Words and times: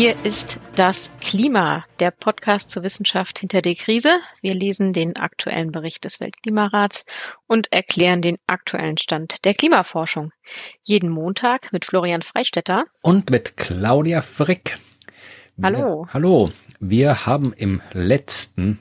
Hier 0.00 0.16
ist 0.24 0.58
das 0.76 1.12
Klima, 1.20 1.84
der 1.98 2.10
Podcast 2.10 2.70
zur 2.70 2.82
Wissenschaft 2.82 3.38
hinter 3.38 3.60
der 3.60 3.74
Krise. 3.74 4.08
Wir 4.40 4.54
lesen 4.54 4.94
den 4.94 5.16
aktuellen 5.16 5.72
Bericht 5.72 6.06
des 6.06 6.20
Weltklimarats 6.20 7.04
und 7.46 7.70
erklären 7.70 8.22
den 8.22 8.38
aktuellen 8.46 8.96
Stand 8.96 9.44
der 9.44 9.52
Klimaforschung. 9.52 10.32
Jeden 10.84 11.10
Montag 11.10 11.70
mit 11.74 11.84
Florian 11.84 12.22
Freistetter 12.22 12.86
und 13.02 13.28
mit 13.28 13.58
Claudia 13.58 14.22
Frick. 14.22 14.78
Wir, 15.56 15.66
hallo. 15.66 16.06
Hallo. 16.14 16.50
Wir 16.78 17.26
haben 17.26 17.52
im 17.52 17.82
letzten 17.92 18.78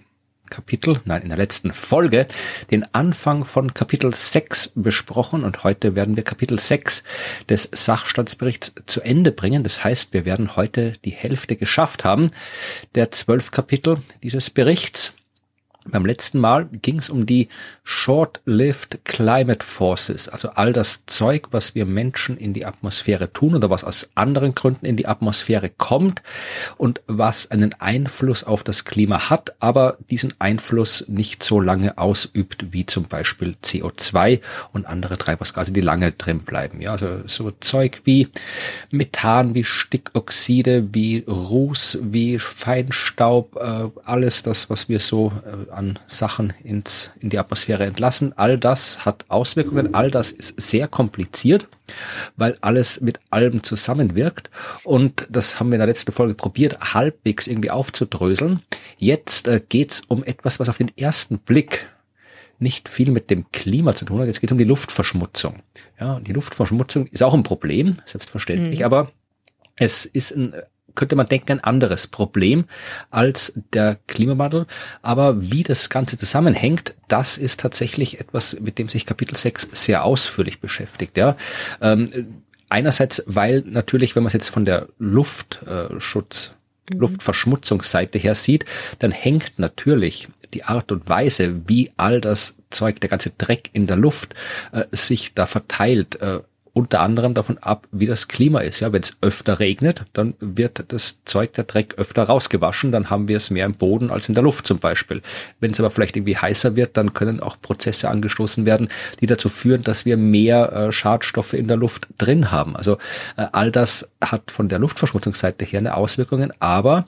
Kapitel, 0.49 1.01
nein, 1.05 1.21
in 1.21 1.29
der 1.29 1.37
letzten 1.37 1.71
Folge 1.71 2.27
den 2.71 2.85
Anfang 2.93 3.45
von 3.45 3.73
Kapitel 3.73 4.13
6 4.13 4.73
besprochen 4.75 5.43
und 5.43 5.63
heute 5.63 5.95
werden 5.95 6.15
wir 6.15 6.23
Kapitel 6.23 6.59
6 6.59 7.03
des 7.49 7.69
Sachstandsberichts 7.71 8.73
zu 8.85 9.01
Ende 9.01 9.31
bringen. 9.31 9.63
Das 9.63 9.83
heißt, 9.83 10.13
wir 10.13 10.25
werden 10.25 10.55
heute 10.55 10.93
die 11.05 11.11
Hälfte 11.11 11.55
geschafft 11.55 12.03
haben 12.03 12.31
der 12.95 13.11
zwölf 13.11 13.51
Kapitel 13.51 13.97
dieses 14.23 14.49
Berichts. 14.49 15.13
Beim 15.87 16.05
letzten 16.05 16.39
Mal 16.39 16.65
ging 16.81 16.99
es 16.99 17.09
um 17.09 17.25
die 17.25 17.47
Short-Lived 17.85 19.05
Climate 19.05 19.65
Forces, 19.65 20.27
also 20.27 20.49
all 20.49 20.73
das 20.73 21.05
Zeug, 21.05 21.47
was 21.51 21.73
wir 21.73 21.85
Menschen 21.85 22.35
in 22.35 22.53
die 22.53 22.65
Atmosphäre 22.65 23.31
tun 23.31 23.55
oder 23.55 23.69
was 23.69 23.85
aus 23.85 24.09
anderen 24.13 24.53
Gründen 24.55 24.85
in 24.85 24.97
die 24.97 25.07
Atmosphäre 25.07 25.69
kommt 25.69 26.21
und 26.77 26.99
was 27.07 27.49
einen 27.49 27.73
Einfluss 27.79 28.43
auf 28.43 28.63
das 28.65 28.83
Klima 28.83 29.29
hat, 29.29 29.55
aber 29.61 29.97
diesen 30.09 30.33
Einfluss 30.37 31.05
nicht 31.07 31.43
so 31.43 31.61
lange 31.61 31.97
ausübt 31.97 32.73
wie 32.73 32.85
zum 32.85 33.05
Beispiel 33.05 33.55
CO2 33.63 34.41
und 34.73 34.85
andere 34.85 35.17
Treibhausgase, 35.17 35.71
die 35.71 35.79
lange 35.79 36.11
drin 36.11 36.41
bleiben. 36.41 36.81
Ja, 36.81 36.91
also 36.91 37.21
so 37.25 37.51
Zeug 37.51 38.01
wie 38.03 38.27
Methan, 38.91 39.55
wie 39.55 39.63
Stickoxide, 39.63 40.89
wie 40.93 41.19
Ruß, 41.25 41.99
wie 42.01 42.37
Feinstaub, 42.37 43.55
äh, 43.55 43.89
alles 44.03 44.43
das, 44.43 44.69
was 44.69 44.89
wir 44.89 44.99
so 44.99 45.31
äh, 45.45 45.68
an 45.71 45.99
Sachen 46.05 46.53
ins, 46.63 47.11
in 47.19 47.29
die 47.29 47.39
Atmosphäre 47.39 47.85
entlassen. 47.85 48.33
All 48.37 48.57
das 48.57 49.05
hat 49.05 49.25
Auswirkungen, 49.29 49.93
all 49.93 50.11
das 50.11 50.31
ist 50.31 50.59
sehr 50.59 50.87
kompliziert, 50.87 51.67
weil 52.35 52.57
alles 52.61 53.01
mit 53.01 53.19
allem 53.29 53.63
zusammenwirkt. 53.63 54.49
Und 54.83 55.27
das 55.29 55.59
haben 55.59 55.69
wir 55.69 55.75
in 55.75 55.79
der 55.79 55.87
letzten 55.87 56.11
Folge 56.11 56.35
probiert, 56.35 56.93
halbwegs 56.93 57.47
irgendwie 57.47 57.71
aufzudröseln. 57.71 58.61
Jetzt 58.97 59.47
äh, 59.47 59.61
geht's 59.67 60.01
um 60.07 60.23
etwas, 60.23 60.59
was 60.59 60.69
auf 60.69 60.77
den 60.77 60.91
ersten 60.97 61.39
Blick 61.39 61.87
nicht 62.59 62.89
viel 62.89 63.11
mit 63.11 63.29
dem 63.29 63.51
Klima 63.51 63.95
zu 63.95 64.05
tun 64.05 64.19
hat. 64.19 64.27
Jetzt 64.27 64.41
geht 64.41 64.49
es 64.49 64.51
um 64.51 64.57
die 64.57 64.65
Luftverschmutzung. 64.65 65.61
Ja, 65.99 66.19
die 66.19 66.33
Luftverschmutzung 66.33 67.07
ist 67.07 67.23
auch 67.23 67.33
ein 67.33 67.43
Problem, 67.43 67.95
selbstverständlich, 68.05 68.79
mhm. 68.79 68.85
aber 68.85 69.11
es 69.77 70.05
ist 70.05 70.31
ein 70.31 70.53
könnte 70.95 71.15
man 71.15 71.27
denken, 71.27 71.53
ein 71.53 71.63
anderes 71.63 72.07
Problem 72.07 72.65
als 73.09 73.53
der 73.73 73.97
Klimawandel. 74.07 74.65
Aber 75.01 75.51
wie 75.51 75.63
das 75.63 75.89
Ganze 75.89 76.17
zusammenhängt, 76.17 76.95
das 77.07 77.37
ist 77.37 77.59
tatsächlich 77.59 78.19
etwas, 78.19 78.59
mit 78.59 78.77
dem 78.77 78.89
sich 78.89 79.05
Kapitel 79.05 79.35
6 79.35 79.69
sehr 79.71 80.03
ausführlich 80.03 80.59
beschäftigt. 80.59 81.17
Ja. 81.17 81.35
Ähm, 81.81 82.43
einerseits, 82.69 83.23
weil 83.25 83.63
natürlich, 83.65 84.15
wenn 84.15 84.23
man 84.23 84.27
es 84.27 84.33
jetzt 84.33 84.49
von 84.49 84.65
der 84.65 84.87
Luftschutz, 84.97 86.53
mhm. 86.91 86.99
Luftverschmutzungsseite 86.99 88.19
her 88.19 88.35
sieht, 88.35 88.65
dann 88.99 89.11
hängt 89.11 89.57
natürlich 89.57 90.27
die 90.53 90.63
Art 90.63 90.91
und 90.91 91.07
Weise, 91.09 91.67
wie 91.67 91.91
all 91.97 92.21
das 92.21 92.55
Zeug, 92.69 92.99
der 93.01 93.09
ganze 93.09 93.31
Dreck 93.31 93.69
in 93.73 93.87
der 93.87 93.97
Luft 93.97 94.33
äh, 94.71 94.85
sich 94.91 95.33
da 95.33 95.45
verteilt, 95.45 96.21
äh, 96.21 96.39
unter 96.79 97.01
anderem 97.01 97.33
davon 97.33 97.57
ab, 97.57 97.87
wie 97.91 98.05
das 98.05 98.29
Klima 98.29 98.61
ist. 98.61 98.79
Ja, 98.79 98.93
wenn 98.93 99.01
es 99.01 99.17
öfter 99.21 99.59
regnet, 99.59 100.05
dann 100.13 100.33
wird 100.39 100.85
das 100.87 101.19
Zeug, 101.25 101.53
der 101.53 101.65
Dreck 101.65 101.95
öfter 101.97 102.23
rausgewaschen, 102.23 102.93
dann 102.93 103.09
haben 103.09 103.27
wir 103.27 103.35
es 103.35 103.49
mehr 103.49 103.65
im 103.65 103.73
Boden 103.73 104.09
als 104.09 104.29
in 104.29 104.35
der 104.35 104.43
Luft 104.43 104.65
zum 104.65 104.79
Beispiel. 104.79 105.21
Wenn 105.59 105.71
es 105.71 105.79
aber 105.79 105.91
vielleicht 105.91 106.15
irgendwie 106.15 106.37
heißer 106.37 106.77
wird, 106.77 106.95
dann 106.95 107.13
können 107.13 107.41
auch 107.41 107.57
Prozesse 107.61 108.09
angestoßen 108.09 108.65
werden, 108.65 108.87
die 109.19 109.25
dazu 109.25 109.49
führen, 109.49 109.83
dass 109.83 110.05
wir 110.05 110.15
mehr 110.15 110.71
äh, 110.71 110.91
Schadstoffe 110.93 111.53
in 111.53 111.67
der 111.67 111.75
Luft 111.75 112.07
drin 112.17 112.49
haben. 112.49 112.77
Also 112.77 112.93
äh, 113.35 113.47
all 113.51 113.71
das 113.71 114.09
hat 114.21 114.49
von 114.49 114.69
der 114.69 114.79
Luftverschmutzungsseite 114.79 115.65
her 115.65 115.79
eine 115.79 115.97
Auswirkungen, 115.97 116.53
aber 116.59 117.07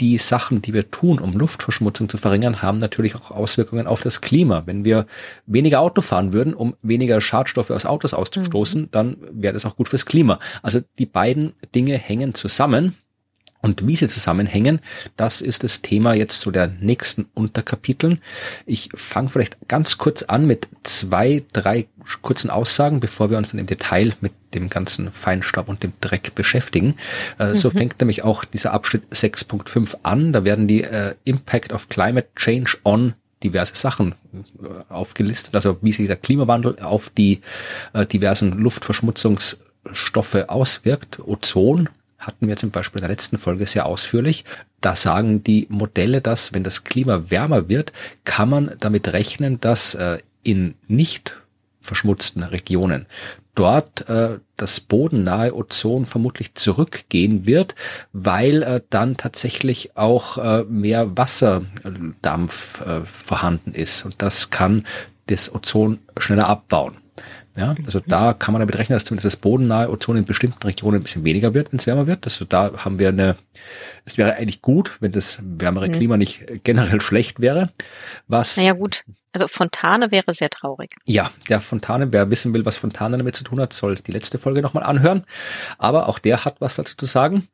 die 0.00 0.18
Sachen, 0.18 0.62
die 0.62 0.74
wir 0.74 0.90
tun, 0.90 1.18
um 1.18 1.32
Luftverschmutzung 1.32 2.08
zu 2.08 2.16
verringern, 2.16 2.62
haben 2.62 2.78
natürlich 2.78 3.14
auch 3.14 3.30
Auswirkungen 3.30 3.86
auf 3.86 4.02
das 4.02 4.20
Klima. 4.20 4.62
Wenn 4.66 4.84
wir 4.84 5.06
weniger 5.46 5.80
Auto 5.80 6.00
fahren 6.00 6.32
würden, 6.32 6.54
um 6.54 6.74
weniger 6.82 7.20
Schadstoffe 7.20 7.70
aus 7.70 7.86
Autos 7.86 8.14
auszustoßen, 8.14 8.82
mhm. 8.82 8.88
dann 8.90 9.16
wäre 9.30 9.52
das 9.52 9.64
auch 9.64 9.76
gut 9.76 9.88
fürs 9.88 10.06
Klima. 10.06 10.38
Also 10.62 10.80
die 10.98 11.06
beiden 11.06 11.52
Dinge 11.74 11.96
hängen 11.96 12.34
zusammen. 12.34 12.96
Und 13.62 13.86
wie 13.86 13.96
sie 13.96 14.08
zusammenhängen, 14.08 14.80
das 15.16 15.40
ist 15.40 15.62
das 15.62 15.82
Thema 15.82 16.14
jetzt 16.14 16.40
zu 16.40 16.50
der 16.50 16.66
nächsten 16.66 17.26
Unterkapiteln. 17.32 18.20
Ich 18.66 18.90
fange 18.94 19.30
vielleicht 19.30 19.68
ganz 19.68 19.98
kurz 19.98 20.24
an 20.24 20.46
mit 20.46 20.68
zwei, 20.82 21.44
drei 21.52 21.86
kurzen 22.22 22.50
Aussagen, 22.50 22.98
bevor 22.98 23.30
wir 23.30 23.38
uns 23.38 23.52
dann 23.52 23.60
im 23.60 23.66
Detail 23.66 24.14
mit 24.20 24.32
dem 24.54 24.68
ganzen 24.68 25.12
Feinstaub 25.12 25.68
und 25.68 25.84
dem 25.84 25.92
Dreck 26.00 26.34
beschäftigen. 26.34 26.96
Äh, 27.38 27.50
mhm. 27.50 27.56
So 27.56 27.70
fängt 27.70 28.00
nämlich 28.00 28.24
auch 28.24 28.44
dieser 28.44 28.72
Abschnitt 28.72 29.04
6.5 29.12 29.98
an. 30.02 30.32
Da 30.32 30.42
werden 30.44 30.66
die 30.66 30.82
äh, 30.82 31.14
Impact 31.24 31.72
of 31.72 31.88
Climate 31.88 32.28
Change 32.34 32.78
on 32.84 33.14
diverse 33.44 33.76
Sachen 33.76 34.14
äh, 34.34 34.92
aufgelistet, 34.92 35.54
also 35.54 35.78
wie 35.82 35.92
sich 35.92 36.08
der 36.08 36.16
Klimawandel 36.16 36.78
auf 36.80 37.10
die 37.10 37.40
äh, 37.92 38.06
diversen 38.06 38.52
Luftverschmutzungsstoffe 38.52 40.48
auswirkt. 40.48 41.20
Ozon 41.20 41.88
hatten 42.22 42.48
wir 42.48 42.56
zum 42.56 42.70
Beispiel 42.70 43.00
in 43.00 43.02
der 43.02 43.10
letzten 43.10 43.38
Folge 43.38 43.66
sehr 43.66 43.86
ausführlich. 43.86 44.44
Da 44.80 44.96
sagen 44.96 45.44
die 45.44 45.66
Modelle, 45.68 46.20
dass 46.20 46.52
wenn 46.52 46.64
das 46.64 46.84
Klima 46.84 47.30
wärmer 47.30 47.68
wird, 47.68 47.92
kann 48.24 48.48
man 48.48 48.72
damit 48.80 49.12
rechnen, 49.12 49.60
dass 49.60 49.94
äh, 49.94 50.18
in 50.42 50.74
nicht 50.88 51.36
verschmutzten 51.80 52.42
Regionen 52.42 53.06
dort 53.54 54.08
äh, 54.08 54.38
das 54.56 54.80
bodennahe 54.80 55.54
Ozon 55.54 56.06
vermutlich 56.06 56.54
zurückgehen 56.54 57.44
wird, 57.44 57.74
weil 58.12 58.62
äh, 58.62 58.80
dann 58.88 59.16
tatsächlich 59.16 59.96
auch 59.96 60.38
äh, 60.38 60.64
mehr 60.64 61.16
Wasserdampf 61.16 62.80
äh, 62.80 63.02
vorhanden 63.02 63.74
ist 63.74 64.04
und 64.04 64.22
das 64.22 64.50
kann 64.50 64.86
das 65.26 65.54
Ozon 65.54 65.98
schneller 66.16 66.48
abbauen. 66.48 67.01
Ja, 67.56 67.74
also 67.84 68.00
da 68.00 68.32
kann 68.32 68.52
man 68.52 68.60
damit 68.60 68.78
rechnen, 68.78 68.96
dass 68.96 69.04
zumindest 69.04 69.26
das 69.26 69.36
bodennahe 69.36 69.90
Ozon 69.90 70.16
in 70.16 70.24
bestimmten 70.24 70.62
Regionen 70.62 71.00
ein 71.00 71.02
bisschen 71.02 71.24
weniger 71.24 71.52
wird, 71.52 71.70
wenn 71.70 71.78
es 71.78 71.86
wärmer 71.86 72.06
wird. 72.06 72.24
Also 72.24 72.46
da 72.46 72.72
haben 72.78 72.98
wir 72.98 73.08
eine, 73.08 73.36
es 74.04 74.18
wäre 74.18 74.34
eigentlich 74.34 74.62
gut, 74.62 74.96
wenn 75.00 75.12
das 75.12 75.38
wärmere 75.42 75.88
mhm. 75.88 75.92
Klima 75.92 76.16
nicht 76.16 76.64
generell 76.64 77.00
schlecht 77.00 77.40
wäre. 77.40 77.70
Was? 78.28 78.56
Naja, 78.56 78.72
gut. 78.72 79.04
Also 79.34 79.48
Fontane 79.48 80.10
wäre 80.10 80.34
sehr 80.34 80.50
traurig. 80.50 80.94
Ja, 81.06 81.30
der 81.48 81.62
Fontane, 81.62 82.12
wer 82.12 82.30
wissen 82.30 82.52
will, 82.52 82.66
was 82.66 82.76
Fontane 82.76 83.16
damit 83.16 83.34
zu 83.34 83.44
tun 83.44 83.60
hat, 83.60 83.72
soll 83.72 83.94
die 83.94 84.12
letzte 84.12 84.36
Folge 84.36 84.60
nochmal 84.60 84.82
anhören. 84.82 85.24
Aber 85.78 86.08
auch 86.08 86.18
der 86.18 86.44
hat 86.44 86.56
was 86.60 86.74
dazu 86.74 86.96
zu 86.96 87.06
sagen. 87.06 87.48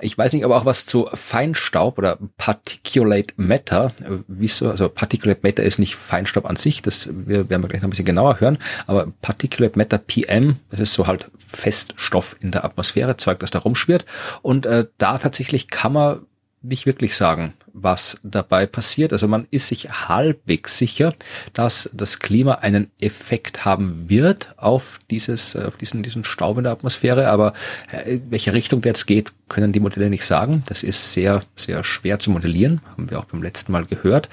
Ich 0.00 0.16
weiß 0.16 0.32
nicht, 0.32 0.44
aber 0.44 0.56
auch 0.56 0.66
was 0.66 0.86
zu 0.86 1.08
Feinstaub 1.12 1.98
oder 1.98 2.18
Particulate 2.36 3.34
Matter. 3.36 3.92
Wieso? 4.28 4.70
Also 4.70 4.88
Particulate 4.88 5.40
Matter 5.42 5.64
ist 5.64 5.80
nicht 5.80 5.96
Feinstaub 5.96 6.46
an 6.46 6.54
sich, 6.54 6.80
das 6.80 7.08
wir 7.12 7.50
werden 7.50 7.62
wir 7.62 7.68
gleich 7.68 7.82
noch 7.82 7.88
ein 7.88 7.90
bisschen 7.90 8.04
genauer 8.04 8.38
hören. 8.38 8.58
Aber 8.86 9.08
Particulate 9.20 9.76
Matter 9.76 9.98
PM, 9.98 10.60
das 10.70 10.78
ist 10.78 10.94
so 10.94 11.08
halt 11.08 11.28
Feststoff 11.36 12.36
in 12.40 12.52
der 12.52 12.64
Atmosphäre, 12.64 13.16
Zeug, 13.16 13.40
das 13.40 13.50
da 13.50 13.58
rumschwirrt. 13.58 14.06
Und 14.42 14.64
äh, 14.64 14.86
da 14.98 15.18
tatsächlich 15.18 15.35
kann 15.70 15.92
man 15.92 16.20
nicht 16.62 16.86
wirklich 16.86 17.16
sagen, 17.16 17.54
was 17.72 18.18
dabei 18.22 18.66
passiert. 18.66 19.12
Also 19.12 19.28
man 19.28 19.46
ist 19.50 19.68
sich 19.68 19.88
halbwegs 19.90 20.78
sicher, 20.78 21.14
dass 21.52 21.90
das 21.92 22.18
Klima 22.18 22.56
einen 22.56 22.90
Effekt 23.00 23.64
haben 23.64 24.08
wird 24.08 24.54
auf 24.56 24.98
dieses, 25.10 25.54
auf 25.56 25.76
diesen, 25.76 26.02
diesen 26.02 26.24
Staub 26.24 26.58
in 26.58 26.64
der 26.64 26.72
Atmosphäre. 26.72 27.28
Aber 27.28 27.52
in 28.06 28.18
äh, 28.18 28.20
welche 28.30 28.52
Richtung 28.52 28.82
der 28.82 28.90
jetzt 28.90 29.06
geht, 29.06 29.32
können 29.48 29.72
die 29.72 29.80
Modelle 29.80 30.10
nicht 30.10 30.24
sagen. 30.24 30.62
Das 30.66 30.82
ist 30.82 31.12
sehr, 31.12 31.42
sehr 31.54 31.84
schwer 31.84 32.18
zu 32.18 32.30
modellieren. 32.30 32.80
Haben 32.92 33.10
wir 33.10 33.18
auch 33.18 33.26
beim 33.26 33.42
letzten 33.42 33.72
Mal 33.72 33.84
gehört. 33.84 34.28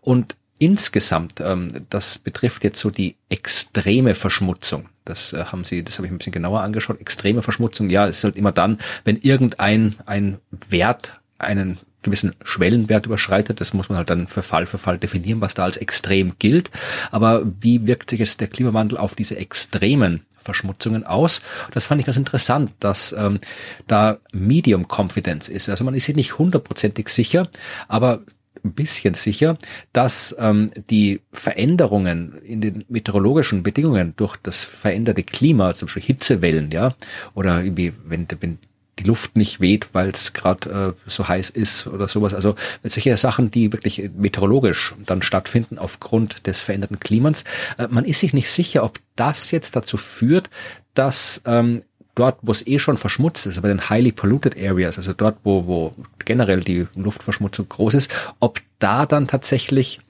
Und 0.00 0.36
insgesamt, 0.58 1.40
ähm, 1.40 1.68
das 1.90 2.18
betrifft 2.18 2.64
jetzt 2.64 2.80
so 2.80 2.90
die 2.90 3.16
extreme 3.28 4.14
Verschmutzung. 4.14 4.88
Das 5.04 5.32
äh, 5.32 5.44
haben 5.44 5.64
Sie, 5.64 5.84
das 5.84 5.98
habe 5.98 6.06
ich 6.06 6.12
ein 6.12 6.18
bisschen 6.18 6.32
genauer 6.32 6.62
angeschaut. 6.62 7.00
Extreme 7.00 7.42
Verschmutzung, 7.42 7.90
ja, 7.90 8.06
ist 8.06 8.24
halt 8.24 8.36
immer 8.36 8.52
dann, 8.52 8.78
wenn 9.04 9.16
irgendein 9.16 9.96
ein 10.06 10.38
Wert 10.68 11.20
einen 11.38 11.78
gewissen 12.02 12.34
Schwellenwert 12.42 13.06
überschreitet. 13.06 13.60
Das 13.60 13.74
muss 13.74 13.88
man 13.88 13.98
halt 13.98 14.10
dann 14.10 14.28
für 14.28 14.42
Fall 14.42 14.66
für 14.66 14.78
Fall 14.78 14.98
definieren, 14.98 15.40
was 15.40 15.54
da 15.54 15.64
als 15.64 15.76
extrem 15.76 16.34
gilt. 16.38 16.70
Aber 17.10 17.42
wie 17.60 17.86
wirkt 17.86 18.10
sich 18.10 18.20
jetzt 18.20 18.40
der 18.40 18.48
Klimawandel 18.48 18.98
auf 18.98 19.14
diese 19.14 19.36
extremen 19.36 20.22
Verschmutzungen 20.46 21.04
aus. 21.04 21.42
Das 21.72 21.84
fand 21.84 22.00
ich 22.00 22.06
ganz 22.06 22.16
interessant, 22.16 22.70
dass 22.80 23.12
ähm, 23.18 23.40
da 23.88 24.18
Medium 24.32 24.86
Confidence 24.88 25.48
ist. 25.48 25.68
Also 25.68 25.84
man 25.84 25.94
ist 25.94 26.04
sich 26.04 26.16
nicht 26.16 26.38
hundertprozentig 26.38 27.08
sicher, 27.08 27.48
aber 27.88 28.20
ein 28.66 28.72
bisschen 28.72 29.14
sicher, 29.14 29.56
dass 29.92 30.34
ähm, 30.38 30.70
die 30.90 31.20
Veränderungen 31.32 32.38
in 32.42 32.60
den 32.60 32.84
meteorologischen 32.88 33.62
Bedingungen 33.62 34.14
durch 34.16 34.36
das 34.36 34.64
veränderte 34.64 35.22
Klima, 35.22 35.74
zum 35.74 35.86
Beispiel 35.86 36.02
Hitzewellen, 36.02 36.70
ja, 36.70 36.94
oder 37.34 37.62
irgendwie, 37.62 37.92
wenn, 38.04 38.26
wenn 38.40 38.58
die 38.98 39.04
Luft 39.04 39.36
nicht 39.36 39.60
weht, 39.60 39.90
weil 39.92 40.10
es 40.10 40.32
gerade 40.32 40.96
äh, 41.06 41.10
so 41.10 41.28
heiß 41.28 41.50
ist 41.50 41.86
oder 41.86 42.08
sowas. 42.08 42.32
Also 42.32 42.54
solche 42.82 43.16
Sachen, 43.16 43.50
die 43.50 43.72
wirklich 43.72 44.10
meteorologisch 44.16 44.94
dann 45.04 45.22
stattfinden 45.22 45.78
aufgrund 45.78 46.46
des 46.46 46.62
veränderten 46.62 46.98
Klimas. 46.98 47.44
Äh, 47.78 47.88
man 47.90 48.04
ist 48.04 48.20
sich 48.20 48.32
nicht 48.32 48.50
sicher, 48.50 48.84
ob 48.84 48.98
das 49.14 49.50
jetzt 49.50 49.76
dazu 49.76 49.96
führt, 49.96 50.48
dass 50.94 51.42
ähm, 51.44 51.82
dort, 52.16 52.38
wo 52.42 52.50
es 52.50 52.66
eh 52.66 52.80
schon 52.80 52.96
verschmutzt 52.96 53.46
ist, 53.46 53.62
bei 53.62 53.68
den 53.68 53.88
highly 53.88 54.10
polluted 54.10 54.56
areas, 54.56 54.98
also 54.98 55.12
dort, 55.12 55.36
wo, 55.44 55.66
wo 55.66 55.94
generell 56.24 56.64
die 56.64 56.88
Luftverschmutzung 56.96 57.68
groß 57.68 57.94
ist, 57.94 58.10
ob 58.40 58.60
da 58.80 59.06
dann 59.06 59.28
tatsächlich 59.28 60.00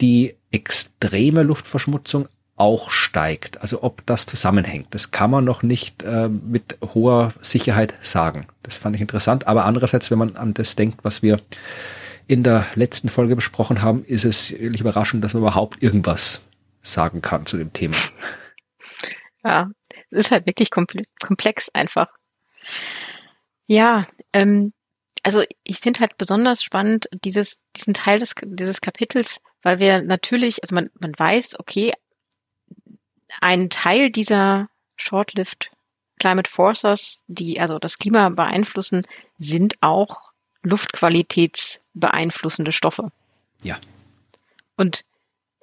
die 0.00 0.34
extreme 0.50 1.44
Luftverschmutzung 1.44 2.28
auch 2.56 2.90
steigt. 2.90 3.62
Also 3.62 3.82
ob 3.82 4.04
das 4.04 4.26
zusammenhängt, 4.26 4.88
das 4.90 5.12
kann 5.12 5.30
man 5.30 5.44
noch 5.44 5.62
nicht 5.62 6.02
äh, 6.02 6.28
mit 6.28 6.76
hoher 6.94 7.32
Sicherheit 7.40 7.94
sagen. 8.00 8.46
Das 8.62 8.76
fand 8.76 8.96
ich 8.96 9.02
interessant. 9.02 9.46
Aber 9.46 9.64
andererseits, 9.64 10.10
wenn 10.10 10.18
man 10.18 10.36
an 10.36 10.52
das 10.52 10.76
denkt, 10.76 11.04
was 11.04 11.22
wir 11.22 11.40
in 12.26 12.42
der 12.42 12.66
letzten 12.74 13.08
Folge 13.08 13.34
besprochen 13.34 13.82
haben, 13.82 14.04
ist 14.04 14.24
es 14.24 14.50
ehrlich 14.50 14.82
überraschend, 14.82 15.24
dass 15.24 15.34
man 15.34 15.42
überhaupt 15.42 15.82
irgendwas 15.82 16.42
sagen 16.82 17.22
kann 17.22 17.46
zu 17.46 17.56
dem 17.56 17.72
Thema. 17.72 17.96
Ja, 19.42 19.70
es 20.10 20.26
ist 20.26 20.30
halt 20.30 20.46
wirklich 20.46 20.70
komplex 20.70 21.68
einfach. 21.70 22.12
Ja, 23.66 24.06
ähm, 24.32 24.72
also 25.22 25.42
ich 25.64 25.78
finde 25.78 26.00
halt 26.00 26.16
besonders 26.18 26.62
spannend 26.62 27.08
dieses, 27.24 27.64
diesen 27.76 27.94
Teil 27.94 28.18
des, 28.18 28.34
dieses 28.42 28.80
Kapitels, 28.80 29.40
weil 29.62 29.78
wir 29.78 30.02
natürlich, 30.02 30.62
also 30.62 30.74
man, 30.74 30.90
man 30.98 31.12
weiß, 31.16 31.60
okay, 31.60 31.92
ein 33.40 33.70
Teil 33.70 34.10
dieser 34.10 34.68
Short-Lived 34.96 35.70
Climate 36.18 36.50
Forces, 36.50 37.20
die 37.26 37.60
also 37.60 37.78
das 37.78 37.98
Klima 37.98 38.28
beeinflussen, 38.28 39.06
sind 39.38 39.76
auch 39.80 40.32
luftqualitätsbeeinflussende 40.62 42.72
Stoffe. 42.72 43.10
Ja. 43.62 43.78
Und 44.76 45.04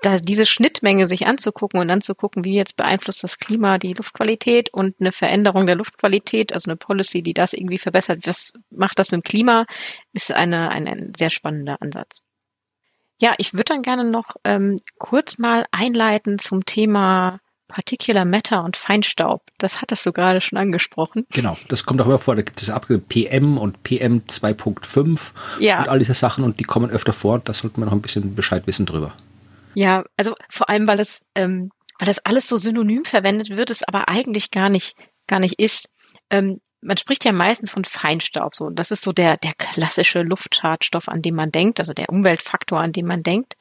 da 0.01 0.19
diese 0.19 0.45
Schnittmenge 0.45 1.07
sich 1.07 1.25
anzugucken 1.25 1.79
und 1.79 1.87
dann 1.87 2.01
zu 2.01 2.13
gucken, 2.13 2.45
wie 2.45 2.53
jetzt 2.53 2.75
beeinflusst 2.77 3.23
das 3.23 3.39
Klima 3.39 3.77
die 3.77 3.93
Luftqualität 3.93 4.71
und 4.71 4.95
eine 4.99 5.11
Veränderung 5.11 5.65
der 5.65 5.75
Luftqualität, 5.75 6.53
also 6.53 6.69
eine 6.69 6.77
Policy, 6.77 7.23
die 7.23 7.33
das 7.33 7.53
irgendwie 7.53 7.79
verbessert, 7.79 8.27
was 8.27 8.53
macht 8.69 8.99
das 8.99 9.11
mit 9.11 9.21
dem 9.21 9.23
Klima, 9.23 9.65
ist 10.13 10.31
eine, 10.31 10.69
ein, 10.69 10.87
ein 10.87 11.13
sehr 11.17 11.29
spannender 11.29 11.81
Ansatz. 11.81 12.21
Ja, 13.19 13.33
ich 13.39 13.53
würde 13.53 13.65
dann 13.65 13.81
gerne 13.81 14.03
noch 14.03 14.35
ähm, 14.43 14.77
kurz 14.99 15.39
mal 15.39 15.65
einleiten 15.71 16.37
zum 16.37 16.65
Thema 16.65 17.39
Particular 17.67 18.25
Matter 18.25 18.63
und 18.63 18.77
Feinstaub. 18.77 19.41
Das 19.57 19.81
hattest 19.81 20.05
du 20.05 20.11
gerade 20.11 20.39
schon 20.41 20.57
angesprochen. 20.57 21.25
Genau, 21.31 21.57
das 21.67 21.85
kommt 21.85 21.99
auch 22.01 22.05
immer 22.05 22.19
vor. 22.19 22.35
Da 22.35 22.43
gibt 22.43 22.61
es 22.61 22.69
Abgründe 22.69 23.03
PM 23.09 23.57
und 23.57 23.81
PM 23.83 24.21
2.5 24.27 25.19
ja. 25.59 25.79
und 25.79 25.89
all 25.89 25.99
diese 25.99 26.13
Sachen 26.13 26.43
und 26.43 26.59
die 26.59 26.63
kommen 26.63 26.91
öfter 26.91 27.11
vor. 27.11 27.39
Da 27.39 27.53
sollten 27.53 27.81
wir 27.81 27.85
noch 27.85 27.91
ein 27.93 28.01
bisschen 28.01 28.35
Bescheid 28.35 28.67
wissen 28.67 28.85
drüber. 28.85 29.13
Ja, 29.77 30.05
also 30.17 30.33
vor 30.49 30.69
allem, 30.69 30.87
weil 30.87 30.99
es, 30.99 31.23
ähm, 31.35 31.69
weil 31.99 32.07
das 32.07 32.25
alles 32.25 32.49
so 32.49 32.57
synonym 32.57 33.05
verwendet 33.05 33.51
wird, 33.51 33.69
es 33.69 33.83
aber 33.83 34.09
eigentlich 34.09 34.49
gar 34.49 34.69
nicht, 34.69 34.95
gar 35.27 35.39
nicht 35.39 35.59
ist. 35.59 35.93
Ähm, 36.31 36.61
man 36.81 36.97
spricht 36.97 37.25
ja 37.25 37.31
meistens 37.31 37.69
von 37.69 37.85
Feinstaub, 37.85 38.55
so. 38.55 38.71
Das 38.71 38.89
ist 38.89 39.03
so 39.03 39.13
der, 39.13 39.37
der 39.37 39.53
klassische 39.53 40.23
Luftschadstoff, 40.23 41.07
an 41.07 41.21
den 41.21 41.35
man 41.35 41.51
denkt, 41.51 41.79
also 41.79 41.93
der 41.93 42.09
Umweltfaktor, 42.09 42.79
an 42.79 42.91
den 42.91 43.05
man 43.05 43.21
denkt. 43.21 43.53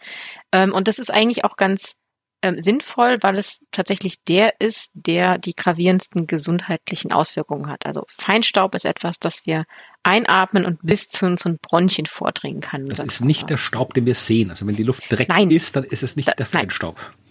Ähm, 0.52 0.72
und 0.72 0.88
das 0.88 0.98
ist 0.98 1.10
eigentlich 1.10 1.44
auch 1.44 1.58
ganz, 1.58 1.96
ähm, 2.42 2.58
sinnvoll, 2.58 3.18
weil 3.22 3.38
es 3.38 3.64
tatsächlich 3.72 4.22
der 4.24 4.60
ist, 4.60 4.90
der 4.94 5.38
die 5.38 5.54
gravierendsten 5.54 6.26
gesundheitlichen 6.26 7.12
Auswirkungen 7.12 7.68
hat. 7.68 7.86
Also 7.86 8.04
Feinstaub 8.08 8.74
ist 8.74 8.84
etwas, 8.84 9.18
das 9.18 9.46
wir 9.46 9.64
einatmen 10.02 10.64
und 10.64 10.78
bis 10.82 11.08
zu 11.08 11.26
unseren 11.26 11.58
Bronchien 11.58 12.06
vordringen 12.06 12.60
kann. 12.60 12.86
Das 12.86 13.00
ist 13.00 13.24
nicht 13.24 13.50
der 13.50 13.56
Staub, 13.56 13.94
den 13.94 14.06
wir 14.06 14.14
sehen. 14.14 14.50
Also 14.50 14.66
wenn 14.66 14.76
die 14.76 14.84
Luft 14.84 15.10
direkt 15.10 15.30
nein, 15.30 15.50
ist, 15.50 15.76
dann 15.76 15.84
ist 15.84 16.02
es 16.02 16.16
nicht 16.16 16.28
da, 16.28 16.32
der 16.32 16.46
Feinstaub. 16.46 16.96
Nein. 16.96 17.26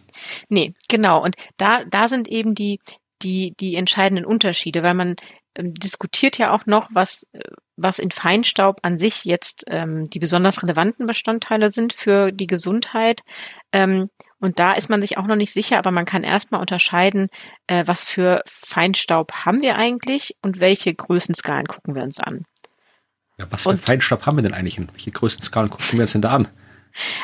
Nee, 0.49 0.73
genau. 0.89 1.23
Und 1.23 1.35
da, 1.57 1.83
da 1.85 2.07
sind 2.07 2.27
eben 2.27 2.55
die, 2.55 2.79
die, 3.21 3.53
die 3.59 3.75
entscheidenden 3.75 4.25
Unterschiede, 4.25 4.83
weil 4.83 4.93
man 4.93 5.15
ähm, 5.55 5.73
diskutiert 5.73 6.37
ja 6.37 6.51
auch 6.53 6.65
noch, 6.65 6.89
was, 6.93 7.25
äh, 7.33 7.39
was 7.77 7.99
in 7.99 8.11
Feinstaub 8.11 8.79
an 8.81 8.97
sich 8.97 9.25
jetzt 9.25 9.65
ähm, 9.67 10.05
die 10.05 10.19
besonders 10.19 10.61
relevanten 10.61 11.05
Bestandteile 11.05 11.71
sind 11.71 11.93
für 11.93 12.31
die 12.31 12.47
Gesundheit. 12.47 13.21
Ähm, 13.71 14.09
und 14.45 14.59
da 14.59 14.73
ist 14.73 14.89
man 14.89 15.01
sich 15.01 15.17
auch 15.17 15.25
noch 15.25 15.35
nicht 15.35 15.51
sicher, 15.51 15.79
aber 15.79 15.89
man 15.89 16.05
kann 16.05 16.23
erstmal 16.23 16.61
unterscheiden, 16.61 17.29
äh, 17.65 17.83
was 17.87 18.03
für 18.03 18.43
Feinstaub 18.45 19.31
haben 19.33 19.63
wir 19.63 19.75
eigentlich 19.75 20.37
und 20.43 20.59
welche 20.59 20.93
Größenskalen 20.93 21.65
gucken 21.65 21.95
wir 21.95 22.03
uns 22.03 22.19
an. 22.19 22.45
Ja, 23.39 23.47
was 23.49 23.63
für 23.63 23.69
und, 23.69 23.79
Feinstaub 23.79 24.27
haben 24.27 24.37
wir 24.37 24.43
denn 24.43 24.53
eigentlich 24.53 24.77
und 24.77 24.93
welche 24.93 25.09
Größenskalen 25.09 25.71
gucken 25.71 25.93
wir 25.93 26.03
uns 26.03 26.11
denn 26.11 26.21
da 26.21 26.29
an? 26.29 26.47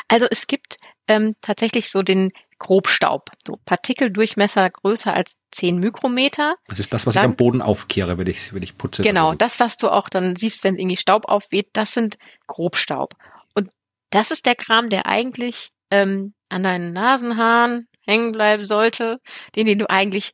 Also 0.07 0.25
es 0.31 0.47
gibt 0.47 0.77
ähm, 1.07 1.35
tatsächlich 1.41 1.91
so 1.91 2.01
den 2.01 2.31
Grobstaub, 2.57 3.29
so 3.47 3.59
Partikeldurchmesser 3.65 4.71
größer 4.71 5.13
als 5.13 5.37
10 5.51 5.77
Mikrometer. 5.77 6.55
Das 6.69 6.79
ist 6.79 6.91
das, 6.91 7.05
was 7.05 7.13
dann, 7.13 7.23
ich 7.23 7.29
am 7.29 7.35
Boden 7.35 7.61
aufkehre, 7.61 8.17
wenn 8.17 8.25
ich, 8.25 8.51
wenn 8.51 8.63
ich 8.63 8.79
putze. 8.79 9.03
Genau, 9.03 9.35
das, 9.35 9.59
was 9.59 9.77
du 9.77 9.89
auch 9.89 10.09
dann 10.09 10.35
siehst, 10.35 10.63
wenn 10.63 10.75
irgendwie 10.75 10.97
Staub 10.97 11.25
aufweht, 11.25 11.69
das 11.73 11.93
sind 11.93 12.17
Grobstaub. 12.47 13.13
Und 13.53 13.69
das 14.09 14.31
ist 14.31 14.47
der 14.47 14.55
Kram, 14.55 14.89
der 14.89 15.05
eigentlich 15.05 15.69
ähm, 15.91 16.33
an 16.49 16.63
deinen 16.63 16.93
Nasenhaaren 16.93 17.87
hängen 18.01 18.31
bleiben 18.31 18.65
sollte, 18.65 19.19
den, 19.55 19.67
den 19.67 19.79
du 19.79 19.89
eigentlich 19.89 20.33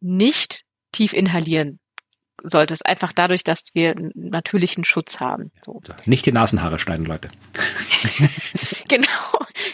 nicht 0.00 0.62
tief 0.92 1.12
inhalieren 1.12 1.80
solltest, 2.42 2.86
einfach 2.86 3.12
dadurch, 3.12 3.44
dass 3.44 3.64
wir 3.74 3.90
einen 3.90 4.12
natürlichen 4.14 4.84
Schutz 4.84 5.20
haben. 5.20 5.50
So. 5.60 5.82
Nicht 6.06 6.24
die 6.24 6.32
Nasenhaare 6.32 6.78
schneiden, 6.78 7.04
Leute. 7.04 7.28
genau, 8.88 9.06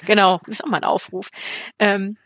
genau, 0.04 0.40
das 0.46 0.56
ist 0.56 0.64
auch 0.64 0.68
mal 0.68 0.78
ein 0.78 0.84
Aufruf. 0.84 1.28
Ähm, 1.78 2.16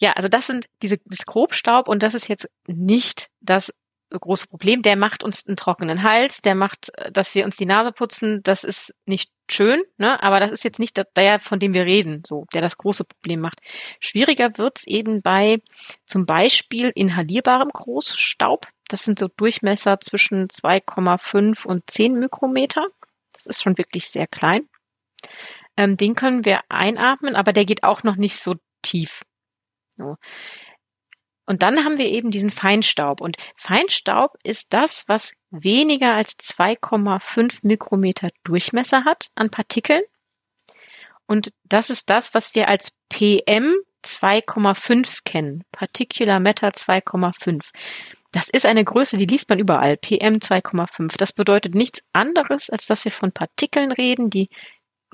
ja, 0.00 0.12
also 0.12 0.28
das 0.28 0.46
sind 0.46 0.66
diese 0.82 0.98
das 1.04 1.26
Grobstaub 1.26 1.88
und 1.88 2.02
das 2.02 2.14
ist 2.14 2.28
jetzt 2.28 2.48
nicht 2.66 3.28
das 3.40 3.72
große 4.18 4.48
Problem. 4.48 4.82
Der 4.82 4.96
macht 4.96 5.22
uns 5.24 5.46
einen 5.46 5.56
trockenen 5.56 6.02
Hals, 6.02 6.42
der 6.42 6.54
macht, 6.54 6.90
äh, 6.98 7.10
dass 7.12 7.34
wir 7.34 7.44
uns 7.44 7.56
die 7.56 7.66
Nase 7.66 7.92
putzen. 7.92 8.42
Das 8.42 8.64
ist 8.64 8.94
nicht 9.06 9.30
schön, 9.50 9.82
ne? 9.98 10.22
aber 10.22 10.40
das 10.40 10.50
ist 10.50 10.64
jetzt 10.64 10.78
nicht 10.78 11.00
der, 11.16 11.40
von 11.40 11.58
dem 11.58 11.74
wir 11.74 11.84
reden, 11.84 12.22
so, 12.26 12.46
der 12.54 12.62
das 12.62 12.78
große 12.78 13.04
Problem 13.04 13.40
macht. 13.40 13.58
Schwieriger 14.00 14.56
wird's 14.56 14.86
eben 14.86 15.20
bei 15.20 15.60
zum 16.06 16.26
Beispiel 16.26 16.90
inhalierbarem 16.94 17.70
Großstaub. 17.70 18.66
Das 18.88 19.04
sind 19.04 19.18
so 19.18 19.28
Durchmesser 19.28 20.00
zwischen 20.00 20.48
2,5 20.48 21.66
und 21.66 21.88
10 21.90 22.18
Mikrometer. 22.18 22.86
Das 23.32 23.46
ist 23.46 23.62
schon 23.62 23.78
wirklich 23.78 24.08
sehr 24.08 24.26
klein. 24.26 24.68
Ähm, 25.76 25.96
den 25.96 26.14
können 26.14 26.44
wir 26.44 26.60
einatmen, 26.68 27.34
aber 27.34 27.52
der 27.52 27.64
geht 27.64 27.84
auch 27.84 28.02
noch 28.02 28.16
nicht 28.16 28.36
so 28.36 28.56
tief. 28.82 29.22
So. 29.96 30.16
Und 31.46 31.62
dann 31.62 31.84
haben 31.84 31.98
wir 31.98 32.06
eben 32.06 32.30
diesen 32.30 32.50
Feinstaub. 32.50 33.20
Und 33.20 33.36
Feinstaub 33.56 34.36
ist 34.44 34.72
das, 34.72 35.04
was 35.08 35.32
weniger 35.50 36.14
als 36.14 36.38
2,5 36.38 37.58
Mikrometer 37.62 38.30
Durchmesser 38.44 39.04
hat 39.04 39.26
an 39.34 39.50
Partikeln. 39.50 40.02
Und 41.26 41.52
das 41.64 41.90
ist 41.90 42.10
das, 42.10 42.34
was 42.34 42.54
wir 42.54 42.68
als 42.68 42.92
PM 43.08 43.74
2,5 44.04 45.20
kennen. 45.24 45.64
Particular 45.72 46.40
Matter 46.40 46.68
2,5. 46.68 47.70
Das 48.32 48.48
ist 48.48 48.64
eine 48.64 48.84
Größe, 48.84 49.18
die 49.18 49.26
liest 49.26 49.48
man 49.48 49.58
überall. 49.58 49.96
PM 49.96 50.36
2,5. 50.36 51.16
Das 51.18 51.32
bedeutet 51.32 51.74
nichts 51.74 52.02
anderes, 52.12 52.70
als 52.70 52.86
dass 52.86 53.04
wir 53.04 53.12
von 53.12 53.32
Partikeln 53.32 53.92
reden, 53.92 54.30
die 54.30 54.48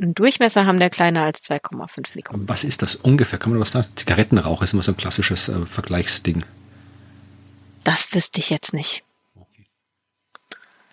einen 0.01 0.15
Durchmesser 0.15 0.67
haben, 0.67 0.81
der 0.81 0.91
kleiner 0.91 1.25
als 1.25 1.43
2,5 1.43 2.15
Mikrometer. 2.15 2.53
Was 2.53 2.65
ist 2.65 2.83
das 2.83 2.95
ungefähr? 2.95 3.39
Kann 3.39 3.53
man 3.53 3.61
was 3.61 3.73
sagen? 3.73 3.89
Zigarettenrauch 3.95 4.63
ist 4.63 4.73
immer 4.73 4.83
so 4.83 4.93
ein 4.93 4.97
klassisches 4.97 5.49
äh, 5.49 5.67
Vergleichsding. 5.67 6.45
Das 7.85 8.15
wüsste 8.15 8.41
ich 8.41 8.51
jetzt 8.51 8.75
nicht. 8.75 9.05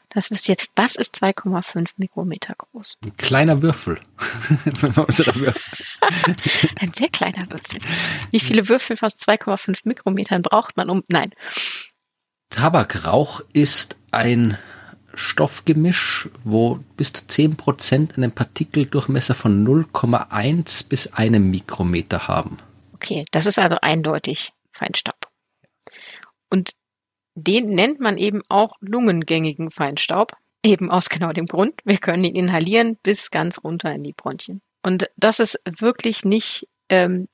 Das 0.10 0.32
wüsste 0.32 0.54
ich 0.54 0.60
jetzt. 0.60 0.72
Was 0.78 0.96
ist 0.96 1.22
2,5 1.22 1.90
Mikrometer 1.98 2.56
groß? 2.58 2.98
Ein 3.04 3.18
kleiner 3.18 3.62
Würfel. 3.62 4.00
ein 6.80 6.94
sehr 6.94 7.10
kleiner 7.10 7.50
Würfel. 7.50 7.82
Wie 8.32 8.40
viele 8.40 8.70
Würfel 8.70 8.98
aus 9.02 9.18
2,5 9.18 9.82
Mikrometern 9.84 10.42
braucht 10.42 10.78
man 10.78 10.90
um? 10.90 11.04
Nein. 11.10 11.34
Tabakrauch 12.50 13.42
ist 13.52 13.98
ein 14.12 14.58
Stoffgemisch, 15.16 16.30
wo 16.44 16.80
bis 16.98 17.14
zu 17.14 17.24
10% 17.26 18.18
einen 18.18 18.32
Partikeldurchmesser 18.32 19.36
von 19.36 19.66
0,1 19.66 20.88
bis 20.88 21.14
einem 21.14 21.50
Mikrometer 21.50 22.28
haben. 22.28 22.58
Okay, 22.94 23.26
das 23.32 23.46
ist 23.46 23.60
also 23.60 23.78
eindeutig 23.82 24.52
Feinstaub. 24.72 25.16
Und 26.50 26.72
den 27.36 27.70
nennt 27.70 28.00
man 28.00 28.18
eben 28.18 28.42
auch 28.48 28.76
lungengängigen 28.80 29.72
Feinstaub, 29.72 30.34
eben 30.64 30.90
aus 30.90 31.10
genau 31.10 31.32
dem 31.32 31.46
Grund, 31.46 31.80
wir 31.84 31.98
können 31.98 32.24
ihn 32.24 32.36
inhalieren 32.36 32.98
bis 33.04 33.30
ganz 33.30 33.64
runter 33.64 33.94
in 33.94 34.04
die 34.04 34.14
Bronchien. 34.14 34.62
Und 34.82 35.10
das 35.18 35.40
ist 35.40 35.60
wirklich 35.80 36.24
nicht, 36.24 36.68
ähm, 36.90 37.28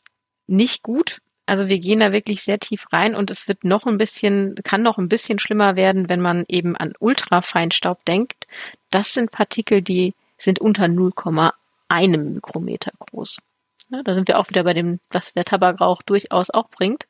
nicht 0.47 0.83
gut, 0.83 1.21
also 1.51 1.67
wir 1.67 1.79
gehen 1.79 1.99
da 1.99 2.13
wirklich 2.13 2.43
sehr 2.43 2.59
tief 2.59 2.85
rein 2.93 3.13
und 3.13 3.29
es 3.29 3.49
wird 3.49 3.65
noch 3.65 3.85
ein 3.85 3.97
bisschen, 3.97 4.55
kann 4.63 4.83
noch 4.83 4.97
ein 4.97 5.09
bisschen 5.09 5.37
schlimmer 5.37 5.75
werden, 5.75 6.07
wenn 6.07 6.21
man 6.21 6.45
eben 6.47 6.77
an 6.77 6.93
Ultrafeinstaub 6.97 8.05
denkt. 8.05 8.47
Das 8.89 9.13
sind 9.13 9.31
Partikel, 9.31 9.81
die 9.81 10.13
sind 10.37 10.59
unter 10.59 10.85
0,1 10.85 12.17
Mikrometer 12.17 12.93
groß. 12.97 13.39
Ja, 13.89 14.01
da 14.01 14.13
sind 14.13 14.29
wir 14.29 14.39
auch 14.39 14.47
wieder 14.47 14.63
bei 14.63 14.73
dem, 14.73 15.01
was 15.09 15.33
der 15.33 15.43
Tabakrauch 15.43 16.03
durchaus 16.03 16.51
auch 16.51 16.69
bringt. 16.69 17.05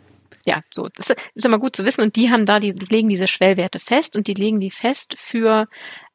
Ja, 0.46 0.62
so, 0.72 0.90
das 0.96 1.10
ist 1.10 1.46
immer 1.46 1.60
gut 1.60 1.76
zu 1.76 1.86
wissen. 1.86 2.02
Und 2.02 2.16
die 2.16 2.32
haben 2.32 2.46
da, 2.46 2.60
die, 2.60 2.74
die 2.74 2.86
legen 2.86 3.10
diese 3.10 3.28
Schwellwerte 3.28 3.80
fest 3.80 4.16
und 4.16 4.28
die 4.28 4.34
legen 4.34 4.60
die 4.60 4.72
fest 4.72 5.16
für 5.18 5.68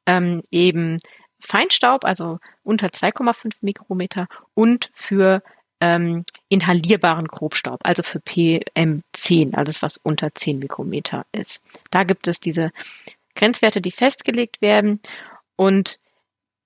ähm, 0.06 0.42
eben 0.50 0.96
Feinstaub, 1.38 2.04
also 2.04 2.38
unter 2.62 2.88
2,5 2.88 3.56
Mikrometer 3.60 4.28
und 4.54 4.90
für 4.94 5.42
ähm, 5.80 6.24
inhalierbaren 6.48 7.26
Grobstaub, 7.26 7.80
also 7.82 8.02
für 8.02 8.20
PM10, 8.20 9.54
alles 9.54 9.82
was 9.82 9.96
unter 9.96 10.34
10 10.34 10.60
Mikrometer 10.60 11.26
ist. 11.32 11.60
Da 11.90 12.04
gibt 12.04 12.28
es 12.28 12.40
diese 12.40 12.70
Grenzwerte, 13.34 13.80
die 13.80 13.90
festgelegt 13.90 14.62
werden 14.62 15.00
und 15.56 15.98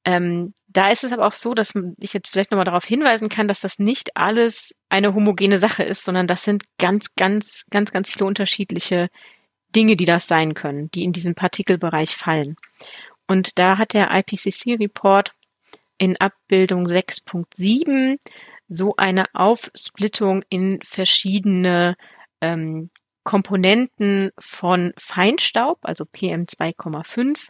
ähm, 0.07 0.55
da 0.69 0.91
ist 0.91 1.03
es 1.03 1.11
aber 1.13 1.27
auch 1.27 1.33
so, 1.33 1.53
dass 1.53 1.75
ich 1.99 2.13
jetzt 2.13 2.31
vielleicht 2.31 2.53
nochmal 2.53 2.65
darauf 2.65 2.85
hinweisen 2.85 3.29
kann, 3.29 3.49
dass 3.49 3.61
das 3.61 3.81
nicht 3.81 4.17
alles 4.17 4.73
eine 4.89 5.15
homogene 5.15 5.59
Sache 5.59 5.83
ist, 5.83 6.05
sondern 6.05 6.29
das 6.29 6.45
sind 6.45 6.63
ganz, 6.79 7.17
ganz, 7.17 7.65
ganz, 7.71 7.91
ganz 7.91 8.11
viele 8.11 8.25
unterschiedliche 8.25 9.09
Dinge, 9.75 9.97
die 9.97 10.05
das 10.05 10.29
sein 10.29 10.55
können, 10.55 10.93
die 10.93 11.03
in 11.03 11.13
diesen 11.13 11.35
Partikelbereich 11.35 12.15
fallen. 12.15 12.55
Und 13.27 13.59
da 13.59 13.79
hat 13.79 13.95
der 13.95 14.11
IPCC-Report 14.13 15.33
in 15.99 16.17
Abbildung 16.21 16.85
6.7 16.85 18.19
so 18.69 18.95
eine 18.97 19.25
Aufsplittung 19.35 20.45
in 20.49 20.79
verschiedene 20.85 21.97
ähm, 22.41 22.91
Komponenten 23.25 24.31
von 24.39 24.93
Feinstaub, 24.99 25.79
also 25.83 26.05
PM2,5, 26.05 27.49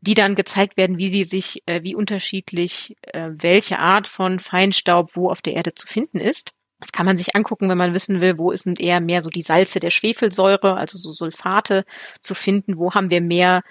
die 0.00 0.14
dann 0.14 0.34
gezeigt 0.34 0.76
werden, 0.76 0.98
wie 0.98 1.08
sie 1.08 1.24
sich, 1.24 1.62
äh, 1.66 1.82
wie 1.82 1.94
unterschiedlich, 1.94 2.96
äh, 3.02 3.30
welche 3.32 3.78
Art 3.78 4.06
von 4.06 4.38
Feinstaub 4.38 5.16
wo 5.16 5.30
auf 5.30 5.42
der 5.42 5.54
Erde 5.54 5.74
zu 5.74 5.86
finden 5.86 6.18
ist. 6.18 6.52
Das 6.78 6.92
kann 6.92 7.06
man 7.06 7.16
sich 7.16 7.34
angucken, 7.34 7.68
wenn 7.68 7.78
man 7.78 7.94
wissen 7.94 8.20
will, 8.20 8.38
wo 8.38 8.54
sind 8.54 8.78
eher 8.80 9.00
mehr 9.00 9.22
so 9.22 9.30
die 9.30 9.42
Salze 9.42 9.80
der 9.80 9.90
Schwefelsäure, 9.90 10.76
also 10.76 10.98
so 10.98 11.10
Sulfate 11.10 11.84
zu 12.20 12.34
finden, 12.34 12.76
wo 12.76 12.92
haben 12.92 13.10
wir 13.10 13.22
mehr 13.22 13.62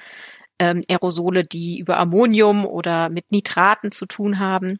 ähm, 0.59 0.81
Aerosole, 0.89 1.43
die 1.43 1.79
über 1.79 1.97
Ammonium 1.97 2.65
oder 2.65 3.09
mit 3.09 3.31
Nitraten 3.31 3.91
zu 3.91 4.07
tun 4.07 4.39
haben. 4.39 4.79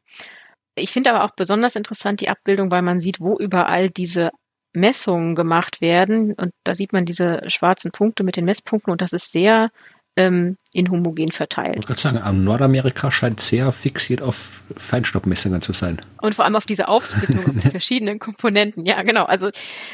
Ich 0.76 0.92
finde 0.92 1.14
aber 1.14 1.24
auch 1.24 1.36
besonders 1.36 1.76
interessant 1.76 2.22
die 2.22 2.30
Abbildung, 2.30 2.72
weil 2.72 2.82
man 2.82 3.00
sieht, 3.00 3.20
wo 3.22 3.38
überall 3.38 3.90
diese 3.90 4.32
Messungen 4.74 5.36
gemacht 5.36 5.82
werden. 5.82 6.34
Und 6.34 6.52
da 6.64 6.76
sieht 6.76 6.94
man 6.94 7.06
diese 7.06 7.42
schwarzen 7.48 7.92
Punkte 7.92 8.24
mit 8.24 8.36
den 8.36 8.46
Messpunkten 8.46 8.92
und 8.92 9.02
das 9.02 9.14
ist 9.14 9.32
sehr 9.32 9.70
ähm, 10.18 10.58
inhomogen 10.74 11.32
verteilt. 11.32 11.78
Ich 11.80 11.90
würde 11.90 12.02
sagen, 12.02 12.44
Nordamerika 12.44 13.12
scheint 13.12 13.40
sehr 13.40 13.72
fixiert 13.72 14.22
auf 14.22 14.62
Feinstaubmessungen 14.78 15.62
zu 15.62 15.74
sein. 15.74 16.02
Und 16.22 16.36
vor 16.36 16.46
allem 16.46 16.56
auf 16.56 16.66
diese 16.66 16.88
Aufsplittung 16.88 17.46
auf 17.46 17.52
die 17.64 17.70
verschiedenen 17.70 18.20
Komponenten. 18.20 18.86
Ja, 18.86 19.02
genau. 19.04 19.26
Also, 19.26 19.50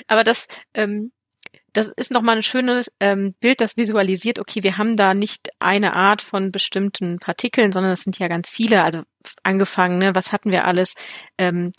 aber 0.07 0.23
das, 0.23 0.47
ähm, 0.73 1.11
das 1.73 1.89
ist 1.89 2.11
nochmal 2.11 2.37
ein 2.37 2.43
schönes 2.43 2.91
ähm, 2.99 3.33
Bild, 3.39 3.61
das 3.61 3.77
visualisiert, 3.77 4.39
okay, 4.39 4.61
wir 4.63 4.77
haben 4.77 4.97
da 4.97 5.13
nicht 5.13 5.49
eine 5.59 5.95
Art 5.95 6.21
von 6.21 6.51
bestimmten 6.51 7.19
Partikeln, 7.19 7.71
sondern 7.71 7.93
es 7.93 8.01
sind 8.01 8.19
ja 8.19 8.27
ganz 8.27 8.49
viele. 8.49 8.83
Also 8.83 9.01
angefangen, 9.43 9.97
ne, 9.97 10.13
was 10.13 10.33
hatten 10.33 10.51
wir 10.51 10.65
alles? 10.65 10.95
Ähm, 11.37 11.71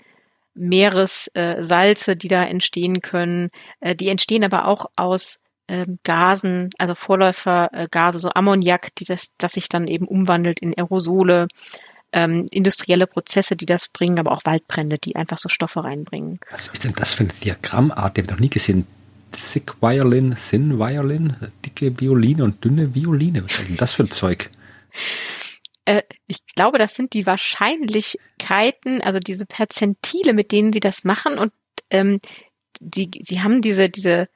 Meeressalze, 0.54 2.12
äh, 2.12 2.16
die 2.16 2.28
da 2.28 2.44
entstehen 2.44 3.00
können. 3.00 3.50
Äh, 3.80 3.94
die 3.94 4.08
entstehen 4.08 4.44
aber 4.44 4.66
auch 4.66 4.86
aus 4.96 5.41
ähm, 5.68 5.98
Gasen, 6.04 6.70
also 6.78 6.94
Vorläufergase, 6.94 8.18
so 8.18 8.30
Ammoniak, 8.30 8.94
die 8.96 9.04
das, 9.04 9.28
das 9.38 9.52
sich 9.52 9.68
dann 9.68 9.86
eben 9.86 10.06
umwandelt 10.06 10.60
in 10.60 10.74
Aerosole, 10.76 11.48
ähm, 12.12 12.46
industrielle 12.50 13.06
Prozesse, 13.06 13.56
die 13.56 13.66
das 13.66 13.88
bringen, 13.88 14.18
aber 14.18 14.32
auch 14.32 14.44
Waldbrände, 14.44 14.98
die 14.98 15.16
einfach 15.16 15.38
so 15.38 15.48
Stoffe 15.48 15.82
reinbringen. 15.84 16.40
Was 16.50 16.68
ist 16.68 16.84
denn 16.84 16.92
das 16.94 17.14
für 17.14 17.24
eine 17.24 17.32
Diagrammart? 17.42 18.16
Die 18.16 18.20
habe 18.20 18.26
ich 18.26 18.30
noch 18.32 18.40
nie 18.40 18.50
gesehen. 18.50 18.86
Thick 19.32 19.80
Violin, 19.80 20.36
Thin 20.36 20.78
Violin, 20.78 21.36
dicke 21.64 21.98
Violine 21.98 22.44
und 22.44 22.62
dünne 22.62 22.94
Violine. 22.94 23.44
Was 23.44 23.60
ist 23.60 23.68
denn 23.68 23.76
das 23.78 23.94
für 23.94 24.02
ein 24.02 24.10
Zeug? 24.10 24.50
Äh, 25.86 26.02
ich 26.26 26.44
glaube, 26.54 26.78
das 26.78 26.94
sind 26.94 27.14
die 27.14 27.24
Wahrscheinlichkeiten, 27.24 29.00
also 29.00 29.18
diese 29.18 29.46
Perzentile, 29.46 30.34
mit 30.34 30.52
denen 30.52 30.72
sie 30.72 30.80
das 30.80 31.04
machen 31.04 31.38
und 31.38 31.52
ähm, 31.88 32.20
sie, 32.94 33.10
sie 33.20 33.42
haben 33.42 33.62
diese, 33.62 33.88
diese 33.88 34.28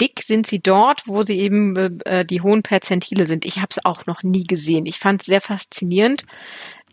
dick 0.00 0.22
sind 0.22 0.46
sie 0.46 0.60
dort, 0.60 1.06
wo 1.06 1.22
sie 1.22 1.38
eben 1.38 2.00
äh, 2.00 2.24
die 2.24 2.40
hohen 2.40 2.62
Perzentile 2.62 3.26
sind. 3.26 3.44
Ich 3.44 3.56
habe 3.56 3.68
es 3.70 3.84
auch 3.84 4.06
noch 4.06 4.22
nie 4.22 4.44
gesehen. 4.44 4.86
Ich 4.86 4.98
fand 4.98 5.22
es 5.22 5.26
sehr 5.26 5.40
faszinierend, 5.40 6.24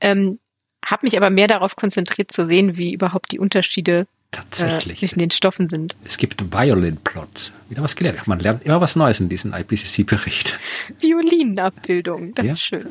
ähm, 0.02 0.40
habe 0.86 1.06
mich 1.06 1.18
aber 1.18 1.30
mehr 1.30 1.48
darauf 1.48 1.76
konzentriert 1.76 2.32
zu 2.32 2.46
sehen, 2.46 2.78
wie 2.78 2.94
überhaupt 2.94 3.32
die 3.32 3.40
Unterschiede 3.40 4.08
Tatsächlich. 4.32 4.98
Äh, 4.98 5.00
zwischen 5.00 5.20
den 5.20 5.32
Stoffen 5.32 5.66
sind. 5.66 5.96
Es 6.06 6.18
gibt 6.18 6.54
Violin 6.54 6.98
Plots. 6.98 7.52
Wieder 7.68 7.82
was 7.82 7.96
gelernt. 7.96 8.28
Man 8.28 8.40
lernt 8.40 8.64
immer 8.64 8.80
was 8.80 8.96
Neues 8.96 9.20
in 9.20 9.28
diesem 9.28 9.54
IPCC-Bericht. 9.54 10.60
Violinenabbildung, 11.00 12.36
das 12.36 12.46
ja. 12.46 12.54
ist 12.54 12.62
schön. 12.62 12.88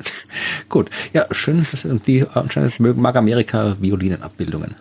Gut, 0.69 0.91
ja, 1.13 1.27
schön. 1.31 1.65
Und 1.85 2.07
die 2.09 2.27
anscheinend 2.35 2.81
mögen 2.81 3.01
mag 3.01 3.15
Amerika 3.15 3.77
Violinenabbildungen. 3.81 4.75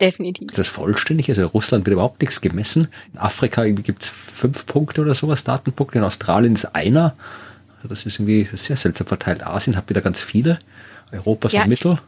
Definitiv. 0.00 0.50
Das 0.52 0.68
vollständig 0.68 1.28
ist. 1.28 1.38
Also 1.38 1.50
Russland 1.50 1.86
wird 1.86 1.94
überhaupt 1.94 2.20
nichts 2.20 2.40
gemessen. 2.40 2.88
In 3.12 3.18
Afrika 3.18 3.64
gibt 3.64 4.02
es 4.02 4.08
fünf 4.08 4.66
Punkte 4.66 5.00
oder 5.00 5.14
sowas, 5.14 5.44
Datenpunkte. 5.44 5.98
In 5.98 6.04
Australien 6.04 6.54
ist 6.54 6.74
einer. 6.74 7.16
Also 7.76 7.88
das 7.88 8.04
ist 8.04 8.18
irgendwie 8.18 8.48
sehr 8.52 8.76
seltsam 8.76 9.06
verteilt. 9.06 9.46
Asien 9.46 9.76
hat 9.76 9.88
wieder 9.88 10.02
ganz 10.02 10.20
viele. 10.20 10.58
Europa 11.12 11.48
so 11.48 11.56
ja, 11.56 11.66
Mittel. 11.66 11.98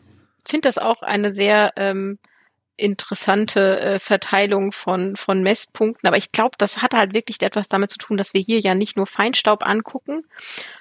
Ich 0.44 0.50
finde 0.50 0.68
das 0.68 0.78
auch 0.78 1.02
eine 1.02 1.30
sehr 1.30 1.72
ähm, 1.76 2.18
interessante 2.76 3.80
äh, 3.80 3.98
Verteilung 3.98 4.72
von, 4.72 5.16
von 5.16 5.42
Messpunkten. 5.42 6.06
Aber 6.06 6.16
ich 6.16 6.32
glaube, 6.32 6.56
das 6.58 6.80
hat 6.82 6.94
halt 6.94 7.12
wirklich 7.12 7.40
etwas 7.42 7.68
damit 7.68 7.90
zu 7.90 7.98
tun, 7.98 8.16
dass 8.16 8.34
wir 8.34 8.40
hier 8.40 8.60
ja 8.60 8.74
nicht 8.74 8.96
nur 8.96 9.06
Feinstaub 9.06 9.66
angucken, 9.66 10.24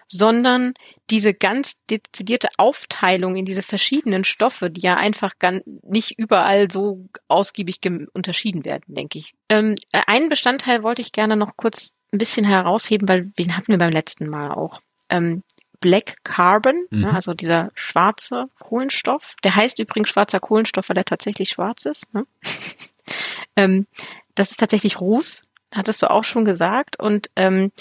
sondern 0.07 0.73
diese 1.09 1.33
ganz 1.33 1.83
dezidierte 1.89 2.47
Aufteilung 2.57 3.35
in 3.35 3.45
diese 3.45 3.61
verschiedenen 3.61 4.23
Stoffe, 4.23 4.69
die 4.69 4.81
ja 4.81 4.95
einfach 4.95 5.37
ganz 5.37 5.63
nicht 5.83 6.17
überall 6.17 6.71
so 6.71 7.05
ausgiebig 7.27 7.79
unterschieden 8.13 8.65
werden, 8.65 8.83
denke 8.87 9.19
ich. 9.19 9.33
Ähm, 9.49 9.75
einen 9.91 10.29
Bestandteil 10.29 10.81
wollte 10.81 11.01
ich 11.01 11.11
gerne 11.11 11.35
noch 11.35 11.57
kurz 11.57 11.93
ein 12.13 12.17
bisschen 12.17 12.45
herausheben, 12.45 13.07
weil 13.09 13.25
den 13.37 13.57
hatten 13.57 13.67
wir 13.67 13.77
beim 13.77 13.91
letzten 13.91 14.29
Mal 14.29 14.51
auch. 14.51 14.81
Ähm, 15.09 15.43
Black 15.79 16.23
Carbon, 16.23 16.87
mhm. 16.89 17.01
ne, 17.01 17.13
also 17.13 17.33
dieser 17.33 17.71
schwarze 17.75 18.45
Kohlenstoff. 18.59 19.35
Der 19.43 19.55
heißt 19.55 19.79
übrigens 19.79 20.09
schwarzer 20.09 20.39
Kohlenstoff, 20.39 20.89
weil 20.89 20.97
er 20.97 21.05
tatsächlich 21.05 21.49
schwarz 21.49 21.85
ist. 21.85 22.13
Ne? 22.13 22.25
ähm, 23.55 23.87
das 24.35 24.51
ist 24.51 24.57
tatsächlich 24.57 24.99
Ruß. 24.99 25.43
hattest 25.73 26.01
du 26.01 26.09
auch 26.09 26.23
schon 26.23 26.45
gesagt. 26.45 26.99
Und 26.99 27.29
ähm, 27.35 27.71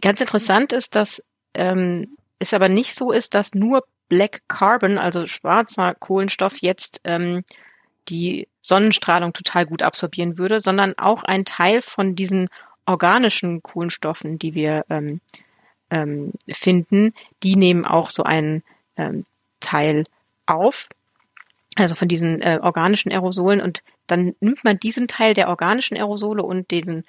ganz 0.00 0.20
interessant 0.20 0.72
ist, 0.72 0.96
dass 0.96 1.22
ähm, 1.54 2.16
es 2.38 2.54
aber 2.54 2.68
nicht 2.68 2.94
so 2.94 3.12
ist, 3.12 3.34
dass 3.34 3.54
nur 3.54 3.84
Black 4.08 4.42
Carbon, 4.48 4.98
also 4.98 5.26
schwarzer 5.26 5.94
Kohlenstoff, 5.94 6.58
jetzt 6.60 7.00
ähm, 7.04 7.44
die 8.08 8.48
Sonnenstrahlung 8.60 9.32
total 9.32 9.66
gut 9.66 9.82
absorbieren 9.82 10.38
würde, 10.38 10.60
sondern 10.60 10.98
auch 10.98 11.22
ein 11.24 11.44
Teil 11.44 11.82
von 11.82 12.14
diesen 12.14 12.48
organischen 12.86 13.62
Kohlenstoffen, 13.62 14.38
die 14.38 14.54
wir 14.54 14.84
ähm, 14.90 15.20
ähm, 15.90 16.32
finden, 16.50 17.14
die 17.42 17.56
nehmen 17.56 17.86
auch 17.86 18.10
so 18.10 18.24
einen 18.24 18.62
ähm, 18.96 19.22
Teil 19.60 20.04
auf, 20.46 20.88
also 21.76 21.94
von 21.94 22.08
diesen 22.08 22.42
äh, 22.42 22.58
organischen 22.60 23.12
Aerosolen. 23.12 23.60
Und 23.60 23.82
dann 24.06 24.34
nimmt 24.40 24.64
man 24.64 24.78
diesen 24.78 25.08
Teil 25.08 25.34
der 25.34 25.48
organischen 25.48 25.96
Aerosole 25.96 26.42
und 26.42 26.70
den 26.70 27.04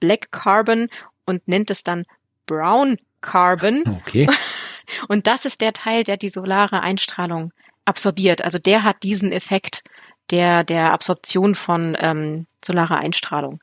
Black 0.00 0.30
Carbon 0.32 0.88
und 1.24 1.46
nennt 1.48 1.70
es 1.70 1.84
dann 1.84 2.04
Brown 2.46 2.98
Carbon. 3.26 3.82
Okay. 4.02 4.28
Und 5.08 5.26
das 5.26 5.44
ist 5.44 5.60
der 5.60 5.72
Teil, 5.72 6.04
der 6.04 6.16
die 6.16 6.30
solare 6.30 6.80
Einstrahlung 6.80 7.52
absorbiert. 7.84 8.42
Also 8.42 8.58
der 8.58 8.84
hat 8.84 9.02
diesen 9.02 9.32
Effekt 9.32 9.82
der, 10.30 10.64
der 10.64 10.92
Absorption 10.92 11.54
von 11.54 11.96
ähm, 12.00 12.46
solarer 12.64 12.98
Einstrahlung. 12.98 13.60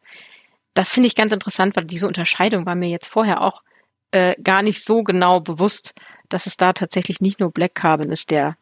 Das 0.74 0.90
finde 0.90 1.08
ich 1.08 1.16
ganz 1.16 1.32
interessant, 1.32 1.76
weil 1.76 1.86
diese 1.86 2.08
Unterscheidung 2.08 2.66
war 2.66 2.76
mir 2.76 2.90
jetzt 2.90 3.08
vorher 3.08 3.42
auch 3.42 3.64
äh, 4.12 4.36
gar 4.42 4.62
nicht 4.62 4.84
so 4.84 5.04
genau 5.04 5.40
bewusst, 5.40 5.94
dass 6.30 6.46
es 6.46 6.58
da 6.58 6.74
tatsächlich 6.74 7.22
nicht 7.22 7.40
nur 7.40 7.52
Black 7.52 7.76
Carbon 7.76 8.12
ist, 8.12 8.32
der 8.32 8.56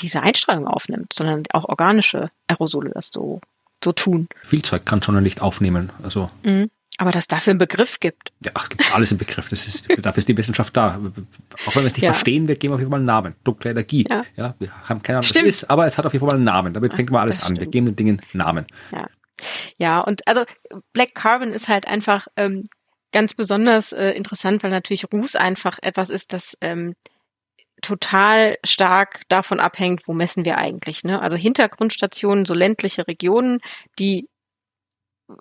diese 0.00 0.22
Einstrahlung 0.22 0.66
aufnimmt, 0.66 1.12
sondern 1.12 1.44
auch 1.52 1.68
organische 1.68 2.30
Aerosole 2.46 2.90
das 2.90 3.10
so, 3.12 3.40
so 3.84 3.92
tun. 3.92 4.28
Viel 4.42 4.62
Zeug 4.62 4.84
kann 4.84 5.02
schon 5.02 5.22
nicht 5.22 5.40
aufnehmen. 5.42 5.92
Also 6.02 6.30
mhm. 6.42 6.70
Aber 7.02 7.10
dass 7.10 7.26
dafür 7.26 7.50
einen 7.50 7.58
Begriff 7.58 7.98
gibt. 7.98 8.30
Ja, 8.44 8.52
es 8.54 8.68
gibt 8.68 8.94
alles 8.94 9.10
im 9.10 9.18
Begriff. 9.18 9.48
Das 9.48 9.66
ist, 9.66 9.88
dafür 9.98 10.18
ist 10.18 10.28
die 10.28 10.36
Wissenschaft 10.36 10.76
da. 10.76 11.00
Auch 11.66 11.74
wenn 11.74 11.82
wir 11.82 11.88
es 11.88 11.94
nicht 11.94 12.02
ja. 12.02 12.12
verstehen, 12.12 12.46
wir 12.46 12.54
geben 12.54 12.74
auf 12.74 12.78
jeden 12.78 12.92
Fall 12.92 13.00
einen 13.00 13.06
Namen. 13.06 13.34
Dunkle 13.42 13.72
Energie. 13.72 14.06
Ja. 14.08 14.22
ja 14.36 14.54
wir 14.60 14.70
haben 14.88 15.02
keine 15.02 15.18
Ahnung, 15.18 15.28
was 15.28 15.36
es 15.36 15.62
ist, 15.62 15.68
aber 15.68 15.84
es 15.84 15.98
hat 15.98 16.06
auf 16.06 16.12
jeden 16.12 16.24
Fall 16.24 16.36
einen 16.36 16.44
Namen. 16.44 16.74
Damit 16.74 16.94
fängt 16.94 17.10
mal 17.10 17.22
alles 17.22 17.38
an. 17.38 17.56
Stimmt. 17.56 17.60
Wir 17.60 17.66
geben 17.66 17.86
den 17.86 17.96
Dingen 17.96 18.22
Namen. 18.32 18.66
Ja. 18.92 19.08
Ja, 19.78 19.98
und 19.98 20.24
also 20.28 20.44
Black 20.92 21.12
Carbon 21.16 21.52
ist 21.52 21.66
halt 21.66 21.88
einfach 21.88 22.28
ähm, 22.36 22.62
ganz 23.10 23.34
besonders 23.34 23.90
äh, 23.90 24.10
interessant, 24.10 24.62
weil 24.62 24.70
natürlich 24.70 25.06
Ruß 25.12 25.34
einfach 25.34 25.80
etwas 25.82 26.08
ist, 26.08 26.32
das 26.32 26.56
ähm, 26.60 26.94
total 27.80 28.58
stark 28.64 29.22
davon 29.26 29.58
abhängt, 29.58 30.06
wo 30.06 30.12
messen 30.12 30.44
wir 30.44 30.56
eigentlich. 30.56 31.02
Ne? 31.02 31.20
Also 31.20 31.36
Hintergrundstationen, 31.36 32.46
so 32.46 32.54
ländliche 32.54 33.08
Regionen, 33.08 33.58
die 33.98 34.28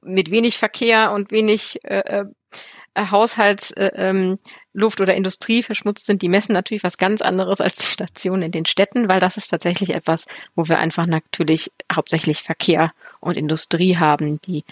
mit 0.02 0.32
wenig 0.32 0.58
Verkehr 0.58 1.12
und 1.12 1.32
wenig 1.32 1.80
äh, 1.84 2.20
äh, 2.20 2.26
Haushaltsluft 2.98 3.78
äh, 3.78 4.10
ähm, 4.10 4.38
oder 5.00 5.16
Industrie 5.16 5.64
verschmutzt 5.64 6.06
sind, 6.06 6.22
die 6.22 6.30
messen 6.30 6.54
natürlich 6.54 6.84
was 6.84 6.98
ganz 6.98 7.22
anderes 7.22 7.62
als 7.62 7.78
die 7.78 7.86
Stationen 7.86 8.44
in 8.44 8.52
den 8.52 8.66
Städten, 8.66 9.08
weil 9.08 9.20
das 9.20 9.38
ist 9.38 9.48
tatsächlich 9.48 9.92
etwas, 9.92 10.28
wo 10.56 10.68
wir 10.68 10.78
einfach 10.80 11.06
natürlich 11.06 11.72
hauptsächlich 11.94 12.44
Verkehr 12.44 12.92
und 13.20 13.38
Industrie 13.38 13.98
haben, 13.98 14.42
die 14.42 14.66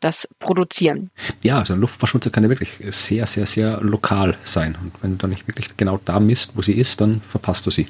das 0.00 0.28
produzieren. 0.38 1.10
Ja, 1.42 1.58
also 1.58 1.74
Luftverschmutzung 1.74 2.32
kann 2.32 2.44
ja 2.44 2.50
wirklich 2.50 2.78
sehr, 2.90 3.26
sehr, 3.26 3.46
sehr 3.46 3.80
lokal 3.80 4.36
sein. 4.44 4.76
Und 4.80 4.92
wenn 5.02 5.12
du 5.12 5.16
dann 5.16 5.30
nicht 5.30 5.48
wirklich 5.48 5.76
genau 5.76 5.98
da 6.04 6.20
misst, 6.20 6.56
wo 6.56 6.62
sie 6.62 6.74
ist, 6.74 7.00
dann 7.00 7.22
verpasst 7.22 7.66
du 7.66 7.70
sie. 7.70 7.88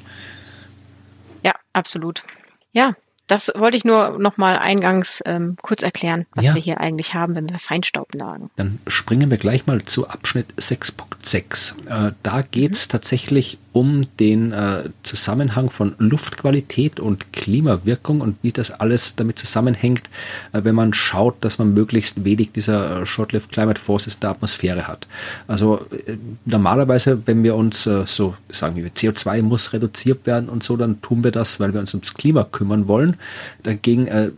Ja, 1.43 1.53
absolut. 1.73 2.23
Ja, 2.71 2.93
das 3.27 3.51
wollte 3.55 3.77
ich 3.77 3.85
nur 3.85 4.17
noch 4.19 4.37
mal 4.37 4.57
eingangs 4.57 5.21
ähm, 5.25 5.57
kurz 5.61 5.83
erklären, 5.83 6.25
was 6.33 6.45
ja. 6.45 6.55
wir 6.55 6.61
hier 6.61 6.79
eigentlich 6.79 7.13
haben, 7.13 7.35
wenn 7.35 7.49
wir 7.49 7.59
Feinstaub 7.59 8.15
nagen. 8.15 8.49
Dann 8.55 8.79
springen 8.87 9.29
wir 9.29 9.37
gleich 9.37 9.67
mal 9.67 9.83
zu 9.83 10.07
Abschnitt 10.07 10.53
6.6. 10.57 12.07
Äh, 12.09 12.13
da 12.23 12.41
geht 12.41 12.73
es 12.73 12.87
mhm. 12.87 12.91
tatsächlich 12.91 13.57
um 13.77 14.07
den 14.19 14.53
äh, 14.53 14.89
Zusammenhang 15.03 15.69
von 15.69 15.93
Luftqualität 15.99 16.99
und 16.99 17.31
Klimawirkung 17.31 18.21
und 18.21 18.37
wie 18.41 18.51
das 18.51 18.71
alles 18.71 19.15
damit 19.15 19.37
zusammenhängt, 19.37 20.09
äh, 20.53 20.63
wenn 20.63 20.73
man 20.73 20.93
schaut, 20.93 21.35
dass 21.41 21.59
man 21.59 21.75
möglichst 21.75 22.23
wenig 22.23 22.53
dieser 22.53 23.01
äh, 23.01 23.05
Short-Lived 23.05 23.51
Climate 23.51 23.79
Forces 23.79 24.17
der 24.17 24.31
Atmosphäre 24.31 24.87
hat. 24.87 25.07
Also 25.47 25.85
äh, 26.07 26.17
normalerweise, 26.45 27.21
wenn 27.25 27.43
wir 27.43 27.55
uns 27.55 27.85
äh, 27.85 28.05
so 28.07 28.35
sagen, 28.49 28.77
wir 28.77 28.89
CO2 28.89 29.43
muss 29.43 29.73
reduziert 29.73 30.25
werden 30.25 30.49
und 30.49 30.63
so, 30.63 30.75
dann 30.75 31.01
tun 31.01 31.23
wir 31.23 31.31
das, 31.31 31.59
weil 31.59 31.73
wir 31.73 31.79
uns 31.79 31.93
ums 31.93 32.15
Klima 32.15 32.45
kümmern 32.45 32.87
wollen. 32.87 33.16
Dagegen 33.63 34.07
äh, 34.07 34.31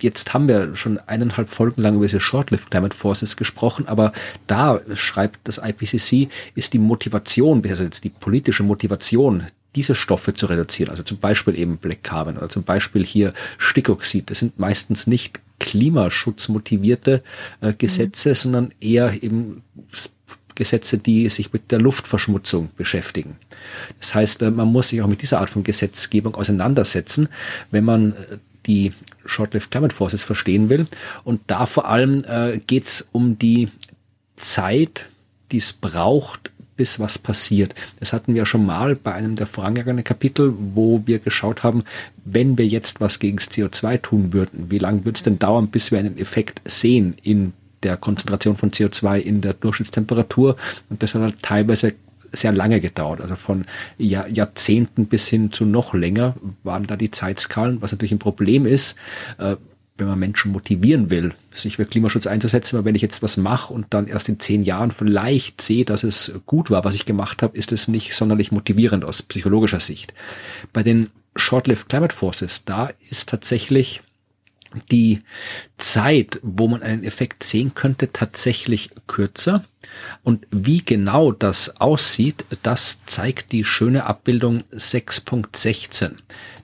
jetzt 0.00 0.34
haben 0.34 0.48
wir 0.48 0.76
schon 0.76 0.98
eineinhalb 0.98 1.50
Folgen 1.50 1.82
lang 1.82 1.96
über 1.96 2.04
diese 2.04 2.20
Short-Lived 2.20 2.70
Climate 2.70 2.96
Forces 2.96 3.36
gesprochen, 3.36 3.88
aber 3.88 4.12
da 4.46 4.80
schreibt 4.94 5.40
das 5.44 5.58
IPCC, 5.58 6.28
ist 6.54 6.72
die 6.72 6.78
Motivation, 6.78 7.62
also 7.66 7.82
jetzt 7.82 8.04
die 8.04 8.10
politische 8.10 8.62
Motivation, 8.62 9.44
diese 9.74 9.94
Stoffe 9.94 10.34
zu 10.34 10.46
reduzieren, 10.46 10.90
also 10.90 11.02
zum 11.02 11.18
Beispiel 11.18 11.58
eben 11.58 11.76
Black 11.76 12.02
Carbon 12.02 12.36
oder 12.36 12.48
zum 12.48 12.62
Beispiel 12.62 13.04
hier 13.04 13.32
Stickoxid, 13.58 14.30
das 14.30 14.38
sind 14.38 14.58
meistens 14.58 15.06
nicht 15.06 15.40
klimaschutzmotivierte 15.58 17.22
äh, 17.60 17.72
Gesetze, 17.74 18.30
mhm. 18.30 18.34
sondern 18.34 18.70
eher 18.80 19.22
eben 19.22 19.62
Gesetze, 20.56 20.98
die 20.98 21.28
sich 21.28 21.52
mit 21.52 21.70
der 21.70 21.80
Luftverschmutzung 21.80 22.70
beschäftigen. 22.76 23.36
Das 24.00 24.14
heißt, 24.14 24.42
äh, 24.42 24.50
man 24.50 24.72
muss 24.72 24.88
sich 24.88 25.00
auch 25.02 25.06
mit 25.06 25.22
dieser 25.22 25.40
Art 25.40 25.50
von 25.50 25.62
Gesetzgebung 25.62 26.34
auseinandersetzen, 26.34 27.28
wenn 27.70 27.84
man 27.84 28.12
äh, 28.12 28.38
die 28.66 28.92
Short-Lived 29.24 29.70
Climate 29.70 29.94
Forces 29.94 30.24
verstehen 30.24 30.68
will. 30.68 30.88
Und 31.22 31.40
da 31.46 31.66
vor 31.66 31.88
allem 31.88 32.24
äh, 32.24 32.58
geht 32.66 32.86
es 32.86 33.08
um 33.12 33.38
die 33.38 33.68
Zeit, 34.34 35.08
die 35.52 35.58
es 35.58 35.72
braucht, 35.72 36.50
bis 36.76 37.00
was 37.00 37.18
passiert. 37.18 37.74
Das 38.00 38.12
hatten 38.12 38.34
wir 38.34 38.44
schon 38.44 38.66
mal 38.66 38.96
bei 38.96 39.12
einem 39.12 39.34
der 39.34 39.46
vorangegangenen 39.46 40.04
Kapitel, 40.04 40.52
wo 40.74 41.02
wir 41.06 41.18
geschaut 41.18 41.62
haben, 41.62 41.84
wenn 42.24 42.58
wir 42.58 42.66
jetzt 42.66 43.00
was 43.00 43.18
gegen 43.18 43.38
das 43.38 43.50
CO2 43.50 44.02
tun 44.02 44.32
würden, 44.32 44.70
wie 44.70 44.78
lange 44.78 45.04
würde 45.04 45.16
es 45.16 45.22
denn 45.22 45.38
dauern, 45.38 45.68
bis 45.68 45.90
wir 45.90 45.98
einen 45.98 46.18
Effekt 46.18 46.60
sehen 46.66 47.14
in 47.22 47.54
der 47.86 47.96
Konzentration 47.96 48.56
von 48.56 48.72
CO2 48.72 49.18
in 49.18 49.40
der 49.40 49.54
Durchschnittstemperatur? 49.54 50.56
Und 50.90 51.02
das 51.02 51.14
hat 51.14 51.22
halt 51.22 51.42
teilweise 51.42 51.94
sehr 52.32 52.52
lange 52.52 52.80
gedauert. 52.80 53.20
Also 53.20 53.36
von 53.36 53.64
Jahr, 53.96 54.28
Jahrzehnten 54.28 55.06
bis 55.06 55.28
hin 55.28 55.52
zu 55.52 55.64
noch 55.64 55.94
länger 55.94 56.34
waren 56.64 56.86
da 56.86 56.96
die 56.96 57.10
Zeitskalen, 57.10 57.80
was 57.80 57.92
natürlich 57.92 58.12
ein 58.12 58.18
Problem 58.18 58.66
ist, 58.66 58.96
äh, 59.38 59.56
wenn 59.98 60.08
man 60.08 60.18
Menschen 60.18 60.52
motivieren 60.52 61.08
will, 61.08 61.32
sich 61.54 61.76
für 61.76 61.86
Klimaschutz 61.86 62.26
einzusetzen, 62.26 62.76
weil 62.76 62.84
wenn 62.84 62.94
ich 62.94 63.02
jetzt 63.02 63.22
was 63.22 63.38
mache 63.38 63.72
und 63.72 63.86
dann 63.90 64.08
erst 64.08 64.28
in 64.28 64.38
zehn 64.38 64.62
Jahren 64.62 64.90
vielleicht 64.90 65.62
sehe, 65.62 65.86
dass 65.86 66.02
es 66.02 66.32
gut 66.44 66.70
war, 66.70 66.84
was 66.84 66.94
ich 66.94 67.06
gemacht 67.06 67.42
habe, 67.42 67.56
ist 67.56 67.72
es 67.72 67.88
nicht 67.88 68.14
sonderlich 68.14 68.52
motivierend 68.52 69.04
aus 69.04 69.22
psychologischer 69.22 69.80
Sicht. 69.80 70.12
Bei 70.74 70.82
den 70.82 71.08
Short-Lived 71.34 71.88
Climate 71.88 72.14
Forces, 72.14 72.64
da 72.66 72.90
ist 73.08 73.28
tatsächlich 73.30 74.02
die 74.90 75.22
Zeit, 75.78 76.40
wo 76.42 76.68
man 76.68 76.82
einen 76.82 77.04
Effekt 77.04 77.42
sehen 77.42 77.74
könnte, 77.74 78.12
tatsächlich 78.12 78.90
kürzer. 79.06 79.64
Und 80.22 80.46
wie 80.50 80.84
genau 80.84 81.32
das 81.32 81.80
aussieht, 81.80 82.44
das 82.62 82.98
zeigt 83.06 83.52
die 83.52 83.64
schöne 83.64 84.06
Abbildung 84.06 84.64
6.16. 84.72 86.12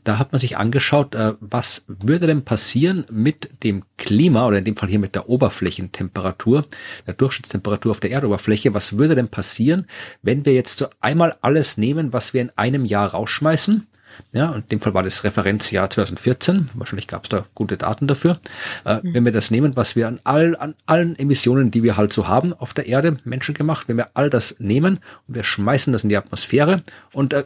Da 0.04 0.18
hat 0.18 0.32
man 0.32 0.40
sich 0.40 0.56
angeschaut, 0.56 1.14
äh, 1.14 1.34
was 1.40 1.84
würde 1.86 2.26
denn 2.26 2.44
passieren 2.44 3.04
mit 3.10 3.50
dem 3.62 3.84
Klima 3.98 4.46
oder 4.46 4.58
in 4.58 4.64
dem 4.64 4.76
Fall 4.76 4.88
hier 4.88 4.98
mit 4.98 5.14
der 5.14 5.28
Oberflächentemperatur, 5.28 6.66
der 7.06 7.14
Durchschnittstemperatur 7.14 7.92
auf 7.92 8.00
der 8.00 8.10
Erdoberfläche. 8.10 8.74
Was 8.74 8.98
würde 8.98 9.14
denn 9.14 9.28
passieren, 9.28 9.86
wenn 10.22 10.44
wir 10.44 10.54
jetzt 10.54 10.78
so 10.78 10.86
einmal 11.00 11.36
alles 11.40 11.76
nehmen, 11.76 12.12
was 12.12 12.34
wir 12.34 12.42
in 12.42 12.50
einem 12.56 12.84
Jahr 12.84 13.10
rausschmeißen 13.10 13.86
ja, 14.32 14.52
in 14.52 14.66
dem 14.68 14.80
Fall 14.80 14.94
war 14.94 15.02
das 15.02 15.24
Referenzjahr 15.24 15.90
2014. 15.90 16.70
Wahrscheinlich 16.74 17.06
gab 17.06 17.24
es 17.24 17.30
da 17.30 17.46
gute 17.54 17.76
Daten 17.76 18.06
dafür. 18.06 18.40
Äh, 18.84 18.96
mhm. 19.02 19.14
Wenn 19.14 19.24
wir 19.24 19.32
das 19.32 19.50
nehmen, 19.50 19.76
was 19.76 19.96
wir 19.96 20.08
an, 20.08 20.20
all, 20.24 20.56
an 20.56 20.74
allen 20.86 21.18
Emissionen, 21.18 21.70
die 21.70 21.82
wir 21.82 21.96
halt 21.96 22.12
so 22.12 22.28
haben 22.28 22.52
auf 22.52 22.74
der 22.74 22.86
Erde, 22.86 23.18
Menschen 23.24 23.54
gemacht, 23.54 23.88
wenn 23.88 23.96
wir 23.96 24.10
all 24.14 24.30
das 24.30 24.56
nehmen 24.58 24.98
und 25.28 25.34
wir 25.34 25.44
schmeißen 25.44 25.92
das 25.92 26.02
in 26.02 26.08
die 26.08 26.16
Atmosphäre 26.16 26.82
und 27.12 27.32
äh, 27.32 27.44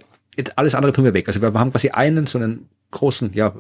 alles 0.57 0.75
andere 0.75 0.93
tun 0.93 1.05
wir 1.05 1.15
weg. 1.15 1.29
Also 1.29 1.41
wir 1.41 1.53
haben 1.55 1.71
quasi 1.71 1.91
einen 1.91 2.27
so 2.27 2.39
einen 2.39 2.69
großen, 2.91 3.33
ja, 3.33 3.55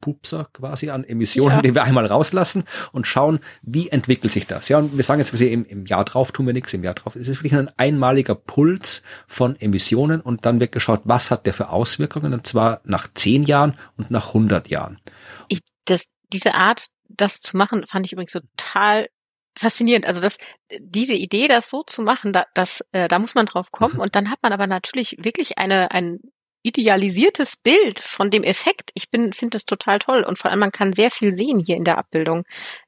Pupser 0.00 0.48
quasi 0.52 0.90
an 0.90 1.04
Emissionen, 1.04 1.56
ja. 1.56 1.62
die 1.62 1.74
wir 1.74 1.84
einmal 1.84 2.06
rauslassen 2.06 2.64
und 2.92 3.06
schauen, 3.06 3.40
wie 3.62 3.88
entwickelt 3.88 4.32
sich 4.32 4.46
das. 4.46 4.68
Ja, 4.68 4.78
und 4.78 4.96
wir 4.96 5.04
sagen 5.04 5.20
jetzt, 5.20 5.38
wir 5.38 5.50
im, 5.50 5.64
im 5.64 5.86
Jahr 5.86 6.04
drauf 6.04 6.32
tun 6.32 6.46
wir 6.46 6.52
nichts, 6.52 6.74
im 6.74 6.84
Jahr 6.84 6.94
drauf. 6.94 7.16
Es 7.16 7.28
ist 7.28 7.38
wirklich 7.38 7.54
ein 7.54 7.70
einmaliger 7.78 8.34
Puls 8.34 9.02
von 9.26 9.58
Emissionen 9.58 10.20
und 10.20 10.44
dann 10.46 10.60
wird 10.60 10.72
geschaut, 10.72 11.02
was 11.04 11.30
hat 11.30 11.46
der 11.46 11.54
für 11.54 11.70
Auswirkungen 11.70 12.34
und 12.34 12.46
zwar 12.46 12.80
nach 12.84 13.08
zehn 13.14 13.44
Jahren 13.44 13.78
und 13.96 14.10
nach 14.10 14.28
100 14.28 14.68
Jahren. 14.68 15.00
Ich, 15.48 15.60
das, 15.86 16.06
diese 16.32 16.54
Art, 16.54 16.86
das 17.08 17.40
zu 17.40 17.56
machen, 17.56 17.86
fand 17.86 18.06
ich 18.06 18.12
übrigens 18.12 18.32
total 18.32 19.08
faszinierend. 19.56 20.06
Also 20.06 20.20
das, 20.20 20.38
diese 20.80 21.14
Idee, 21.14 21.48
das 21.48 21.68
so 21.68 21.82
zu 21.82 22.02
machen, 22.02 22.32
da, 22.32 22.46
das, 22.54 22.84
äh, 22.92 23.08
da 23.08 23.18
muss 23.18 23.34
man 23.34 23.46
drauf 23.46 23.70
kommen. 23.70 23.94
Mhm. 23.94 24.00
Und 24.00 24.16
dann 24.16 24.30
hat 24.30 24.42
man 24.42 24.52
aber 24.52 24.66
natürlich 24.66 25.16
wirklich 25.20 25.58
eine, 25.58 25.90
ein 25.92 26.20
idealisiertes 26.64 27.56
Bild 27.56 28.00
von 28.00 28.30
dem 28.30 28.42
Effekt. 28.42 28.90
Ich 28.94 29.10
bin 29.10 29.32
finde 29.32 29.56
das 29.56 29.66
total 29.66 30.00
toll 30.00 30.24
und 30.24 30.38
vor 30.38 30.50
allem 30.50 30.60
man 30.60 30.72
kann 30.72 30.92
sehr 30.92 31.10
viel 31.10 31.36
sehen 31.36 31.60
hier 31.60 31.76
in 31.76 31.84
der 31.84 31.98
Abbildung, 31.98 32.44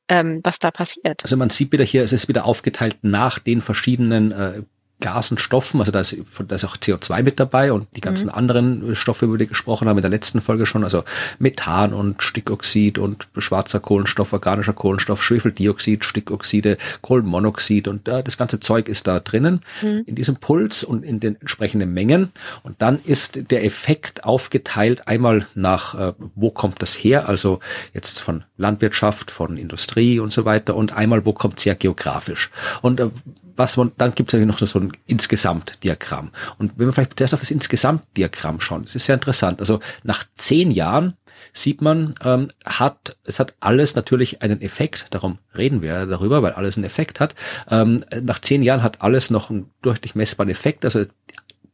ähm, 0.09 0.41
was 0.43 0.59
da 0.59 0.71
passiert. 0.71 1.23
Also 1.23 1.37
man 1.37 1.51
sieht 1.51 1.71
wieder 1.71 1.85
hier, 1.85 2.03
es 2.03 2.13
ist 2.13 2.27
wieder 2.27 2.47
aufgeteilt 2.47 2.97
nach 3.03 3.39
den 3.39 3.61
verschiedenen 3.61 4.33
äh, 4.33 4.63
Gasen, 5.01 5.39
Stoffen, 5.39 5.81
also 5.81 5.93
da 5.93 6.01
ist, 6.01 6.17
da 6.49 6.55
ist 6.55 6.65
auch 6.65 6.77
CO2 6.77 7.23
mit 7.23 7.39
dabei 7.39 7.73
und 7.73 7.87
die 7.97 8.01
ganzen 8.01 8.27
mhm. 8.27 8.35
anderen 8.35 8.97
Stoffe, 8.97 9.27
über 9.27 9.37
die 9.37 9.47
wir 9.47 9.51
gesprochen 9.51 9.89
haben 9.89 9.99
in 9.99 10.03
der 10.03 10.11
letzten 10.11 10.41
Folge 10.41 10.67
schon, 10.67 10.85
also 10.85 11.05
Methan 11.39 11.93
und 11.93 12.23
Stickoxid 12.23 12.99
und 12.99 13.29
schwarzer 13.37 13.79
Kohlenstoff, 13.79 14.33
organischer 14.33 14.73
Kohlenstoff, 14.73 15.23
Schwefeldioxid, 15.23 16.05
Stickoxide, 16.05 16.79
Kohlenmonoxid 17.03 17.89
und 17.89 18.09
äh, 18.09 18.23
das 18.23 18.37
ganze 18.37 18.59
Zeug 18.59 18.89
ist 18.89 19.07
da 19.07 19.21
drinnen 19.21 19.61
mhm. 19.83 20.03
in 20.07 20.15
diesem 20.15 20.37
Puls 20.37 20.83
und 20.83 21.05
in 21.05 21.21
den 21.21 21.41
entsprechenden 21.41 21.93
Mengen 21.93 22.33
und 22.63 22.81
dann 22.81 22.99
ist 23.05 23.51
der 23.51 23.65
Effekt 23.65 24.25
aufgeteilt 24.25 25.07
einmal 25.07 25.47
nach, 25.55 25.95
äh, 25.95 26.15
wo 26.35 26.51
kommt 26.51 26.83
das 26.83 26.95
her, 26.95 27.29
also 27.29 27.61
jetzt 27.93 28.21
von 28.21 28.45
Landwirtschaft, 28.57 29.31
von 29.31 29.59
Industrie 29.59 30.21
und 30.21 30.33
so 30.33 30.45
weiter 30.45 30.75
und 30.75 30.97
einmal, 30.97 31.27
wo 31.27 31.33
kommt 31.33 31.59
es 31.59 31.67
her 31.67 31.75
geografisch 31.75 32.51
und 32.81 32.99
äh, 32.99 33.11
was 33.57 33.77
man, 33.77 33.93
dann 33.99 34.15
gibt 34.15 34.33
es 34.33 34.35
eigentlich 34.35 34.61
noch 34.61 34.67
so 34.67 34.79
ein 34.79 34.93
Insgesamtdiagramm. 35.07 36.31
Und 36.59 36.73
wenn 36.77 36.87
wir 36.87 36.93
vielleicht 36.93 37.19
zuerst 37.19 37.35
auf 37.35 37.41
das 37.41 37.51
Insgesamtdiagramm 37.51 38.61
schauen, 38.61 38.85
das 38.85 38.95
ist 38.95 39.07
sehr 39.07 39.15
interessant. 39.15 39.61
Also 39.61 39.81
nach 40.03 40.25
zehn 40.37 40.71
Jahren 40.71 41.15
sieht 41.53 41.81
man, 41.81 42.15
ähm, 42.23 42.51
hat, 42.65 43.17
es 43.25 43.41
hat 43.41 43.55
alles 43.61 43.95
natürlich 43.95 44.43
einen 44.43 44.61
Effekt, 44.61 45.07
darum 45.11 45.39
reden 45.57 45.83
wir 45.83 46.07
darüber, 46.07 46.43
weil 46.43 46.53
alles 46.53 46.77
einen 46.77 46.85
Effekt 46.85 47.21
hat. 47.21 47.35
Ähm, 47.71 48.05
nach 48.23 48.41
zehn 48.41 48.63
Jahren 48.63 48.83
hat 48.83 49.03
alles 49.03 49.31
noch 49.31 49.51
einen 49.51 49.71
deutlich 49.83 50.15
messbaren 50.15 50.51
Effekt, 50.51 50.85
also 50.85 51.05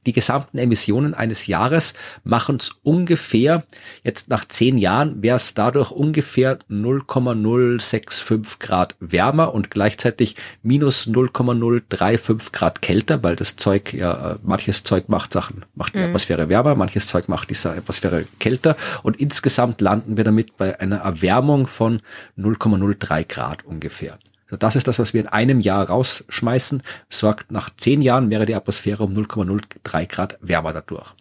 die 0.07 0.13
gesamten 0.13 0.59
Emissionen 0.59 1.15
eines 1.15 1.47
Jahres 1.47 1.95
machen 2.25 2.57
es 2.57 2.73
ungefähr, 2.83 3.65
jetzt 4.03 4.29
nach 4.29 4.47
zehn 4.47 4.79
Jahren 4.79 5.23
wäre 5.23 5.37
es 5.37 5.55
dadurch 5.55 5.91
ungefähr 5.91 6.59
0,065 6.69 8.59
Grad 8.59 8.97
wärmer 9.01 9.55
und 9.55 9.71
gleichzeitig 9.71 10.37
minus 10.63 11.07
0,035 11.07 12.53
Grad 12.53 12.83
kälter, 12.83 13.23
weil 13.23 13.37
das 13.37 13.57
Zeug 13.57 13.93
ja, 13.93 14.33
äh, 14.33 14.39
manches 14.43 14.85
Zeug 14.85 15.09
macht 15.09 15.33
Sachen, 15.33 15.65
macht 15.75 15.95
die 15.95 15.99
mhm. 15.99 16.07
Atmosphäre 16.07 16.49
wärmer, 16.49 16.75
manches 16.75 17.07
Zeug 17.07 17.29
macht 17.29 17.51
die 17.51 17.69
Atmosphäre 17.69 18.25
kälter 18.41 18.77
und 19.03 19.21
insgesamt 19.21 19.81
landen 19.81 20.17
wir 20.17 20.25
damit 20.25 20.57
bei 20.57 20.81
einer 20.81 20.99
Erwärmung 20.99 21.67
von 21.67 22.01
0,03 22.39 23.25
Grad 23.29 23.65
ungefähr. 23.65 24.19
Das 24.59 24.77
ist 24.77 24.87
das, 24.89 24.99
was 24.99 25.15
wir 25.15 25.21
in 25.23 25.29
einem 25.29 25.61
Jahr 25.61 25.89
rausschmeißen, 25.89 26.83
sorgt 27.09 27.51
nach 27.51 27.71
zehn 27.77 28.03
Jahren 28.03 28.31
wäre 28.31 28.47
die 28.47 28.55
Atmosphäre 28.55 29.05
um 29.05 29.15
0,03 29.15 30.07
Grad 30.07 30.39
wärmer 30.41 30.73
dadurch. 30.73 31.15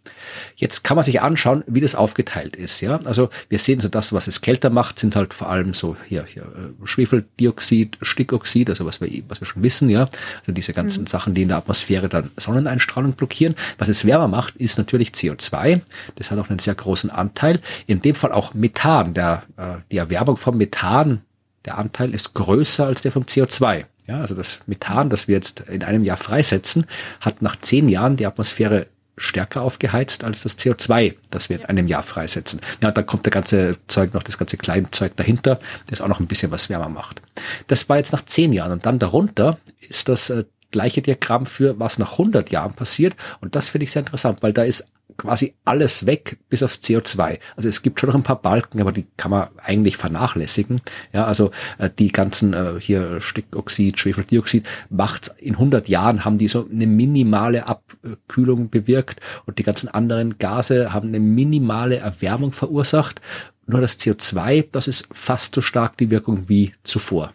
Jetzt 0.55 0.83
kann 0.83 0.95
man 0.95 1.03
sich 1.03 1.21
anschauen, 1.21 1.63
wie 1.67 1.81
das 1.81 1.95
aufgeteilt 1.95 2.55
ist. 2.55 2.81
Ja, 2.81 2.99
also 3.05 3.29
wir 3.49 3.59
sehen 3.59 3.79
so 3.79 3.87
das, 3.87 4.13
was 4.13 4.27
es 4.27 4.41
kälter 4.41 4.69
macht, 4.69 4.99
sind 4.99 5.15
halt 5.15 5.33
vor 5.33 5.49
allem 5.49 5.73
so 5.73 5.95
hier, 6.07 6.25
hier 6.25 6.43
äh, 6.43 6.85
Schwefeldioxid, 6.85 7.97
Stickoxid, 8.01 8.69
also 8.69 8.85
was 8.85 9.01
wir, 9.01 9.23
was 9.27 9.41
wir 9.41 9.45
schon 9.45 9.63
wissen, 9.63 9.89
ja, 9.89 10.09
also 10.39 10.51
diese 10.51 10.73
ganzen 10.73 11.03
mhm. 11.03 11.07
Sachen, 11.07 11.33
die 11.33 11.43
in 11.43 11.47
der 11.49 11.57
Atmosphäre 11.57 12.09
dann 12.09 12.31
Sonneneinstrahlung 12.37 13.13
blockieren. 13.13 13.55
Was 13.77 13.87
es 13.87 14.05
wärmer 14.05 14.27
macht, 14.27 14.55
ist 14.57 14.77
natürlich 14.77 15.09
CO2. 15.09 15.81
Das 16.15 16.31
hat 16.31 16.39
auch 16.39 16.49
einen 16.49 16.59
sehr 16.59 16.75
großen 16.75 17.09
Anteil. 17.09 17.59
In 17.87 18.01
dem 18.01 18.15
Fall 18.15 18.31
auch 18.31 18.53
Methan. 18.53 19.13
Der, 19.13 19.43
äh, 19.57 19.77
die 19.91 19.97
Erwärmung 19.97 20.37
vom 20.37 20.57
Methan 20.57 21.21
der 21.65 21.77
Anteil 21.77 22.13
ist 22.13 22.33
größer 22.33 22.85
als 22.85 23.01
der 23.01 23.11
vom 23.11 23.23
CO2. 23.23 23.85
Ja, 24.07 24.19
also 24.19 24.35
das 24.35 24.59
Methan, 24.65 25.09
das 25.09 25.27
wir 25.27 25.35
jetzt 25.35 25.61
in 25.61 25.83
einem 25.83 26.03
Jahr 26.03 26.17
freisetzen, 26.17 26.85
hat 27.19 27.41
nach 27.41 27.55
zehn 27.55 27.87
Jahren 27.87 28.17
die 28.17 28.25
Atmosphäre 28.25 28.87
stärker 29.17 29.61
aufgeheizt 29.61 30.23
als 30.23 30.41
das 30.41 30.57
CO2, 30.57 31.15
das 31.29 31.49
wir 31.49 31.59
in 31.59 31.65
einem 31.65 31.87
Jahr 31.87 32.01
freisetzen. 32.01 32.59
Ja, 32.81 32.91
dann 32.91 33.05
kommt 33.05 33.25
der 33.25 33.31
ganze 33.31 33.77
Zeug 33.87 34.13
noch, 34.13 34.23
das 34.23 34.37
ganze 34.37 34.57
Kleinzeug 34.57 35.15
dahinter, 35.15 35.59
das 35.87 36.01
auch 36.01 36.07
noch 36.07 36.19
ein 36.19 36.27
bisschen 36.27 36.51
was 36.51 36.69
wärmer 36.69 36.89
macht. 36.89 37.21
Das 37.67 37.87
war 37.87 37.97
jetzt 37.97 38.13
nach 38.13 38.25
zehn 38.25 38.51
Jahren 38.53 38.71
und 38.71 38.85
dann 38.85 38.99
darunter 38.99 39.59
ist 39.79 40.09
das 40.09 40.29
äh, 40.29 40.45
gleiche 40.71 41.01
Diagramm 41.01 41.45
für 41.45 41.79
was 41.79 41.99
nach 41.99 42.13
100 42.13 42.49
Jahren 42.49 42.73
passiert 42.73 43.15
und 43.41 43.55
das 43.55 43.69
finde 43.69 43.83
ich 43.83 43.91
sehr 43.91 44.01
interessant, 44.01 44.41
weil 44.41 44.53
da 44.53 44.63
ist 44.63 44.91
quasi 45.21 45.53
alles 45.65 46.07
weg, 46.07 46.39
bis 46.49 46.63
aufs 46.63 46.79
CO2. 46.79 47.37
Also 47.55 47.69
es 47.69 47.83
gibt 47.83 47.99
schon 47.99 48.09
noch 48.09 48.15
ein 48.15 48.23
paar 48.23 48.41
Balken, 48.41 48.81
aber 48.81 48.91
die 48.91 49.05
kann 49.17 49.29
man 49.29 49.49
eigentlich 49.63 49.97
vernachlässigen. 49.97 50.81
Ja, 51.13 51.25
also 51.25 51.51
äh, 51.77 51.91
die 51.97 52.11
ganzen 52.11 52.53
äh, 52.53 52.73
hier 52.79 53.21
Stickoxid, 53.21 53.99
Schwefeldioxid 53.99 54.65
macht's 54.89 55.29
in 55.37 55.53
100 55.53 55.87
Jahren 55.87 56.25
haben 56.25 56.39
die 56.39 56.47
so 56.47 56.67
eine 56.71 56.87
minimale 56.87 57.67
Abkühlung 57.67 58.71
bewirkt 58.71 59.21
und 59.45 59.59
die 59.59 59.63
ganzen 59.63 59.89
anderen 59.89 60.39
Gase 60.39 60.91
haben 60.91 61.09
eine 61.09 61.19
minimale 61.19 61.97
Erwärmung 61.97 62.51
verursacht. 62.51 63.21
Nur 63.67 63.79
das 63.79 63.99
CO2, 63.99 64.69
das 64.71 64.87
ist 64.87 65.07
fast 65.11 65.53
so 65.53 65.61
stark 65.61 65.97
die 65.97 66.09
Wirkung 66.09 66.49
wie 66.49 66.73
zuvor 66.83 67.31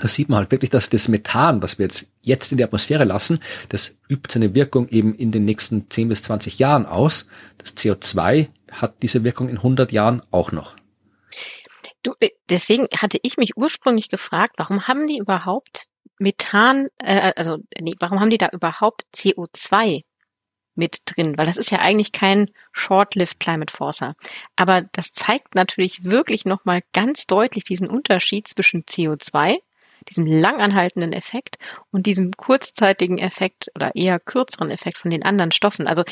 da 0.00 0.08
sieht 0.08 0.28
man 0.28 0.38
halt 0.38 0.50
wirklich, 0.50 0.70
dass 0.70 0.90
das 0.90 1.08
Methan, 1.08 1.62
was 1.62 1.78
wir 1.78 1.84
jetzt, 1.84 2.10
jetzt 2.22 2.52
in 2.52 2.58
die 2.58 2.64
Atmosphäre 2.64 3.04
lassen, 3.04 3.40
das 3.68 3.96
übt 4.08 4.32
seine 4.32 4.54
Wirkung 4.54 4.88
eben 4.88 5.14
in 5.14 5.32
den 5.32 5.44
nächsten 5.44 5.88
10 5.90 6.08
bis 6.08 6.22
20 6.22 6.58
Jahren 6.58 6.86
aus. 6.86 7.26
Das 7.58 7.76
CO2 7.76 8.48
hat 8.72 9.02
diese 9.02 9.24
Wirkung 9.24 9.48
in 9.48 9.58
100 9.58 9.92
Jahren 9.92 10.22
auch 10.30 10.52
noch. 10.52 10.76
Du, 12.02 12.14
äh, 12.20 12.30
deswegen 12.48 12.86
hatte 12.96 13.18
ich 13.22 13.36
mich 13.36 13.56
ursprünglich 13.56 14.08
gefragt, 14.08 14.54
warum 14.58 14.86
haben 14.86 15.06
die 15.06 15.18
überhaupt 15.18 15.86
Methan, 16.18 16.88
äh, 16.98 17.32
also 17.36 17.58
nee, 17.78 17.94
warum 17.98 18.20
haben 18.20 18.30
die 18.30 18.38
da 18.38 18.48
überhaupt 18.52 19.06
CO2 19.14 20.04
mit 20.74 21.02
drin? 21.06 21.36
Weil 21.36 21.46
das 21.46 21.56
ist 21.56 21.70
ja 21.70 21.78
eigentlich 21.78 22.12
kein 22.12 22.50
Short-Lived 22.72 23.40
Climate 23.40 23.72
Forcer. 23.72 24.14
Aber 24.56 24.82
das 24.92 25.12
zeigt 25.12 25.54
natürlich 25.54 26.04
wirklich 26.04 26.44
nochmal 26.44 26.82
ganz 26.92 27.26
deutlich 27.26 27.64
diesen 27.64 27.88
Unterschied 27.88 28.48
zwischen 28.48 28.84
CO2 28.84 29.58
diesem 30.08 30.26
langanhaltenden 30.26 31.12
Effekt 31.12 31.56
und 31.90 32.06
diesem 32.06 32.32
kurzzeitigen 32.32 33.18
Effekt 33.18 33.70
oder 33.74 33.94
eher 33.94 34.20
kürzeren 34.20 34.70
Effekt 34.70 34.98
von 34.98 35.10
den 35.10 35.22
anderen 35.22 35.52
Stoffen. 35.52 35.86
Also 35.86 36.04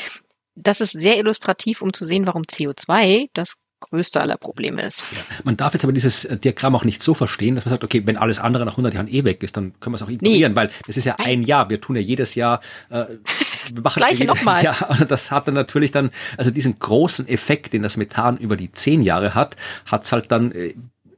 das 0.55 0.81
ist 0.81 0.91
sehr 0.91 1.17
illustrativ, 1.17 1.81
um 1.81 1.93
zu 1.93 2.05
sehen, 2.05 2.27
warum 2.27 2.43
CO2 2.43 3.29
das 3.33 3.61
größte 3.81 4.21
aller 4.21 4.37
Probleme 4.37 4.81
ist. 4.81 5.03
Ja. 5.11 5.17
Man 5.43 5.57
darf 5.57 5.73
jetzt 5.73 5.83
aber 5.83 5.93
dieses 5.93 6.25
äh, 6.25 6.37
Diagramm 6.37 6.75
auch 6.75 6.85
nicht 6.85 7.03
so 7.03 7.13
verstehen, 7.13 7.55
dass 7.55 7.65
man 7.65 7.71
sagt, 7.71 7.83
okay, 7.83 8.01
wenn 8.05 8.17
alles 8.17 8.39
andere 8.39 8.65
nach 8.65 8.73
100 8.73 8.93
Jahren 8.93 9.07
eh 9.07 9.23
weg 9.23 9.43
ist, 9.43 9.57
dann 9.57 9.79
können 9.79 9.93
wir 9.93 9.97
es 9.97 10.01
auch 10.01 10.09
ignorieren, 10.09 10.53
nee. 10.53 10.55
weil 10.55 10.69
das 10.87 10.97
ist 10.97 11.05
ja 11.05 11.15
ein 11.23 11.43
Jahr. 11.43 11.69
Wir 11.69 11.81
tun 11.81 11.95
ja 11.95 12.01
jedes 12.01 12.35
Jahr 12.35 12.61
äh, 12.89 13.05
wir 13.73 13.81
machen 13.81 13.97
Gleiche 13.97 14.25
nochmal. 14.25 14.55
Ja, 14.65 14.87
und 14.87 15.11
das 15.11 15.31
hat 15.31 15.47
dann 15.47 15.53
natürlich 15.53 15.91
dann, 15.91 16.09
also 16.37 16.49
diesen 16.49 16.79
großen 16.79 17.27
Effekt, 17.27 17.73
den 17.73 17.83
das 17.83 17.97
Methan 17.97 18.37
über 18.37 18.55
die 18.55 18.71
zehn 18.71 19.01
Jahre 19.03 19.35
hat, 19.35 19.55
hat 19.85 20.05
es 20.05 20.11
halt 20.11 20.31
dann 20.31 20.51
äh, 20.53 20.73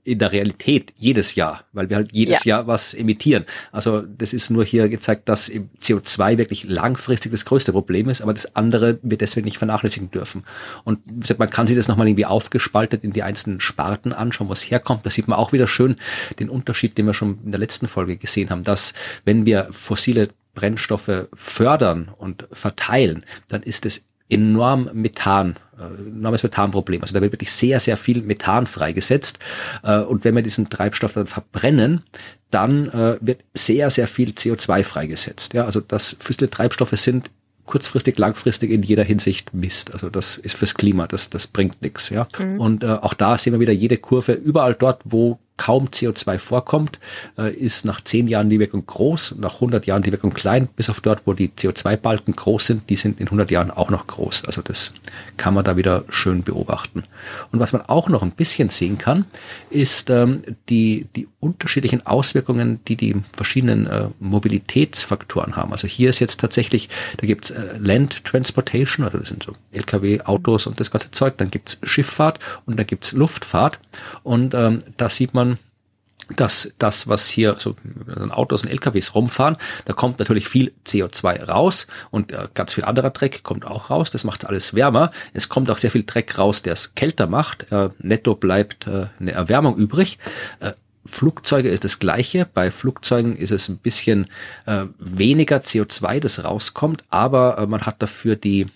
in 0.07 0.19
der 0.19 0.31
Realität 0.31 0.93
jedes 0.95 1.35
Jahr, 1.35 1.65
weil 1.73 1.89
wir 1.89 1.97
halt 1.97 2.13
jedes 2.13 2.45
ja. 2.45 2.57
Jahr 2.57 2.67
was 2.67 2.93
emittieren. 2.93 3.45
Also 3.73 4.01
das 4.01 4.31
ist 4.31 4.49
nur 4.49 4.63
hier 4.63 4.87
gezeigt, 4.87 5.27
dass 5.27 5.51
CO2 5.51 6.37
wirklich 6.37 6.63
langfristig 6.63 7.31
das 7.31 7.43
größte 7.43 7.73
Problem 7.73 8.07
ist, 8.07 8.21
aber 8.21 8.33
das 8.33 8.55
andere 8.55 8.99
wir 9.01 9.17
deswegen 9.17 9.43
nicht 9.43 9.57
vernachlässigen 9.57 10.09
dürfen. 10.09 10.45
Und 10.85 11.01
man 11.37 11.49
kann 11.49 11.67
sich 11.67 11.75
das 11.75 11.89
nochmal 11.89 12.07
irgendwie 12.07 12.25
aufgespaltet 12.25 13.03
in 13.03 13.11
die 13.11 13.21
einzelnen 13.21 13.59
Sparten 13.59 14.13
anschauen, 14.13 14.47
was 14.47 14.61
herkommt. 14.61 15.05
Da 15.05 15.09
sieht 15.09 15.27
man 15.27 15.37
auch 15.37 15.51
wieder 15.51 15.67
schön 15.67 15.97
den 16.39 16.49
Unterschied, 16.49 16.97
den 16.97 17.05
wir 17.05 17.13
schon 17.13 17.39
in 17.43 17.51
der 17.51 17.59
letzten 17.59 17.89
Folge 17.89 18.15
gesehen 18.15 18.49
haben, 18.49 18.63
dass 18.63 18.93
wenn 19.25 19.45
wir 19.45 19.67
fossile 19.71 20.29
Brennstoffe 20.55 21.27
fördern 21.33 22.09
und 22.17 22.47
verteilen, 22.53 23.25
dann 23.49 23.61
ist 23.61 23.85
es 23.85 24.05
enorm 24.29 24.89
Methan, 24.93 25.57
äh, 25.77 26.09
enormes 26.09 26.43
Methanproblem. 26.43 27.01
Also 27.01 27.13
da 27.13 27.21
wird 27.21 27.33
wirklich 27.33 27.51
sehr, 27.51 27.79
sehr 27.79 27.97
viel 27.97 28.21
Methan 28.21 28.67
freigesetzt. 28.67 29.39
Äh, 29.83 29.99
und 29.99 30.23
wenn 30.25 30.35
wir 30.35 30.41
diesen 30.41 30.69
Treibstoff 30.69 31.13
dann 31.13 31.27
verbrennen, 31.27 32.01
dann 32.51 32.89
äh, 32.89 33.17
wird 33.21 33.43
sehr, 33.53 33.89
sehr 33.89 34.07
viel 34.07 34.31
CO2 34.31 34.83
freigesetzt. 34.83 35.53
Ja, 35.53 35.65
also 35.65 35.79
das 35.79 36.15
fossile 36.19 36.49
Treibstoffe 36.49 36.97
sind 36.97 37.31
kurzfristig, 37.65 38.17
langfristig 38.17 38.71
in 38.71 38.81
jeder 38.81 39.03
Hinsicht 39.03 39.53
Mist. 39.53 39.93
Also 39.93 40.09
das 40.09 40.37
ist 40.37 40.55
fürs 40.55 40.73
Klima, 40.73 41.05
das, 41.05 41.29
das 41.29 41.47
bringt 41.47 41.81
nichts. 41.81 42.09
Ja. 42.09 42.27
Mhm. 42.39 42.59
Und 42.59 42.83
äh, 42.83 42.87
auch 42.87 43.13
da 43.13 43.37
sehen 43.37 43.53
wir 43.53 43.59
wieder 43.59 43.73
jede 43.73 43.97
Kurve, 43.97 44.31
überall 44.31 44.73
dort, 44.73 45.01
wo 45.05 45.37
kaum 45.57 45.87
CO2 45.87 46.39
vorkommt, 46.39 46.99
äh, 47.37 47.53
ist 47.53 47.85
nach 47.85 48.01
zehn 48.01 48.27
Jahren 48.27 48.49
die 48.49 48.59
Wirkung 48.59 48.85
groß, 48.85 49.35
nach 49.39 49.55
100 49.55 49.85
Jahren 49.85 50.03
die 50.03 50.11
Wirkung 50.11 50.33
klein, 50.33 50.67
bis 50.75 50.89
auf 50.89 51.01
dort, 51.01 51.23
wo 51.25 51.33
die 51.33 51.49
CO2-Balken 51.49 52.35
groß 52.35 52.67
sind, 52.67 52.89
die 52.89 52.95
sind 52.95 53.19
in 53.19 53.27
100 53.27 53.51
Jahren 53.51 53.71
auch 53.71 53.89
noch 53.89 54.07
groß. 54.07 54.45
Also 54.45 54.61
das 54.61 54.93
kann 55.35 55.53
man 55.53 55.65
da 55.65 55.75
wieder 55.75 56.05
schön 56.09 56.43
beobachten. 56.43 57.03
Und 57.51 57.59
was 57.59 57.73
man 57.73 57.81
auch 57.81 58.09
noch 58.09 58.21
ein 58.21 58.31
bisschen 58.31 58.69
sehen 58.69 58.97
kann, 58.97 59.25
ist 59.69 60.09
ähm, 60.09 60.41
die, 60.69 61.07
die 61.15 61.27
unterschiedlichen 61.39 62.05
Auswirkungen, 62.05 62.79
die 62.87 62.95
die 62.95 63.15
verschiedenen 63.33 63.87
äh, 63.87 64.07
Mobilitätsfaktoren 64.19 65.55
haben. 65.55 65.71
Also 65.71 65.87
hier 65.87 66.09
ist 66.09 66.19
jetzt 66.19 66.39
tatsächlich, 66.39 66.89
da 67.17 67.27
gibt's 67.27 67.51
äh, 67.51 67.77
Land 67.79 68.23
Transportation, 68.25 69.05
also 69.05 69.17
das 69.17 69.29
sind 69.29 69.43
so 69.43 69.53
Lkw, 69.71 70.21
Autos 70.21 70.67
und 70.67 70.79
das 70.79 70.91
ganze 70.91 71.11
Zeug, 71.11 71.37
dann 71.37 71.49
gibt's 71.49 71.79
Schifffahrt 71.83 72.39
und 72.65 72.77
dann 72.77 72.85
gibt's 72.85 73.11
Luftfahrt 73.13 73.79
und 74.23 74.53
ähm, 74.53 74.79
da 74.97 75.09
sieht 75.09 75.33
man, 75.33 75.46
dass 76.35 76.73
das, 76.77 77.07
was 77.07 77.27
hier 77.27 77.55
so 77.57 77.75
Autos 78.29 78.63
und 78.63 78.69
LKWs 78.69 79.15
rumfahren, 79.15 79.57
da 79.85 79.93
kommt 79.93 80.19
natürlich 80.19 80.47
viel 80.47 80.73
CO2 80.85 81.45
raus 81.45 81.87
und 82.11 82.31
äh, 82.31 82.47
ganz 82.53 82.73
viel 82.73 82.83
anderer 82.83 83.11
Dreck 83.11 83.43
kommt 83.43 83.65
auch 83.65 83.89
raus. 83.89 84.11
Das 84.11 84.23
macht 84.23 84.45
alles 84.45 84.73
wärmer. 84.73 85.11
Es 85.33 85.49
kommt 85.49 85.69
auch 85.69 85.77
sehr 85.77 85.91
viel 85.91 86.03
Dreck 86.03 86.37
raus, 86.37 86.61
der 86.61 86.73
es 86.73 86.95
kälter 86.95 87.27
macht. 87.27 87.71
Äh, 87.71 87.89
netto 87.99 88.35
bleibt 88.35 88.87
äh, 88.87 89.07
eine 89.19 89.31
Erwärmung 89.31 89.77
übrig. 89.77 90.17
Flugzeuge 91.05 91.69
ist 91.69 91.85
das 91.85 91.99
gleiche. 91.99 92.45
Bei 92.53 92.69
Flugzeugen 92.69 93.37
ist 93.37 93.51
es 93.51 93.69
ein 93.69 93.77
bisschen 93.77 94.27
weniger 94.99 95.59
CO2, 95.59 96.19
das 96.19 96.43
rauskommt, 96.43 97.05
aber 97.09 97.65
man 97.67 97.85
hat 97.85 98.01
dafür 98.01 98.35
die 98.35 98.67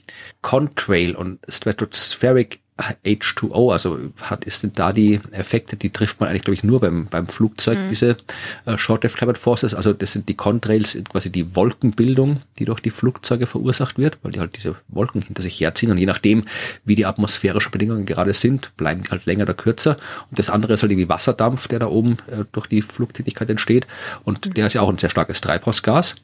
Contrail 0.42 1.14
und 1.16 1.40
Stratospheric 1.50 2.62
H2O, 3.06 3.72
also 3.72 4.00
hat, 4.22 4.46
ist 4.46 4.68
da 4.76 4.94
die 4.94 5.20
Effekte, 5.32 5.76
die 5.76 5.90
trifft 5.90 6.20
man 6.20 6.30
eigentlich, 6.30 6.44
glaube 6.44 6.56
ich, 6.56 6.64
nur 6.64 6.80
beim, 6.80 7.08
beim 7.08 7.28
Flugzeug, 7.28 7.78
mhm. 7.78 7.90
diese 7.90 8.18
äh, 8.66 8.78
Short 8.78 9.04
Wave 9.04 9.16
Climate 9.16 9.40
Forces, 9.40 9.74
also 9.74 9.94
das 9.94 10.14
sind 10.14 10.30
die 10.30 10.36
Contrails, 10.36 10.98
quasi 11.10 11.32
die 11.32 11.56
Wolkenbildung, 11.56 12.42
die 12.60 12.66
durch 12.66 12.80
die 12.80 12.90
Flugzeuge 12.90 13.48
verursacht 13.48 13.98
wird, 13.98 14.18
weil 14.24 14.32
die 14.32 14.40
halt 14.40 14.58
diese 14.58 14.76
Wolken 14.88 15.22
hinter 15.22 15.42
sich 15.42 15.60
herziehen 15.60 15.92
und 15.92 15.98
je 15.98 16.06
nachdem, 16.06 16.46
wie 16.86 16.96
die 16.96 17.06
atmosphärischen 17.06 17.72
Bedingungen 17.72 18.06
gerade 18.06 18.34
sind, 18.34 18.76
bleiben 18.78 19.02
die 19.02 19.10
halt 19.10 19.26
länger 19.26 19.44
oder 19.44 19.54
kürzer 19.54 19.98
und 20.30 20.40
das 20.40 20.50
andere 20.50 20.74
ist 20.74 20.82
halt 20.82 20.92
irgendwie 20.92 21.10
Wasserdampf, 21.10 21.68
der 21.68 21.80
da 21.80 21.88
oben 21.88 22.18
äh, 22.28 22.46
durch 22.52 22.68
die 22.68 22.82
Flugtätigkeit 22.82 23.50
entsteht 23.50 23.88
und 24.24 24.46
mhm. 24.46 24.54
der 24.54 24.68
ist 24.68 24.74
ja 24.74 24.82
auch 24.82 24.90
ein 24.90 24.98
sehr 24.98 25.10
starkes 25.10 25.42
Treibhausgas 25.42 26.16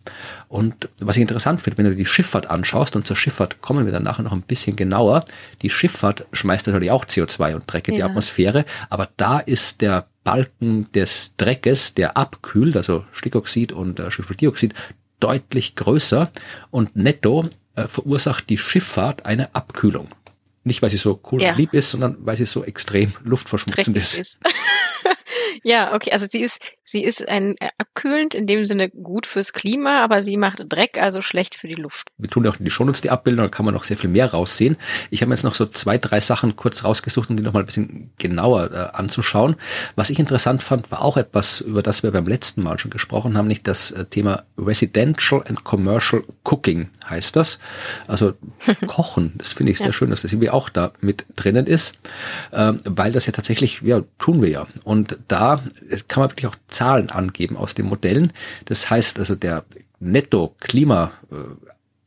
und 0.49 0.89
was 0.99 1.17
ich 1.17 1.21
interessant 1.21 1.61
finde, 1.61 1.77
wenn 1.77 1.85
du 1.85 1.95
die 1.95 2.05
Schifffahrt 2.05 2.49
anschaust 2.49 2.95
und 2.95 3.05
zur 3.05 3.15
Schifffahrt 3.15 3.61
kommen 3.61 3.85
wir 3.85 3.91
dann 3.91 4.03
nachher 4.03 4.23
noch 4.23 4.31
ein 4.31 4.41
bisschen 4.41 4.75
genauer, 4.75 5.25
die 5.61 5.69
Schifffahrt 5.69 6.25
schmeißt 6.47 6.67
natürlich 6.67 6.91
auch 6.91 7.03
CO2 7.03 7.55
und 7.55 7.71
Dreck 7.71 7.89
in 7.89 7.95
ja. 7.95 7.97
die 7.97 8.03
Atmosphäre, 8.09 8.63
aber 8.89 9.09
da 9.17 9.39
ist 9.39 9.81
der 9.81 10.07
Balken 10.23 10.89
des 10.93 11.35
Dreckes, 11.35 11.93
der 11.93 12.15
abkühlt, 12.15 12.77
also 12.77 13.03
Stickoxid 13.11 13.73
und 13.73 13.99
äh, 13.99 14.09
Schwefeldioxid, 14.11 14.73
deutlich 15.19 15.75
größer 15.75 16.31
und 16.71 16.95
netto 16.95 17.49
äh, 17.75 17.87
verursacht 17.87 18.49
die 18.49 18.57
Schifffahrt 18.57 19.25
eine 19.25 19.53
Abkühlung. 19.55 20.07
Nicht, 20.63 20.81
weil 20.81 20.89
sie 20.89 20.97
so 20.97 21.19
cool 21.31 21.41
ja. 21.41 21.51
und 21.51 21.57
lieb 21.57 21.73
ist, 21.73 21.91
sondern 21.91 22.15
weil 22.19 22.37
sie 22.37 22.45
so 22.45 22.63
extrem 22.63 23.13
luftverschmutzend 23.23 23.97
ist. 23.97 24.17
ist. 24.17 24.39
Ja, 25.63 25.93
okay, 25.93 26.11
also 26.11 26.27
sie 26.29 26.41
ist, 26.41 26.59
sie 26.87 27.03
ist 27.03 27.27
ein 27.27 27.55
äh, 27.59 27.69
abkühlend, 27.77 28.33
in 28.33 28.47
dem 28.47 28.65
Sinne 28.65 28.89
gut 28.89 29.27
fürs 29.27 29.53
Klima, 29.53 29.99
aber 30.01 30.23
sie 30.23 30.37
macht 30.37 30.63
Dreck, 30.69 30.97
also 30.97 31.21
schlecht 31.21 31.55
für 31.55 31.67
die 31.67 31.75
Luft. 31.75 32.07
Wir 32.17 32.29
tun 32.29 32.45
ja 32.45 32.51
auch 32.51 32.57
in 32.57 32.65
die 32.65 32.71
Shownotes 32.71 33.01
die 33.01 33.09
Abbildung, 33.09 33.45
da 33.45 33.49
kann 33.49 33.65
man 33.65 33.73
noch 33.73 33.83
sehr 33.83 33.97
viel 33.97 34.09
mehr 34.09 34.31
raussehen. 34.31 34.77
Ich 35.09 35.21
habe 35.21 35.31
jetzt 35.31 35.43
noch 35.43 35.53
so 35.53 35.65
zwei, 35.65 35.97
drei 35.97 36.21
Sachen 36.21 36.55
kurz 36.55 36.83
rausgesucht, 36.83 37.29
um 37.29 37.37
die 37.37 37.43
nochmal 37.43 37.63
ein 37.63 37.65
bisschen 37.65 38.11
genauer 38.17 38.71
äh, 38.71 38.97
anzuschauen. 38.97 39.57
Was 39.95 40.09
ich 40.09 40.19
interessant 40.19 40.63
fand, 40.63 40.89
war 40.89 41.03
auch 41.03 41.17
etwas, 41.17 41.61
über 41.61 41.83
das 41.83 42.03
wir 42.03 42.11
beim 42.11 42.27
letzten 42.27 42.63
Mal 42.63 42.79
schon 42.79 42.91
gesprochen 42.91 43.37
haben, 43.37 43.47
nicht 43.47 43.67
das 43.67 43.91
äh, 43.91 44.05
Thema 44.05 44.43
Residential 44.57 45.43
and 45.47 45.63
Commercial 45.65 46.23
Cooking 46.43 46.89
heißt 47.09 47.35
das. 47.35 47.59
Also 48.07 48.33
Kochen, 48.87 49.33
das 49.37 49.53
finde 49.53 49.73
ich 49.73 49.79
sehr 49.79 49.87
ja. 49.87 49.93
schön, 49.93 50.09
dass 50.09 50.21
das 50.21 50.31
irgendwie 50.31 50.49
auch 50.49 50.69
da 50.69 50.91
mit 51.01 51.25
drinnen 51.35 51.67
ist, 51.67 51.97
äh, 52.51 52.73
weil 52.85 53.11
das 53.11 53.25
ja 53.25 53.33
tatsächlich, 53.33 53.81
ja, 53.81 54.01
tun 54.19 54.41
wir 54.41 54.49
ja. 54.49 54.67
Und 54.83 55.17
da 55.27 55.61
kann 56.07 56.21
man 56.21 56.31
wirklich 56.31 56.47
auch 56.47 56.55
Zahlen 56.77 57.09
angeben 57.09 57.57
aus 57.57 57.75
den 57.75 57.87
Modellen. 57.87 58.33
Das 58.65 58.89
heißt 58.89 59.19
also 59.19 59.35
der 59.35 59.65
Netto-Klima- 59.99 61.11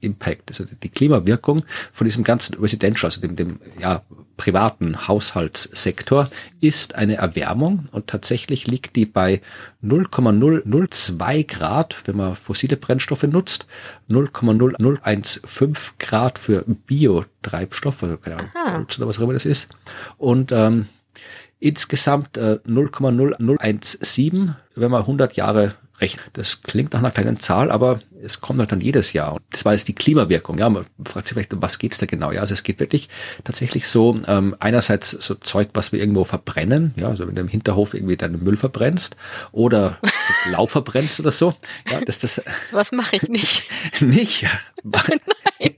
Impact, 0.01 0.51
also 0.51 0.65
die 0.65 0.89
Klimawirkung 0.89 1.65
von 1.93 2.07
diesem 2.07 2.25
ganzen 2.25 2.55
Residential, 2.55 3.09
also 3.11 3.21
dem, 3.21 3.37
dem 3.37 3.61
ja, 3.79 4.03
privaten 4.37 5.07
Haushaltssektor, 5.07 6.31
ist 6.61 6.95
eine 6.95 7.17
Erwärmung. 7.17 7.89
Und 7.93 8.07
tatsächlich 8.07 8.67
liegt 8.67 8.97
die 8.97 9.05
bei 9.07 9.43
0,002 9.83 11.43
Grad, 11.43 11.97
wenn 12.07 12.17
man 12.17 12.37
fossile 12.37 12.77
Brennstoffe 12.77 13.25
nutzt, 13.25 13.67
0,0015 14.09 15.77
Grad 15.99 16.39
für 16.39 16.65
Biotreibstoff, 16.67 18.03
also 18.03 18.17
keine 18.17 18.37
Ahnung, 18.55 18.87
oder 18.97 19.07
was 19.07 19.19
auch 19.19 19.23
immer 19.23 19.35
das 19.35 19.45
ist, 19.45 19.69
und 20.17 20.53
ähm, 20.53 20.87
Insgesamt 21.61 22.37
äh, 22.37 22.59
0,0017, 22.67 24.55
wenn 24.75 24.91
man 24.91 25.03
100 25.03 25.35
Jahre 25.35 25.75
rechnet. 26.01 26.31
Das 26.33 26.63
klingt 26.63 26.93
nach 26.93 27.01
einer 27.01 27.11
kleinen 27.11 27.39
Zahl, 27.39 27.71
aber 27.71 28.01
es 28.23 28.41
kommt 28.41 28.59
halt 28.61 28.73
dann 28.73 28.81
jedes 28.81 29.13
Jahr. 29.13 29.35
Und 29.35 29.43
das 29.51 29.65
war 29.65 29.73
jetzt 29.73 29.89
die 29.89 29.95
Klimawirkung. 29.95 30.59
Ja, 30.59 30.69
man 30.69 30.87
fragt 31.05 31.27
sich 31.27 31.35
vielleicht, 31.35 31.53
um 31.53 31.63
was 31.63 31.79
geht's 31.79 31.99
da 31.99 32.07
genau? 32.07 32.33
Ja, 32.33 32.41
also 32.41 32.55
es 32.55 32.63
geht 32.63 32.81
wirklich 32.81 33.09
tatsächlich 33.45 33.89
so, 33.89 34.21
ähm, 34.27 34.57
einerseits 34.59 35.11
so 35.11 35.35
Zeug, 35.35 35.71
was 35.75 35.93
wir 35.93 36.01
irgendwo 36.01 36.25
verbrennen. 36.25 36.95
Ja, 36.97 37.09
also 37.09 37.27
wenn 37.27 37.35
du 37.35 37.41
im 37.43 37.49
Hinterhof 37.49 37.95
irgendwie 37.95 38.17
deinen 38.17 38.43
Müll 38.43 38.57
verbrennst 38.57 39.17
oder 39.53 39.99
so 40.03 40.51
Laub 40.51 40.71
verbrennst 40.71 41.21
oder 41.21 41.31
so. 41.31 41.53
Ja, 41.91 42.01
das, 42.01 42.19
das. 42.19 42.43
Was 42.73 42.93
mache 42.93 43.17
ich 43.17 43.29
nicht? 43.29 43.69
nicht? 44.01 44.47
Nein. 44.83 45.77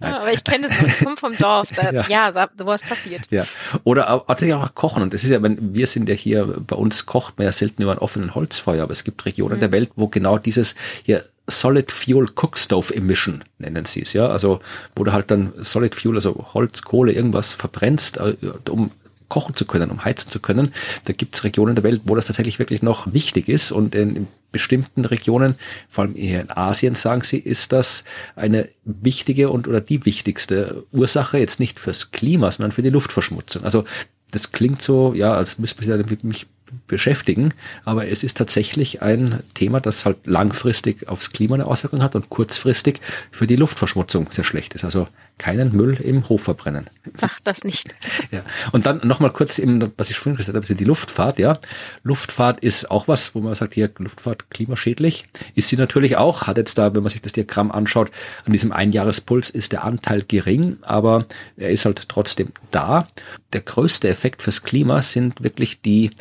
Ja, 0.00 0.20
aber 0.20 0.32
ich 0.32 0.44
kenne 0.44 0.66
es, 0.66 0.72
ich 0.86 1.04
komme 1.04 1.16
vom 1.16 1.36
Dorf, 1.36 1.70
da, 1.74 1.90
ja, 1.92 2.06
ja 2.08 2.48
sowas 2.56 2.82
passiert. 2.82 3.22
Ja. 3.30 3.44
Oder 3.84 4.10
auch, 4.10 4.28
auch 4.28 4.74
kochen. 4.74 5.02
Und 5.02 5.14
das 5.14 5.24
ist 5.24 5.30
ja, 5.30 5.42
wenn 5.42 5.74
wir 5.74 5.86
sind 5.86 6.08
ja 6.08 6.14
hier, 6.14 6.46
bei 6.46 6.76
uns 6.76 7.06
kocht 7.06 7.38
man 7.38 7.46
ja 7.46 7.52
selten 7.52 7.82
über 7.82 7.92
einen 7.92 8.00
offenen 8.00 8.34
Holzfeuer, 8.34 8.82
aber 8.82 8.92
es 8.92 9.04
gibt 9.04 9.24
Regionen 9.24 9.56
mhm. 9.56 9.60
der 9.60 9.72
Welt, 9.72 9.90
wo 9.96 10.08
genau 10.08 10.38
dieses 10.38 10.74
hier 11.02 11.24
Solid 11.48 11.90
Fuel 11.90 12.28
Cookstove 12.40 12.94
Emission 12.94 13.42
nennen 13.58 13.84
sie 13.84 14.02
es, 14.02 14.12
ja. 14.12 14.28
Also, 14.28 14.60
wo 14.94 15.04
du 15.04 15.12
halt 15.12 15.30
dann 15.30 15.52
Solid 15.56 15.94
Fuel, 15.94 16.14
also 16.14 16.46
Holz, 16.54 16.82
Kohle, 16.82 17.12
irgendwas 17.12 17.52
verbrennst, 17.52 18.18
äh, 18.18 18.36
um 18.70 18.92
kochen 19.32 19.54
zu 19.54 19.64
können, 19.64 19.90
um 19.90 20.04
heizen 20.04 20.30
zu 20.30 20.40
können. 20.40 20.74
Da 21.06 21.14
gibt 21.14 21.34
es 21.34 21.42
Regionen 21.42 21.74
der 21.74 21.84
Welt, 21.84 22.02
wo 22.04 22.14
das 22.14 22.26
tatsächlich 22.26 22.58
wirklich 22.58 22.82
noch 22.82 23.14
wichtig 23.14 23.48
ist 23.48 23.72
und 23.72 23.94
in, 23.94 24.14
in 24.14 24.28
bestimmten 24.52 25.06
Regionen, 25.06 25.54
vor 25.88 26.04
allem 26.04 26.16
eher 26.16 26.42
in 26.42 26.50
Asien, 26.50 26.94
sagen 26.96 27.22
sie, 27.22 27.38
ist 27.38 27.72
das 27.72 28.04
eine 28.36 28.68
wichtige 28.84 29.48
und 29.48 29.66
oder 29.66 29.80
die 29.80 30.04
wichtigste 30.04 30.84
Ursache 30.92 31.38
jetzt 31.38 31.60
nicht 31.60 31.80
fürs 31.80 32.10
Klima, 32.10 32.52
sondern 32.52 32.72
für 32.72 32.82
die 32.82 32.90
Luftverschmutzung. 32.90 33.64
Also 33.64 33.84
das 34.32 34.52
klingt 34.52 34.82
so, 34.82 35.14
ja, 35.14 35.32
als 35.32 35.58
müsste 35.58 35.88
man 35.88 36.06
sich 36.06 36.22
mich 36.22 36.46
beschäftigen, 36.86 37.54
aber 37.84 38.08
es 38.08 38.22
ist 38.22 38.36
tatsächlich 38.36 39.00
ein 39.00 39.40
Thema, 39.54 39.80
das 39.80 40.04
halt 40.04 40.26
langfristig 40.26 41.08
aufs 41.08 41.30
Klima 41.30 41.54
eine 41.54 41.66
Auswirkung 41.66 42.02
hat 42.02 42.14
und 42.16 42.28
kurzfristig 42.28 43.00
für 43.30 43.46
die 43.46 43.56
Luftverschmutzung 43.56 44.28
sehr 44.30 44.44
schlecht 44.44 44.74
ist. 44.74 44.84
Also 44.84 45.08
keinen 45.42 45.74
Müll 45.76 45.98
im 46.00 46.28
Hof 46.28 46.44
verbrennen. 46.44 46.86
Ach, 47.20 47.40
das 47.40 47.64
nicht. 47.64 47.94
Ja. 48.30 48.44
Und 48.70 48.86
dann 48.86 49.00
nochmal 49.04 49.32
kurz 49.32 49.58
eben, 49.58 49.92
was 49.98 50.08
ich 50.08 50.16
vorhin 50.16 50.36
gesagt 50.36 50.54
habe, 50.54 50.64
ist 50.64 50.80
die 50.80 50.84
Luftfahrt, 50.84 51.38
ja. 51.38 51.58
Luftfahrt 52.02 52.60
ist 52.60 52.90
auch 52.90 53.08
was, 53.08 53.34
wo 53.34 53.40
man 53.40 53.54
sagt, 53.54 53.74
hier, 53.74 53.90
Luftfahrt 53.98 54.48
klimaschädlich. 54.50 55.26
Ist 55.54 55.68
sie 55.68 55.76
natürlich 55.76 56.16
auch, 56.16 56.46
hat 56.46 56.56
jetzt 56.56 56.78
da, 56.78 56.94
wenn 56.94 57.02
man 57.02 57.10
sich 57.10 57.20
das 57.20 57.32
Diagramm 57.32 57.70
anschaut, 57.70 58.10
an 58.46 58.52
diesem 58.52 58.72
Einjahrespuls 58.72 59.50
ist 59.50 59.72
der 59.72 59.84
Anteil 59.84 60.22
gering, 60.26 60.78
aber 60.82 61.26
er 61.56 61.70
ist 61.70 61.84
halt 61.84 62.08
trotzdem 62.08 62.52
da. 62.70 63.08
Der 63.52 63.60
größte 63.60 64.08
Effekt 64.08 64.40
fürs 64.40 64.62
Klima 64.62 65.02
sind 65.02 65.42
wirklich 65.42 65.82
die, 65.82 66.12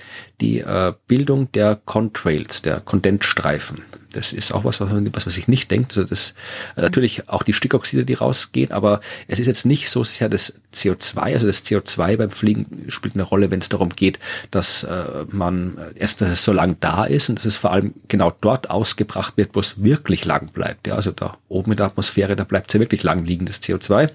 die 0.41 0.59
äh, 0.59 0.93
Bildung 1.07 1.51
der 1.53 1.75
Contrails, 1.75 2.61
der 2.61 2.81
Kondensstreifen. 2.81 3.83
Das 4.13 4.33
ist 4.33 4.53
auch 4.53 4.63
was, 4.63 4.79
was 4.81 4.91
man, 4.91 5.13
was 5.13 5.25
man 5.25 5.33
sich 5.33 5.47
nicht 5.47 5.71
denkt. 5.71 5.97
Also 5.97 6.03
das, 6.07 6.33
äh, 6.75 6.81
natürlich 6.81 7.29
auch 7.29 7.43
die 7.43 7.53
Stickoxide, 7.53 8.05
die 8.05 8.13
rausgehen, 8.13 8.71
aber 8.71 9.01
es 9.27 9.39
ist 9.39 9.47
jetzt 9.47 9.65
nicht 9.65 9.89
so 9.89 10.03
sehr 10.03 10.29
das 10.29 10.59
CO2, 10.73 11.17
also 11.19 11.47
das 11.47 11.63
CO2 11.63 12.17
beim 12.17 12.31
Fliegen 12.31 12.85
spielt 12.89 13.15
eine 13.15 13.23
Rolle, 13.23 13.51
wenn 13.51 13.59
es 13.59 13.69
darum 13.69 13.89
geht, 13.89 14.19
dass 14.51 14.83
äh, 14.83 15.03
man 15.29 15.77
erst, 15.95 16.21
dass 16.21 16.31
es 16.31 16.43
so 16.43 16.53
lang 16.53 16.77
da 16.79 17.05
ist 17.05 17.29
und 17.29 17.37
dass 17.37 17.45
es 17.45 17.55
vor 17.55 17.71
allem 17.71 17.93
genau 18.07 18.31
dort 18.41 18.69
ausgebracht 18.69 19.33
wird, 19.37 19.51
wo 19.53 19.59
es 19.59 19.83
wirklich 19.83 20.25
lang 20.25 20.51
bleibt. 20.51 20.87
Ja, 20.87 20.95
also 20.95 21.11
da 21.11 21.37
oben 21.49 21.71
in 21.71 21.77
der 21.77 21.87
Atmosphäre, 21.87 22.35
da 22.35 22.43
bleibt 22.43 22.69
es 22.69 22.73
ja 22.73 22.79
wirklich 22.79 23.03
lang 23.03 23.25
liegendes 23.25 23.61
CO2 23.61 24.09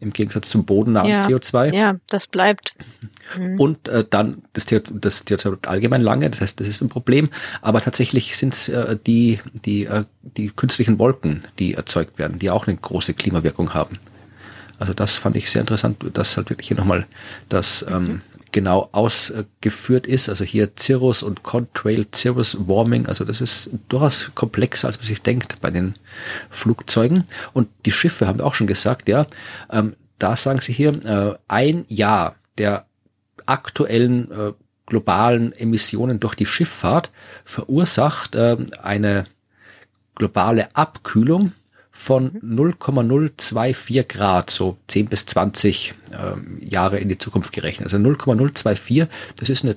im 0.00 0.12
Gegensatz 0.12 0.50
zum 0.50 0.64
bodennahen 0.64 1.08
ja, 1.08 1.20
CO2. 1.20 1.74
Ja, 1.74 1.96
das 2.08 2.26
bleibt. 2.26 2.74
Mhm. 3.38 3.58
Und 3.58 3.88
äh, 3.88 4.04
dann 4.08 4.42
das 4.52 4.68
CO2, 4.68 4.98
das 5.00 5.26
CO2 5.26 5.48
bleibt 5.50 5.68
allgemein 5.68 6.02
lange, 6.02 6.28
das 6.28 6.40
heißt, 6.40 6.60
das 6.60 6.68
ist 6.68 6.82
ein 6.82 6.88
Problem. 6.88 7.30
Aber 7.62 7.80
tatsächlich 7.80 8.36
sind 8.36 8.54
es 8.54 8.68
äh, 8.68 8.96
die, 9.06 9.40
die, 9.64 9.86
äh, 9.86 10.04
die 10.22 10.48
künstlichen 10.48 10.98
Wolken, 10.98 11.40
die 11.58 11.74
erzeugt 11.74 12.18
werden, 12.18 12.38
die 12.38 12.50
auch 12.50 12.66
eine 12.66 12.76
große 12.76 13.14
Klimawirkung 13.14 13.74
haben. 13.74 13.98
Also 14.78 14.92
das 14.92 15.16
fand 15.16 15.36
ich 15.36 15.50
sehr 15.50 15.62
interessant, 15.62 16.04
dass 16.12 16.36
halt 16.36 16.50
wirklich 16.50 16.68
hier 16.68 16.76
nochmal 16.76 17.06
das 17.48 17.84
ähm, 17.88 18.04
mhm 18.04 18.20
genau 18.56 18.88
ausgeführt 18.92 20.06
ist. 20.06 20.30
Also 20.30 20.42
hier 20.42 20.70
Cirrus 20.78 21.22
und 21.22 21.42
Contrail 21.42 22.06
Cirrus 22.14 22.56
Warming. 22.66 23.04
Also 23.04 23.26
das 23.26 23.42
ist 23.42 23.68
durchaus 23.90 24.30
komplexer, 24.34 24.86
als 24.86 24.96
man 24.96 25.06
sich 25.06 25.20
denkt 25.20 25.60
bei 25.60 25.70
den 25.70 25.96
Flugzeugen. 26.48 27.24
Und 27.52 27.68
die 27.84 27.92
Schiffe 27.92 28.26
haben 28.26 28.38
wir 28.38 28.46
auch 28.46 28.54
schon 28.54 28.66
gesagt, 28.66 29.10
ja. 29.10 29.26
Ähm, 29.70 29.94
da 30.18 30.38
sagen 30.38 30.62
sie 30.62 30.72
hier, 30.72 31.04
äh, 31.04 31.36
ein 31.48 31.84
Jahr 31.88 32.36
der 32.56 32.86
aktuellen 33.44 34.30
äh, 34.30 34.52
globalen 34.86 35.52
Emissionen 35.52 36.18
durch 36.18 36.34
die 36.34 36.46
Schifffahrt 36.46 37.10
verursacht 37.44 38.36
äh, 38.36 38.56
eine 38.82 39.26
globale 40.14 40.74
Abkühlung 40.74 41.52
von 41.96 42.32
0,024 42.42 44.06
Grad, 44.06 44.50
so 44.50 44.76
10 44.88 45.06
bis 45.06 45.24
20 45.26 45.94
ähm, 46.12 46.58
Jahre 46.60 46.98
in 46.98 47.08
die 47.08 47.18
Zukunft 47.18 47.52
gerechnet. 47.52 47.86
Also 47.86 47.98
0,024, 47.98 49.06
das 49.36 49.48
ist 49.48 49.64
eine 49.64 49.74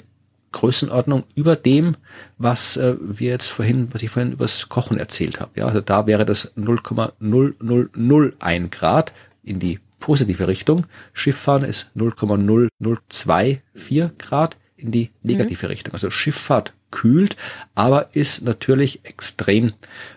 Größenordnung 0.52 1.24
über 1.36 1.56
dem, 1.56 1.96
was 2.38 2.76
äh, 2.78 2.96
wir 3.00 3.30
jetzt 3.30 3.50
vorhin, 3.50 3.90
was 3.92 4.02
ich 4.02 4.10
vorhin 4.10 4.34
übers 4.34 4.70
Kochen 4.70 4.98
erzählt 4.98 5.40
habe. 5.40 5.52
Ja, 5.56 5.68
also 5.68 5.82
da 5.82 6.08
wäre 6.08 6.26
das 6.26 6.58
0,0001 6.58 8.70
Grad 8.70 9.14
in 9.44 9.60
die 9.60 9.80
positive 10.00 10.48
Richtung. 10.48 10.88
Schifffahren 11.14 11.64
ist 11.64 11.92
0,0024 11.96 14.10
Grad 14.18 14.58
in 14.80 14.92
die 14.92 15.12
negative 15.22 15.66
mhm. 15.66 15.72
Richtung. 15.72 15.94
Also 15.94 16.10
Schifffahrt 16.10 16.74
kühlt, 16.92 17.36
aber 17.76 18.10
ist 18.14 18.42
natürlich 18.42 19.02
extrem 19.04 19.74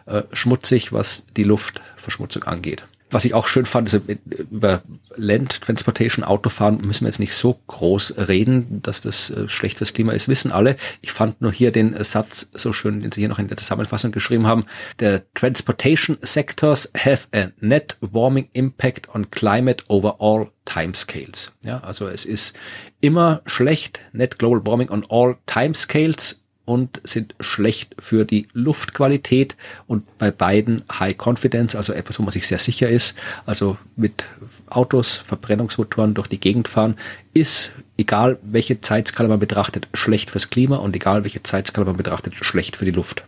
äh, 0.07 0.23
schmutzig, 0.33 0.93
was 0.93 1.27
die 1.37 1.45
Luftverschmutzung 1.45 2.45
angeht. 2.45 2.85
Was 3.13 3.25
ich 3.25 3.35
auch 3.35 3.47
schön 3.47 3.67
fand, 3.67 3.93
ist, 3.93 4.03
über 4.51 4.83
Land 5.17 5.61
Transportation, 5.61 6.25
Autofahren 6.25 6.81
müssen 6.81 7.05
wir 7.05 7.09
jetzt 7.09 7.21
nicht 7.21 7.35
so 7.35 7.61
groß 7.67 8.15
reden, 8.29 8.81
dass 8.83 9.01
das 9.01 9.31
äh, 9.31 9.49
schlecht 9.49 9.79
fürs 9.79 9.93
Klima 9.93 10.13
ist, 10.13 10.29
wissen 10.29 10.51
alle. 10.51 10.77
Ich 11.01 11.13
fand 11.13 11.41
nur 11.41 11.53
hier 11.53 11.71
den 11.71 12.03
Satz 12.03 12.49
so 12.53 12.73
schön, 12.73 13.03
den 13.03 13.13
Sie 13.13 13.21
hier 13.21 13.29
noch 13.29 13.39
in 13.39 13.49
der 13.49 13.57
Zusammenfassung 13.57 14.13
geschrieben 14.13 14.47
haben. 14.47 14.65
The 14.99 15.19
transportation 15.35 16.17
sectors 16.23 16.91
have 16.97 17.29
a 17.35 17.49
net 17.61 17.97
warming 18.01 18.49
impact 18.53 19.15
on 19.15 19.31
climate 19.31 19.85
over 19.89 20.17
all 20.21 20.51
timescales. 20.65 21.53
Ja, 21.63 21.79
also 21.79 22.07
es 22.07 22.25
ist 22.25 22.55
immer 23.01 23.43
schlecht, 23.47 24.01
net 24.13 24.39
global 24.39 24.65
warming 24.65 24.91
on 24.91 25.05
all 25.09 25.37
timescales 25.47 26.42
und 26.65 27.01
sind 27.05 27.35
schlecht 27.41 27.97
für 27.99 28.25
die 28.25 28.49
Luftqualität 28.53 29.57
und 29.87 30.19
bei 30.19 30.31
beiden 30.31 30.85
High 30.99 31.17
Confidence, 31.19 31.75
also 31.75 31.93
etwas, 31.93 32.19
wo 32.19 32.23
man 32.23 32.33
sich 32.33 32.47
sehr 32.47 32.59
sicher 32.59 32.89
ist, 32.89 33.17
also 33.47 33.77
mit 33.97 34.27
Autos, 34.69 35.17
Verbrennungsmotoren 35.17 36.15
durch 36.15 36.29
die 36.29 36.41
Gegend 36.41 36.69
fahren, 36.69 36.97
ist, 37.35 37.73
egal 37.97 38.39
welche 38.43 38.81
Zeitskala 38.81 39.29
man 39.29 39.41
betrachtet, 39.41 39.89
schlecht 39.95 40.31
fürs 40.31 40.51
Klima 40.51 40.77
und 40.77 40.95
egal 40.95 41.25
welche 41.25 41.43
Zeitskala 41.43 41.87
man 41.87 41.97
betrachtet, 41.97 42.35
schlecht 42.41 42.77
für 42.77 42.85
die 42.85 42.91
Luft. 42.91 43.25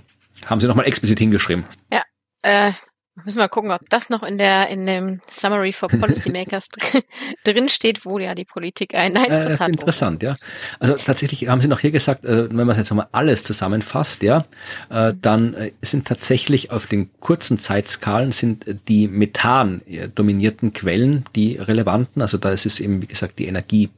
Haben 0.46 0.60
Sie 0.60 0.66
nochmal 0.66 0.86
explizit 0.86 1.18
hingeschrieben. 1.18 1.64
Ja, 1.92 2.02
äh, 2.42 2.72
Müssen 3.22 3.38
wir 3.38 3.48
gucken, 3.48 3.70
ob 3.70 3.88
das 3.90 4.10
noch 4.10 4.24
in 4.24 4.38
der 4.38 4.68
in 4.68 4.86
dem 4.86 5.20
Summary 5.30 5.72
for 5.72 5.88
Policymakers 5.88 6.68
drin 7.44 7.68
steht, 7.68 8.04
wo 8.04 8.18
ja 8.18 8.34
die 8.34 8.44
Politik 8.44 8.94
ein 8.94 9.16
Einfluss 9.16 9.52
äh, 9.52 9.58
hat. 9.58 9.68
Interessant, 9.68 10.22
ja. 10.24 10.34
Also 10.80 10.94
tatsächlich 10.94 11.48
haben 11.48 11.60
Sie 11.60 11.68
noch 11.68 11.78
hier 11.78 11.92
gesagt, 11.92 12.24
äh, 12.24 12.48
wenn 12.48 12.66
man 12.66 12.70
es 12.70 12.78
jetzt 12.78 12.90
nochmal 12.90 13.06
alles 13.12 13.44
zusammenfasst, 13.44 14.24
ja, 14.24 14.46
äh, 14.90 15.14
dann 15.20 15.54
äh, 15.54 15.70
sind 15.80 16.08
tatsächlich 16.08 16.72
auf 16.72 16.88
den 16.88 17.08
kurzen 17.20 17.60
Zeitskalen 17.60 18.32
sind 18.32 18.66
die 18.88 19.06
Methan 19.06 19.82
dominierten 20.16 20.72
Quellen 20.72 21.24
die 21.36 21.56
relevanten. 21.56 22.20
Also 22.20 22.36
da 22.36 22.50
ist 22.50 22.66
es 22.66 22.80
eben 22.80 23.00
wie 23.00 23.06
gesagt 23.06 23.38
die 23.38 23.46
Energie 23.46 23.90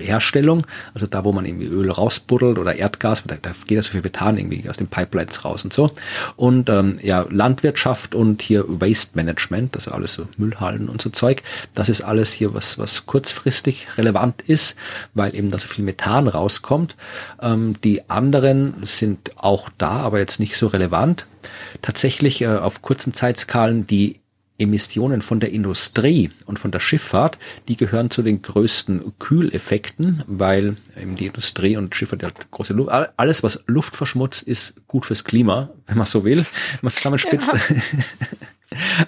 Herstellung, 0.00 0.66
also 0.94 1.06
da, 1.06 1.24
wo 1.24 1.32
man 1.32 1.44
irgendwie 1.44 1.66
Öl 1.66 1.90
rausbuddelt 1.90 2.58
oder 2.58 2.76
Erdgas, 2.76 3.22
da, 3.26 3.36
da 3.40 3.52
geht 3.66 3.76
ja 3.76 3.82
so 3.82 3.90
viel 3.90 4.02
Methan 4.02 4.38
irgendwie 4.38 4.68
aus 4.68 4.76
den 4.76 4.86
Pipelines 4.86 5.44
raus 5.44 5.64
und 5.64 5.72
so. 5.72 5.90
Und 6.36 6.68
ähm, 6.70 6.98
ja, 7.02 7.26
Landwirtschaft 7.28 8.14
und 8.14 8.42
hier 8.42 8.64
Waste 8.68 9.12
Management, 9.14 9.76
also 9.76 9.90
alles 9.90 10.14
so 10.14 10.26
Müllhallen 10.36 10.88
und 10.88 11.02
so 11.02 11.10
Zeug, 11.10 11.42
das 11.74 11.88
ist 11.88 12.02
alles 12.02 12.32
hier 12.32 12.54
was, 12.54 12.78
was 12.78 13.06
kurzfristig 13.06 13.88
relevant 13.98 14.42
ist, 14.42 14.76
weil 15.14 15.34
eben 15.34 15.50
da 15.50 15.58
so 15.58 15.68
viel 15.68 15.84
Methan 15.84 16.28
rauskommt. 16.28 16.96
Ähm, 17.40 17.74
die 17.84 18.08
anderen 18.08 18.74
sind 18.82 19.32
auch 19.36 19.68
da, 19.78 19.90
aber 19.90 20.18
jetzt 20.18 20.40
nicht 20.40 20.56
so 20.56 20.68
relevant. 20.68 21.26
Tatsächlich 21.80 22.42
äh, 22.42 22.48
auf 22.48 22.82
kurzen 22.82 23.14
Zeitskalen 23.14 23.86
die 23.86 24.21
Emissionen 24.62 25.22
von 25.22 25.40
der 25.40 25.52
Industrie 25.52 26.30
und 26.46 26.58
von 26.58 26.70
der 26.70 26.80
Schifffahrt, 26.80 27.38
die 27.68 27.76
gehören 27.76 28.10
zu 28.10 28.22
den 28.22 28.42
größten 28.42 29.12
Kühleffekten, 29.18 30.22
weil 30.26 30.76
eben 31.00 31.16
die 31.16 31.26
Industrie 31.26 31.76
und 31.76 31.94
Schifffahrt 31.94 32.22
hat 32.22 32.50
große 32.50 32.72
Luft, 32.72 32.90
alles 33.16 33.42
was 33.42 33.64
Luft 33.66 33.96
verschmutzt, 33.96 34.42
ist 34.42 34.74
gut 34.86 35.06
fürs 35.06 35.24
Klima, 35.24 35.70
wenn 35.86 35.98
man 35.98 36.06
so 36.06 36.24
will, 36.24 36.38
wenn 36.38 36.78
man 36.82 36.92
zusammenspitzt. 36.92 37.52
Ja. 37.52 37.60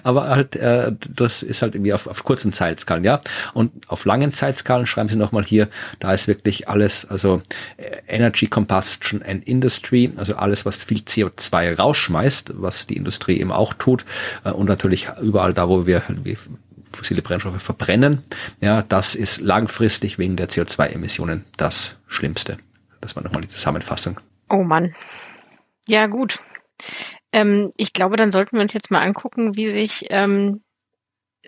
Aber 0.03 0.29
halt, 0.29 0.55
äh, 0.55 0.91
das 1.09 1.43
ist 1.43 1.61
halt 1.61 1.75
irgendwie 1.75 1.93
auf, 1.93 2.07
auf 2.07 2.23
kurzen 2.23 2.53
Zeitskalen, 2.53 3.03
ja. 3.03 3.21
Und 3.53 3.71
auf 3.89 4.05
langen 4.05 4.33
Zeitskalen 4.33 4.85
schreiben 4.85 5.09
sie 5.09 5.15
nochmal 5.15 5.43
hier, 5.43 5.69
da 5.99 6.13
ist 6.13 6.27
wirklich 6.27 6.69
alles, 6.69 7.09
also 7.09 7.41
äh, 7.77 7.97
Energy 8.07 8.47
Combustion 8.47 9.21
and 9.21 9.47
Industry, 9.47 10.11
also 10.15 10.35
alles, 10.35 10.65
was 10.65 10.83
viel 10.83 10.99
CO2 10.99 11.77
rausschmeißt, 11.77 12.53
was 12.55 12.87
die 12.87 12.97
Industrie 12.97 13.39
eben 13.39 13.51
auch 13.51 13.73
tut. 13.73 14.05
Äh, 14.43 14.51
und 14.51 14.67
natürlich 14.67 15.07
überall 15.21 15.53
da, 15.53 15.69
wo 15.69 15.85
wir 15.85 16.03
wie 16.23 16.37
fossile 16.91 17.21
Brennstoffe 17.21 17.61
verbrennen, 17.61 18.23
ja, 18.61 18.81
das 18.81 19.15
ist 19.15 19.41
langfristig 19.41 20.17
wegen 20.17 20.35
der 20.37 20.49
CO2-Emissionen 20.49 21.43
das 21.57 21.97
Schlimmste. 22.07 22.57
Das 23.01 23.15
war 23.15 23.23
nochmal 23.23 23.41
die 23.41 23.47
Zusammenfassung. 23.49 24.19
Oh 24.49 24.63
Mann. 24.63 24.95
Ja, 25.87 26.07
gut. 26.07 26.39
Ähm, 27.35 27.73
ich 27.75 27.91
glaube, 27.91 28.15
dann 28.15 28.31
sollten 28.31 28.55
wir 28.55 28.61
uns 28.61 28.71
jetzt 28.71 28.91
mal 28.91 29.01
angucken, 29.01 29.57
wie 29.57 29.69
sich 29.69 30.05
ähm, 30.09 30.63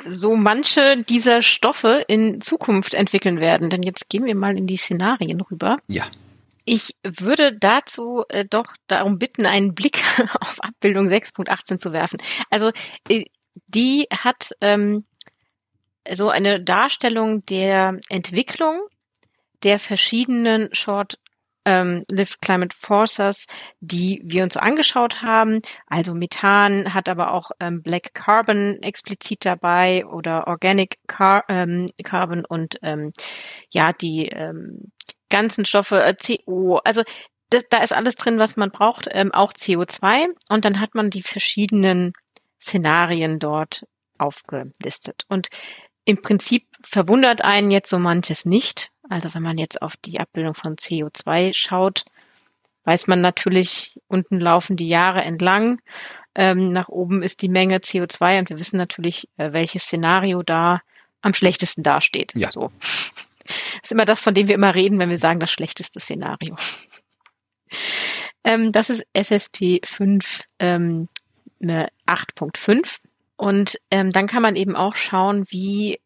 so 0.06 0.36
manche 0.36 1.02
dieser 1.04 1.41
Stoffe 1.41 2.04
in 2.10 2.41
Zukunft 2.41 2.93
entwickeln 2.93 3.39
werden. 3.39 3.69
Denn 3.69 3.84
jetzt 3.84 4.10
gehen 4.10 4.26
wir 4.26 4.36
mal 4.36 4.58
in 4.58 4.67
die 4.67 4.76
Szenarien 4.76 5.39
rüber. 5.39 5.78
Ja. 5.88 6.06
Ich 6.65 6.97
würde 7.04 7.58
dazu 7.58 8.26
äh, 8.28 8.43
doch 8.43 8.76
darum 8.88 9.17
bitten, 9.17 9.45
einen 9.45 9.73
Blick 9.76 10.04
auf 10.41 10.62
Abbildung 10.62 11.08
6.18 11.08 11.80
zu 11.80 11.93
werfen. 11.93 12.19
Also 12.50 12.71
äh, 13.08 13.23
die 13.67 14.08
hat 14.12 14.52
ähm, 14.60 15.06
so 16.12 16.28
eine 16.28 16.62
Darstellung 16.62 17.45
der 17.45 17.97
Entwicklung 18.10 18.82
der 19.63 19.80
verschiedenen 19.80 20.67
Short 20.73 21.17
ähm, 21.67 22.03
Live 22.10 22.39
Climate 22.39 22.73
Forces, 22.75 23.45
die 23.82 24.21
wir 24.23 24.43
uns 24.43 24.56
angeschaut 24.56 25.21
haben. 25.21 25.60
Also 25.86 26.15
Methan 26.15 26.93
hat 26.93 27.10
aber 27.10 27.34
auch 27.34 27.51
ähm, 27.60 27.82
Black 27.84 28.13
Carbon 28.13 28.82
explizit 28.82 29.43
dabei 29.43 30.06
oder 30.06 30.47
Organic 30.47 30.95
Car 31.08 31.43
ähm, 31.49 31.88
Carbon 32.03 32.45
und 32.45 32.80
ähm, 32.84 33.12
ja, 33.69 33.91
die 33.91 34.27
ähm, 34.27 34.93
ganzen 35.30 35.65
Stoffe, 35.65 36.01
äh, 36.01 36.15
CO, 36.15 36.77
also 36.86 37.03
das, 37.49 37.67
da 37.69 37.84
ist 37.84 37.93
alles 37.93 38.15
drin, 38.15 38.39
was 38.39 38.56
man 38.56 38.71
braucht, 38.71 39.08
ähm, 39.12 39.34
auch 39.34 39.51
CO2. 39.51 40.27
Und 40.49 40.63
dann 40.63 40.80
hat 40.80 40.95
man 40.95 41.10
die 41.10 41.23
verschiedenen 41.23 42.13
Szenarien 42.62 43.39
dort 43.39 43.86
aufgelistet. 44.17 45.23
Und 45.27 45.49
im 46.07 46.21
Prinzip 46.21 46.65
verwundert 46.81 47.41
einen 47.41 47.69
jetzt 47.69 47.89
so 47.89 47.99
manches 47.99 48.45
nicht, 48.45 48.91
also 49.09 49.33
wenn 49.33 49.43
man 49.43 49.57
jetzt 49.57 49.81
auf 49.81 49.97
die 49.97 50.21
Abbildung 50.21 50.53
von 50.53 50.77
CO2 50.77 51.53
schaut, 51.53 52.05
weiß 52.85 53.07
man 53.07 53.19
natürlich, 53.19 53.99
unten 54.07 54.39
laufen 54.39 54.77
die 54.77 54.87
Jahre 54.87 55.21
entlang. 55.21 55.81
Ähm, 56.33 56.71
nach 56.71 56.87
oben 56.87 57.23
ist 57.23 57.41
die 57.41 57.49
Menge 57.49 57.79
CO2 57.79 58.39
und 58.39 58.49
wir 58.49 58.57
wissen 58.57 58.77
natürlich, 58.77 59.27
äh, 59.35 59.51
welches 59.51 59.83
Szenario 59.83 60.43
da 60.43 60.81
am 61.21 61.33
schlechtesten 61.33 61.83
dasteht. 61.83 62.31
Ja. 62.35 62.51
So. 62.53 62.71
Das 62.79 63.55
ist 63.83 63.91
immer 63.91 64.05
das, 64.05 64.21
von 64.21 64.33
dem 64.33 64.47
wir 64.47 64.55
immer 64.55 64.75
reden, 64.75 64.99
wenn 64.99 65.09
wir 65.09 65.17
sagen, 65.17 65.41
das 65.41 65.51
schlechteste 65.51 65.99
Szenario. 65.99 66.55
Ähm, 68.43 68.71
das 68.71 68.89
ist 68.89 69.05
SSP 69.11 69.81
5 69.83 70.43
ähm, 70.59 71.09
8.5. 71.61 72.99
Und 73.38 73.80
ähm, 73.91 74.12
dann 74.12 74.28
kann 74.28 74.41
man 74.41 74.56
eben 74.56 74.76
auch 74.76 74.95
schauen, 74.95 75.45
wie 75.50 76.00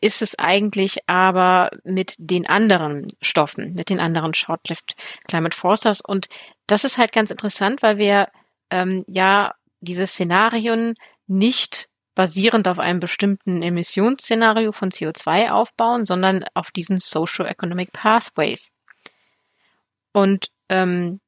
ist 0.00 0.22
es 0.22 0.38
eigentlich 0.38 1.08
aber 1.08 1.70
mit 1.84 2.14
den 2.18 2.46
anderen 2.48 3.06
Stoffen, 3.20 3.74
mit 3.74 3.90
den 3.90 4.00
anderen 4.00 4.34
Short-Lived 4.34 4.94
Climate 5.26 5.56
Forcers. 5.56 6.00
Und 6.00 6.28
das 6.66 6.84
ist 6.84 6.98
halt 6.98 7.12
ganz 7.12 7.30
interessant, 7.30 7.82
weil 7.82 7.98
wir 7.98 8.28
ähm, 8.70 9.04
ja 9.08 9.54
diese 9.80 10.06
Szenarien 10.06 10.94
nicht 11.26 11.88
basierend 12.14 12.66
auf 12.66 12.78
einem 12.78 12.98
bestimmten 12.98 13.62
Emissionsszenario 13.62 14.72
von 14.72 14.90
CO2 14.90 15.50
aufbauen, 15.50 16.04
sondern 16.04 16.44
auf 16.54 16.72
diesen 16.72 16.98
Socio-Economic 16.98 17.92
Pathways. 17.92 18.70
Und 20.12 20.50
ähm, 20.68 21.20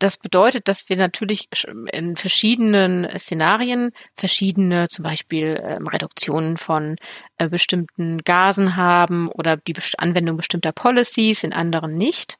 das 0.00 0.16
bedeutet, 0.16 0.66
dass 0.66 0.88
wir 0.88 0.96
natürlich 0.96 1.48
in 1.92 2.16
verschiedenen 2.16 3.06
Szenarien 3.18 3.92
verschiedene, 4.16 4.88
zum 4.88 5.02
Beispiel 5.04 5.60
ähm, 5.62 5.86
Reduktionen 5.86 6.56
von 6.56 6.96
äh, 7.36 7.48
bestimmten 7.48 8.18
Gasen 8.18 8.76
haben 8.76 9.28
oder 9.28 9.58
die 9.58 9.74
Anwendung 9.98 10.36
bestimmter 10.36 10.72
Policies, 10.72 11.44
in 11.44 11.52
anderen 11.52 11.94
nicht. 11.94 12.38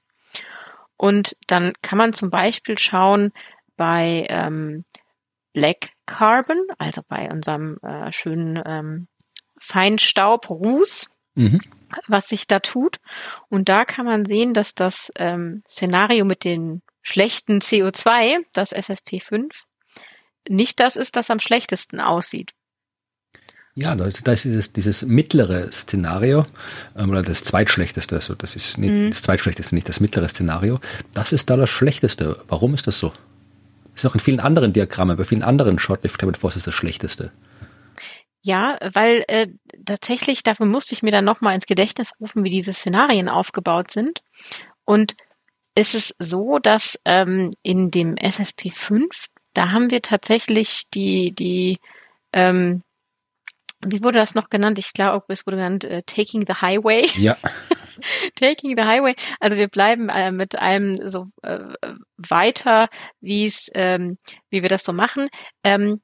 Und 0.97 1.37
dann 1.47 1.75
kann 1.83 1.99
man 1.99 2.13
zum 2.15 2.31
Beispiel 2.31 2.79
schauen 2.79 3.31
bei 3.77 4.27
ähm, 4.29 4.85
Black 5.53 5.91
Carbon, 6.07 6.59
also 6.79 7.03
bei 7.07 7.31
unserem 7.31 7.79
äh, 7.83 8.11
schönen 8.13 8.61
ähm, 8.65 9.09
Feinstaub, 9.59 10.49
Ruß, 10.49 11.11
mhm. 11.35 11.61
was 12.09 12.29
sich 12.29 12.47
da 12.47 12.61
tut. 12.61 12.97
Und 13.49 13.69
da 13.69 13.85
kann 13.85 14.07
man 14.07 14.25
sehen, 14.25 14.55
dass 14.55 14.75
das 14.75 15.13
ähm, 15.17 15.63
Szenario 15.69 16.25
mit 16.25 16.45
den 16.45 16.83
schlechten 17.11 17.59
CO2, 17.59 18.39
das 18.53 18.75
SSP5, 18.75 19.51
nicht 20.49 20.81
das 20.81 20.97
ist, 20.97 21.17
das 21.17 21.31
am 21.31 21.41
schlechtesten 21.41 22.01
aussieht. 22.01 22.53
Ja, 23.75 23.95
da 23.95 24.05
ist, 24.05 24.27
da 24.27 24.33
ist 24.33 24.45
dieses, 24.45 24.73
dieses 24.73 25.03
mittlere 25.03 25.71
Szenario, 25.71 26.47
ähm, 26.97 27.11
oder 27.11 27.23
das 27.23 27.45
zweitschlechteste, 27.45 28.17
also 28.17 28.35
das 28.35 28.57
ist 28.57 28.79
nicht 28.79 28.93
mhm. 28.93 29.11
das 29.11 29.23
zweitschlechteste, 29.23 29.75
nicht 29.75 29.89
das 29.89 30.01
mittlere 30.01 30.29
Szenario. 30.29 30.81
Das 31.15 31.33
ist 31.33 31.51
da 31.51 31.57
das 31.57 31.71
schlechteste. 31.71 32.43
Warum 32.49 32.75
ist 32.75 32.87
das 32.87 32.99
so? 32.99 33.13
Das 33.93 34.05
ist 34.05 34.11
auch 34.11 34.15
in 34.15 34.21
vielen 34.21 34.41
anderen 34.41 34.73
Diagrammen, 34.73 35.17
bei 35.17 35.25
vielen 35.25 35.43
anderen 35.43 35.79
Short-Lived 35.79 36.19
Climate 36.19 36.41
Forces 36.41 36.65
das 36.65 36.75
schlechteste. 36.75 37.33
Ja, 38.43 38.79
weil 38.93 39.25
äh, 39.29 39.49
tatsächlich, 39.85 40.43
dafür 40.43 40.67
musste 40.67 40.95
ich 40.95 41.03
mir 41.03 41.13
dann 41.13 41.25
nochmal 41.25 41.55
ins 41.55 41.67
Gedächtnis 41.67 42.13
rufen, 42.21 42.43
wie 42.43 42.51
diese 42.51 42.73
Szenarien 42.73 43.29
aufgebaut 43.29 43.91
sind. 43.91 44.23
Und 44.85 45.15
es 45.81 45.95
ist 45.95 46.15
so, 46.19 46.59
dass 46.59 47.01
ähm, 47.05 47.51
in 47.63 47.91
dem 47.91 48.17
SSP 48.17 48.71
5, 48.71 49.29
da 49.55 49.71
haben 49.71 49.91
wir 49.91 50.03
tatsächlich 50.03 50.85
die, 50.93 51.33
die 51.33 51.79
ähm, 52.33 52.83
wie 53.83 54.03
wurde 54.03 54.19
das 54.19 54.35
noch 54.35 54.51
genannt? 54.51 54.79
Ich 54.79 54.93
glaube, 54.93 55.25
es 55.29 55.47
wurde 55.47 55.57
genannt 55.57 55.85
äh, 55.85 56.03
Taking 56.03 56.45
the 56.47 56.55
Highway. 56.61 57.07
Ja. 57.17 57.37
Taking 58.37 58.77
the 58.77 58.85
Highway. 58.85 59.15
Also 59.41 59.57
wir 59.57 59.69
bleiben 59.69 60.11
äh, 60.11 60.31
mit 60.33 60.55
allem 60.55 61.09
so 61.09 61.29
äh, 61.43 61.61
weiter, 62.19 62.89
wie 63.21 63.47
es, 63.47 63.71
ähm, 63.75 64.19
wie 64.51 64.61
wir 64.63 64.69
das 64.69 64.85
so 64.85 64.93
machen. 64.93 65.29
Ähm, 65.65 66.03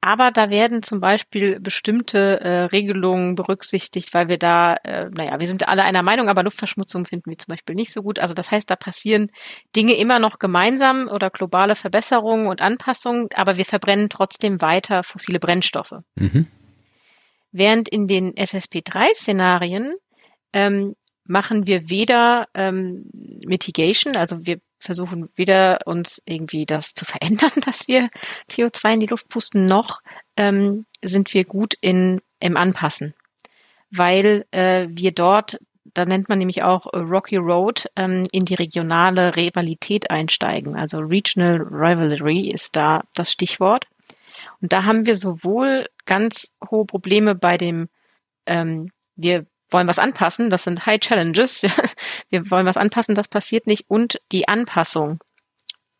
aber 0.00 0.30
da 0.30 0.48
werden 0.48 0.82
zum 0.82 1.00
Beispiel 1.00 1.58
bestimmte 1.58 2.40
äh, 2.40 2.64
Regelungen 2.64 3.34
berücksichtigt, 3.34 4.14
weil 4.14 4.28
wir 4.28 4.38
da, 4.38 4.74
äh, 4.84 5.10
naja, 5.10 5.40
wir 5.40 5.48
sind 5.48 5.66
alle 5.66 5.82
einer 5.82 6.04
Meinung, 6.04 6.28
aber 6.28 6.44
Luftverschmutzung 6.44 7.04
finden 7.04 7.30
wir 7.30 7.38
zum 7.38 7.52
Beispiel 7.52 7.74
nicht 7.74 7.92
so 7.92 8.02
gut. 8.02 8.20
Also 8.20 8.32
das 8.32 8.50
heißt, 8.50 8.70
da 8.70 8.76
passieren 8.76 9.30
Dinge 9.74 9.94
immer 9.94 10.20
noch 10.20 10.38
gemeinsam 10.38 11.08
oder 11.08 11.30
globale 11.30 11.74
Verbesserungen 11.74 12.46
und 12.46 12.60
Anpassungen, 12.60 13.28
aber 13.34 13.56
wir 13.56 13.64
verbrennen 13.64 14.08
trotzdem 14.08 14.60
weiter 14.60 15.02
fossile 15.02 15.40
Brennstoffe. 15.40 15.94
Mhm. 16.14 16.46
Während 17.50 17.88
in 17.88 18.06
den 18.06 18.34
SSP3-Szenarien 18.34 19.94
ähm, 20.52 20.94
machen 21.24 21.66
wir 21.66 21.90
weder 21.90 22.46
ähm, 22.54 23.10
Mitigation, 23.44 24.16
also 24.16 24.46
wir 24.46 24.60
versuchen 24.78 25.28
weder 25.34 25.80
uns 25.86 26.22
irgendwie 26.24 26.66
das 26.66 26.94
zu 26.94 27.04
verändern, 27.04 27.52
dass 27.64 27.88
wir 27.88 28.10
CO2 28.50 28.94
in 28.94 29.00
die 29.00 29.06
Luft 29.06 29.28
pusten, 29.28 29.64
noch 29.64 30.00
ähm, 30.36 30.86
sind 31.02 31.32
wir 31.34 31.44
gut 31.44 31.74
in, 31.80 32.20
im 32.40 32.56
Anpassen, 32.56 33.14
weil 33.90 34.46
äh, 34.50 34.86
wir 34.90 35.12
dort, 35.12 35.58
da 35.84 36.04
nennt 36.04 36.28
man 36.28 36.38
nämlich 36.38 36.62
auch 36.62 36.86
Rocky 36.92 37.36
Road, 37.36 37.86
ähm, 37.96 38.26
in 38.32 38.44
die 38.44 38.54
regionale 38.54 39.36
Rivalität 39.36 40.10
einsteigen. 40.10 40.76
Also 40.76 40.98
Regional 40.98 41.62
Rivalry 41.62 42.50
ist 42.50 42.76
da 42.76 43.02
das 43.14 43.32
Stichwort. 43.32 43.86
Und 44.60 44.72
da 44.72 44.84
haben 44.84 45.06
wir 45.06 45.16
sowohl 45.16 45.86
ganz 46.04 46.50
hohe 46.70 46.84
Probleme 46.84 47.34
bei 47.34 47.56
dem, 47.56 47.88
ähm, 48.46 48.90
wir 49.16 49.46
wollen 49.70 49.88
was 49.88 49.98
anpassen, 49.98 50.50
das 50.50 50.64
sind 50.64 50.86
High 50.86 51.00
Challenges, 51.00 51.62
wir, 51.62 51.70
wir 52.30 52.50
wollen 52.50 52.66
was 52.66 52.76
anpassen, 52.76 53.14
das 53.14 53.28
passiert 53.28 53.66
nicht. 53.66 53.84
Und 53.88 54.20
die 54.32 54.48
Anpassung 54.48 55.20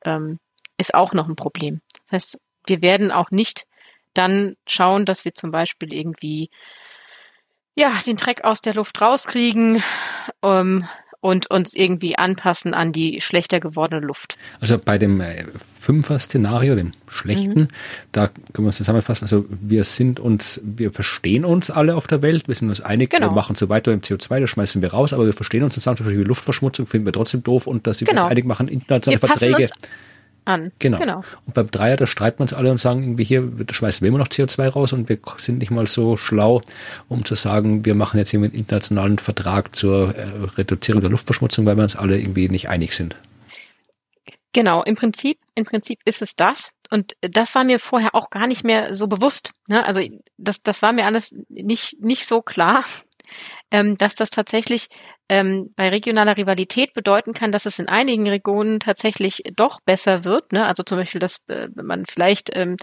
ähm, 0.05 0.39
ist 0.77 0.95
auch 0.95 1.13
noch 1.13 1.29
ein 1.29 1.37
Problem. 1.37 1.81
Das 2.07 2.13
heißt, 2.13 2.39
wir 2.67 2.83
werden 2.83 3.11
auch 3.11 3.31
nicht 3.31 3.67
dann 4.15 4.57
schauen, 4.67 5.05
dass 5.05 5.25
wir 5.25 5.35
zum 5.35 5.51
Beispiel 5.51 5.93
irgendwie 5.93 6.51
ja 7.75 7.93
den 8.07 8.17
Dreck 8.17 8.45
aus 8.45 8.61
der 8.61 8.75
Luft 8.75 9.01
rauskriegen, 9.01 9.83
ähm, 10.43 10.89
und 11.21 11.51
uns 11.51 11.75
irgendwie 11.75 12.17
anpassen 12.17 12.75
an 12.75 12.93
die 12.93 13.21
schlechter 13.21 13.59
gewordene 13.59 14.01
Luft. 14.01 14.39
Also 14.61 14.79
bei 14.79 14.99
dem 14.99 15.21
äh, 15.21 15.45
Fünfer-Szenario, 15.81 16.77
dem 16.77 16.93
schlechten, 17.09 17.61
mhm. 17.61 17.69
da 18.13 18.29
können 18.29 18.67
wir 18.67 18.67
uns 18.67 18.77
zusammenfassen, 18.77 19.25
also 19.25 19.45
wir 19.49 19.85
sind 19.85 20.21
uns, 20.21 20.61
wir 20.63 20.93
verstehen 20.93 21.45
uns 21.45 21.71
alle 21.71 21.97
auf 21.97 22.07
der 22.07 22.23
Welt, 22.23 22.47
wir 22.47 22.55
sind 22.55 22.69
uns 22.69 22.81
einig, 22.81 23.11
genau. 23.11 23.31
wir 23.31 23.35
machen 23.35 23.57
so 23.57 23.69
weiter 23.69 23.93
im 23.93 24.01
CO2, 24.01 24.41
das 24.41 24.51
schmeißen 24.51 24.81
wir 24.81 24.91
raus, 24.91 25.13
aber 25.13 25.27
wir 25.27 25.33
verstehen 25.33 25.65
uns 25.65 25.75
zusammen, 25.75 25.97
zum 25.97 26.07
Beispiel 26.07 26.25
Luftverschmutzung 26.25 26.87
finden 26.87 27.07
wir 27.07 27.13
trotzdem 27.13 27.43
doof 27.43 27.67
und 27.67 27.87
dass 27.87 27.99
sie 27.99 28.05
genau. 28.05 28.23
uns 28.23 28.31
einig 28.31 28.45
machen, 28.45 28.69
internationale 28.69 29.21
wir 29.21 29.29
Verträge 29.29 29.69
an. 30.49 30.73
Genau. 30.79 30.99
genau. 30.99 31.23
Und 31.47 31.55
beim 31.55 31.71
Dreier, 31.71 31.97
da 31.97 32.07
streiten 32.07 32.39
wir 32.39 32.43
uns 32.43 32.53
alle 32.53 32.71
und 32.71 32.79
sagen 32.79 33.03
irgendwie 33.03 33.25
hier, 33.25 33.43
da 33.43 33.73
schmeißen 33.73 34.03
wir 34.03 34.09
immer 34.09 34.19
noch 34.19 34.29
CO2 34.29 34.69
raus 34.69 34.93
und 34.93 35.09
wir 35.09 35.19
sind 35.37 35.59
nicht 35.59 35.71
mal 35.71 35.87
so 35.87 36.17
schlau, 36.17 36.63
um 37.09 37.25
zu 37.25 37.35
sagen, 37.35 37.85
wir 37.85 37.95
machen 37.95 38.19
jetzt 38.19 38.31
hier 38.31 38.41
einen 38.41 38.53
internationalen 38.53 39.19
Vertrag 39.19 39.75
zur 39.75 40.15
äh, 40.15 40.29
Reduzierung 40.57 41.01
der 41.01 41.11
Luftverschmutzung, 41.11 41.67
weil 41.67 41.77
wir 41.77 41.85
uns 41.85 41.97
alle 41.97 42.19
irgendwie 42.19 42.49
nicht 42.49 42.69
einig 42.69 42.95
sind. 42.95 43.17
Genau, 44.53 44.83
im 44.83 44.97
Prinzip, 44.97 45.39
im 45.55 45.65
Prinzip 45.65 46.01
ist 46.05 46.23
es 46.23 46.35
das. 46.35 46.73
Und 46.91 47.15
das 47.21 47.55
war 47.55 47.65
mir 47.65 47.79
vorher 47.79 48.15
auch 48.15 48.31
gar 48.31 48.47
nicht 48.47 48.65
mehr 48.65 48.95
so 48.95 49.07
bewusst. 49.07 49.51
Ne? 49.69 49.85
Also 49.85 50.01
das, 50.39 50.63
das 50.63 50.81
war 50.81 50.93
mir 50.93 51.05
alles 51.05 51.35
nicht, 51.49 52.01
nicht 52.01 52.27
so 52.27 52.41
klar 52.41 52.85
ähm, 53.71 53.97
dass 53.97 54.15
das 54.15 54.31
tatsächlich 54.31 54.89
ähm, 55.29 55.73
bei 55.77 55.89
regionaler 55.89 56.37
Rivalität 56.37 56.95
bedeuten 56.95 57.35
kann, 57.35 57.53
dass 57.53 57.67
es 57.67 57.79
in 57.79 57.89
einigen 57.89 58.29
Regionen 58.29 58.81
tatsächlich 58.81 59.43
doch 59.55 59.81
besser 59.81 60.25
wird. 60.25 60.53
Ne? 60.53 60.65
Also 60.65 60.83
zum 60.83 60.99
Beispiel, 60.99 61.21
dass 61.21 61.43
äh, 61.49 61.69
man 61.75 62.07
vielleicht 62.07 62.51
ähm, 62.55 62.77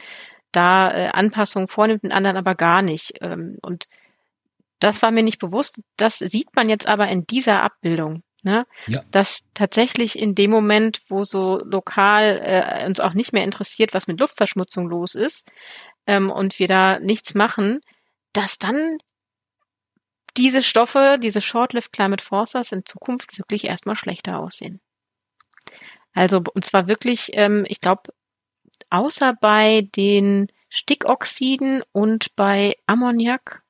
da 0.51 0.91
äh, 0.91 1.07
Anpassungen 1.07 1.67
vornimmt, 1.67 2.03
in 2.03 2.11
anderen 2.11 2.37
aber 2.37 2.55
gar 2.55 2.81
nicht. 2.81 3.13
Ähm, 3.21 3.57
und 3.61 3.85
das 4.79 5.01
war 5.01 5.11
mir 5.11 5.23
nicht 5.23 5.39
bewusst. 5.39 5.81
Das 5.97 6.19
sieht 6.19 6.55
man 6.55 6.69
jetzt 6.69 6.87
aber 6.87 7.07
in 7.09 7.25
dieser 7.25 7.63
Abbildung. 7.63 8.21
Ne? 8.43 8.67
Ja. 8.85 9.01
Dass 9.09 9.39
tatsächlich 9.55 10.19
in 10.19 10.35
dem 10.35 10.51
Moment, 10.51 11.01
wo 11.09 11.23
so 11.23 11.59
lokal 11.65 12.39
äh, 12.43 12.85
uns 12.85 12.99
auch 12.99 13.13
nicht 13.13 13.33
mehr 13.33 13.43
interessiert, 13.43 13.95
was 13.95 14.05
mit 14.05 14.19
Luftverschmutzung 14.19 14.87
los 14.87 15.15
ist, 15.15 15.49
ähm, 16.05 16.29
und 16.29 16.59
wir 16.59 16.67
da 16.67 16.99
nichts 16.99 17.33
machen, 17.33 17.79
dass 18.33 18.57
dann 18.57 18.97
diese 20.37 20.61
Stoffe, 20.61 21.17
diese 21.21 21.41
Short-Lived 21.41 21.91
Climate 21.91 22.23
Forcers 22.23 22.71
in 22.71 22.85
Zukunft 22.85 23.37
wirklich 23.37 23.65
erstmal 23.65 23.95
schlechter 23.95 24.39
aussehen. 24.39 24.79
Also, 26.13 26.41
und 26.53 26.65
zwar 26.65 26.87
wirklich, 26.87 27.31
ähm, 27.33 27.65
ich 27.67 27.81
glaube, 27.81 28.13
außer 28.89 29.33
bei 29.39 29.87
den 29.95 30.47
Stickoxiden 30.69 31.83
und 31.91 32.35
bei 32.35 32.75
Ammoniak, 32.87 33.61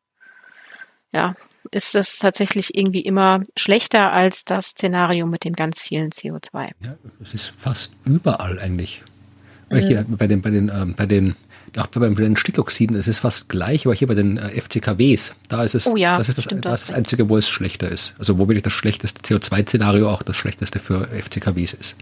ja, 1.11 1.35
ist 1.71 1.95
das 1.95 2.17
tatsächlich 2.17 2.75
irgendwie 2.75 3.01
immer 3.01 3.43
schlechter 3.55 4.11
als 4.11 4.45
das 4.45 4.67
Szenario 4.67 5.25
mit 5.25 5.43
dem 5.43 5.53
ganz 5.53 5.81
vielen 5.81 6.11
CO2. 6.11 6.71
Ja, 6.83 6.97
es 7.21 7.33
ist 7.33 7.47
fast 7.57 7.95
überall 8.05 8.59
eigentlich. 8.59 9.03
Mhm. 9.69 9.77
Hier 9.77 10.05
bei 10.07 10.27
den, 10.27 10.41
bei 10.41 10.49
den, 10.49 10.69
ähm, 10.69 10.93
bei 10.95 11.05
den 11.05 11.35
auch 11.77 11.87
bei 11.87 12.07
den 12.07 12.37
Stickoxiden 12.37 12.95
ist 12.95 13.07
es 13.07 13.17
fast 13.17 13.49
gleich, 13.49 13.85
aber 13.85 13.95
hier 13.95 14.07
bei 14.07 14.15
den 14.15 14.37
äh, 14.37 14.61
FCKWs, 14.61 15.35
da 15.49 15.63
ist 15.63 15.75
es, 15.75 15.87
oh 15.87 15.97
ja, 15.97 16.17
das 16.17 16.29
ist 16.29 16.37
das, 16.37 16.47
das, 16.47 16.81
ist 16.81 16.89
das 16.89 16.95
Einzige, 16.95 17.27
wo 17.27 17.37
es 17.37 17.49
schlechter 17.49 17.89
ist. 17.89 18.15
Also 18.17 18.37
wo 18.37 18.47
wirklich 18.47 18.63
das 18.63 18.73
schlechteste 18.73 19.21
CO2-Szenario 19.21 20.09
auch 20.09 20.23
das 20.23 20.37
schlechteste 20.37 20.79
für 20.79 21.07
FCKWs 21.07 21.73
ist. 21.73 21.95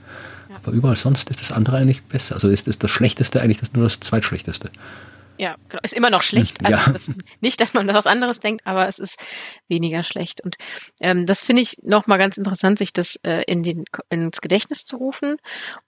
Ja. 0.49 0.57
Aber 0.57 0.71
überall 0.73 0.95
sonst 0.95 1.29
ist 1.31 1.41
das 1.41 1.51
andere 1.51 1.77
eigentlich 1.77 2.03
besser. 2.03 2.35
Also 2.35 2.49
ist, 2.49 2.67
ist 2.67 2.83
das 2.83 2.91
Schlechteste 2.91 3.41
eigentlich 3.41 3.59
das 3.59 3.73
nur 3.73 3.85
das 3.85 3.99
Zweitschlechteste. 3.99 4.69
Ja, 5.37 5.55
genau. 5.67 5.81
Ist 5.83 5.93
immer 5.93 6.11
noch 6.11 6.21
schlecht. 6.21 6.63
Also 6.63 6.77
ja. 6.77 6.93
das, 6.93 7.09
nicht, 7.41 7.59
dass 7.59 7.73
man 7.73 7.87
was 7.87 8.05
anderes 8.05 8.39
denkt, 8.39 8.61
aber 8.65 8.87
es 8.87 8.99
ist 8.99 9.19
weniger 9.67 10.03
schlecht. 10.03 10.41
Und 10.41 10.57
ähm, 11.01 11.25
das 11.25 11.41
finde 11.41 11.63
ich 11.63 11.77
nochmal 11.81 12.19
ganz 12.19 12.37
interessant, 12.37 12.77
sich 12.77 12.93
das 12.93 13.15
äh, 13.23 13.43
in 13.47 13.63
den, 13.63 13.85
ins 14.09 14.41
Gedächtnis 14.41 14.85
zu 14.85 14.97
rufen. 14.97 15.37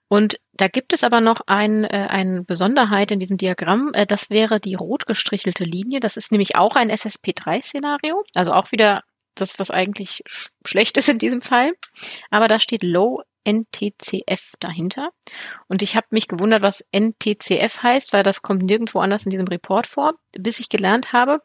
Und 0.08 0.40
da 0.56 0.68
gibt 0.68 0.92
es 0.92 1.04
aber 1.04 1.20
noch 1.20 1.42
ein, 1.46 1.84
äh, 1.84 2.06
eine 2.08 2.42
Besonderheit 2.42 3.10
in 3.10 3.20
diesem 3.20 3.36
Diagramm. 3.36 3.92
Äh, 3.94 4.06
das 4.06 4.30
wäre 4.30 4.60
die 4.60 4.74
rot 4.74 5.06
gestrichelte 5.06 5.64
Linie. 5.64 6.00
Das 6.00 6.16
ist 6.16 6.32
nämlich 6.32 6.56
auch 6.56 6.76
ein 6.76 6.90
SSP3-Szenario. 6.90 8.24
Also 8.34 8.52
auch 8.52 8.72
wieder 8.72 9.02
das, 9.34 9.58
was 9.58 9.70
eigentlich 9.70 10.22
sch 10.26 10.50
schlecht 10.64 10.96
ist 10.96 11.08
in 11.08 11.18
diesem 11.18 11.42
Fall. 11.42 11.72
Aber 12.30 12.48
da 12.48 12.58
steht 12.58 12.82
Low 12.82 13.22
NTCF 13.46 14.52
dahinter. 14.58 15.10
Und 15.68 15.82
ich 15.82 15.94
habe 15.94 16.06
mich 16.10 16.26
gewundert, 16.26 16.62
was 16.62 16.84
NTCF 16.92 17.82
heißt, 17.82 18.12
weil 18.12 18.24
das 18.24 18.42
kommt 18.42 18.62
nirgendwo 18.62 18.98
anders 18.98 19.24
in 19.24 19.30
diesem 19.30 19.46
Report 19.46 19.86
vor, 19.86 20.14
bis 20.32 20.58
ich 20.58 20.68
gelernt 20.68 21.12
habe, 21.12 21.40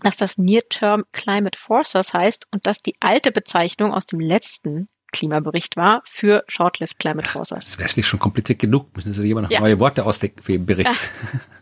dass 0.00 0.16
das 0.16 0.38
Near-Term 0.38 1.04
Climate 1.12 1.58
Forces 1.58 2.14
heißt 2.14 2.46
und 2.52 2.66
dass 2.66 2.82
die 2.82 2.96
alte 3.00 3.32
Bezeichnung 3.32 3.92
aus 3.92 4.06
dem 4.06 4.20
letzten 4.20 4.88
Klimabericht 5.16 5.76
war 5.76 6.02
für 6.04 6.44
Short-Lived 6.46 6.98
Climate 6.98 7.28
Forces. 7.28 7.64
Das 7.64 7.78
wäre 7.78 7.90
nicht 7.96 8.06
schon 8.06 8.20
kompliziert 8.20 8.58
genug. 8.58 8.94
Müssen 8.94 9.12
Sie 9.12 9.26
jemand 9.26 9.44
noch 9.44 9.50
ja. 9.50 9.60
neue 9.60 9.78
Worte 9.78 10.04
ausdenken 10.04 10.42
für 10.42 10.52
den 10.52 10.66
Bericht. 10.66 10.90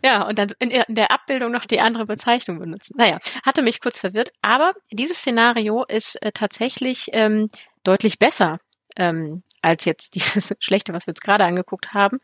Ja, 0.03 0.11
ja 0.11 0.27
und 0.27 0.37
dann 0.37 0.51
in 0.59 0.83
der 0.89 1.11
Abbildung 1.11 1.51
noch 1.51 1.65
die 1.65 1.79
andere 1.79 2.05
Bezeichnung 2.05 2.59
benutzen. 2.59 2.95
Naja, 2.97 3.19
hatte 3.43 3.61
mich 3.61 3.79
kurz 3.79 3.99
verwirrt. 3.99 4.31
Aber 4.41 4.73
dieses 4.91 5.17
Szenario 5.17 5.85
ist 5.85 6.21
äh, 6.21 6.31
tatsächlich 6.33 7.07
ähm, 7.13 7.49
deutlich 7.83 8.19
besser 8.19 8.59
ähm, 8.97 9.43
als 9.61 9.85
jetzt 9.85 10.15
dieses 10.15 10.55
Schlechte, 10.59 10.93
was 10.93 11.07
wir 11.07 11.11
jetzt 11.11 11.23
gerade 11.23 11.45
angeguckt 11.45 11.93
haben. 11.93 12.19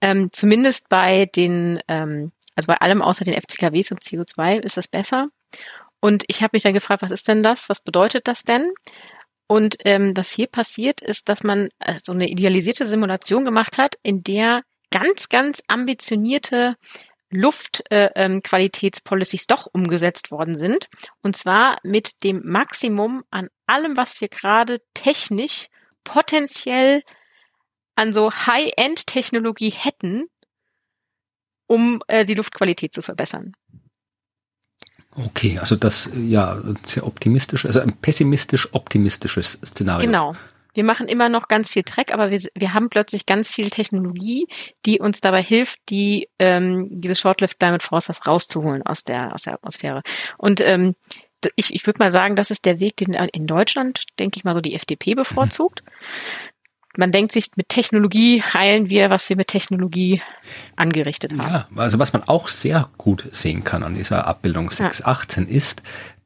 Ähm, 0.00 0.30
zumindest 0.32 0.88
bei 0.88 1.26
den, 1.26 1.80
ähm, 1.88 2.32
also 2.56 2.66
bei 2.66 2.76
allem 2.76 3.02
außer 3.02 3.24
den 3.24 3.40
FCKWs 3.40 3.92
und 3.92 4.00
CO2 4.00 4.60
ist 4.60 4.76
das 4.76 4.88
besser. 4.88 5.28
Und 6.00 6.24
ich 6.26 6.42
habe 6.42 6.50
mich 6.54 6.64
dann 6.64 6.74
gefragt, 6.74 7.02
was 7.02 7.12
ist 7.12 7.28
denn 7.28 7.42
das? 7.42 7.68
Was 7.68 7.80
bedeutet 7.80 8.26
das 8.26 8.42
denn? 8.42 8.72
Und 9.52 9.76
ähm, 9.84 10.14
das 10.14 10.30
hier 10.30 10.46
passiert 10.46 11.02
ist, 11.02 11.28
dass 11.28 11.44
man 11.44 11.68
äh, 11.78 11.98
so 12.02 12.12
eine 12.12 12.30
idealisierte 12.30 12.86
Simulation 12.86 13.44
gemacht 13.44 13.76
hat, 13.76 13.96
in 14.02 14.22
der 14.22 14.62
ganz, 14.90 15.28
ganz 15.28 15.62
ambitionierte 15.66 16.76
Luftqualitätspolicies 17.28 19.42
äh, 19.42 19.44
ähm, 19.44 19.48
doch 19.48 19.66
umgesetzt 19.70 20.30
worden 20.30 20.56
sind. 20.56 20.88
Und 21.20 21.36
zwar 21.36 21.76
mit 21.82 22.24
dem 22.24 22.40
Maximum 22.46 23.24
an 23.28 23.50
allem, 23.66 23.98
was 23.98 24.22
wir 24.22 24.28
gerade 24.28 24.80
technisch 24.94 25.66
potenziell 26.02 27.02
an 27.94 28.14
so 28.14 28.32
High-End-Technologie 28.32 29.74
hätten, 29.76 30.28
um 31.66 32.02
äh, 32.06 32.24
die 32.24 32.32
Luftqualität 32.32 32.94
zu 32.94 33.02
verbessern. 33.02 33.52
Okay, 35.14 35.58
also 35.58 35.76
das 35.76 36.10
ja 36.14 36.58
sehr 36.84 37.06
optimistisch, 37.06 37.66
also 37.66 37.80
ein 37.80 37.92
pessimistisch 37.98 38.68
optimistisches 38.72 39.58
Szenario. 39.64 40.06
Genau. 40.06 40.34
Wir 40.74 40.84
machen 40.84 41.06
immer 41.06 41.28
noch 41.28 41.48
ganz 41.48 41.70
viel 41.70 41.82
Dreck, 41.82 42.14
aber 42.14 42.30
wir, 42.30 42.40
wir 42.54 42.72
haben 42.72 42.88
plötzlich 42.88 43.26
ganz 43.26 43.50
viel 43.50 43.68
Technologie, 43.68 44.46
die 44.86 45.00
uns 45.00 45.20
dabei 45.20 45.42
hilft, 45.42 45.80
die 45.90 46.30
ähm, 46.38 46.88
diese 46.90 47.14
Shortlift 47.14 47.60
Diamond 47.60 47.82
Forces 47.82 48.26
rauszuholen 48.26 48.82
aus 48.82 49.04
der 49.04 49.34
aus 49.34 49.42
der 49.42 49.52
Atmosphäre. 49.52 50.02
Und 50.38 50.62
ähm, 50.62 50.94
ich, 51.56 51.74
ich 51.74 51.84
würde 51.86 51.98
mal 51.98 52.10
sagen, 52.10 52.36
das 52.36 52.50
ist 52.50 52.64
der 52.64 52.80
Weg, 52.80 52.96
den 52.96 53.12
in 53.12 53.46
Deutschland, 53.46 54.04
denke 54.18 54.38
ich 54.38 54.44
mal, 54.44 54.54
so 54.54 54.60
die 54.60 54.74
FDP 54.74 55.14
bevorzugt. 55.14 55.82
man 56.96 57.12
denkt 57.12 57.32
sich, 57.32 57.50
mit 57.56 57.68
Technologie 57.68 58.42
heilen 58.42 58.88
wir, 58.88 59.10
was 59.10 59.28
wir 59.28 59.36
mit 59.36 59.48
Technologie 59.48 60.20
angerichtet 60.76 61.32
haben. 61.32 61.40
Ja, 61.40 61.68
also 61.76 61.98
was 61.98 62.12
man 62.12 62.22
auch 62.24 62.48
sehr 62.48 62.88
gut 62.98 63.28
sehen 63.32 63.64
kann 63.64 63.82
an 63.82 63.94
dieser 63.94 64.26
Abbildung 64.26 64.70
618 64.70 65.48
ja. 65.48 65.56
ist, 65.56 65.82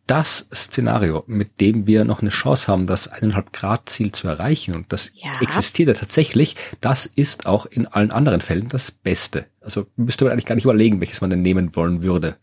das 0.07 0.49
Szenario, 0.55 1.25
mit 1.27 1.61
dem 1.61 1.87
wir 1.87 2.05
noch 2.05 2.21
eine 2.21 2.31
Chance 2.31 2.69
haben, 2.69 2.87
das 2.87 3.09
eineinhalb 3.09 3.53
Grad 3.53 3.89
Ziel 3.89 4.13
zu 4.13 4.29
erreichen 4.29 4.77
und 4.77 4.93
das 4.93 5.11
ja. 5.15 5.33
existiert 5.41 5.89
ja 5.89 5.95
tatsächlich, 5.95 6.55
das 6.81 7.07
ist 7.07 7.47
auch 7.47 7.67
in 7.67 7.89
allen 7.89 8.13
anderen 8.13 8.41
Fällen 8.41 8.69
das 8.69 8.93
Beste. 8.93 9.47
Also 9.61 9.87
müsste 9.97 10.25
man 10.25 10.33
eigentlich 10.33 10.47
gar 10.47 10.55
nicht 10.55 10.65
überlegen, 10.65 11.01
welches 11.01 11.21
man 11.21 11.31
denn 11.31 11.43
nehmen 11.43 11.75
wollen 11.75 12.03
würde, 12.03 12.37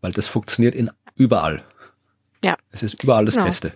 weil 0.00 0.10
das 0.10 0.26
funktioniert 0.26 0.74
in 0.74 0.90
überall. 1.14 1.62
Ja. 2.44 2.56
Es 2.72 2.82
ist 2.82 3.02
überall 3.04 3.24
das 3.24 3.34
genau. 3.34 3.46
Beste. 3.46 3.72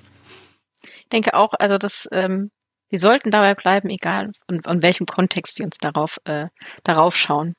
Ich 0.82 1.08
denke 1.12 1.34
auch, 1.34 1.54
also 1.58 1.78
das 1.78 2.08
ähm, 2.10 2.50
wir 2.90 2.98
sollten 2.98 3.30
dabei 3.30 3.54
bleiben, 3.54 3.90
egal 3.90 4.32
in, 4.48 4.60
in 4.60 4.82
welchem 4.82 5.06
Kontext 5.06 5.58
wir 5.58 5.66
uns 5.66 5.78
darauf, 5.78 6.18
äh, 6.24 6.46
darauf 6.84 7.16
schauen. 7.16 7.54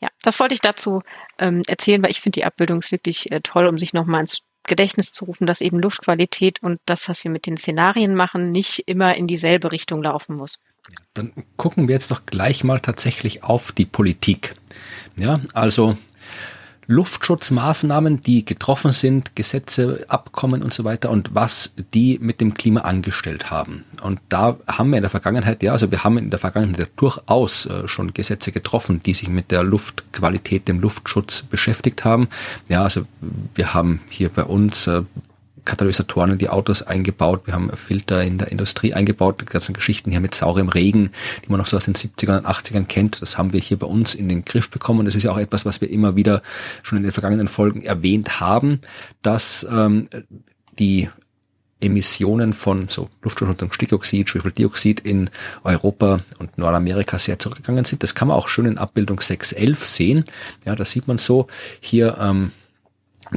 Ja, 0.00 0.08
das 0.22 0.38
wollte 0.40 0.54
ich 0.54 0.60
dazu 0.60 1.02
ähm, 1.38 1.62
erzählen, 1.66 2.02
weil 2.02 2.10
ich 2.10 2.20
finde 2.20 2.40
die 2.40 2.44
Abbildung 2.44 2.80
ist 2.80 2.92
wirklich 2.92 3.30
äh, 3.32 3.40
toll, 3.40 3.66
um 3.66 3.78
sich 3.78 3.92
nochmal 3.92 4.22
ins 4.22 4.40
Gedächtnis 4.64 5.12
zu 5.12 5.24
rufen, 5.24 5.46
dass 5.46 5.60
eben 5.60 5.80
Luftqualität 5.80 6.62
und 6.62 6.78
das, 6.86 7.08
was 7.08 7.24
wir 7.24 7.30
mit 7.30 7.46
den 7.46 7.56
Szenarien 7.56 8.14
machen, 8.14 8.52
nicht 8.52 8.84
immer 8.86 9.16
in 9.16 9.26
dieselbe 9.26 9.72
Richtung 9.72 10.02
laufen 10.02 10.36
muss. 10.36 10.64
Dann 11.14 11.32
gucken 11.56 11.88
wir 11.88 11.94
jetzt 11.94 12.10
doch 12.10 12.26
gleich 12.26 12.64
mal 12.64 12.80
tatsächlich 12.80 13.44
auf 13.44 13.72
die 13.72 13.86
Politik. 13.86 14.54
Ja, 15.16 15.40
also 15.52 15.96
Luftschutzmaßnahmen, 16.86 18.22
die 18.22 18.44
getroffen 18.44 18.92
sind, 18.92 19.36
Gesetze, 19.36 20.04
Abkommen 20.08 20.62
und 20.62 20.74
so 20.74 20.84
weiter 20.84 21.10
und 21.10 21.34
was 21.34 21.72
die 21.94 22.18
mit 22.20 22.40
dem 22.40 22.54
Klima 22.54 22.80
angestellt 22.80 23.50
haben. 23.50 23.84
Und 24.02 24.20
da 24.28 24.56
haben 24.66 24.90
wir 24.90 24.98
in 24.98 25.02
der 25.02 25.10
Vergangenheit, 25.10 25.62
ja, 25.62 25.72
also 25.72 25.90
wir 25.90 26.04
haben 26.04 26.18
in 26.18 26.30
der 26.30 26.38
Vergangenheit 26.38 26.90
durchaus 26.96 27.66
äh, 27.66 27.86
schon 27.86 28.12
Gesetze 28.14 28.52
getroffen, 28.52 29.02
die 29.02 29.14
sich 29.14 29.28
mit 29.28 29.50
der 29.50 29.62
Luftqualität, 29.62 30.68
dem 30.68 30.80
Luftschutz 30.80 31.42
beschäftigt 31.42 32.04
haben. 32.04 32.28
Ja, 32.68 32.82
also 32.82 33.02
wir 33.54 33.74
haben 33.74 34.00
hier 34.08 34.28
bei 34.28 34.44
uns 34.44 34.86
äh, 34.86 35.02
Katalysatoren 35.64 36.32
in 36.32 36.38
die 36.38 36.48
Autos 36.48 36.82
eingebaut, 36.82 37.42
wir 37.46 37.54
haben 37.54 37.70
Filter 37.76 38.22
in 38.22 38.38
der 38.38 38.50
Industrie 38.50 38.94
eingebaut, 38.94 39.40
die 39.40 39.46
ganzen 39.46 39.74
Geschichten 39.74 40.10
hier 40.10 40.20
mit 40.20 40.34
saurem 40.34 40.68
Regen, 40.68 41.10
die 41.44 41.50
man 41.50 41.58
noch 41.58 41.66
so 41.66 41.76
aus 41.76 41.84
den 41.84 41.94
70ern 41.94 42.38
und 42.38 42.46
80ern 42.46 42.86
kennt, 42.86 43.22
das 43.22 43.38
haben 43.38 43.52
wir 43.52 43.60
hier 43.60 43.78
bei 43.78 43.86
uns 43.86 44.14
in 44.14 44.28
den 44.28 44.44
Griff 44.44 44.70
bekommen. 44.70 45.06
Das 45.06 45.14
ist 45.14 45.22
ja 45.22 45.32
auch 45.32 45.38
etwas, 45.38 45.64
was 45.64 45.80
wir 45.80 45.90
immer 45.90 46.16
wieder 46.16 46.42
schon 46.82 46.98
in 46.98 47.04
den 47.04 47.12
vergangenen 47.12 47.48
Folgen 47.48 47.82
erwähnt 47.82 48.40
haben, 48.40 48.80
dass 49.22 49.66
ähm, 49.70 50.08
die 50.78 51.08
Emissionen 51.82 52.52
von 52.52 52.88
so 52.88 53.08
Luftverschmutzung, 53.22 53.72
Stickoxid, 53.72 54.28
Schwefeldioxid 54.28 55.00
in 55.00 55.30
Europa 55.64 56.20
und 56.38 56.56
Nordamerika 56.56 57.18
sehr 57.18 57.38
zurückgegangen 57.38 57.84
sind. 57.84 58.02
Das 58.02 58.14
kann 58.14 58.28
man 58.28 58.36
auch 58.36 58.48
schön 58.48 58.66
in 58.66 58.78
Abbildung 58.78 59.20
611 59.20 59.86
sehen. 59.86 60.24
Ja, 60.64 60.74
da 60.76 60.84
sieht 60.84 61.08
man 61.08 61.18
so 61.18 61.48
hier 61.80 62.16
ähm, 62.20 62.52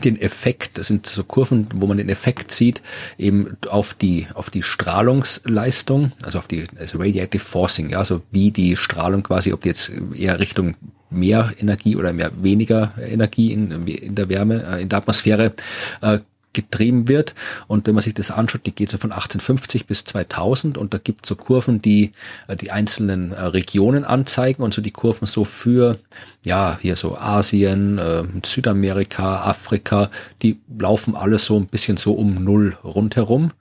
den 0.04 0.20
Effekt, 0.20 0.78
das 0.78 0.88
sind 0.88 1.06
so 1.06 1.24
Kurven, 1.24 1.68
wo 1.76 1.88
man 1.88 1.98
den 1.98 2.10
Effekt 2.10 2.52
sieht, 2.52 2.82
eben 3.18 3.58
auf 3.70 3.94
die, 3.94 4.28
auf 4.34 4.50
die 4.50 4.64
Strahlungsleistung, 4.64 6.12
also 6.24 6.40
auf 6.40 6.48
die 6.48 6.66
also 6.78 6.98
Radiative 6.98 7.44
Forcing, 7.44 7.90
ja, 7.90 8.00
also 8.00 8.22
wie 8.32 8.52
die 8.52 8.76
Strahlung 8.76 9.24
quasi, 9.24 9.54
ob 9.54 9.62
die 9.62 9.70
jetzt 9.70 9.92
eher 10.14 10.40
Richtung 10.40 10.76
mehr 11.10 11.54
Energie 11.58 11.96
oder 11.96 12.14
mehr 12.14 12.32
weniger 12.42 12.94
Energie 13.00 13.54
in, 13.54 13.88
in 13.88 14.16
der 14.16 14.30
Wärme, 14.30 14.64
äh, 14.64 14.82
in 14.82 14.90
der 14.90 15.00
Atmosphäre 15.00 15.54
äh, 16.02 16.20
getrieben 16.56 17.08
wird. 17.08 17.36
Und 17.68 17.86
wenn 17.86 17.94
man 17.94 18.02
sich 18.02 18.16
das 18.16 18.32
anschaut, 18.32 18.66
die 18.66 18.74
geht 18.74 18.90
so 18.90 18.98
von 18.98 19.12
1850 19.12 19.86
bis 19.86 20.06
2000 20.06 20.78
und 20.80 20.94
da 20.94 20.98
gibt 20.98 21.26
es 21.26 21.30
so 21.30 21.36
Kurven, 21.36 21.82
die 21.82 22.14
äh, 22.48 22.56
die 22.56 22.72
einzelnen 22.72 23.32
äh, 23.32 23.42
Regionen 23.42 24.04
anzeigen 24.06 24.64
und 24.64 24.74
so 24.74 24.82
die 24.82 24.92
Kurven 24.92 25.28
so 25.28 25.46
für, 25.46 26.00
ja, 26.44 26.80
hier 26.82 26.96
so 26.96 27.18
Asien, 27.18 28.00
äh, 28.00 28.24
Südamerika, 28.44 29.44
Afrika, 29.44 30.10
die 30.42 30.60
laufen 30.80 31.16
alles 31.16 31.46
so 31.46 31.58
ein 31.58 31.68
bisschen 31.68 31.98
so 31.98 32.14
um 32.14 32.44
Null 32.44 32.78
rundherum. 32.84 33.52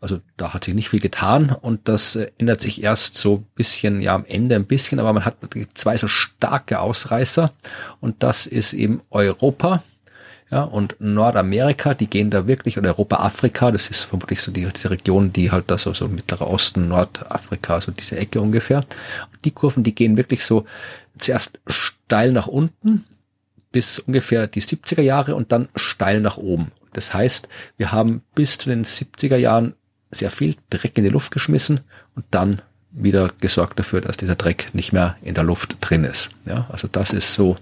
Also 0.00 0.20
da 0.36 0.52
hat 0.52 0.64
sich 0.64 0.74
nicht 0.74 0.90
viel 0.90 1.00
getan. 1.00 1.50
Und 1.50 1.88
das 1.88 2.14
äh, 2.16 2.30
ändert 2.38 2.60
sich 2.60 2.82
erst 2.82 3.16
so 3.16 3.36
ein 3.36 3.46
bisschen, 3.54 4.00
ja, 4.00 4.14
am 4.14 4.24
Ende 4.24 4.54
ein 4.54 4.66
bisschen, 4.66 5.00
aber 5.00 5.12
man 5.12 5.24
hat 5.24 5.36
zwei 5.74 5.96
so 5.96 6.08
starke 6.08 6.78
Ausreißer. 6.78 7.52
Und 8.00 8.22
das 8.22 8.46
ist 8.46 8.72
eben 8.72 9.00
Europa 9.10 9.82
ja, 10.54 10.62
und 10.62 10.94
Nordamerika, 11.00 11.94
die 11.94 12.06
gehen 12.06 12.30
da 12.30 12.46
wirklich, 12.46 12.78
oder 12.78 12.90
Europa, 12.90 13.16
Afrika, 13.16 13.72
das 13.72 13.90
ist 13.90 14.04
vermutlich 14.04 14.40
so 14.40 14.52
die, 14.52 14.64
diese 14.68 14.88
Region, 14.88 15.32
die 15.32 15.50
halt 15.50 15.68
da 15.68 15.78
so, 15.78 15.92
so 15.94 16.06
Mittlerer 16.06 16.46
Osten, 16.46 16.86
Nordafrika, 16.86 17.80
so 17.80 17.90
diese 17.90 18.16
Ecke 18.16 18.40
ungefähr. 18.40 18.78
Und 19.32 19.44
die 19.44 19.50
Kurven, 19.50 19.82
die 19.82 19.96
gehen 19.96 20.16
wirklich 20.16 20.44
so 20.44 20.64
zuerst 21.18 21.58
steil 21.66 22.30
nach 22.30 22.46
unten 22.46 23.04
bis 23.72 23.98
ungefähr 23.98 24.46
die 24.46 24.62
70er 24.62 25.02
Jahre 25.02 25.34
und 25.34 25.50
dann 25.50 25.68
steil 25.74 26.20
nach 26.20 26.36
oben. 26.36 26.70
Das 26.92 27.12
heißt, 27.12 27.48
wir 27.76 27.90
haben 27.90 28.22
bis 28.36 28.56
zu 28.56 28.68
den 28.68 28.84
70er 28.84 29.36
Jahren 29.36 29.74
sehr 30.12 30.30
viel 30.30 30.54
Dreck 30.70 30.96
in 30.96 31.02
die 31.02 31.10
Luft 31.10 31.32
geschmissen 31.32 31.80
und 32.14 32.26
dann 32.30 32.62
wieder 32.92 33.32
gesorgt 33.40 33.80
dafür, 33.80 34.02
dass 34.02 34.18
dieser 34.18 34.36
Dreck 34.36 34.72
nicht 34.72 34.92
mehr 34.92 35.16
in 35.20 35.34
der 35.34 35.42
Luft 35.42 35.78
drin 35.80 36.04
ist. 36.04 36.30
Ja, 36.46 36.68
also 36.70 36.86
das 36.86 37.12
ist 37.12 37.34
so 37.34 37.56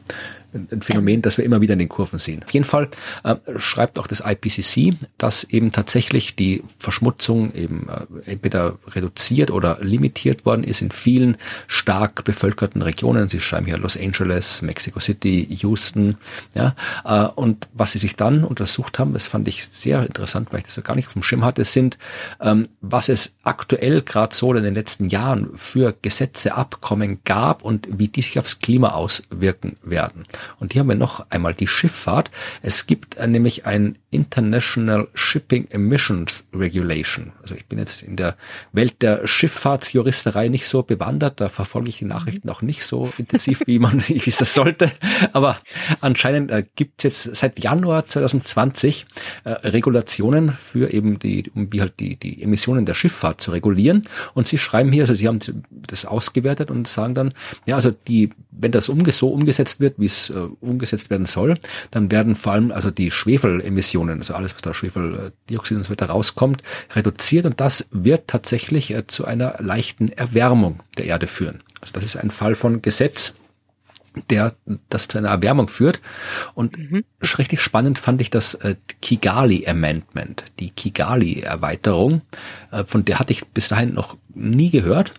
ein 0.55 0.82
Phänomen, 0.82 1.22
das 1.22 1.38
wir 1.38 1.44
immer 1.44 1.61
wieder 1.61 1.72
in 1.72 1.78
den 1.78 1.88
Kurven 1.88 2.18
sehen. 2.18 2.42
Auf 2.42 2.53
jeden 2.53 2.64
Fall 2.64 2.88
äh, 3.24 3.36
schreibt 3.57 3.98
auch 3.98 4.07
das 4.07 4.22
IPCC, 4.24 4.94
dass 5.18 5.44
eben 5.44 5.70
tatsächlich 5.70 6.36
die 6.36 6.62
Verschmutzung 6.78 7.53
eben 7.55 7.88
äh, 7.88 8.30
entweder 8.30 8.78
reduziert 8.88 9.50
oder 9.50 9.78
limitiert 9.80 10.44
worden 10.44 10.64
ist 10.64 10.82
in 10.82 10.90
vielen 10.90 11.36
stark 11.66 12.24
bevölkerten 12.24 12.82
Regionen. 12.82 13.28
Sie 13.28 13.40
schreiben 13.40 13.66
hier 13.66 13.78
Los 13.78 13.96
Angeles, 13.96 14.62
Mexico 14.62 15.00
City, 15.00 15.46
Houston. 15.62 16.16
Ja, 16.55 16.74
äh, 17.05 17.28
und 17.34 17.68
was 17.72 17.92
sie 17.92 17.98
sich 17.98 18.16
dann 18.16 18.44
untersucht 18.44 18.98
haben, 18.98 19.12
das 19.12 19.26
fand 19.26 19.48
ich 19.48 19.66
sehr 19.66 20.05
interessant, 20.05 20.53
weil 20.53 20.59
ich 20.59 20.64
das 20.64 20.74
so 20.74 20.82
gar 20.82 20.96
nicht 20.96 21.09
auf 21.09 21.14
dem 21.14 21.22
Schirm 21.22 21.44
hatte, 21.44 21.64
sind, 21.64 21.98
ähm, 22.40 22.68
was 22.80 23.09
es 23.09 23.36
aktuell 23.42 24.03
gerade 24.03 24.34
so 24.34 24.53
in 24.55 24.62
den 24.62 24.74
letzten 24.74 25.09
Jahren 25.09 25.50
für 25.57 25.94
Gesetze, 26.03 26.55
Abkommen 26.55 27.20
gab 27.24 27.62
und 27.62 27.88
wie 27.98 28.09
die 28.09 28.22
sich 28.22 28.38
aufs 28.38 28.59
Klima 28.59 28.90
auswirken 28.90 29.76
werden. 29.82 30.26
Und 30.59 30.72
hier 30.72 30.80
haben 30.80 30.88
wir 30.88 30.95
noch 30.95 31.26
einmal 31.30 31.55
die 31.55 31.66
Schifffahrt. 31.66 32.30
Es 32.62 32.86
gibt 32.86 33.16
äh, 33.16 33.26
nämlich 33.26 33.66
ein 33.66 33.99
International 34.11 35.09
Shipping 35.14 35.68
Emissions 35.70 36.47
Regulation. 36.55 37.32
Also 37.43 37.55
ich 37.55 37.66
bin 37.66 37.78
jetzt 37.78 38.03
in 38.03 38.16
der 38.16 38.36
Welt 38.72 39.01
der 39.01 39.26
Schifffahrtsjuristerei 39.26 40.49
nicht 40.49 40.66
so 40.66 40.82
bewandert. 40.82 41.40
Da 41.40 41.49
verfolge 41.49 41.88
ich 41.88 41.99
die 41.99 42.05
Nachrichten 42.05 42.49
auch 42.51 42.62
nicht 42.62 42.84
so 42.84 43.11
intensiv, 43.16 43.62
wie 43.66 43.78
man, 43.78 44.03
wie 44.07 44.22
es 44.24 44.36
das 44.36 44.55
sollte. 44.55 44.93
Aber 45.32 45.59
anscheinend 46.01 46.51
äh, 46.51 46.64
gibt 46.76 47.05
es 47.05 47.24
jetzt 47.24 47.36
seit 47.36 47.59
Januar 47.59 48.07
2020 48.07 49.07
äh, 49.45 49.51
Regulationen 49.51 50.53
für 50.53 50.93
eben 50.93 51.18
die, 51.18 51.51
um 51.55 51.72
wie 51.72 51.80
halt 51.80 51.99
die, 51.99 52.16
die 52.16 52.43
Emissionen 52.43 52.84
der 52.84 52.95
Schifffahrt 52.95 53.40
zu 53.40 53.51
regulieren. 53.51 54.03
Und 54.34 54.47
sie 54.47 54.59
schreiben 54.59 54.93
hier, 54.93 55.05
also 55.05 55.14
sie 55.14 55.26
haben 55.26 55.40
das 55.70 56.05
ausgewertet 56.05 56.70
und 56.70 56.86
sagen 56.86 57.14
dann, 57.14 57.34
ja, 57.66 57.76
also 57.76 57.90
die, 57.90 58.30
wenn 58.51 58.72
das 58.72 58.88
umge 58.88 59.12
so 59.12 59.28
umgesetzt 59.28 59.80
wird, 59.80 59.95
wie 59.99 60.07
es 60.07 60.32
äh, 60.33 60.49
umgesetzt 60.61 61.11
werden 61.11 61.26
soll, 61.26 61.59
dann 61.91 62.11
werden 62.11 62.37
vor 62.37 62.53
allem 62.53 62.72
also 62.72 62.91
die 62.91 63.11
Schwefelemissionen, 63.11 64.18
also 64.18 64.35
alles, 64.35 64.55
was 64.55 64.62
da 64.62 64.74
Schwefeldioxid 64.74 65.76
und 65.76 65.85
so 65.85 65.91
weiter 65.91 66.07
rauskommt, 66.07 66.62
reduziert 66.95 67.47
und 67.47 67.61
das 67.61 67.89
wird 67.91 68.28
tatsächlich 68.28 68.93
äh, 68.93 69.07
zu 69.07 69.24
einer 69.24 69.57
leichten 69.59 70.11
Erwärmung 70.11 70.80
der 70.99 71.07
Erde 71.07 71.26
führen. 71.26 71.62
Also 71.80 71.93
das 71.93 72.05
ist 72.05 72.16
ein 72.16 72.30
Fall 72.30 72.55
von 72.55 72.83
Gesetz, 72.83 73.35
der 74.30 74.55
das 74.89 75.09
zu 75.09 75.18
einer 75.18 75.30
Erwärmung 75.30 75.68
führt. 75.68 76.01
Und 76.55 76.76
mhm. 76.78 77.05
richtig 77.39 77.61
spannend 77.61 77.99
fand 77.99 78.20
ich 78.20 78.30
das 78.30 78.55
äh, 78.55 78.76
Kigali 79.01 79.66
Amendment, 79.66 80.45
die 80.61 80.70
Kigali 80.70 81.41
Erweiterung, 81.41 82.22
äh, 82.70 82.85
von 82.85 83.05
der 83.05 83.18
hatte 83.18 83.33
ich 83.33 83.47
bis 83.49 83.68
dahin 83.68 83.95
noch 83.95 84.16
nie 84.35 84.70
gehört, 84.70 85.14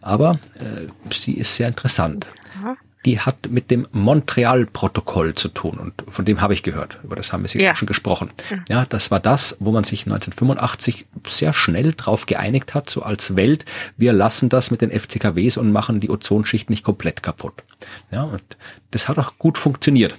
aber 0.00 0.38
äh, 0.58 0.86
sie 1.12 1.34
ist 1.34 1.56
sehr 1.56 1.68
interessant. 1.68 2.26
Die 3.04 3.20
hat 3.20 3.50
mit 3.50 3.70
dem 3.70 3.86
Montreal-Protokoll 3.92 5.34
zu 5.34 5.48
tun 5.48 5.78
und 5.78 6.04
von 6.08 6.24
dem 6.24 6.40
habe 6.40 6.54
ich 6.54 6.62
gehört. 6.62 6.98
Über 7.02 7.16
das 7.16 7.32
haben 7.32 7.44
wir 7.44 7.60
ja. 7.60 7.74
schon 7.74 7.86
gesprochen. 7.86 8.30
Ja, 8.68 8.86
das 8.86 9.10
war 9.10 9.20
das, 9.20 9.56
wo 9.60 9.72
man 9.72 9.84
sich 9.84 10.06
1985 10.06 11.06
sehr 11.26 11.52
schnell 11.52 11.92
drauf 11.92 12.26
geeinigt 12.26 12.74
hat, 12.74 12.88
so 12.88 13.02
als 13.02 13.36
Welt, 13.36 13.64
wir 13.96 14.12
lassen 14.12 14.48
das 14.48 14.70
mit 14.70 14.80
den 14.80 14.90
FCKWs 14.90 15.56
und 15.56 15.72
machen 15.72 16.00
die 16.00 16.10
Ozonschicht 16.10 16.70
nicht 16.70 16.84
komplett 16.84 17.22
kaputt. 17.22 17.62
Ja, 18.10 18.22
und 18.22 18.42
das 18.90 19.08
hat 19.08 19.18
auch 19.18 19.38
gut 19.38 19.58
funktioniert. 19.58 20.16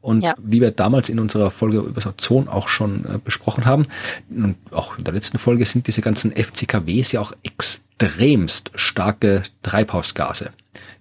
Und 0.00 0.22
ja. 0.22 0.34
wie 0.38 0.60
wir 0.60 0.70
damals 0.70 1.08
in 1.08 1.18
unserer 1.18 1.50
Folge 1.50 1.78
über 1.78 1.94
das 1.94 2.06
Ozon 2.06 2.48
auch 2.48 2.68
schon 2.68 3.04
äh, 3.06 3.18
besprochen 3.22 3.64
haben, 3.64 3.86
und 4.30 4.56
auch 4.70 4.98
in 4.98 5.04
der 5.04 5.14
letzten 5.14 5.38
Folge 5.38 5.64
sind 5.64 5.86
diese 5.86 6.02
ganzen 6.02 6.32
FCKWs 6.32 7.12
ja 7.12 7.20
auch 7.20 7.32
extremst 7.42 8.70
starke 8.74 9.42
Treibhausgase. 9.62 10.50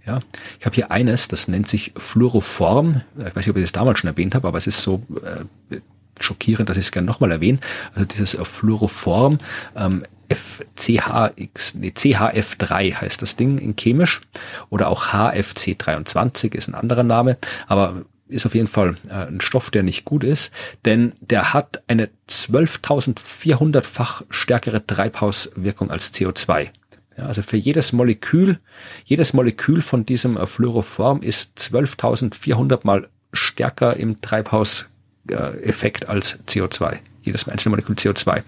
Ja, 0.05 0.19
ich 0.59 0.65
habe 0.65 0.75
hier 0.75 0.91
eines, 0.91 1.29
das 1.29 1.47
nennt 1.47 1.67
sich 1.67 1.93
Fluoroform. 1.95 3.01
Ich 3.17 3.23
weiß 3.23 3.35
nicht, 3.35 3.49
ob 3.49 3.55
ich 3.55 3.63
das 3.63 3.71
damals 3.71 3.99
schon 3.99 4.09
erwähnt 4.09 4.35
habe, 4.35 4.47
aber 4.47 4.57
es 4.57 4.67
ist 4.67 4.81
so 4.81 5.01
äh, 5.23 5.79
schockierend, 6.19 6.69
dass 6.69 6.77
ich 6.77 6.85
es 6.85 6.91
gerne 6.91 7.07
nochmal 7.07 7.31
erwähne. 7.31 7.59
Also 7.93 8.05
dieses 8.05 8.35
äh, 8.35 8.43
Fluoroform, 8.43 9.37
ähm, 9.75 10.03
FCHX, 10.29 11.75
nee, 11.75 11.93
CHF3 11.95 12.95
heißt 12.95 13.21
das 13.21 13.35
Ding 13.35 13.57
in 13.59 13.75
chemisch 13.75 14.21
oder 14.69 14.87
auch 14.89 15.07
HFC23 15.07 16.55
ist 16.55 16.67
ein 16.67 16.75
anderer 16.75 17.03
Name, 17.03 17.37
aber 17.67 18.03
ist 18.27 18.45
auf 18.45 18.55
jeden 18.55 18.67
Fall 18.67 18.95
äh, 19.09 19.27
ein 19.27 19.41
Stoff, 19.41 19.69
der 19.69 19.83
nicht 19.83 20.05
gut 20.05 20.23
ist, 20.23 20.51
denn 20.85 21.13
der 21.19 21.53
hat 21.53 21.83
eine 21.87 22.09
12.400-fach 22.29 24.23
stärkere 24.29 24.85
Treibhauswirkung 24.85 25.91
als 25.91 26.13
CO2. 26.13 26.69
Ja, 27.17 27.25
also 27.25 27.41
für 27.41 27.57
jedes 27.57 27.93
Molekül, 27.93 28.59
jedes 29.05 29.33
Molekül 29.33 29.81
von 29.81 30.05
diesem 30.05 30.37
äh, 30.37 30.47
Fluoroform 30.47 31.21
ist 31.21 31.57
12.400 31.57 32.79
mal 32.83 33.07
stärker 33.31 33.95
im 33.97 34.21
Treibhauseffekt 34.21 36.03
äh, 36.03 36.07
als 36.07 36.39
CO2. 36.47 36.97
Jedes 37.21 37.47
einzelne 37.47 37.71
Molekül 37.71 37.95
CO2. 37.95 38.41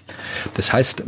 Das 0.55 0.74
heißt, 0.74 1.03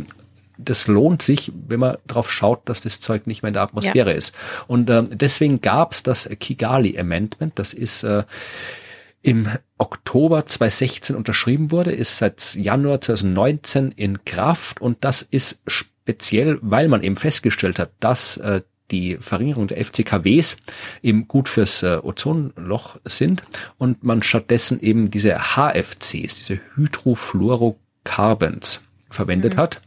das 0.58 0.86
lohnt 0.88 1.22
sich, 1.22 1.52
wenn 1.68 1.80
man 1.80 1.96
darauf 2.06 2.30
schaut, 2.30 2.68
dass 2.68 2.80
das 2.80 3.00
Zeug 3.00 3.26
nicht 3.26 3.42
mehr 3.42 3.48
in 3.48 3.54
der 3.54 3.62
Atmosphäre 3.62 4.10
ja. 4.10 4.16
ist. 4.16 4.34
Und 4.66 4.90
äh, 4.90 5.04
deswegen 5.08 5.60
gab 5.60 5.92
es 5.92 6.02
das 6.02 6.28
Kigali 6.40 6.98
Amendment. 6.98 7.58
Das 7.58 7.72
ist 7.72 8.02
äh, 8.02 8.24
im 9.22 9.48
Oktober 9.78 10.46
2016 10.46 11.16
unterschrieben 11.16 11.70
wurde, 11.70 11.92
ist 11.92 12.18
seit 12.18 12.54
Januar 12.54 13.00
2019 13.00 13.92
in 13.92 14.24
Kraft 14.24 14.80
und 14.80 15.04
das 15.04 15.22
ist 15.22 15.60
speziell, 16.08 16.58
weil 16.62 16.88
man 16.88 17.02
eben 17.02 17.16
festgestellt 17.16 17.78
hat, 17.78 17.90
dass 18.00 18.38
äh, 18.38 18.62
die 18.90 19.18
Verringerung 19.20 19.66
der 19.66 19.84
FCKWs 19.84 20.56
eben 21.02 21.28
gut 21.28 21.50
fürs 21.50 21.82
äh, 21.82 21.98
Ozonloch 22.02 22.96
sind 23.04 23.42
und 23.76 24.02
man 24.02 24.22
stattdessen 24.22 24.80
eben 24.80 25.10
diese 25.10 25.38
HFCs, 25.54 26.36
diese 26.36 26.60
Hydrofluorocarbons 26.76 28.80
verwendet 29.10 29.56
mhm. 29.56 29.60
hat 29.60 29.82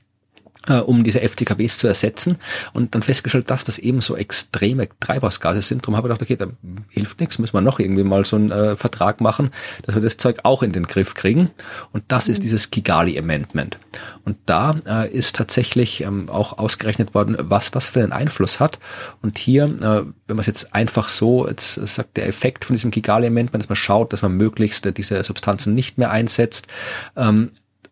äh, 0.67 0.75
um 0.75 1.03
diese 1.03 1.19
FCKWs 1.19 1.77
zu 1.77 1.87
ersetzen 1.87 2.37
und 2.73 2.93
dann 2.93 3.01
festgestellt, 3.01 3.49
dass 3.49 3.63
das 3.63 3.79
eben 3.79 4.01
so 4.01 4.15
extreme 4.15 4.87
Treibhausgase 4.99 5.61
sind. 5.61 5.83
Darum 5.83 5.97
habe 5.97 6.07
ich 6.07 6.13
gedacht, 6.13 6.21
okay, 6.21 6.35
da 6.35 6.47
hilft 6.89 7.19
nichts, 7.19 7.39
müssen 7.39 7.53
wir 7.53 7.61
noch 7.61 7.79
irgendwie 7.79 8.03
mal 8.03 8.25
so 8.25 8.35
einen 8.35 8.51
äh, 8.51 8.75
Vertrag 8.75 9.21
machen, 9.21 9.49
dass 9.83 9.95
wir 9.95 10.01
das 10.01 10.17
Zeug 10.17 10.39
auch 10.43 10.63
in 10.63 10.71
den 10.71 10.85
Griff 10.85 11.15
kriegen. 11.15 11.49
Und 11.91 12.03
das 12.09 12.27
mhm. 12.27 12.33
ist 12.33 12.43
dieses 12.43 12.69
Kigali 12.69 13.17
Amendment. 13.17 13.79
Und 14.23 14.37
da 14.45 14.79
äh, 14.87 15.09
ist 15.09 15.35
tatsächlich 15.35 16.01
ähm, 16.01 16.29
auch 16.29 16.57
ausgerechnet 16.57 17.13
worden, 17.13 17.37
was 17.39 17.71
das 17.71 17.89
für 17.89 18.03
einen 18.03 18.11
Einfluss 18.11 18.59
hat. 18.59 18.79
Und 19.21 19.37
hier, 19.37 19.65
äh, 19.65 20.05
wenn 20.27 20.35
man 20.35 20.39
es 20.39 20.45
jetzt 20.45 20.75
einfach 20.75 21.07
so, 21.07 21.47
jetzt 21.47 21.73
sagt 21.73 22.17
der 22.17 22.27
Effekt 22.27 22.65
von 22.65 22.75
diesem 22.75 22.91
Kigali 22.91 23.27
Amendment, 23.27 23.63
dass 23.63 23.69
man 23.69 23.75
schaut, 23.75 24.13
dass 24.13 24.21
man 24.21 24.33
möglichst 24.33 24.85
äh, 24.85 24.93
diese 24.93 25.23
Substanzen 25.23 25.73
nicht 25.73 25.97
mehr 25.97 26.11
einsetzt, 26.11 26.67
ähm, 27.15 27.51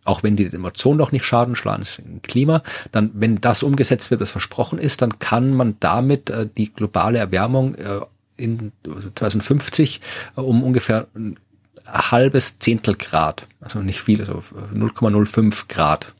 auch 0.10 0.24
wenn 0.24 0.36
die 0.36 0.46
Emotionen 0.46 0.98
noch 0.98 1.12
nicht 1.12 1.24
schaden, 1.24 1.56
schlagen 1.56 1.86
im 2.00 2.22
Klima, 2.22 2.64
dann, 2.92 3.12
wenn 3.14 3.40
das 3.40 3.64
umgesetzt 3.64 4.12
wird, 4.12 4.22
was 4.22 4.32
versprochen 4.32 4.80
ist, 4.80 5.02
dann 5.02 5.20
kann 5.20 5.54
man 5.54 5.78
damit 5.80 6.30
äh, 6.30 6.48
die 6.58 6.74
globale 6.74 7.20
Erwärmung 7.20 7.76
äh, 7.76 8.00
in 8.36 8.72
2050 9.16 10.02
äh, 10.36 10.42
um 10.42 10.64
ungefähr 10.64 11.08
ein 11.16 11.38
halbes 11.86 12.60
Zehntel 12.60 12.96
Grad, 12.96 13.48
also 13.62 13.80
nicht 13.80 14.02
viel, 14.02 14.20
also 14.20 14.44
0,05 14.74 15.68
Grad 15.68 16.14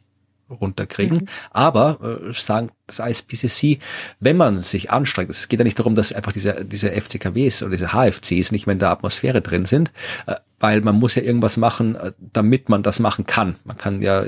runterkriegen. 0.50 1.20
Mhm. 1.20 1.28
Aber 1.52 2.22
äh, 2.30 2.34
sagen 2.34 2.70
das 2.88 3.00
ISPCC, 3.00 3.80
wenn 4.20 4.38
man 4.38 4.64
sich 4.64 4.92
anstrengt, 4.92 5.30
es 5.30 5.48
geht 5.48 5.60
ja 5.60 5.64
nicht 5.64 5.80
darum, 5.80 5.96
dass 5.96 6.14
einfach 6.14 6.32
diese, 6.32 6.66
diese 6.66 6.92
FCKWs 6.92 7.64
oder 7.64 7.72
diese 7.72 7.94
HFCs 7.94 8.52
nicht 8.52 8.66
mehr 8.66 8.74
in 8.74 8.80
der 8.80 8.90
Atmosphäre 8.90 9.42
drin 9.42 9.66
sind, 9.66 9.92
äh, 10.26 10.36
weil 10.60 10.82
man 10.82 10.96
muss 10.96 11.16
ja 11.16 11.22
irgendwas 11.22 11.58
machen, 11.58 11.96
äh, 11.96 12.12
damit 12.34 12.70
man 12.70 12.84
das 12.84 13.00
machen 13.00 13.26
kann. 13.26 13.56
Man 13.64 13.78
kann 13.78 14.02
ja, 14.02 14.24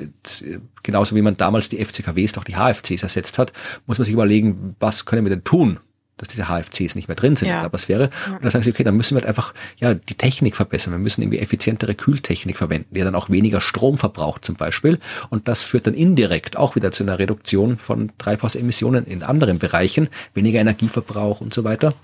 genauso 0.83 1.15
wie 1.15 1.21
man 1.21 1.37
damals 1.37 1.69
die 1.69 1.83
FCKWs 1.83 2.33
durch 2.33 2.45
die 2.45 2.55
HFCs 2.55 3.03
ersetzt 3.03 3.37
hat, 3.37 3.53
muss 3.87 3.97
man 3.97 4.05
sich 4.05 4.13
überlegen, 4.13 4.75
was 4.79 5.05
können 5.05 5.25
wir 5.25 5.29
denn 5.29 5.43
tun, 5.43 5.79
dass 6.21 6.29
diese 6.29 6.47
HFCs 6.47 6.95
nicht 6.95 7.07
mehr 7.07 7.15
drin 7.15 7.35
sind 7.35 7.49
ja. 7.49 7.55
in 7.55 7.59
der 7.59 7.65
Atmosphäre. 7.67 8.09
Und 8.27 8.43
dann 8.43 8.51
sagen 8.51 8.63
sie, 8.63 8.71
okay, 8.71 8.83
dann 8.83 8.95
müssen 8.95 9.15
wir 9.15 9.21
halt 9.21 9.27
einfach 9.27 9.53
ja 9.77 9.93
die 9.93 10.15
Technik 10.15 10.55
verbessern. 10.55 10.93
Wir 10.93 10.99
müssen 10.99 11.21
irgendwie 11.21 11.39
effizientere 11.39 11.95
Kühltechnik 11.95 12.57
verwenden, 12.57 12.87
die 12.91 13.01
dann 13.01 13.15
auch 13.15 13.29
weniger 13.29 13.59
Strom 13.59 13.97
verbraucht 13.97 14.45
zum 14.45 14.55
Beispiel. 14.55 14.99
Und 15.29 15.47
das 15.47 15.63
führt 15.63 15.87
dann 15.87 15.95
indirekt 15.95 16.57
auch 16.57 16.75
wieder 16.75 16.91
zu 16.91 17.03
einer 17.03 17.19
Reduktion 17.19 17.77
von 17.77 18.11
Treibhausemissionen 18.17 19.05
in 19.05 19.23
anderen 19.23 19.59
Bereichen, 19.59 20.09
weniger 20.33 20.59
Energieverbrauch 20.59 21.41
und 21.41 21.53
so 21.53 21.63
weiter. 21.63 21.95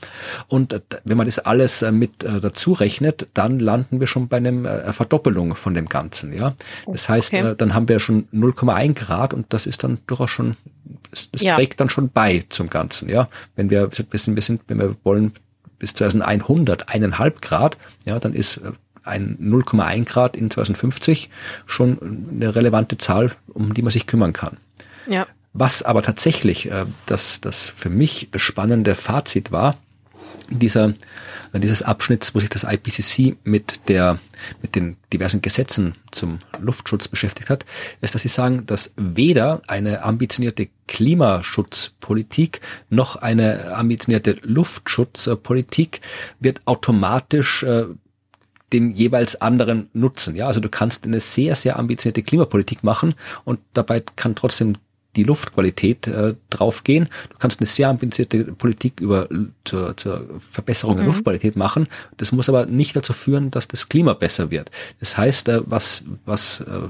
Und 0.48 0.74
äh, 0.74 0.82
wenn 1.04 1.18
man 1.18 1.28
das 1.28 1.40
alles 1.40 1.84
äh, 1.84 1.92
mit 1.92 2.24
äh, 2.24 2.40
dazu 2.40 2.74
rechnet, 2.74 3.28
dann 3.34 3.60
landen 3.60 4.00
wir 4.00 4.08
schon 4.08 4.28
bei 4.28 4.38
einer 4.38 4.94
Verdoppelung 4.94 5.56
von 5.56 5.74
dem 5.74 5.88
Ganzen. 5.88 6.34
Ja, 6.34 6.56
das 6.88 7.08
heißt, 7.08 7.34
okay. 7.34 7.54
dann 7.58 7.74
haben 7.74 7.88
wir 7.88 8.00
schon 8.00 8.28
0,1 8.34 8.94
Grad 8.94 9.34
und 9.34 9.54
das 9.54 9.68
ist 9.68 9.84
dann 9.84 10.00
durchaus 10.08 10.32
schon 10.32 10.56
das, 11.18 11.32
das 11.32 11.42
ja. 11.42 11.56
trägt 11.56 11.80
dann 11.80 11.90
schon 11.90 12.10
bei 12.10 12.46
zum 12.50 12.70
Ganzen, 12.70 13.10
ja. 13.10 13.28
Wenn 13.56 13.70
wir, 13.70 13.92
wir 13.92 14.20
sind, 14.20 14.36
wir 14.36 14.44
sind, 14.44 14.62
wenn 14.68 14.80
wir 14.80 14.96
wollen, 15.04 15.34
bis 15.80 15.94
2100 15.94 16.90
eineinhalb 16.90 17.42
Grad, 17.42 17.78
ja, 18.06 18.20
dann 18.20 18.34
ist 18.34 18.58
äh, 18.58 18.72
ein 19.04 19.38
0,1 19.42 20.06
Grad 20.06 20.36
in 20.36 20.50
2050 20.50 21.30
schon 21.66 22.30
eine 22.32 22.56
relevante 22.56 22.98
Zahl, 22.98 23.32
um 23.48 23.74
die 23.74 23.82
man 23.82 23.92
sich 23.92 24.08
kümmern 24.08 24.34
kann. 24.34 24.58
Ja. 25.08 25.28
Was 25.54 25.82
aber 25.84 26.02
tatsächlich 26.02 26.72
äh, 26.72 26.86
das, 27.06 27.42
das 27.42 27.70
für 27.70 27.90
mich 27.90 28.30
spannende 28.36 28.96
Fazit 28.96 29.52
war, 29.52 29.78
dieser, 30.50 30.94
dieses 31.54 31.82
Abschnitts, 31.82 32.34
wo 32.34 32.40
sich 32.40 32.50
das 32.50 32.64
IPCC 32.64 33.38
mit 33.44 33.88
der, 33.88 34.20
mit 34.62 34.76
den 34.76 34.98
diversen 35.12 35.42
Gesetzen 35.42 35.96
zum 36.12 36.40
Luftschutz 36.60 37.08
beschäftigt 37.08 37.50
hat, 37.50 37.66
ist, 38.02 38.16
dass 38.16 38.22
sie 38.22 38.28
sagen, 38.28 38.66
dass 38.66 38.94
weder 38.96 39.62
eine 39.68 40.04
ambitionierte 40.04 40.70
Klimaschutzpolitik 40.88 42.62
noch 42.90 43.18
eine 43.18 43.76
ambitionierte 43.76 44.38
Luftschutzpolitik 44.42 46.02
wird 46.40 46.62
automatisch 46.66 47.64
äh, 47.64 47.86
dem 48.74 48.92
jeweils 48.92 49.40
anderen 49.40 49.90
nutzen. 49.94 50.36
Ja, 50.36 50.48
also 50.48 50.60
du 50.60 50.70
kannst 50.70 51.06
eine 51.06 51.20
sehr, 51.20 51.56
sehr 51.56 51.80
ambitionierte 51.80 52.24
Klimapolitik 52.24 52.84
machen 52.84 53.14
und 53.46 53.60
dabei 53.74 54.02
kann 54.16 54.36
trotzdem 54.36 54.74
die 55.18 55.24
Luftqualität 55.24 56.08
äh, 56.08 56.36
draufgehen. 56.50 57.10
Du 57.30 57.38
kannst 57.38 57.60
eine 57.60 57.68
sehr 57.68 57.90
ambitionierte 57.90 58.54
Politik 58.54 59.00
über 59.02 59.28
zur, 59.66 59.98
zur 59.98 60.40
Verbesserung 60.52 60.96
mhm. 60.96 61.00
der 61.00 61.08
Luftqualität 61.08 61.56
machen. 61.56 61.88
Das 62.18 62.32
muss 62.32 62.48
aber 62.48 62.66
nicht 62.66 62.96
dazu 62.96 63.14
führen, 63.14 63.52
dass 63.52 63.68
das 63.68 63.90
Klima 63.90 64.14
besser 64.14 64.52
wird. 64.52 64.72
Das 65.00 65.18
heißt, 65.18 65.50
äh, 65.50 65.62
was 65.66 66.06
was 66.26 66.62
äh, 66.62 66.88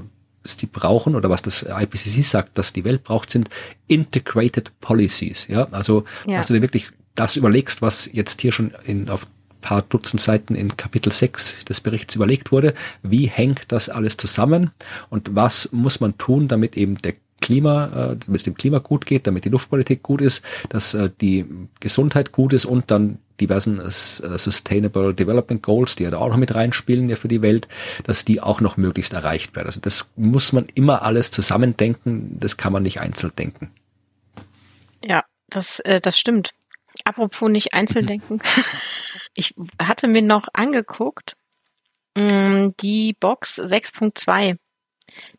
die 0.60 0.66
brauchen 0.66 1.14
oder 1.14 1.28
was 1.28 1.42
das 1.42 1.62
IPCC 1.62 2.24
sagt, 2.24 2.56
dass 2.56 2.72
die 2.72 2.84
Welt 2.84 3.04
braucht, 3.04 3.28
sind 3.28 3.50
integrated 3.86 4.70
policies. 4.80 5.46
Ja, 5.48 5.64
also 5.72 6.04
ja. 6.26 6.38
dass 6.38 6.46
du 6.46 6.54
dir 6.54 6.62
wirklich 6.62 6.88
das 7.14 7.36
überlegst, 7.36 7.82
was 7.82 8.08
jetzt 8.10 8.40
hier 8.40 8.52
schon 8.52 8.72
in 8.84 9.10
auf 9.10 9.26
paar 9.60 9.82
Dutzend 9.82 10.20
Seiten 10.20 10.54
in 10.54 10.76
Kapitel 10.76 11.12
6 11.12 11.64
des 11.64 11.80
Berichts 11.80 12.14
überlegt 12.14 12.52
wurde. 12.52 12.74
Wie 13.02 13.26
hängt 13.26 13.72
das 13.72 13.88
alles 13.88 14.16
zusammen 14.16 14.70
und 15.10 15.34
was 15.34 15.72
muss 15.72 16.00
man 16.00 16.16
tun, 16.16 16.48
damit 16.48 16.76
eben 16.76 16.96
der 16.98 17.14
Klima, 17.40 17.86
äh, 17.86 18.16
damit 18.16 18.36
es 18.36 18.42
dem 18.42 18.54
Klima 18.54 18.78
gut 18.78 19.06
geht, 19.06 19.26
damit 19.26 19.44
die 19.44 19.48
Luftqualität 19.48 20.02
gut 20.02 20.20
ist, 20.20 20.44
dass 20.68 20.94
äh, 20.94 21.10
die 21.20 21.46
Gesundheit 21.80 22.32
gut 22.32 22.52
ist 22.52 22.64
und 22.64 22.90
dann 22.90 23.18
diversen 23.40 23.80
äh, 23.80 23.90
Sustainable 23.90 25.14
Development 25.14 25.62
Goals, 25.62 25.96
die 25.96 26.04
ja 26.04 26.10
da 26.10 26.18
auch 26.18 26.28
noch 26.28 26.36
mit 26.36 26.54
reinspielen 26.54 27.08
ja 27.08 27.16
für 27.16 27.28
die 27.28 27.42
Welt, 27.42 27.68
dass 28.04 28.24
die 28.24 28.40
auch 28.40 28.60
noch 28.60 28.76
möglichst 28.76 29.12
erreicht 29.12 29.54
werden. 29.54 29.66
Also 29.66 29.80
das 29.80 30.12
muss 30.16 30.52
man 30.52 30.66
immer 30.74 31.02
alles 31.02 31.30
zusammendenken, 31.30 32.38
das 32.40 32.56
kann 32.56 32.72
man 32.72 32.82
nicht 32.82 33.00
einzeln 33.00 33.32
denken. 33.36 33.70
Ja, 35.04 35.24
das, 35.48 35.80
äh, 35.80 36.00
das 36.00 36.18
stimmt. 36.18 36.52
Apropos 37.04 37.48
nicht 37.48 37.74
einzeln 37.74 38.06
denken. 38.06 38.40
ich 39.34 39.54
hatte 39.80 40.08
mir 40.08 40.22
noch 40.22 40.48
angeguckt, 40.52 41.36
mh, 42.16 42.24
mm, 42.32 42.74
die 42.80 43.14
Box 43.18 43.60
6.2 43.60 44.56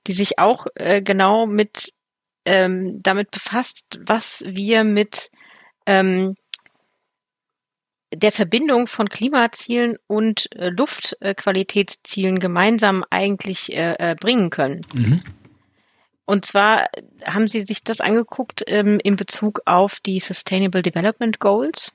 die 0.07 0.13
sich 0.13 0.39
auch 0.39 0.67
äh, 0.75 1.01
genau 1.01 1.45
mit 1.45 1.93
ähm, 2.45 3.01
damit 3.01 3.31
befasst, 3.31 3.99
was 4.01 4.43
wir 4.45 4.83
mit 4.83 5.29
ähm, 5.85 6.35
der 8.13 8.31
Verbindung 8.31 8.87
von 8.87 9.09
Klimazielen 9.09 9.97
und 10.07 10.51
äh, 10.55 10.69
Luftqualitätszielen 10.69 12.39
gemeinsam 12.39 13.03
eigentlich 13.09 13.71
äh, 13.73 13.95
äh, 13.99 14.15
bringen 14.15 14.49
können. 14.49 14.81
Mhm. 14.93 15.23
Und 16.25 16.45
zwar 16.45 16.87
haben 17.25 17.47
Sie 17.47 17.63
sich 17.63 17.83
das 17.83 18.01
angeguckt 18.01 18.63
ähm, 18.67 18.99
in 19.03 19.15
Bezug 19.15 19.61
auf 19.65 19.99
die 19.99 20.19
Sustainable 20.19 20.81
Development 20.81 21.39
Goals. 21.39 21.91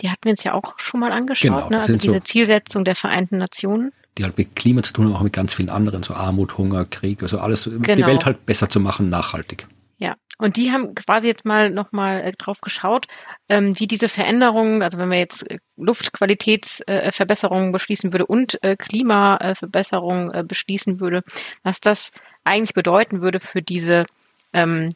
Die 0.00 0.10
hatten 0.10 0.24
wir 0.24 0.32
uns 0.32 0.44
ja 0.44 0.54
auch 0.54 0.78
schon 0.78 1.00
mal 1.00 1.10
angeschaut, 1.10 1.68
genau, 1.68 1.70
ne? 1.70 1.80
also 1.80 1.96
diese 1.96 2.14
so 2.14 2.20
Zielsetzung 2.20 2.84
der 2.84 2.96
Vereinten 2.96 3.38
Nationen. 3.38 3.92
Die 4.18 4.24
halt 4.24 4.36
mit 4.36 4.56
Klima 4.56 4.82
zu 4.82 4.92
tun 4.92 5.06
haben, 5.06 5.14
auch 5.14 5.22
mit 5.22 5.32
ganz 5.32 5.54
vielen 5.54 5.70
anderen, 5.70 6.02
so 6.02 6.14
Armut, 6.14 6.58
Hunger, 6.58 6.84
Krieg, 6.84 7.22
also 7.22 7.38
alles, 7.38 7.64
genau. 7.64 7.94
die 7.94 8.04
Welt 8.04 8.24
halt 8.24 8.44
besser 8.46 8.68
zu 8.68 8.80
machen, 8.80 9.08
nachhaltig. 9.08 9.66
Ja, 9.98 10.16
und 10.38 10.56
die 10.56 10.72
haben 10.72 10.94
quasi 10.94 11.26
jetzt 11.26 11.44
mal 11.44 11.70
nochmal 11.70 12.20
äh, 12.20 12.32
drauf 12.32 12.60
geschaut, 12.60 13.06
ähm, 13.48 13.78
wie 13.78 13.86
diese 13.86 14.08
Veränderungen, 14.08 14.82
also 14.82 14.98
wenn 14.98 15.10
wir 15.10 15.18
jetzt 15.18 15.48
äh, 15.50 15.58
Luftqualitätsverbesserungen 15.76 17.68
äh, 17.68 17.72
beschließen 17.72 18.12
würde 18.12 18.26
und 18.26 18.62
äh, 18.62 18.76
Klimaverbesserungen 18.76 20.32
äh, 20.32 20.44
beschließen 20.44 21.00
würde, 21.00 21.22
was 21.62 21.80
das 21.80 22.12
eigentlich 22.44 22.74
bedeuten 22.74 23.22
würde 23.22 23.40
für 23.40 23.62
diese 23.62 24.06
ähm, 24.52 24.94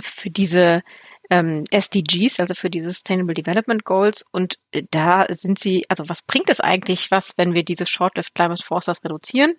für 0.00 0.30
diese 0.30 0.82
ähm, 1.30 1.64
SDGs, 1.70 2.40
also 2.40 2.54
für 2.54 2.70
die 2.70 2.82
Sustainable 2.82 3.34
Development 3.34 3.84
Goals. 3.84 4.24
Und 4.30 4.58
äh, 4.72 4.82
da 4.90 5.26
sind 5.30 5.58
sie, 5.58 5.84
also 5.88 6.08
was 6.08 6.22
bringt 6.22 6.50
es 6.50 6.60
eigentlich 6.60 7.10
was, 7.10 7.34
wenn 7.36 7.54
wir 7.54 7.64
diese 7.64 7.86
Short-Lived 7.86 8.34
Climate 8.34 8.62
Forces 8.62 9.04
reduzieren? 9.04 9.54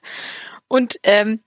Und 0.67 0.99
ähm, 1.03 1.41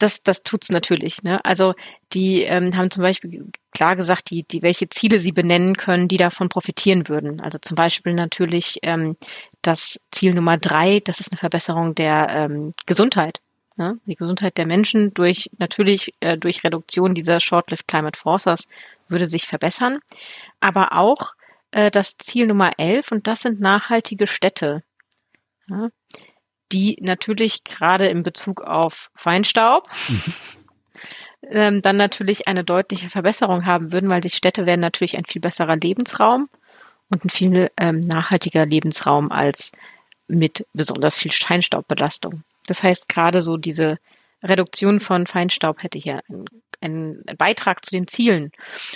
das, 0.00 0.22
das 0.22 0.42
tut's 0.42 0.70
natürlich. 0.70 1.22
Ne? 1.22 1.44
Also 1.44 1.74
die 2.12 2.42
ähm, 2.42 2.74
haben 2.76 2.90
zum 2.90 3.02
Beispiel 3.02 3.46
klar 3.72 3.96
gesagt, 3.96 4.30
die, 4.30 4.42
die 4.42 4.62
welche 4.62 4.88
Ziele 4.88 5.18
sie 5.18 5.32
benennen 5.32 5.76
können, 5.76 6.08
die 6.08 6.16
davon 6.16 6.48
profitieren 6.48 7.08
würden. 7.08 7.40
Also 7.40 7.58
zum 7.58 7.74
Beispiel 7.74 8.14
natürlich 8.14 8.78
ähm, 8.82 9.16
das 9.62 10.00
Ziel 10.10 10.34
Nummer 10.34 10.56
drei, 10.56 11.00
das 11.00 11.20
ist 11.20 11.32
eine 11.32 11.38
Verbesserung 11.38 11.94
der 11.94 12.28
ähm, 12.30 12.72
Gesundheit. 12.86 13.40
Ne? 13.76 13.98
Die 14.06 14.14
Gesundheit 14.14 14.56
der 14.56 14.66
Menschen 14.66 15.12
durch 15.14 15.50
natürlich 15.58 16.14
äh, 16.20 16.38
durch 16.38 16.64
Reduktion 16.64 17.14
dieser 17.14 17.38
Short-Lived 17.38 17.86
Climate 17.86 18.18
Forces 18.18 18.68
würde 19.10 19.26
sich 19.26 19.46
verbessern. 19.46 20.00
Aber 20.60 20.96
auch 20.96 21.34
äh, 21.70 21.90
das 21.90 22.16
Ziel 22.16 22.46
Nummer 22.46 22.72
11 22.78 23.12
und 23.12 23.26
das 23.26 23.42
sind 23.42 23.60
nachhaltige 23.60 24.26
Städte. 24.26 24.82
Ja? 25.68 25.88
Die 26.72 26.96
natürlich 27.00 27.64
gerade 27.64 28.08
in 28.08 28.22
Bezug 28.22 28.60
auf 28.60 29.10
Feinstaub 29.14 29.88
ähm, 31.42 31.82
dann 31.82 31.96
natürlich 31.96 32.48
eine 32.48 32.64
deutliche 32.64 33.10
Verbesserung 33.10 33.66
haben 33.66 33.92
würden, 33.92 34.08
weil 34.08 34.20
die 34.20 34.30
Städte 34.30 34.66
wären 34.66 34.80
natürlich 34.80 35.16
ein 35.16 35.24
viel 35.24 35.40
besserer 35.40 35.76
Lebensraum 35.76 36.48
und 37.08 37.24
ein 37.24 37.30
viel 37.30 37.70
ähm, 37.76 38.00
nachhaltiger 38.00 38.66
Lebensraum 38.66 39.32
als 39.32 39.72
mit 40.28 40.66
besonders 40.72 41.16
viel 41.16 41.32
Feinstaubbelastung. 41.32 42.44
Das 42.66 42.82
heißt, 42.82 43.08
gerade 43.08 43.42
so 43.42 43.56
diese 43.56 43.98
Reduktion 44.42 45.00
von 45.00 45.26
Feinstaub 45.26 45.82
hätte 45.82 45.98
hier 45.98 46.20
einen, 46.28 46.44
einen 46.80 47.24
Beitrag 47.36 47.84
zu 47.84 47.90
den 47.90 48.06
Zielen. 48.06 48.50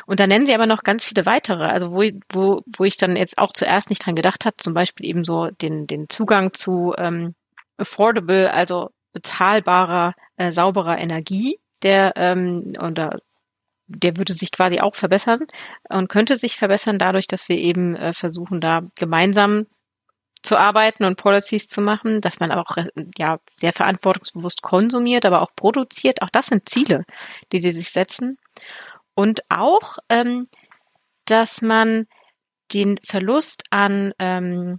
Und 0.07 0.21
da 0.21 0.27
nennen 0.27 0.47
sie 0.47 0.55
aber 0.55 0.67
noch 0.67 0.83
ganz 0.83 1.05
viele 1.05 1.27
weitere, 1.27 1.65
also 1.65 1.93
wo, 1.93 2.03
wo, 2.31 2.63
wo 2.77 2.85
ich 2.85 2.97
dann 2.97 3.17
jetzt 3.17 3.39
auch 3.39 3.53
zuerst 3.53 3.91
nicht 3.91 4.05
dran 4.05 4.15
gedacht 4.15 4.45
habe, 4.45 4.57
zum 4.59 4.75
Beispiel 4.75 5.07
eben 5.07 5.25
so 5.25 5.49
den, 5.51 5.87
den 5.87 6.09
Zugang 6.09 6.53
zu 6.53 6.95
ähm, 6.97 7.35
affordable, 7.77 8.53
also 8.53 8.91
bezahlbarer, 9.13 10.15
äh, 10.37 10.53
sauberer 10.53 10.99
Energie, 10.99 11.59
der 11.83 12.13
ähm, 12.17 12.69
oder 12.81 13.19
der 13.87 14.17
würde 14.17 14.33
sich 14.33 14.51
quasi 14.51 14.81
auch 14.81 14.95
verbessern 14.95 15.41
und 15.91 16.09
könnte 16.09 16.37
sich 16.37 16.57
verbessern 16.57 16.99
dadurch, 16.99 17.27
dass 17.27 17.49
wir 17.49 17.59
eben 17.59 17.95
äh, 17.97 18.15
versuchen, 18.15 18.61
da 18.61 18.83
gemeinsam 18.95 19.67
zu 20.45 20.59
arbeiten 20.59 21.05
und 21.05 21.17
Policies 21.17 21.69
zu 21.69 21.81
machen, 21.81 22.21
dass 22.21 22.39
man 22.39 22.53
auch 22.53 22.77
ja 23.17 23.39
sehr 23.55 23.73
verantwortungsbewusst 23.73 24.61
konsumiert, 24.61 25.25
aber 25.25 25.41
auch 25.41 25.51
produziert. 25.57 26.21
Auch 26.21 26.29
das 26.29 26.47
sind 26.47 26.69
Ziele, 26.69 27.05
die 27.51 27.61
die 27.61 27.73
sich 27.73 27.91
setzen. 27.91 28.39
Und 29.15 29.41
auch, 29.49 29.99
ähm, 30.11 30.49
dass 31.25 31.63
man 31.63 32.07
den 32.75 32.99
Verlust 33.03 33.65
an 33.71 34.13
ähm, 34.19 34.79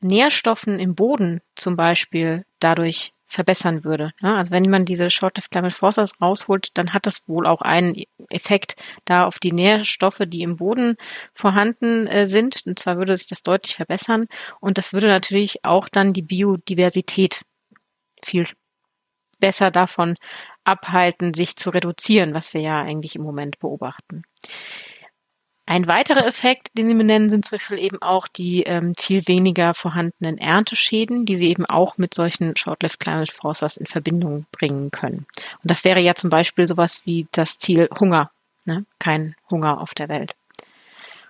Nährstoffen 0.00 0.78
im 0.78 0.94
Boden 0.94 1.40
zum 1.56 1.76
Beispiel 1.76 2.44
dadurch 2.60 3.12
verbessern 3.30 3.84
würde. 3.84 4.12
Ne? 4.20 4.36
Also 4.36 4.50
wenn 4.50 4.68
man 4.68 4.84
diese 4.84 5.08
Short-Lived 5.08 5.50
Climate 5.50 5.74
Forces 5.74 6.20
rausholt, 6.20 6.70
dann 6.74 6.92
hat 6.92 7.06
das 7.06 7.26
wohl 7.28 7.46
auch 7.46 7.62
einen 7.62 7.94
Effekt 8.28 8.74
da 9.04 9.24
auf 9.24 9.38
die 9.38 9.52
Nährstoffe, 9.52 10.22
die 10.26 10.42
im 10.42 10.56
Boden 10.56 10.96
vorhanden 11.32 12.08
äh, 12.08 12.26
sind. 12.26 12.62
Und 12.66 12.80
zwar 12.80 12.98
würde 12.98 13.16
sich 13.16 13.28
das 13.28 13.44
deutlich 13.44 13.76
verbessern. 13.76 14.26
Und 14.60 14.78
das 14.78 14.92
würde 14.92 15.06
natürlich 15.06 15.64
auch 15.64 15.88
dann 15.88 16.12
die 16.12 16.22
Biodiversität 16.22 17.42
viel 18.22 18.48
besser 19.38 19.70
davon 19.70 20.16
abhalten, 20.64 21.32
sich 21.32 21.56
zu 21.56 21.70
reduzieren, 21.70 22.34
was 22.34 22.52
wir 22.52 22.60
ja 22.60 22.82
eigentlich 22.82 23.14
im 23.14 23.22
Moment 23.22 23.60
beobachten. 23.60 24.24
Ein 25.70 25.86
weiterer 25.86 26.26
Effekt, 26.26 26.76
den 26.76 26.88
Sie 26.88 26.94
benennen, 26.94 27.30
sind 27.30 27.44
zum 27.44 27.56
Beispiel 27.56 27.78
eben 27.78 28.02
auch 28.02 28.26
die 28.26 28.64
ähm, 28.64 28.92
viel 28.98 29.28
weniger 29.28 29.72
vorhandenen 29.72 30.36
Ernteschäden, 30.36 31.26
die 31.26 31.36
Sie 31.36 31.48
eben 31.48 31.64
auch 31.64 31.96
mit 31.96 32.12
solchen 32.12 32.56
Short-Lived 32.56 32.98
Climate 32.98 33.32
Forces 33.32 33.76
in 33.76 33.86
Verbindung 33.86 34.46
bringen 34.50 34.90
können. 34.90 35.26
Und 35.62 35.70
das 35.70 35.84
wäre 35.84 36.00
ja 36.00 36.16
zum 36.16 36.28
Beispiel 36.28 36.66
sowas 36.66 37.02
wie 37.04 37.28
das 37.30 37.60
Ziel 37.60 37.88
Hunger, 38.00 38.32
ne? 38.64 38.84
kein 38.98 39.36
Hunger 39.48 39.80
auf 39.80 39.94
der 39.94 40.08
Welt. 40.08 40.34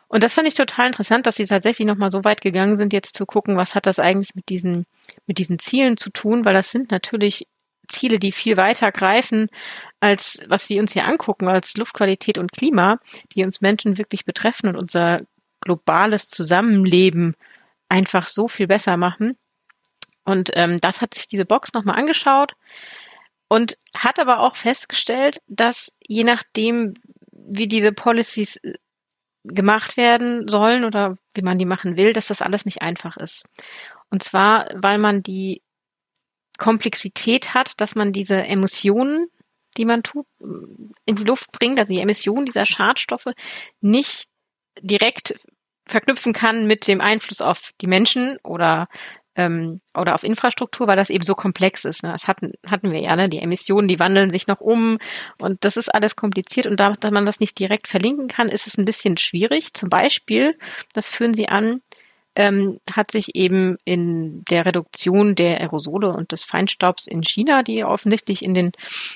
Und 0.09 0.25
das 0.25 0.33
fand 0.33 0.49
ich 0.49 0.55
total 0.55 0.87
interessant, 0.87 1.27
dass 1.27 1.37
Sie 1.37 1.45
tatsächlich 1.45 1.87
nochmal 1.87 2.11
so 2.11 2.25
weit 2.25 2.41
gegangen 2.41 2.79
sind, 2.79 2.95
jetzt 2.95 3.19
zu 3.19 3.27
gucken, 3.27 3.59
was 3.59 3.75
hat 3.75 3.85
das 3.85 3.99
eigentlich 3.99 4.35
mit 4.35 4.49
diesen, 4.49 4.87
mit 5.27 5.37
diesen 5.37 5.59
Zielen 5.59 5.99
zu 5.99 6.09
tun, 6.09 6.47
weil 6.47 6.55
das 6.55 6.71
sind 6.71 6.91
natürlich 6.91 7.47
Ziele, 7.91 8.19
die 8.19 8.33
viel 8.33 8.57
weiter 8.57 8.93
greifen 8.93 9.49
als 10.01 10.43
was 10.49 10.69
wir 10.69 10.81
uns 10.81 10.95
hier 10.95 11.07
angucken, 11.07 11.49
als 11.49 11.77
Luftqualität 11.77 12.39
und 12.39 12.53
Klima, 12.53 12.99
die 13.33 13.45
uns 13.45 13.61
Menschen 13.61 13.99
wirklich 13.99 14.25
betreffen 14.25 14.69
und 14.69 14.77
unser 14.77 15.21
globales 15.61 16.29
Zusammenleben 16.29 17.37
einfach 17.89 18.27
so 18.27 18.49
viel 18.49 18.67
besser 18.67 18.97
machen. 18.97 19.37
Und 20.25 20.51
ähm, 20.55 20.79
das 20.81 21.03
hat 21.03 21.15
sich 21.15 21.29
diese 21.29 21.45
Box 21.45 21.75
nochmal 21.75 21.97
angeschaut 21.97 22.55
und 23.49 23.77
hat 23.95 24.19
aber 24.19 24.41
auch 24.41 24.57
festgestellt, 24.57 25.43
dass 25.49 25.97
je 26.07 26.25
nachdem, 26.25 26.95
wie 27.33 27.69
diese 27.69 27.93
Policies 27.93 28.57
äh, 28.57 28.75
gemacht 29.45 29.97
werden 29.97 30.49
sollen 30.49 30.85
oder 30.85 31.17
wie 31.35 31.43
man 31.43 31.59
die 31.59 31.67
machen 31.67 31.97
will, 31.97 32.13
dass 32.13 32.29
das 32.29 32.43
alles 32.43 32.65
nicht 32.65 32.81
einfach 32.83 33.17
ist. 33.17 33.45
Und 34.11 34.23
zwar, 34.23 34.69
weil 34.75 34.99
man 34.99 35.23
die 35.23 35.63
Komplexität 36.61 37.55
hat, 37.55 37.81
dass 37.81 37.97
man 37.97 38.13
diese 38.13 38.45
Emissionen, 38.45 39.27
die 39.77 39.85
man 39.85 40.05
tut, 40.05 40.27
in 40.39 41.17
die 41.17 41.25
Luft 41.25 41.51
bringt, 41.51 41.79
also 41.81 41.93
die 41.93 42.01
Emissionen 42.01 42.47
dieser 42.47 42.67
Schadstoffe 42.67 43.33
nicht 43.81 44.29
direkt 44.81 45.35
verknüpfen 45.85 46.33
kann 46.33 46.67
mit 46.67 46.87
dem 46.87 47.01
Einfluss 47.01 47.41
auf 47.41 47.73
die 47.81 47.89
Menschen 47.89 48.37
oder 48.45 48.89
ähm, 49.37 49.81
oder 49.95 50.15
auf 50.15 50.23
Infrastruktur, 50.23 50.87
weil 50.87 50.97
das 50.97 51.09
eben 51.09 51.25
so 51.25 51.35
komplex 51.35 51.85
ist. 51.85 52.03
Ne? 52.03 52.11
Das 52.11 52.29
hatten, 52.29 52.53
hatten 52.67 52.93
wir 52.93 53.01
ja, 53.01 53.15
ne? 53.17 53.29
Die 53.29 53.39
Emissionen, 53.39 53.89
die 53.89 53.99
wandeln 53.99 54.31
sich 54.31 54.47
noch 54.47 54.61
um 54.61 54.99
und 55.39 55.65
das 55.65 55.77
ist 55.77 55.89
alles 55.89 56.17
kompliziert 56.17 56.67
und 56.67 56.79
da, 56.79 56.93
dass 56.93 57.11
man 57.11 57.27
das 57.27 57.41
nicht 57.41 57.59
direkt 57.59 57.89
verlinken 57.89 58.29
kann, 58.29 58.49
ist 58.49 58.67
es 58.67 58.77
ein 58.77 58.85
bisschen 58.85 59.17
schwierig. 59.17 59.73
Zum 59.73 59.89
Beispiel, 59.89 60.59
das 60.93 61.09
führen 61.09 61.33
sie 61.33 61.49
an, 61.49 61.81
ähm, 62.37 62.79
hat 62.91 63.11
sich 63.11 63.35
eben 63.35 63.77
in 63.85 64.45
der 64.51 64.67
Reduktion 64.67 65.35
der 65.35 65.61
Aerosole 65.61 66.13
und 66.13 66.33
des 66.33 66.45
Feinstaubs 66.45 67.07
in 67.07 67.23
China, 67.23 67.63
die 67.63 67.85
offensichtlich 67.85 68.45
in, 68.45 68.55
den, 68.55 68.73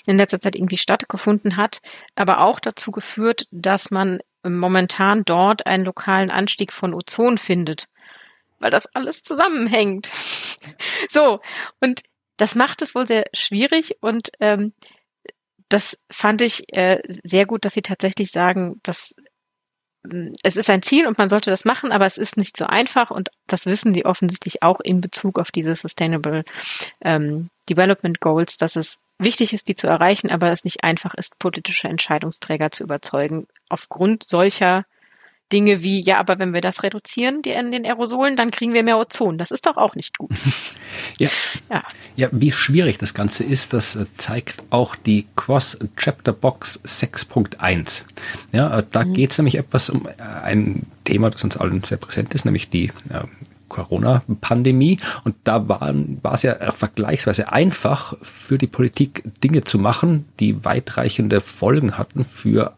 in 0.07 0.17
letzter 0.17 0.41
Zeit 0.41 0.57
irgendwie 0.57 0.77
stattgefunden 0.77 1.57
hat, 1.57 1.81
aber 2.15 2.41
auch 2.41 2.61
dazu 2.61 2.91
geführt, 2.91 3.47
dass 3.51 3.91
man 3.91 4.21
momentan 4.43 5.25
dort 5.25 5.67
einen 5.67 5.85
lokalen 5.85 6.31
Anstieg 6.31 6.73
von 6.73 6.93
Ozon 6.93 7.39
findet, 7.39 7.87
weil 8.59 8.71
das 8.71 8.87
alles 8.95 9.23
zusammenhängt. 9.23 10.11
so, 11.09 11.41
und 11.81 12.03
das 12.37 12.55
macht 12.55 12.83
es 12.83 12.95
wohl 12.95 13.07
sehr 13.07 13.25
schwierig 13.33 13.97
und 14.01 14.33
ähm, 14.41 14.73
das 15.69 15.99
fand 16.11 16.41
ich 16.41 16.73
äh, 16.73 17.01
sehr 17.09 17.47
gut, 17.47 17.65
dass 17.65 17.75
sie 17.75 17.83
tatsächlich 17.83 18.31
sagen, 18.31 18.81
dass 18.83 19.17
es 20.43 20.57
ist 20.57 20.69
ein 20.71 20.83
Ziel 20.83 21.07
und 21.07 21.19
man 21.19 21.29
sollte 21.29 21.51
das 21.51 21.65
machen, 21.65 21.93
aber 21.93 22.07
es 22.07 22.19
ist 22.19 22.37
nicht 22.37 22.57
so 22.57 22.67
einfach 22.67 23.11
und 23.11 23.31
das 23.47 23.67
wissen 23.67 23.93
die 23.93 24.05
offensichtlich 24.05 24.63
auch 24.63 24.81
in 24.81 25.01
Bezug 25.01 25.39
auf 25.39 25.51
diese 25.51 25.75
Sustainable 25.75 26.45
ähm, 27.01 27.49
Development 27.69 28.21
Goals, 28.21 28.57
dass 28.57 28.77
es 28.77 28.99
wichtig 29.19 29.53
ist, 29.53 29.69
die 29.69 29.75
zu 29.75 29.87
erreichen, 29.87 30.31
aber 30.31 30.51
es 30.51 30.65
nicht 30.65 30.85
einfach 30.85 31.15
ist, 31.15 31.39
politische 31.39 31.89
Entscheidungsträger 31.89 32.71
zu 32.71 32.85
überzeugen, 32.85 33.47
aufgrund 33.69 34.25
solcher 34.25 34.85
Dinge 35.53 35.83
wie, 35.83 36.01
ja, 36.01 36.19
aber 36.19 36.39
wenn 36.39 36.55
wir 36.55 36.61
das 36.61 36.83
reduzieren, 36.83 37.43
die 37.43 37.51
in 37.51 37.71
den 37.71 37.85
Aerosolen, 37.85 38.37
dann 38.37 38.51
kriegen 38.51 38.73
wir 38.73 38.83
mehr 38.83 38.99
Ozon. 38.99 39.39
Das 39.39 39.51
ist 39.51 39.67
doch 39.67 39.77
auch 39.77 39.95
nicht 39.95 40.19
gut. 40.19 40.31
ja. 41.19 41.29
ja. 41.71 41.83
Ja, 42.17 42.29
wie 42.33 42.53
schwierig 42.53 42.99
das 42.99 43.15
Ganze 43.15 43.45
ist, 43.45 43.73
das 43.73 43.95
äh, 43.97 44.07
zeigt 44.17 44.63
auch 44.71 44.97
die 44.97 45.27
Cross-Chapter 45.37 46.33
Box 46.33 46.81
6.1. 46.85 48.05
Ja, 48.53 48.79
äh, 48.79 48.85
da 48.91 49.05
mhm. 49.05 49.15
geht 49.15 49.33
es 49.33 49.39
nämlich 49.39 49.57
etwas 49.57 49.91
um 49.91 50.07
äh, 50.07 50.23
ein 50.43 50.87
Thema, 51.05 51.31
das 51.31 51.45
uns 51.45 51.57
allen 51.57 51.85
sehr 51.85 51.99
präsent 51.99 52.35
ist, 52.35 52.45
nämlich 52.45 52.71
die 52.71 52.87
äh, 53.11 53.25
Corona-Pandemie. 53.69 54.99
Und 55.25 55.35
da 55.45 55.69
waren, 55.69 56.19
war 56.23 56.35
es 56.35 56.43
ja 56.43 56.55
vergleichsweise 56.73 57.53
einfach 57.53 58.15
für 58.23 58.57
die 58.57 58.67
Politik 58.67 59.25
Dinge 59.43 59.63
zu 59.63 59.79
machen, 59.79 60.27
die 60.41 60.65
weitreichende 60.65 61.41
Folgen 61.41 61.99
hatten 61.99 62.25
für 62.25 62.77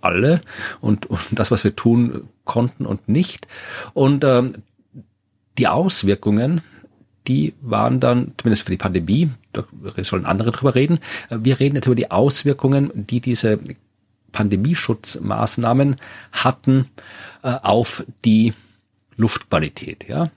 alle 0.00 0.40
und, 0.80 1.06
und 1.06 1.20
das, 1.32 1.50
was 1.50 1.64
wir 1.64 1.74
tun 1.74 2.28
konnten 2.44 2.86
und 2.86 3.08
nicht. 3.08 3.46
Und 3.94 4.24
ähm, 4.24 4.62
die 5.58 5.68
Auswirkungen, 5.68 6.60
die 7.26 7.54
waren 7.60 8.00
dann, 8.00 8.32
zumindest 8.36 8.64
für 8.64 8.70
die 8.70 8.76
Pandemie, 8.76 9.30
da 9.52 9.64
sollen 10.02 10.26
andere 10.26 10.52
drüber 10.52 10.74
reden, 10.74 11.00
wir 11.30 11.58
reden 11.58 11.76
jetzt 11.76 11.86
über 11.86 11.94
die 11.94 12.10
Auswirkungen, 12.10 12.90
die 12.94 13.20
diese 13.20 13.58
Pandemieschutzmaßnahmen 14.32 15.96
hatten 16.32 16.90
äh, 17.42 17.54
auf 17.62 18.04
die 18.24 18.52
Luftqualität. 19.16 20.06
Ja, 20.08 20.30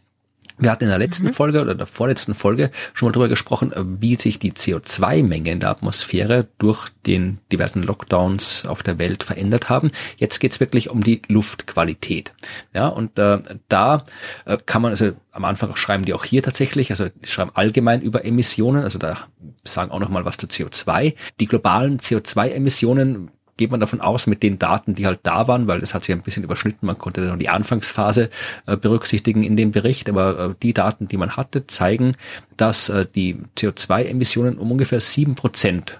wir 0.59 0.71
hatten 0.71 0.83
in 0.83 0.89
der 0.89 0.99
letzten 0.99 1.27
mhm. 1.27 1.33
Folge 1.33 1.61
oder 1.61 1.75
der 1.75 1.87
vorletzten 1.87 2.35
Folge 2.35 2.71
schon 2.93 3.07
mal 3.07 3.11
darüber 3.13 3.29
gesprochen, 3.29 3.71
äh, 3.71 3.83
wie 3.83 4.15
sich 4.15 4.39
die 4.39 4.51
CO2-Menge 4.51 5.51
in 5.51 5.59
der 5.59 5.69
Atmosphäre 5.69 6.47
durch 6.57 6.89
den 7.05 7.39
diversen 7.51 7.83
Lockdowns 7.83 8.65
auf 8.65 8.83
der 8.83 8.99
Welt 8.99 9.23
verändert 9.23 9.69
haben. 9.69 9.91
Jetzt 10.17 10.39
geht's 10.39 10.59
wirklich 10.59 10.89
um 10.89 11.03
die 11.03 11.21
Luftqualität. 11.27 12.33
Ja, 12.73 12.87
und 12.87 13.17
äh, 13.17 13.39
da 13.67 14.03
äh, 14.45 14.57
kann 14.65 14.81
man, 14.81 14.91
also 14.91 15.11
am 15.31 15.45
Anfang 15.45 15.75
schreiben 15.75 16.05
die 16.05 16.13
auch 16.13 16.25
hier 16.25 16.43
tatsächlich, 16.43 16.91
also 16.91 17.07
die 17.07 17.27
schreiben 17.27 17.51
allgemein 17.53 18.01
über 18.01 18.25
Emissionen, 18.25 18.83
also 18.83 18.99
da 18.99 19.17
sagen 19.63 19.91
auch 19.91 19.99
noch 19.99 20.09
mal 20.09 20.25
was 20.25 20.37
zu 20.37 20.47
CO2. 20.47 21.15
Die 21.39 21.47
globalen 21.47 21.99
CO2-Emissionen 21.99 23.31
geht 23.59 23.71
man 23.71 23.81
davon 23.81 23.99
aus 23.99 24.25
mit 24.25 24.41
den 24.41 24.57
Daten, 24.57 24.95
die 24.95 25.05
halt 25.05 25.19
da 25.23 25.47
waren, 25.49 25.67
weil 25.67 25.81
das 25.81 25.93
hat 25.93 26.03
sich 26.03 26.15
ein 26.15 26.21
bisschen 26.21 26.43
überschnitten. 26.43 26.87
Man 26.87 26.97
konnte 26.97 27.23
dann 27.23 27.37
die 27.37 27.49
Anfangsphase 27.49 28.29
äh, 28.65 28.77
berücksichtigen 28.77 29.43
in 29.43 29.57
dem 29.57 29.71
Bericht, 29.71 30.09
aber 30.09 30.39
äh, 30.39 30.55
die 30.63 30.73
Daten, 30.73 31.09
die 31.09 31.17
man 31.17 31.35
hatte, 31.35 31.67
zeigen, 31.67 32.15
dass 32.55 32.87
äh, 32.87 33.05
die 33.13 33.37
CO2-Emissionen 33.57 34.57
um 34.57 34.71
ungefähr 34.71 35.01
sieben 35.01 35.35
Prozent 35.35 35.99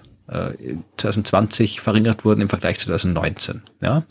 2020 0.96 1.76
äh, 1.76 1.80
verringert 1.80 2.24
wurden 2.24 2.40
im 2.40 2.48
Vergleich 2.48 2.78
zu 2.78 2.86
2019. 2.86 3.62
Ja, 3.80 4.04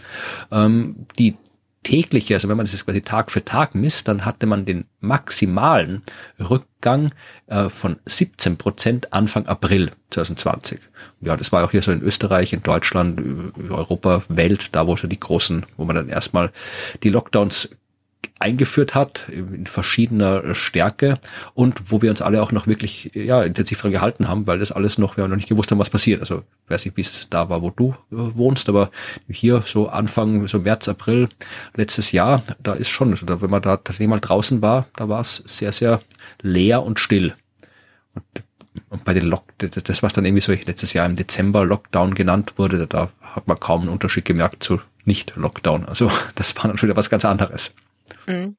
ähm, 0.51 1.07
die 1.17 1.37
tägliche, 1.83 2.33
also 2.33 2.49
wenn 2.49 2.57
man 2.57 2.65
das 2.65 2.85
quasi 2.85 3.01
Tag 3.01 3.31
für 3.31 3.43
Tag 3.43 3.73
misst, 3.73 4.07
dann 4.07 4.25
hatte 4.25 4.45
man 4.45 4.65
den 4.65 4.85
maximalen 4.99 6.03
Rückgang 6.39 7.13
äh, 7.47 7.69
von 7.69 7.97
17 8.05 8.57
Prozent 8.57 9.13
Anfang 9.13 9.45
April 9.45 9.91
2020. 10.09 10.79
Ja, 11.21 11.37
das 11.37 11.51
war 11.51 11.63
auch 11.63 11.71
hier 11.71 11.81
so 11.81 11.91
in 11.91 12.01
Österreich, 12.01 12.53
in 12.53 12.63
Deutschland, 12.63 13.21
Europa, 13.69 14.23
Welt, 14.27 14.69
da 14.73 14.87
wo 14.87 14.95
so 14.95 15.07
die 15.07 15.19
großen, 15.19 15.65
wo 15.77 15.85
man 15.85 15.95
dann 15.95 16.09
erstmal 16.09 16.51
die 17.03 17.09
Lockdowns 17.09 17.69
eingeführt 18.39 18.95
hat 18.95 19.27
in 19.29 19.67
verschiedener 19.67 20.55
Stärke 20.55 21.19
und 21.53 21.91
wo 21.91 22.01
wir 22.01 22.09
uns 22.09 22.21
alle 22.21 22.41
auch 22.41 22.53
noch 22.53 22.67
wirklich 22.67 23.11
ja 23.13 23.43
intensiv 23.43 23.81
dran 23.81 23.91
gehalten 23.91 24.29
haben, 24.29 24.47
weil 24.47 24.59
das 24.59 24.71
alles 24.71 24.97
noch 24.97 25.17
wir 25.17 25.27
noch 25.27 25.35
nicht 25.35 25.49
gewusst 25.49 25.71
haben, 25.71 25.79
was 25.79 25.89
passiert. 25.89 26.21
Also 26.21 26.43
weiß 26.69 26.85
nicht, 26.85 26.95
bis 26.95 27.27
da 27.29 27.49
war, 27.49 27.61
wo 27.61 27.69
du 27.69 27.93
äh, 28.11 28.15
wohnst, 28.35 28.69
aber 28.69 28.91
hier 29.27 29.63
so 29.65 29.89
Anfang 29.89 30.47
so 30.47 30.59
März, 30.59 30.87
April 30.87 31.27
letztes 31.75 32.13
Jahr, 32.13 32.43
da 32.63 32.73
ist 32.73 32.89
schon, 32.89 33.11
also 33.11 33.41
wenn 33.41 33.49
man 33.49 33.61
da 33.61 33.75
tatsächlich 33.77 34.07
mal 34.07 34.19
draußen 34.19 34.61
war, 34.61 34.87
da 34.95 35.09
war 35.09 35.19
es 35.19 35.43
sehr 35.45 35.73
sehr 35.73 36.01
leer 36.41 36.83
und 36.83 36.99
still. 36.99 37.35
Und, 38.15 38.23
und 38.89 39.03
bei 39.03 39.13
den 39.13 39.25
Lock 39.25 39.43
das, 39.57 39.71
das 39.71 40.01
was 40.01 40.13
dann 40.13 40.25
irgendwie 40.25 40.41
so 40.41 40.53
letztes 40.53 40.93
Jahr 40.93 41.05
im 41.05 41.17
Dezember 41.17 41.65
Lockdown 41.65 42.15
genannt 42.15 42.53
wurde, 42.55 42.87
da 42.87 43.09
hat 43.21 43.47
man 43.47 43.59
kaum 43.59 43.81
einen 43.81 43.89
Unterschied 43.89 44.25
gemerkt 44.25 44.63
zu 44.63 44.79
nicht 45.03 45.33
Lockdown. 45.35 45.85
Also 45.85 46.09
das 46.35 46.55
war 46.55 46.67
dann 46.67 46.77
schon 46.77 46.87
wieder 46.87 46.97
was 46.97 47.09
ganz 47.09 47.25
anderes. 47.25 47.75
Mhm. 48.27 48.55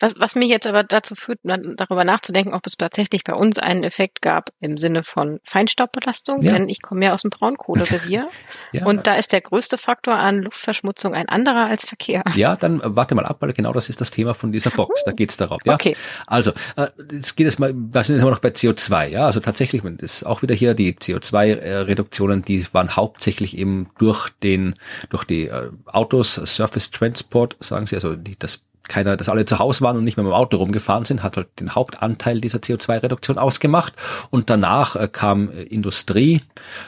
Was, 0.00 0.14
was 0.18 0.34
mich 0.34 0.48
jetzt 0.48 0.66
aber 0.66 0.82
dazu 0.82 1.14
führt, 1.14 1.38
darüber 1.42 2.04
nachzudenken, 2.04 2.52
ob 2.52 2.66
es 2.66 2.76
tatsächlich 2.76 3.24
bei 3.24 3.34
uns 3.34 3.58
einen 3.58 3.84
Effekt 3.84 4.22
gab 4.22 4.50
im 4.60 4.76
Sinne 4.76 5.04
von 5.04 5.40
Feinstaubbelastung, 5.44 6.42
ja. 6.42 6.52
denn 6.52 6.68
ich 6.68 6.82
komme 6.82 7.04
ja 7.06 7.14
aus 7.14 7.22
dem 7.22 7.30
Braunkohlerevier 7.30 8.28
ja. 8.72 8.86
und 8.86 9.06
da 9.06 9.14
ist 9.14 9.32
der 9.32 9.40
größte 9.40 9.78
Faktor 9.78 10.14
an 10.14 10.42
Luftverschmutzung 10.42 11.14
ein 11.14 11.28
anderer 11.28 11.66
als 11.66 11.84
Verkehr. 11.84 12.24
Ja, 12.34 12.56
dann 12.56 12.80
warte 12.82 13.14
mal 13.14 13.24
ab, 13.24 13.36
weil 13.40 13.52
genau 13.52 13.72
das 13.72 13.88
ist 13.88 14.00
das 14.00 14.10
Thema 14.10 14.34
von 14.34 14.52
dieser 14.52 14.70
Box. 14.70 15.00
Uh, 15.00 15.04
da 15.06 15.12
geht's 15.12 15.36
darauf. 15.36 15.60
Ja? 15.64 15.74
Okay. 15.74 15.96
Also, 16.26 16.52
äh, 16.76 16.88
jetzt 17.12 17.36
geht 17.36 17.46
es 17.46 17.58
mal, 17.58 17.72
wir 17.74 18.04
sind 18.04 18.16
jetzt 18.16 18.22
immer 18.22 18.32
noch 18.32 18.40
bei 18.40 18.50
CO2, 18.50 19.08
ja, 19.08 19.26
also 19.26 19.40
tatsächlich, 19.40 19.82
das 19.82 20.16
ist 20.16 20.26
auch 20.26 20.42
wieder 20.42 20.54
hier 20.54 20.74
die 20.74 20.94
CO2-Reduktionen, 20.94 22.42
die 22.42 22.66
waren 22.72 22.96
hauptsächlich 22.96 23.56
eben 23.56 23.90
durch 23.98 24.30
den, 24.42 24.74
durch 25.10 25.24
die 25.24 25.46
äh, 25.46 25.70
Autos, 25.86 26.34
Surface 26.34 26.90
Transport, 26.90 27.56
sagen 27.60 27.86
sie, 27.86 27.94
also 27.94 28.16
die, 28.16 28.38
das 28.38 28.60
keiner, 28.88 29.16
dass 29.16 29.28
alle 29.28 29.44
zu 29.44 29.58
Hause 29.58 29.82
waren 29.82 29.96
und 29.96 30.04
nicht 30.04 30.16
mehr 30.16 30.24
mit 30.24 30.32
dem 30.32 30.36
Auto 30.36 30.56
rumgefahren 30.58 31.04
sind, 31.04 31.22
hat 31.22 31.36
halt 31.36 31.48
den 31.60 31.74
Hauptanteil 31.74 32.40
dieser 32.40 32.58
CO2-Reduktion 32.58 33.38
ausgemacht. 33.38 33.94
Und 34.30 34.50
danach 34.50 34.96
äh, 34.96 35.08
kam 35.08 35.50
äh, 35.50 35.62
Industrie, 35.62 36.42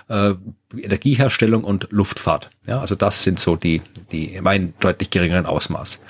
äh, 0.08 0.34
Energieherstellung 0.76 1.64
und 1.64 1.88
Luftfahrt. 1.90 2.50
Ja, 2.66 2.80
also 2.80 2.94
das 2.94 3.22
sind 3.22 3.38
so 3.38 3.56
die, 3.56 3.82
die 4.12 4.34
im 4.34 4.74
deutlich 4.80 5.10
geringeren 5.10 5.46
Ausmaß. 5.46 6.00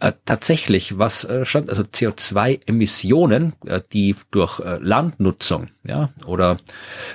Äh, 0.00 0.12
tatsächlich, 0.24 0.98
was 0.98 1.24
äh, 1.24 1.44
stand, 1.44 1.68
also 1.68 1.82
CO2-Emissionen, 1.82 3.52
äh, 3.66 3.80
die 3.92 4.16
durch 4.30 4.60
äh, 4.60 4.78
Landnutzung, 4.80 5.68
ja, 5.84 6.10
oder 6.24 6.58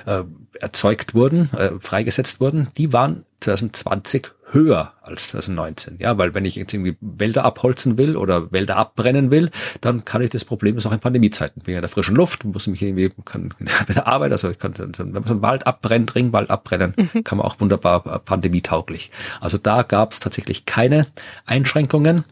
äh, 0.06 0.22
erzeugt 0.60 1.14
wurden, 1.14 1.50
äh, 1.54 1.72
freigesetzt 1.80 2.40
wurden, 2.40 2.68
die 2.76 2.92
waren 2.92 3.24
2020 3.40 4.30
höher 4.50 4.92
als 5.02 5.28
2019. 5.28 5.96
Ja, 5.98 6.18
weil 6.18 6.34
wenn 6.34 6.44
ich 6.44 6.56
jetzt 6.56 6.72
irgendwie 6.72 6.96
Wälder 7.00 7.44
abholzen 7.44 7.98
will 7.98 8.16
oder 8.16 8.52
Wälder 8.52 8.76
abbrennen 8.76 9.30
will, 9.30 9.50
dann 9.80 10.04
kann 10.04 10.22
ich 10.22 10.30
das 10.30 10.44
Problem 10.44 10.78
auch 10.78 10.92
in 10.92 11.00
Pandemiezeiten. 11.00 11.62
Bin 11.62 11.72
ja 11.72 11.78
in 11.78 11.82
der 11.82 11.88
frischen 11.88 12.14
Luft, 12.14 12.44
muss 12.44 12.66
mich 12.66 12.82
irgendwie, 12.82 13.10
kann 13.24 13.54
bei 13.86 13.94
der 13.94 14.06
Arbeit, 14.06 14.32
also 14.32 14.48
ich 14.50 14.58
kann, 14.58 14.74
wenn 14.78 15.12
man 15.12 15.24
so 15.24 15.32
einen 15.32 15.42
Wald 15.42 15.66
abbrennt, 15.66 16.14
Ringwald 16.14 16.50
abbrennen, 16.50 16.94
mhm. 16.96 17.24
kann 17.24 17.38
man 17.38 17.46
auch 17.46 17.58
wunderbar 17.58 18.06
äh, 18.06 18.18
pandemietauglich. 18.18 19.10
Also 19.40 19.58
da 19.58 19.82
gab 19.82 20.12
es 20.12 20.20
tatsächlich 20.20 20.64
keine 20.64 21.06
Einschränkungen 21.44 22.24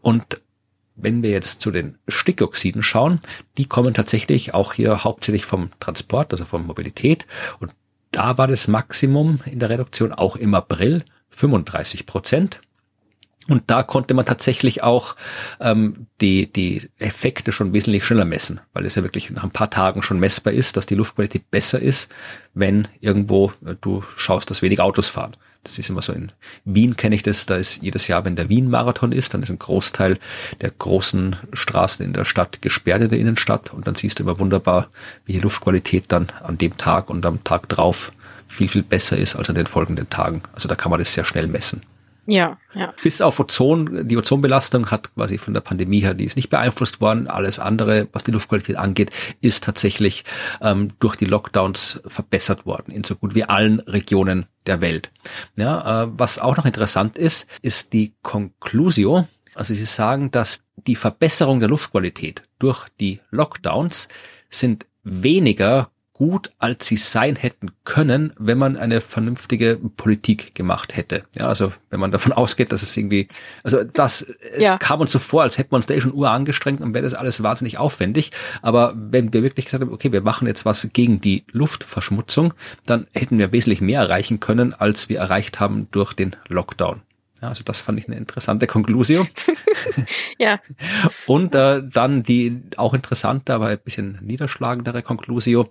und 0.00 0.40
wenn 1.00 1.22
wir 1.22 1.30
jetzt 1.30 1.60
zu 1.60 1.70
den 1.70 1.96
Stickoxiden 2.08 2.82
schauen, 2.82 3.20
die 3.56 3.66
kommen 3.66 3.94
tatsächlich 3.94 4.54
auch 4.54 4.72
hier 4.72 5.04
hauptsächlich 5.04 5.46
vom 5.46 5.70
Transport, 5.78 6.32
also 6.32 6.44
von 6.44 6.66
Mobilität. 6.66 7.24
Und 7.60 7.72
da 8.10 8.36
war 8.36 8.48
das 8.48 8.66
Maximum 8.66 9.40
in 9.44 9.60
der 9.60 9.70
Reduktion 9.70 10.12
auch 10.12 10.34
im 10.34 10.54
April 10.54 11.04
35 11.38 12.06
Prozent. 12.06 12.60
Und 13.48 13.62
da 13.68 13.82
konnte 13.82 14.12
man 14.12 14.26
tatsächlich 14.26 14.82
auch 14.82 15.16
ähm, 15.58 16.06
die, 16.20 16.52
die 16.52 16.90
Effekte 16.98 17.50
schon 17.50 17.72
wesentlich 17.72 18.04
schneller 18.04 18.26
messen, 18.26 18.60
weil 18.74 18.84
es 18.84 18.94
ja 18.94 19.02
wirklich 19.02 19.30
nach 19.30 19.44
ein 19.44 19.50
paar 19.50 19.70
Tagen 19.70 20.02
schon 20.02 20.20
messbar 20.20 20.52
ist, 20.52 20.76
dass 20.76 20.84
die 20.84 20.96
Luftqualität 20.96 21.50
besser 21.50 21.80
ist, 21.80 22.10
wenn 22.52 22.88
irgendwo 23.00 23.52
äh, 23.64 23.74
du 23.80 24.04
schaust, 24.16 24.50
dass 24.50 24.60
wenig 24.60 24.80
Autos 24.80 25.08
fahren. 25.08 25.34
Das 25.64 25.78
ist 25.78 25.88
immer 25.88 26.02
so 26.02 26.12
in 26.12 26.30
Wien 26.64 26.96
kenne 26.96 27.14
ich 27.14 27.22
das, 27.22 27.46
da 27.46 27.56
ist 27.56 27.82
jedes 27.82 28.06
Jahr, 28.06 28.24
wenn 28.24 28.36
der 28.36 28.48
Wien-Marathon 28.48 29.12
ist, 29.12 29.34
dann 29.34 29.42
ist 29.42 29.50
ein 29.50 29.58
Großteil 29.58 30.18
der 30.60 30.70
großen 30.70 31.36
Straßen 31.52 32.04
in 32.04 32.12
der 32.12 32.24
Stadt 32.24 32.62
gesperrt 32.62 33.02
in 33.02 33.08
der 33.08 33.18
Innenstadt 33.18 33.72
und 33.72 33.86
dann 33.86 33.94
siehst 33.94 34.18
du 34.18 34.22
immer 34.22 34.38
wunderbar, 34.38 34.88
wie 35.24 35.32
die 35.32 35.40
Luftqualität 35.40 36.04
dann 36.08 36.28
an 36.42 36.58
dem 36.58 36.76
Tag 36.76 37.10
und 37.10 37.24
am 37.26 37.42
Tag 37.44 37.68
drauf 37.68 38.12
viel, 38.48 38.68
viel 38.68 38.82
besser 38.82 39.16
ist 39.16 39.36
als 39.36 39.48
an 39.48 39.54
den 39.54 39.66
folgenden 39.66 40.10
Tagen. 40.10 40.42
Also 40.52 40.68
da 40.68 40.74
kann 40.74 40.90
man 40.90 40.98
das 40.98 41.12
sehr 41.12 41.24
schnell 41.24 41.46
messen. 41.46 41.82
Ja, 42.30 42.58
ja. 42.74 42.92
Bis 43.02 43.22
auf 43.22 43.40
Ozon, 43.40 44.06
die 44.06 44.18
Ozonbelastung 44.18 44.90
hat 44.90 45.14
quasi 45.14 45.38
von 45.38 45.54
der 45.54 45.62
Pandemie 45.62 46.00
her, 46.00 46.12
die 46.12 46.26
ist 46.26 46.36
nicht 46.36 46.50
beeinflusst 46.50 47.00
worden. 47.00 47.26
Alles 47.26 47.58
andere, 47.58 48.06
was 48.12 48.22
die 48.22 48.32
Luftqualität 48.32 48.76
angeht, 48.76 49.10
ist 49.40 49.64
tatsächlich 49.64 50.26
ähm, 50.60 50.90
durch 50.98 51.16
die 51.16 51.24
Lockdowns 51.24 52.02
verbessert 52.06 52.66
worden 52.66 52.92
in 52.92 53.02
so 53.02 53.14
gut 53.14 53.34
wie 53.34 53.44
allen 53.44 53.80
Regionen 53.80 54.44
der 54.66 54.82
Welt. 54.82 55.10
Ja, 55.56 56.02
äh, 56.02 56.08
was 56.18 56.38
auch 56.38 56.58
noch 56.58 56.66
interessant 56.66 57.16
ist, 57.16 57.46
ist 57.62 57.94
die 57.94 58.12
Conclusio. 58.20 59.26
Also 59.54 59.72
sie 59.72 59.86
sagen, 59.86 60.30
dass 60.30 60.60
die 60.86 60.96
Verbesserung 60.96 61.60
der 61.60 61.70
Luftqualität 61.70 62.42
durch 62.58 62.88
die 63.00 63.20
Lockdowns 63.30 64.08
sind 64.50 64.86
weniger 65.02 65.90
gut, 66.18 66.50
als 66.58 66.84
sie 66.88 66.96
sein 66.96 67.36
hätten 67.36 67.70
können, 67.84 68.32
wenn 68.38 68.58
man 68.58 68.76
eine 68.76 69.00
vernünftige 69.00 69.78
Politik 69.96 70.52
gemacht 70.52 70.96
hätte. 70.96 71.22
Ja, 71.36 71.46
also 71.46 71.72
wenn 71.90 72.00
man 72.00 72.10
davon 72.10 72.32
ausgeht, 72.34 72.72
dass 72.72 72.82
es 72.82 72.96
irgendwie, 72.96 73.28
also 73.62 73.84
das 73.84 74.26
ja. 74.58 74.74
es 74.74 74.80
kam 74.80 75.00
uns 75.00 75.12
so 75.12 75.20
vor, 75.20 75.42
als 75.42 75.58
hätten 75.58 75.70
wir 75.70 75.76
uns 75.76 75.86
da 75.86 75.94
eh 75.94 76.00
schon 76.00 76.12
Uhr 76.12 76.28
angestrengt 76.28 76.80
und 76.80 76.92
wäre 76.92 77.04
das 77.04 77.14
alles 77.14 77.40
wahnsinnig 77.44 77.78
aufwendig. 77.78 78.32
Aber 78.62 78.94
wenn 78.96 79.32
wir 79.32 79.44
wirklich 79.44 79.66
gesagt 79.66 79.80
haben, 79.80 79.92
okay, 79.92 80.10
wir 80.10 80.22
machen 80.22 80.48
jetzt 80.48 80.64
was 80.64 80.88
gegen 80.92 81.20
die 81.20 81.44
Luftverschmutzung, 81.52 82.52
dann 82.84 83.06
hätten 83.14 83.38
wir 83.38 83.52
wesentlich 83.52 83.80
mehr 83.80 84.00
erreichen 84.00 84.40
können, 84.40 84.74
als 84.74 85.08
wir 85.08 85.20
erreicht 85.20 85.60
haben 85.60 85.86
durch 85.92 86.14
den 86.14 86.34
Lockdown. 86.48 87.02
Ja, 87.40 87.48
also 87.48 87.62
das 87.62 87.80
fand 87.80 87.98
ich 87.98 88.08
eine 88.08 88.16
interessante 88.16 88.66
Konklusion. 88.66 89.28
ja. 90.38 90.60
Und 91.26 91.54
äh, 91.54 91.82
dann 91.84 92.22
die 92.22 92.60
auch 92.76 92.94
interessante, 92.94 93.54
aber 93.54 93.66
ein 93.68 93.78
bisschen 93.78 94.18
niederschlagendere 94.22 95.02
Konklusion, 95.02 95.66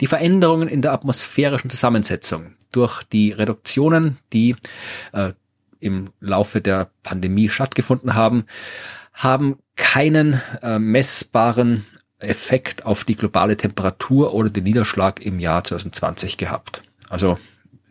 die 0.00 0.06
Veränderungen 0.06 0.68
in 0.68 0.82
der 0.82 0.92
atmosphärischen 0.92 1.70
Zusammensetzung 1.70 2.54
durch 2.72 3.02
die 3.04 3.32
Reduktionen, 3.32 4.18
die 4.32 4.56
äh, 5.12 5.32
im 5.80 6.10
Laufe 6.20 6.60
der 6.60 6.90
Pandemie 7.02 7.48
stattgefunden 7.48 8.14
haben, 8.14 8.44
haben 9.12 9.58
keinen 9.76 10.40
äh, 10.62 10.78
messbaren 10.78 11.84
Effekt 12.18 12.84
auf 12.84 13.04
die 13.04 13.16
globale 13.16 13.56
Temperatur 13.56 14.34
oder 14.34 14.50
den 14.50 14.64
Niederschlag 14.64 15.24
im 15.24 15.38
Jahr 15.38 15.64
2020 15.64 16.36
gehabt. 16.36 16.82
Also 17.08 17.38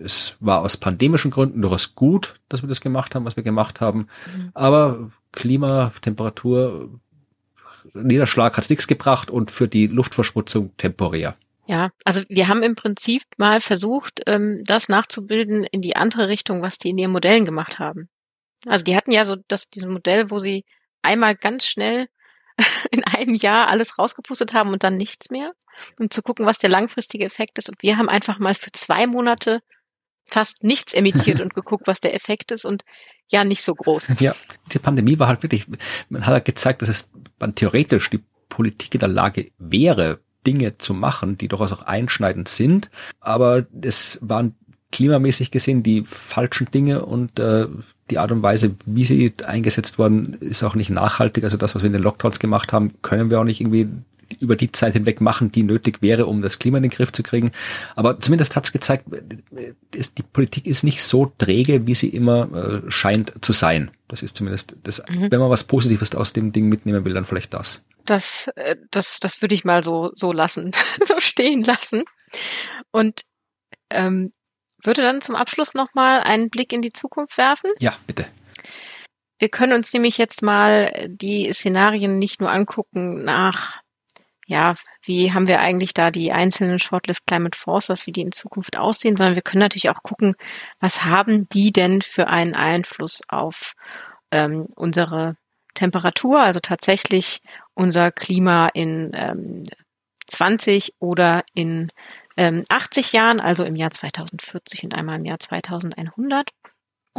es 0.04 0.36
war 0.40 0.62
aus 0.62 0.78
pandemischen 0.78 1.32
Gründen 1.32 1.62
durchaus 1.62 1.96
gut, 1.96 2.36
dass 2.50 2.62
wir 2.62 2.70
das 2.70 2.82
gemacht 2.82 3.16
haben, 3.16 3.26
was 3.26 3.36
wir 3.36 3.44
gemacht 3.44 3.82
haben. 3.82 4.08
Mhm. 4.36 4.52
Aber 4.54 5.12
Klima, 5.32 5.92
Temperatur, 6.02 6.90
Niederschlag 7.94 8.58
hat 8.58 8.70
nichts 8.70 8.88
gebracht 8.88 9.30
und 9.30 9.52
für 9.52 9.68
die 9.68 9.88
Luftverschmutzung 9.88 10.76
temporär. 10.78 11.36
Ja, 11.68 11.92
also 12.04 12.22
wir 12.30 12.48
haben 12.48 12.64
im 12.64 12.76
Prinzip 12.76 13.24
mal 13.38 13.62
versucht, 13.62 14.22
ähm, 14.26 14.64
das 14.66 14.90
nachzubilden 14.90 15.66
in 15.66 15.82
die 15.82 15.96
andere 15.96 16.28
Richtung, 16.28 16.64
was 16.64 16.80
die 16.80 16.90
in 16.90 16.98
ihren 16.98 17.12
Modellen 17.12 17.46
gemacht 17.46 17.78
haben. 17.78 18.10
Also 18.68 18.84
die 18.84 18.96
hatten 18.96 19.12
ja 19.12 19.26
so 19.26 19.36
das, 19.48 19.70
dieses 19.70 19.90
Modell, 19.90 20.32
wo 20.32 20.40
sie 20.40 20.66
einmal 21.02 21.36
ganz 21.36 21.68
schnell 21.68 22.08
in 22.92 23.04
einem 23.04 23.36
Jahr 23.36 23.68
alles 23.68 24.00
rausgepustet 24.00 24.54
haben 24.54 24.72
und 24.72 24.84
dann 24.84 24.98
nichts 24.98 25.30
mehr, 25.30 25.54
um 26.00 26.10
zu 26.10 26.24
gucken, 26.24 26.46
was 26.46 26.58
der 26.58 26.70
langfristige 26.70 27.26
Effekt 27.26 27.58
ist. 27.58 27.70
Und 27.70 27.82
wir 27.84 27.98
haben 27.98 28.10
einfach 28.10 28.40
mal 28.40 28.56
für 28.56 28.72
zwei 28.72 29.06
Monate 29.06 29.62
fast 30.30 30.64
nichts 30.64 30.94
emittiert 30.94 31.42
und 31.42 31.54
geguckt, 31.54 31.88
was 31.88 32.02
der 32.02 32.14
Effekt 32.14 32.52
ist 32.52 32.66
und 32.66 32.84
ja, 33.32 33.44
nicht 33.44 33.62
so 33.62 33.76
groß. 33.76 34.14
Ja, 34.20 34.36
diese 34.68 34.80
Pandemie 34.80 35.20
war 35.20 35.28
halt 35.28 35.44
wirklich, 35.44 35.68
man 36.10 36.26
hat 36.26 36.34
halt 36.34 36.46
gezeigt, 36.46 36.82
dass 36.82 36.90
es 36.90 37.12
man 37.40 37.56
theoretisch 37.56 38.10
die 38.10 38.22
Politik 38.50 38.96
in 38.96 39.00
der 39.00 39.10
Lage 39.10 39.52
wäre, 39.58 40.20
Dinge 40.46 40.78
zu 40.78 40.94
machen, 40.94 41.38
die 41.38 41.48
durchaus 41.48 41.72
auch 41.72 41.84
einschneidend 41.84 42.50
sind. 42.50 42.90
Aber 43.20 43.68
es 43.82 44.18
waren 44.22 44.56
klimamäßig 44.92 45.52
gesehen 45.52 45.84
die 45.84 46.04
falschen 46.04 46.72
Dinge 46.72 47.06
und 47.06 47.40
äh, 47.40 47.68
die 48.10 48.18
Art 48.18 48.32
und 48.32 48.42
Weise, 48.42 48.76
wie 48.86 49.06
sie 49.06 49.34
eingesetzt 49.46 50.00
worden, 50.00 50.34
ist 50.34 50.64
auch 50.64 50.74
nicht 50.74 50.90
nachhaltig. 50.90 51.44
Also 51.44 51.58
das, 51.58 51.76
was 51.76 51.84
wir 51.84 51.88
in 51.88 51.94
den 51.94 52.02
Lockdowns 52.02 52.40
gemacht 52.40 52.74
haben, 52.74 52.94
können 53.04 53.30
wir 53.30 53.40
auch 53.40 53.44
nicht 53.44 53.62
irgendwie 53.62 53.88
über 54.40 54.56
die 54.56 54.72
Zeit 54.72 54.94
hinweg 54.94 55.22
machen, 55.22 55.52
die 55.52 55.64
nötig 55.64 56.02
wäre, 56.02 56.26
um 56.26 56.42
das 56.42 56.60
Klima 56.60 56.78
in 56.78 56.84
den 56.84 56.92
Griff 56.92 57.12
zu 57.12 57.24
kriegen. 57.24 57.52
Aber 57.96 58.20
zumindest 58.20 58.56
hat 58.56 58.66
es 58.66 58.72
gezeigt, 58.72 59.06
ist, 59.94 60.18
die 60.18 60.24
Politik 60.24 60.66
ist 60.66 60.84
nicht 60.84 61.04
so 61.04 61.32
träge, 61.38 61.88
wie 61.88 61.96
sie 61.96 62.10
immer 62.10 62.52
äh, 62.54 62.92
scheint 62.92 63.34
zu 63.44 63.54
sein. 63.54 63.92
Das 64.08 64.22
ist 64.22 64.36
zumindest 64.36 64.76
das, 64.84 65.04
mhm. 65.10 65.32
wenn 65.32 65.40
man 65.40 65.50
was 65.50 65.64
Positives 65.64 66.14
aus 66.16 66.34
dem 66.34 66.52
Ding 66.52 66.68
mitnehmen 66.70 67.06
will, 67.06 67.14
dann 67.14 67.26
vielleicht 67.26 67.54
das. 67.54 67.84
Das, 68.06 68.50
äh, 68.56 68.76
das, 68.92 69.20
das 69.20 69.42
würde 69.42 69.56
ich 69.56 69.66
mal 69.66 69.84
so, 69.84 70.12
so 70.16 70.32
lassen, 70.32 70.72
so 71.06 71.20
stehen 71.20 71.64
lassen. 71.64 72.04
Und 72.92 73.22
ähm, 73.90 74.34
würde 74.84 75.02
dann 75.02 75.22
zum 75.22 75.36
Abschluss 75.36 75.74
nochmal 75.74 76.22
einen 76.22 76.50
Blick 76.50 76.72
in 76.74 76.82
die 76.82 76.94
Zukunft 76.94 77.38
werfen? 77.38 77.72
Ja, 77.80 77.96
bitte. 78.08 78.26
Wir 79.40 79.50
können 79.50 79.74
uns 79.74 79.94
nämlich 79.94 80.18
jetzt 80.18 80.42
mal 80.44 81.08
die 81.08 81.52
Szenarien 81.52 82.20
nicht 82.20 82.42
nur 82.42 82.52
angucken 82.52 83.24
nach 83.24 83.82
ja, 84.50 84.74
wie 85.04 85.32
haben 85.32 85.48
wir 85.48 85.60
eigentlich 85.60 85.94
da 85.94 86.10
die 86.10 86.32
einzelnen 86.32 86.80
Short-Lived 86.80 87.28
Climate 87.28 87.56
Forces, 87.56 88.08
wie 88.08 88.12
die 88.12 88.22
in 88.22 88.32
Zukunft 88.32 88.78
aussehen, 88.78 89.16
sondern 89.16 89.36
wir 89.36 89.44
können 89.44 89.62
natürlich 89.62 89.92
auch 89.92 90.02
gucken, 90.02 90.34
was 90.80 91.06
haben 91.06 91.48
die 91.50 91.72
denn 91.72 92.02
für 92.02 92.28
einen 92.30 92.56
Einfluss 92.56 93.22
auf 93.28 93.74
ähm, 94.32 94.66
unsere 94.76 95.36
Temperatur, 95.76 96.42
also 96.42 96.60
tatsächlich 96.60 97.42
unser 97.76 98.12
Klima 98.12 98.70
in 98.74 99.12
ähm, 99.14 99.66
20 100.26 100.96
oder 100.98 101.44
in 101.54 101.92
ähm, 102.36 102.64
80 102.70 103.14
Jahren, 103.14 103.40
also 103.40 103.64
im 103.66 103.76
Jahr 103.76 103.92
2040 103.92 104.84
und 104.84 104.96
einmal 104.96 105.20
im 105.20 105.26
Jahr 105.26 105.40
2100. 105.40 106.50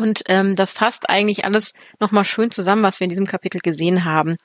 Und 0.00 0.22
ähm, 0.28 0.56
das 0.56 0.72
fasst 0.72 1.10
eigentlich 1.10 1.44
alles 1.44 1.74
nochmal 1.98 2.24
schön 2.24 2.50
zusammen, 2.50 2.82
was 2.82 3.00
wir 3.00 3.04
in 3.04 3.10
diesem 3.10 3.26
Kapitel 3.26 3.60
gesehen 3.60 4.06
haben. 4.06 4.38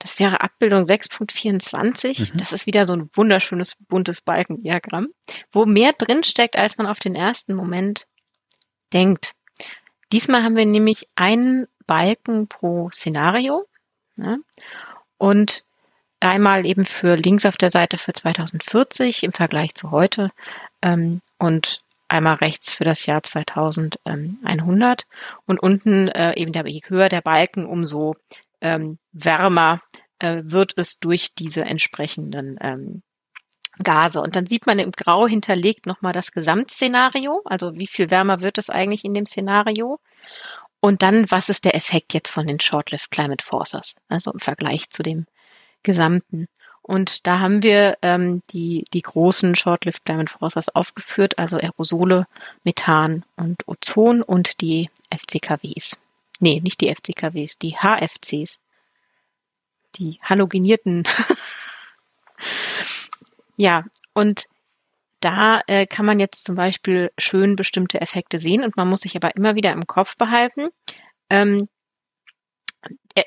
Das 0.00 0.18
wäre 0.18 0.40
Abbildung 0.40 0.82
6.24. 0.82 2.32
Mhm. 2.32 2.36
Das 2.38 2.52
ist 2.52 2.66
wieder 2.66 2.86
so 2.86 2.94
ein 2.94 3.08
wunderschönes, 3.14 3.76
buntes 3.86 4.20
Balkendiagramm, 4.20 5.06
wo 5.52 5.64
mehr 5.64 5.92
drinsteckt, 5.96 6.56
als 6.56 6.76
man 6.76 6.88
auf 6.88 6.98
den 6.98 7.14
ersten 7.14 7.54
Moment 7.54 8.08
denkt. 8.92 9.30
Diesmal 10.10 10.42
haben 10.42 10.56
wir 10.56 10.66
nämlich 10.66 11.06
einen 11.14 11.68
Balken 11.86 12.48
pro 12.48 12.90
Szenario. 12.90 13.64
Ne? 14.16 14.40
Und 15.18 15.62
einmal 16.18 16.66
eben 16.66 16.84
für 16.84 17.14
links 17.14 17.46
auf 17.46 17.56
der 17.56 17.70
Seite 17.70 17.96
für 17.96 18.12
2040 18.12 19.22
im 19.22 19.30
Vergleich 19.30 19.76
zu 19.76 19.92
heute 19.92 20.32
ähm, 20.82 21.20
und 21.38 21.78
einmal 22.08 22.36
rechts 22.36 22.72
für 22.72 22.84
das 22.84 23.06
Jahr 23.06 23.22
2100 23.22 25.06
und 25.46 25.60
unten 25.60 26.08
äh, 26.08 26.34
eben 26.36 26.52
der 26.52 26.66
je 26.66 26.80
höher 26.86 27.08
der 27.08 27.20
Balken, 27.20 27.66
umso 27.66 28.16
ähm, 28.60 28.98
wärmer 29.12 29.80
äh, 30.18 30.42
wird 30.44 30.72
es 30.76 30.98
durch 30.98 31.34
diese 31.34 31.64
entsprechenden 31.64 32.58
ähm, 32.60 33.02
Gase. 33.82 34.20
Und 34.20 34.36
dann 34.36 34.46
sieht 34.46 34.66
man 34.66 34.78
im 34.78 34.92
Grau 34.92 35.26
hinterlegt 35.26 35.86
nochmal 35.86 36.12
das 36.12 36.32
Gesamtszenario, 36.32 37.42
also 37.44 37.74
wie 37.74 37.86
viel 37.86 38.10
wärmer 38.10 38.40
wird 38.40 38.58
es 38.58 38.70
eigentlich 38.70 39.04
in 39.04 39.14
dem 39.14 39.26
Szenario. 39.26 40.00
Und 40.80 41.02
dann, 41.02 41.30
was 41.30 41.48
ist 41.48 41.64
der 41.64 41.74
Effekt 41.74 42.14
jetzt 42.14 42.30
von 42.30 42.46
den 42.46 42.60
Short-Lived 42.60 43.10
Climate 43.10 43.44
Forces, 43.44 43.94
also 44.08 44.32
im 44.32 44.40
Vergleich 44.40 44.90
zu 44.90 45.02
dem 45.02 45.26
Gesamten. 45.82 46.48
Und 46.86 47.26
da 47.26 47.40
haben 47.40 47.64
wir 47.64 47.98
ähm, 48.02 48.42
die, 48.50 48.84
die 48.92 49.02
großen 49.02 49.56
Short-Lived 49.56 50.04
Climate 50.04 50.32
Forces 50.32 50.68
aufgeführt, 50.68 51.36
also 51.36 51.56
Aerosole, 51.56 52.28
Methan 52.62 53.24
und 53.34 53.66
Ozon 53.66 54.22
und 54.22 54.60
die 54.60 54.88
FCKWs. 55.12 55.98
Nee, 56.38 56.60
nicht 56.60 56.80
die 56.80 56.94
FCKWs, 56.94 57.58
die 57.58 57.74
HFCs. 57.74 58.60
Die 59.96 60.20
halogenierten. 60.22 61.02
ja, 63.56 63.82
und 64.12 64.46
da 65.18 65.62
äh, 65.66 65.86
kann 65.86 66.06
man 66.06 66.20
jetzt 66.20 66.44
zum 66.44 66.54
Beispiel 66.54 67.10
schön 67.18 67.56
bestimmte 67.56 68.00
Effekte 68.00 68.38
sehen 68.38 68.62
und 68.62 68.76
man 68.76 68.88
muss 68.88 69.00
sich 69.00 69.16
aber 69.16 69.34
immer 69.34 69.56
wieder 69.56 69.72
im 69.72 69.88
Kopf 69.88 70.16
behalten, 70.16 70.68
ähm, 71.30 71.62
äh, 71.62 71.66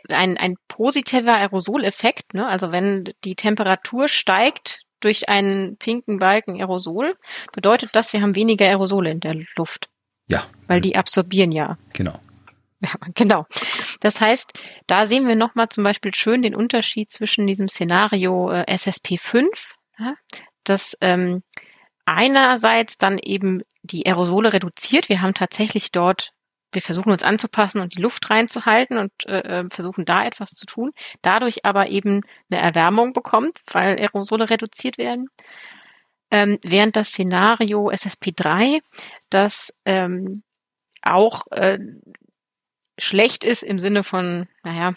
ein, 0.10 0.38
ein 0.38 0.56
positiver 0.68 1.36
Aerosoleffekt, 1.36 2.34
ne? 2.34 2.48
also 2.48 2.72
wenn 2.72 3.14
die 3.24 3.36
Temperatur 3.36 4.08
steigt 4.08 4.82
durch 5.00 5.30
einen 5.30 5.78
pinken 5.78 6.20
Balken 6.20 6.60
Aerosol, 6.60 7.16
bedeutet 7.54 7.96
das, 7.96 8.14
wir 8.14 8.22
haben 8.22 8.36
weniger 8.36 8.66
Aerosole 8.66 9.12
in 9.12 9.20
der 9.20 9.36
Luft. 9.56 9.90
Ja. 10.28 10.46
Weil 10.68 10.82
die 10.82 10.96
absorbieren 10.96 11.52
ja. 11.52 11.78
Genau. 11.94 12.20
Ja, 12.82 12.92
genau. 13.14 13.46
Das 14.00 14.22
heißt, 14.22 14.54
da 14.88 15.06
sehen 15.06 15.28
wir 15.28 15.36
nochmal 15.36 15.70
zum 15.70 15.84
Beispiel 15.84 16.14
schön 16.16 16.42
den 16.42 16.56
Unterschied 16.56 17.12
zwischen 17.12 17.46
diesem 17.46 17.68
Szenario 17.68 18.52
äh, 18.52 18.64
SSP5, 18.74 19.48
ja, 19.98 20.16
das 20.64 20.98
ähm, 21.02 21.44
einerseits 22.06 22.98
dann 22.98 23.18
eben 23.18 23.64
die 23.84 24.06
Aerosole 24.06 24.54
reduziert. 24.54 25.10
Wir 25.10 25.22
haben 25.22 25.34
tatsächlich 25.34 25.92
dort 25.92 26.32
wir 26.72 26.82
versuchen 26.82 27.12
uns 27.12 27.24
anzupassen 27.24 27.82
und 27.82 27.96
die 27.96 28.02
Luft 28.02 28.30
reinzuhalten 28.30 28.98
und 28.98 29.12
äh, 29.26 29.40
äh, 29.40 29.70
versuchen 29.70 30.06
da 30.06 30.26
etwas 30.26 30.52
zu 30.52 30.66
tun, 30.66 30.92
dadurch 31.22 31.66
aber 31.66 31.90
eben 31.90 32.22
eine 32.50 32.62
Erwärmung 32.62 33.14
bekommt, 33.14 33.62
weil 33.72 34.00
Aerosole 34.00 34.50
reduziert 34.50 34.98
werden. 34.98 35.30
Ähm, 36.32 36.60
während 36.62 36.96
das 36.96 37.10
Szenario 37.10 37.90
SSP3, 37.90 38.82
das 39.30 39.74
ähm, 39.86 40.44
auch 41.02 41.48
äh, 41.52 41.80
schlecht 43.00 43.44
ist 43.44 43.64
im 43.64 43.80
Sinne 43.80 44.04
von, 44.04 44.48
naja, 44.64 44.94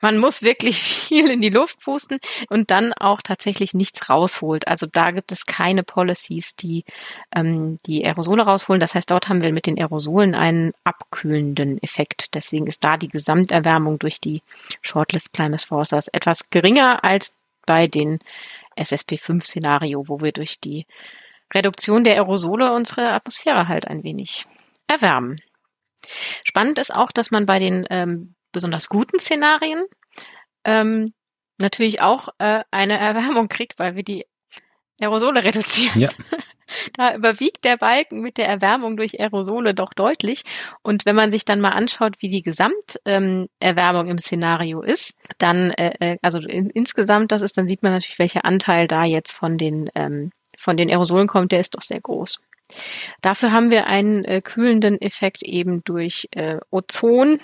man 0.00 0.18
muss 0.18 0.42
wirklich 0.42 0.82
viel 1.08 1.30
in 1.30 1.40
die 1.40 1.48
Luft 1.48 1.80
pusten 1.80 2.18
und 2.48 2.70
dann 2.70 2.92
auch 2.92 3.22
tatsächlich 3.22 3.74
nichts 3.74 4.08
rausholt. 4.08 4.66
Also 4.66 4.86
da 4.86 5.10
gibt 5.10 5.32
es 5.32 5.46
keine 5.46 5.82
Policies, 5.82 6.56
die 6.56 6.84
ähm, 7.34 7.78
die 7.86 8.04
Aerosole 8.04 8.42
rausholen. 8.42 8.80
Das 8.80 8.94
heißt, 8.94 9.10
dort 9.10 9.28
haben 9.28 9.42
wir 9.42 9.52
mit 9.52 9.66
den 9.66 9.78
Aerosolen 9.78 10.34
einen 10.34 10.72
abkühlenden 10.84 11.82
Effekt. 11.82 12.34
Deswegen 12.34 12.66
ist 12.66 12.82
da 12.84 12.96
die 12.96 13.08
Gesamterwärmung 13.08 13.98
durch 13.98 14.20
die 14.20 14.42
Short-Lived 14.82 15.32
Climate 15.32 15.66
Forces 15.66 16.08
etwas 16.08 16.50
geringer 16.50 17.04
als 17.04 17.34
bei 17.66 17.86
den 17.86 18.18
SSP5-Szenario, 18.76 20.08
wo 20.08 20.20
wir 20.20 20.32
durch 20.32 20.58
die 20.58 20.86
Reduktion 21.54 22.04
der 22.04 22.14
Aerosole 22.14 22.72
unsere 22.72 23.12
Atmosphäre 23.12 23.68
halt 23.68 23.86
ein 23.86 24.02
wenig 24.02 24.46
erwärmen. 24.88 25.40
Spannend 26.44 26.78
ist 26.78 26.94
auch, 26.94 27.12
dass 27.12 27.30
man 27.30 27.46
bei 27.46 27.58
den 27.58 27.86
ähm, 27.90 28.34
besonders 28.52 28.88
guten 28.88 29.18
Szenarien 29.18 29.84
ähm, 30.64 31.12
natürlich 31.58 32.00
auch 32.00 32.28
äh, 32.38 32.62
eine 32.70 32.98
Erwärmung 32.98 33.48
kriegt, 33.48 33.78
weil 33.78 33.96
wir 33.96 34.02
die 34.02 34.26
Aerosole 35.00 35.44
reduzieren. 35.44 36.00
Ja. 36.00 36.08
Da 36.94 37.14
überwiegt 37.14 37.64
der 37.64 37.76
Balken 37.76 38.20
mit 38.22 38.38
der 38.38 38.48
Erwärmung 38.48 38.96
durch 38.96 39.20
Aerosole 39.20 39.74
doch 39.74 39.92
deutlich. 39.92 40.42
Und 40.80 41.04
wenn 41.04 41.14
man 41.14 41.30
sich 41.30 41.44
dann 41.44 41.60
mal 41.60 41.72
anschaut, 41.72 42.16
wie 42.20 42.28
die 42.28 42.40
Gesamterwärmung 42.40 44.06
ähm, 44.06 44.10
im 44.10 44.18
Szenario 44.18 44.80
ist, 44.80 45.18
dann, 45.36 45.70
äh, 45.72 45.92
äh, 46.00 46.18
also 46.22 46.38
in, 46.38 46.70
insgesamt 46.70 47.30
das 47.30 47.42
ist, 47.42 47.58
dann 47.58 47.68
sieht 47.68 47.82
man 47.82 47.92
natürlich, 47.92 48.18
welcher 48.18 48.46
Anteil 48.46 48.86
da 48.86 49.04
jetzt 49.04 49.32
von 49.32 49.58
den, 49.58 49.90
ähm, 49.94 50.32
von 50.56 50.78
den 50.78 50.88
Aerosolen 50.88 51.28
kommt, 51.28 51.52
der 51.52 51.60
ist 51.60 51.74
doch 51.74 51.82
sehr 51.82 52.00
groß. 52.00 52.40
Dafür 53.20 53.52
haben 53.52 53.70
wir 53.70 53.86
einen 53.86 54.24
äh, 54.24 54.40
kühlenden 54.42 55.00
Effekt 55.00 55.42
eben 55.42 55.82
durch 55.84 56.28
äh, 56.32 56.58
Ozon 56.70 57.40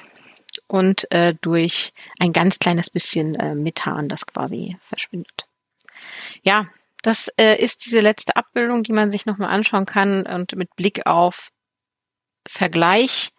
und 0.67 1.11
äh, 1.13 1.35
durch 1.41 1.93
ein 2.19 2.33
ganz 2.33 2.59
kleines 2.59 2.91
bisschen 2.91 3.35
äh, 3.35 3.55
Methan, 3.55 4.09
das 4.09 4.27
quasi 4.27 4.77
verschwindet. 4.81 5.47
Ja, 6.43 6.67
das 7.03 7.29
äh, 7.37 7.63
ist 7.63 7.85
diese 7.85 8.01
letzte 8.01 8.37
Abbildung, 8.37 8.83
die 8.83 8.93
man 8.93 9.11
sich 9.11 9.27
nochmal 9.27 9.51
anschauen 9.51 9.87
kann 9.87 10.27
und 10.27 10.57
mit 10.57 10.75
Blick 10.77 11.07
auf 11.07 11.51
Vergleich. 12.47 13.31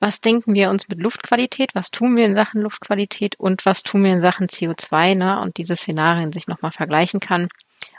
Was 0.00 0.20
denken 0.20 0.54
wir 0.54 0.70
uns 0.70 0.88
mit 0.88 1.00
Luftqualität? 1.00 1.74
Was 1.74 1.90
tun 1.90 2.16
wir 2.16 2.24
in 2.24 2.36
Sachen 2.36 2.62
Luftqualität 2.62 3.38
und 3.38 3.66
was 3.66 3.82
tun 3.82 4.04
wir 4.04 4.12
in 4.12 4.20
Sachen 4.20 4.46
CO2? 4.46 5.16
Ne? 5.16 5.40
Und 5.40 5.56
diese 5.56 5.74
Szenarien 5.74 6.32
sich 6.32 6.46
nochmal 6.46 6.70
vergleichen 6.70 7.18
kann. 7.18 7.48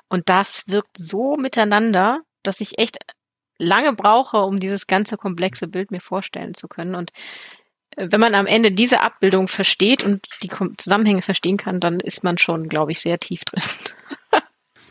Und 0.07 0.30
das 0.30 0.63
wirkt 0.67 0.97
so 0.97 1.36
miteinander, 1.36 2.22
dass 2.43 2.61
ich 2.61 2.77
echt 2.79 2.97
lange 3.57 3.93
brauche, 3.93 4.37
um 4.37 4.59
dieses 4.59 4.87
ganze 4.87 5.17
komplexe 5.17 5.67
Bild 5.67 5.91
mir 5.91 6.01
vorstellen 6.01 6.53
zu 6.53 6.67
können. 6.67 6.95
Und 6.95 7.11
äh, 7.97 8.07
wenn 8.09 8.19
man 8.19 8.35
am 8.35 8.47
Ende 8.47 8.71
diese 8.71 9.01
Abbildung 9.01 9.47
versteht 9.47 10.03
und 10.03 10.25
die 10.41 10.49
Zusammenhänge 10.77 11.21
verstehen 11.21 11.57
kann, 11.57 11.79
dann 11.79 11.99
ist 11.99 12.23
man 12.23 12.37
schon, 12.37 12.69
glaube 12.69 12.91
ich, 12.91 12.99
sehr 12.99 13.19
tief 13.19 13.43
drin. 13.45 13.63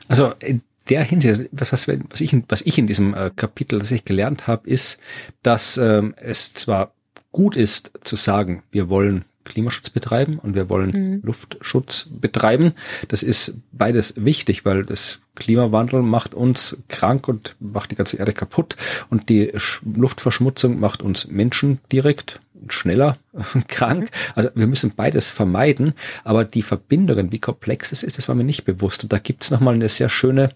also 0.09 0.35
in 0.41 0.63
der 0.89 1.03
Hinsicht, 1.03 1.49
was, 1.53 1.73
was, 1.73 2.21
ich, 2.21 2.37
was 2.49 2.63
ich 2.63 2.79
in 2.79 2.87
diesem 2.87 3.15
äh, 3.15 3.31
Kapitel 3.35 3.79
tatsächlich 3.79 4.07
gelernt 4.07 4.47
habe, 4.47 4.69
ist, 4.69 5.01
dass 5.43 5.77
ähm, 5.77 6.15
es 6.17 6.55
zwar 6.55 6.93
gut 7.33 7.57
ist 7.57 7.93
zu 8.05 8.17
sagen, 8.17 8.63
wir 8.71 8.89
wollen 8.89 9.25
Klimaschutz 9.45 9.91
betreiben 9.91 10.39
und 10.39 10.55
wir 10.55 10.69
wollen 10.69 10.91
mhm. 10.91 11.21
Luftschutz 11.23 12.07
betreiben. 12.11 12.73
Das 13.09 13.23
ist 13.23 13.57
beides 13.73 14.15
wichtig, 14.17 14.65
weil 14.65 14.85
das 14.85 15.21
Klimawandel 15.39 16.03
macht 16.03 16.35
uns 16.35 16.77
krank 16.89 17.29
und 17.29 17.55
macht 17.61 17.93
die 17.93 17.95
ganze 17.95 18.17
Erde 18.17 18.33
kaputt 18.33 18.77
und 19.09 19.29
die 19.29 19.53
Luftverschmutzung 19.85 20.81
macht 20.81 21.01
uns 21.01 21.29
Menschen 21.29 21.79
direkt 21.93 22.41
schneller 22.69 23.19
krank. 23.69 24.11
Also 24.35 24.51
wir 24.57 24.67
müssen 24.67 24.93
beides 24.97 25.31
vermeiden, 25.31 25.95
aber 26.25 26.45
die 26.45 26.63
Verbindungen, 26.63 27.31
wie 27.31 27.39
komplex 27.39 27.93
es 27.93 28.03
ist, 28.03 28.19
das 28.19 28.29
war 28.29 28.35
mir 28.35 28.43
nicht 28.43 28.65
bewusst. 28.65 29.05
Und 29.05 29.13
da 29.13 29.19
gibt's 29.19 29.47
es 29.47 29.51
nochmal 29.53 29.75
eine 29.75 29.89
sehr 29.89 30.09
schöne 30.09 30.51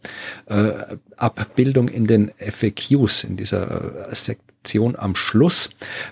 äh, 0.47 0.72
Abbildung 1.16 1.89
in 1.89 2.09
den 2.09 2.33
FAQs, 2.39 3.22
in 3.22 3.37
dieser 3.37 4.11
äh, 4.11 4.14
Sektion 4.63 4.95
am 4.97 5.17
Schluss, 5.17 5.71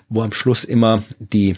wo 0.09 0.21
am 0.21 0.33
Schluss 0.33 0.65
immer 0.65 1.03
die 1.19 1.55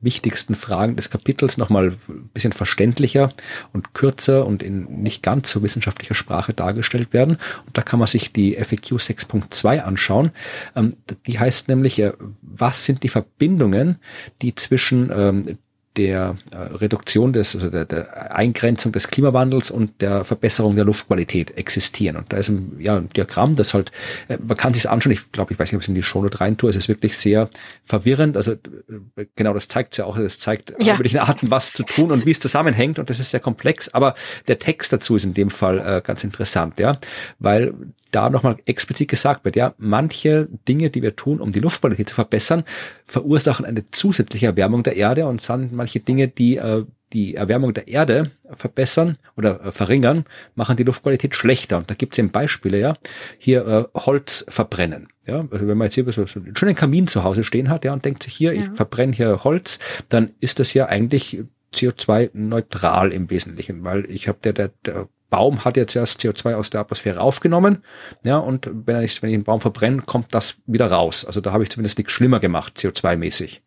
wichtigsten 0.00 0.54
Fragen 0.54 0.94
des 0.94 1.10
Kapitels 1.10 1.58
nochmal 1.58 1.96
ein 2.08 2.30
bisschen 2.32 2.52
verständlicher 2.52 3.32
und 3.72 3.92
kürzer 3.92 4.46
und 4.46 4.62
in 4.62 5.02
nicht 5.02 5.24
ganz 5.24 5.50
so 5.50 5.62
wissenschaftlicher 5.64 6.14
Sprache 6.14 6.54
dargestellt 6.54 7.12
werden. 7.12 7.38
Und 7.66 7.76
da 7.76 7.82
kann 7.82 7.98
man 7.98 8.06
sich 8.06 8.32
die 8.32 8.54
FAQ 8.54 8.98
6.2 9.00 9.80
anschauen. 9.80 10.30
Ähm, 10.76 10.94
die 11.26 11.40
heißt 11.40 11.68
nämlich, 11.68 11.98
äh, 11.98 12.12
was 12.42 12.84
sind 12.84 13.02
die 13.02 13.08
Verbindungen, 13.08 13.96
die 14.40 14.54
zwischen 14.54 15.10
ähm, 15.12 15.58
der 15.98 16.36
äh, 16.52 16.56
Reduktion 16.56 17.32
des, 17.32 17.54
also 17.56 17.68
der, 17.68 17.84
der 17.84 18.34
Eingrenzung 18.34 18.92
des 18.92 19.08
Klimawandels 19.08 19.70
und 19.70 20.00
der 20.00 20.24
Verbesserung 20.24 20.76
der 20.76 20.84
Luftqualität 20.84 21.58
existieren. 21.58 22.16
Und 22.16 22.32
da 22.32 22.36
ist 22.36 22.48
ein, 22.48 22.76
ja, 22.78 22.96
ein 22.96 23.08
Diagramm, 23.10 23.56
das 23.56 23.74
halt, 23.74 23.90
äh, 24.28 24.38
man 24.42 24.56
kann 24.56 24.72
sich 24.72 24.88
anschauen, 24.88 25.12
ich 25.12 25.32
glaube, 25.32 25.52
ich 25.52 25.58
weiß 25.58 25.72
nicht, 25.72 25.76
ob 25.76 25.80
ich 25.80 25.86
es 25.86 25.88
in 25.88 25.96
die 25.96 26.02
Shownote 26.04 26.40
reintue, 26.40 26.70
es 26.70 26.76
ist 26.76 26.88
wirklich 26.88 27.18
sehr 27.18 27.50
verwirrend. 27.84 28.36
Also 28.36 28.52
äh, 28.52 29.26
genau, 29.34 29.52
das 29.52 29.66
zeigt 29.66 29.96
ja 29.96 30.04
auch, 30.04 30.16
es 30.16 30.38
zeigt 30.38 30.72
ja. 30.78 30.94
über 30.94 31.04
die 31.04 31.18
Arten, 31.18 31.50
was 31.50 31.72
zu 31.72 31.82
tun 31.82 32.12
und 32.12 32.24
wie 32.24 32.30
es 32.30 32.40
zusammenhängt 32.40 32.98
und 32.98 33.10
das 33.10 33.18
ist 33.18 33.32
sehr 33.32 33.40
komplex, 33.40 33.88
aber 33.88 34.14
der 34.46 34.60
Text 34.60 34.92
dazu 34.92 35.16
ist 35.16 35.24
in 35.24 35.34
dem 35.34 35.50
Fall 35.50 35.80
äh, 35.80 36.00
ganz 36.00 36.22
interessant, 36.22 36.78
ja, 36.78 36.98
weil 37.40 37.74
da 38.10 38.30
nochmal 38.30 38.56
explizit 38.64 39.08
gesagt 39.08 39.44
wird, 39.44 39.56
ja, 39.56 39.74
manche 39.78 40.48
Dinge, 40.66 40.90
die 40.90 41.02
wir 41.02 41.16
tun, 41.16 41.40
um 41.40 41.52
die 41.52 41.60
Luftqualität 41.60 42.08
zu 42.08 42.14
verbessern, 42.14 42.64
verursachen 43.04 43.64
eine 43.64 43.84
zusätzliche 43.90 44.46
Erwärmung 44.46 44.82
der 44.82 44.96
Erde 44.96 45.26
und 45.26 45.40
sind 45.40 45.72
manche 45.72 46.00
Dinge, 46.00 46.28
die 46.28 46.56
äh, 46.56 46.84
die 47.12 47.36
Erwärmung 47.36 47.72
der 47.72 47.88
Erde 47.88 48.30
verbessern 48.50 49.16
oder 49.36 49.64
äh, 49.64 49.72
verringern, 49.72 50.24
machen 50.54 50.76
die 50.76 50.82
Luftqualität 50.82 51.34
schlechter. 51.34 51.78
Und 51.78 51.90
da 51.90 51.94
gibt 51.94 52.14
es 52.14 52.18
eben 52.18 52.30
Beispiele, 52.30 52.78
ja, 52.78 52.96
hier 53.38 53.66
äh, 53.66 53.84
Holz 53.98 54.44
verbrennen. 54.48 55.08
Ja, 55.26 55.46
also 55.50 55.66
wenn 55.66 55.78
man 55.78 55.86
jetzt 55.86 55.94
hier 55.94 56.10
so, 56.12 56.26
so 56.26 56.40
einen 56.40 56.56
schönen 56.56 56.74
Kamin 56.74 57.06
zu 57.06 57.24
Hause 57.24 57.44
stehen 57.44 57.68
hat, 57.68 57.84
ja, 57.84 57.92
und 57.92 58.04
denkt 58.04 58.22
sich 58.22 58.34
hier, 58.34 58.54
ja. 58.54 58.62
ich 58.62 58.68
verbrenne 58.70 59.12
hier 59.12 59.44
Holz, 59.44 59.78
dann 60.08 60.32
ist 60.40 60.58
das 60.58 60.74
ja 60.74 60.86
eigentlich 60.86 61.42
CO2-neutral 61.74 63.12
im 63.12 63.30
Wesentlichen, 63.30 63.84
weil 63.84 64.06
ich 64.10 64.28
habe 64.28 64.38
der, 64.42 64.52
der, 64.52 64.70
der 64.84 65.08
Baum 65.30 65.64
hat 65.64 65.76
ja 65.76 65.86
zuerst 65.86 66.20
CO2 66.20 66.54
aus 66.54 66.70
der 66.70 66.80
Atmosphäre 66.80 67.20
aufgenommen, 67.20 67.82
ja, 68.24 68.38
und 68.38 68.70
wenn, 68.72 68.96
er 68.96 69.02
nicht, 69.02 69.22
wenn 69.22 69.30
ich 69.30 69.36
den 69.36 69.44
Baum 69.44 69.60
verbrenne, 69.60 70.02
kommt 70.02 70.34
das 70.34 70.56
wieder 70.66 70.90
raus. 70.90 71.24
Also 71.24 71.40
da 71.40 71.52
habe 71.52 71.62
ich 71.62 71.70
zumindest 71.70 71.98
nichts 71.98 72.12
schlimmer 72.12 72.40
gemacht, 72.40 72.78
CO2-mäßig. 72.78 73.60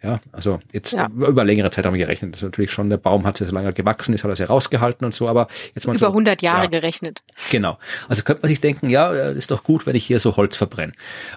Ja, 0.00 0.20
also 0.30 0.60
jetzt 0.72 0.92
ja. 0.92 1.08
über 1.08 1.44
längere 1.44 1.70
Zeit 1.70 1.84
haben 1.84 1.94
wir 1.94 2.06
gerechnet. 2.06 2.32
Das 2.32 2.40
ist 2.40 2.44
natürlich 2.44 2.70
schon, 2.70 2.88
der 2.88 2.98
Baum 2.98 3.26
hat 3.26 3.36
so 3.36 3.44
lange 3.46 3.72
gewachsen 3.72 4.14
ist, 4.14 4.22
hat 4.22 4.30
er 4.30 4.36
sehr 4.36 4.46
rausgehalten 4.46 5.04
und 5.04 5.12
so, 5.12 5.28
aber 5.28 5.48
jetzt 5.74 5.88
mal 5.88 5.96
Über 5.96 6.06
so, 6.06 6.10
100 6.10 6.40
Jahre 6.40 6.64
ja, 6.64 6.70
gerechnet. 6.70 7.22
Genau. 7.50 7.78
Also 8.08 8.22
könnte 8.22 8.42
man 8.42 8.48
sich 8.48 8.60
denken, 8.60 8.90
ja, 8.90 9.12
äh, 9.12 9.36
ist 9.36 9.50
doch 9.50 9.64
gut, 9.64 9.86
wenn 9.86 9.96
ich 9.96 10.06
hier 10.06 10.20
so 10.20 10.36
Holz 10.36 10.56
verbrenne. 10.56 10.92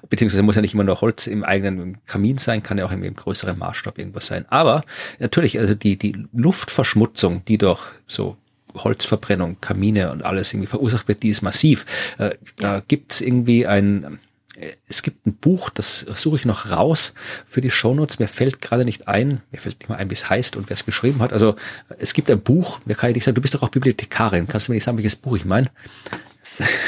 Beziehungsweise 0.07 0.43
muss 0.43 0.55
ja 0.55 0.61
nicht 0.61 0.75
immer 0.75 0.83
nur 0.83 1.01
Holz 1.01 1.25
im 1.25 1.43
eigenen 1.43 2.05
Kamin 2.05 2.37
sein, 2.37 2.61
kann 2.61 2.77
ja 2.77 2.85
auch 2.85 2.91
im, 2.91 3.01
im 3.01 3.15
größeren 3.15 3.57
Maßstab 3.57 3.97
irgendwas 3.97 4.27
sein. 4.27 4.45
Aber 4.49 4.83
natürlich, 5.17 5.57
also 5.57 5.73
die, 5.73 5.97
die 5.97 6.27
Luftverschmutzung, 6.31 7.43
die 7.45 7.57
durch 7.57 7.87
so 8.05 8.37
Holzverbrennung, 8.75 9.59
Kamine 9.61 10.11
und 10.11 10.23
alles 10.23 10.53
irgendwie 10.53 10.67
verursacht 10.67 11.07
wird, 11.07 11.23
die 11.23 11.29
ist 11.29 11.41
massiv. 11.41 11.85
Äh, 12.17 12.31
da 12.57 12.81
gibt's 12.85 13.21
irgendwie 13.21 13.67
ein, 13.67 14.19
äh, 14.55 14.73
es 14.87 15.03
gibt 15.03 15.25
ein 15.25 15.35
Buch, 15.35 15.69
das 15.69 15.99
suche 15.99 16.37
ich 16.37 16.45
noch 16.45 16.71
raus 16.71 17.13
für 17.47 17.61
die 17.61 17.71
Shownotes. 17.71 18.19
Mir 18.19 18.27
fällt 18.27 18.61
gerade 18.61 18.85
nicht 18.85 19.07
ein, 19.07 19.41
mir 19.51 19.59
fällt 19.59 19.79
nicht 19.79 19.89
mal 19.89 19.95
ein, 19.95 20.09
wie 20.09 20.15
es 20.15 20.29
heißt 20.29 20.55
und 20.55 20.69
wer 20.69 20.75
es 20.75 20.85
geschrieben 20.85 21.21
hat. 21.21 21.33
Also 21.33 21.55
es 21.99 22.13
gibt 22.13 22.29
ein 22.29 22.41
Buch, 22.41 22.79
mir 22.85 22.95
kann 22.95 23.09
ich 23.09 23.15
nicht 23.15 23.25
sagen, 23.25 23.35
du 23.35 23.41
bist 23.41 23.53
doch 23.53 23.63
auch 23.63 23.69
Bibliothekarin. 23.69 24.47
Kannst 24.47 24.67
du 24.67 24.71
mir 24.71 24.75
nicht 24.75 24.83
sagen, 24.83 24.97
welches 24.97 25.15
Buch 25.15 25.35
ich 25.35 25.45
meine? 25.45 25.69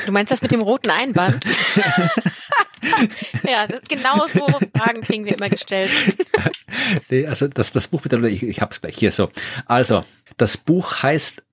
Du 0.05 0.11
meinst 0.11 0.31
das 0.31 0.41
mit 0.41 0.51
dem 0.51 0.61
roten 0.61 0.91
Einband? 0.91 1.43
ja, 3.47 3.65
das, 3.67 3.81
genau 3.87 4.25
so 4.33 4.47
Fragen 4.75 5.01
kriegen 5.01 5.25
wir 5.25 5.35
immer 5.35 5.49
gestellt. 5.49 5.89
nee, 7.09 7.25
also 7.25 7.47
das, 7.47 7.71
das 7.71 7.87
Buch, 7.87 8.01
bitte, 8.01 8.27
ich, 8.27 8.43
ich 8.43 8.61
hab's 8.61 8.81
gleich 8.81 8.97
hier 8.97 9.11
so. 9.11 9.31
Also, 9.65 10.03
das 10.37 10.57
Buch 10.57 11.01
heißt 11.01 11.43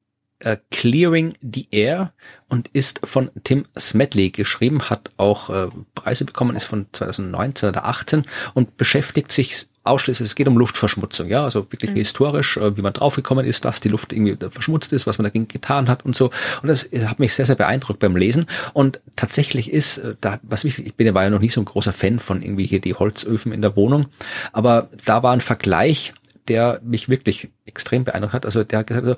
äh, 0.40 0.56
Clearing 0.70 1.34
the 1.42 1.68
Air 1.70 2.12
und 2.48 2.68
ist 2.72 3.00
von 3.04 3.30
Tim 3.44 3.66
Smedley 3.78 4.30
geschrieben, 4.30 4.90
hat 4.90 5.10
auch 5.16 5.50
äh, 5.50 5.68
Preise 5.94 6.24
bekommen, 6.24 6.56
ist 6.56 6.64
von 6.64 6.86
2019 6.92 7.68
oder 7.68 7.86
18 7.86 8.24
und 8.54 8.76
beschäftigt 8.76 9.32
sich 9.32 9.66
ausschließlich, 9.84 10.26
es 10.26 10.34
geht 10.34 10.48
um 10.48 10.58
Luftverschmutzung, 10.58 11.28
ja, 11.28 11.44
also 11.44 11.70
wirklich 11.72 11.90
mhm. 11.92 11.96
historisch, 11.96 12.56
äh, 12.56 12.76
wie 12.76 12.82
man 12.82 12.92
draufgekommen 12.92 13.46
ist, 13.46 13.64
dass 13.64 13.80
die 13.80 13.88
Luft 13.88 14.12
irgendwie 14.12 14.36
verschmutzt 14.50 14.92
ist, 14.92 15.06
was 15.06 15.18
man 15.18 15.24
dagegen 15.24 15.48
getan 15.48 15.88
hat 15.88 16.04
und 16.04 16.14
so. 16.14 16.30
Und 16.62 16.68
das 16.68 16.90
äh, 16.92 17.06
hat 17.06 17.18
mich 17.18 17.34
sehr, 17.34 17.46
sehr 17.46 17.56
beeindruckt 17.56 17.98
beim 17.98 18.16
Lesen. 18.16 18.46
Und 18.72 19.00
tatsächlich 19.16 19.72
ist, 19.72 20.00
da, 20.20 20.38
was 20.42 20.64
mich, 20.64 20.78
ich 20.78 20.94
bin 20.94 21.06
ja 21.06 21.14
war 21.14 21.24
ja 21.24 21.30
noch 21.30 21.40
nie 21.40 21.48
so 21.48 21.60
ein 21.60 21.64
großer 21.66 21.92
Fan 21.92 22.18
von 22.18 22.42
irgendwie 22.42 22.66
hier 22.66 22.80
die 22.80 22.94
Holzöfen 22.94 23.52
in 23.52 23.62
der 23.62 23.76
Wohnung, 23.76 24.06
aber 24.52 24.90
da 25.04 25.22
war 25.22 25.32
ein 25.32 25.40
Vergleich, 25.40 26.12
der 26.48 26.80
mich 26.82 27.08
wirklich 27.08 27.48
extrem 27.64 28.04
beeindruckt 28.04 28.34
hat. 28.34 28.46
Also 28.46 28.64
der 28.64 28.80
hat 28.80 28.86
gesagt, 28.88 29.06
also, 29.06 29.16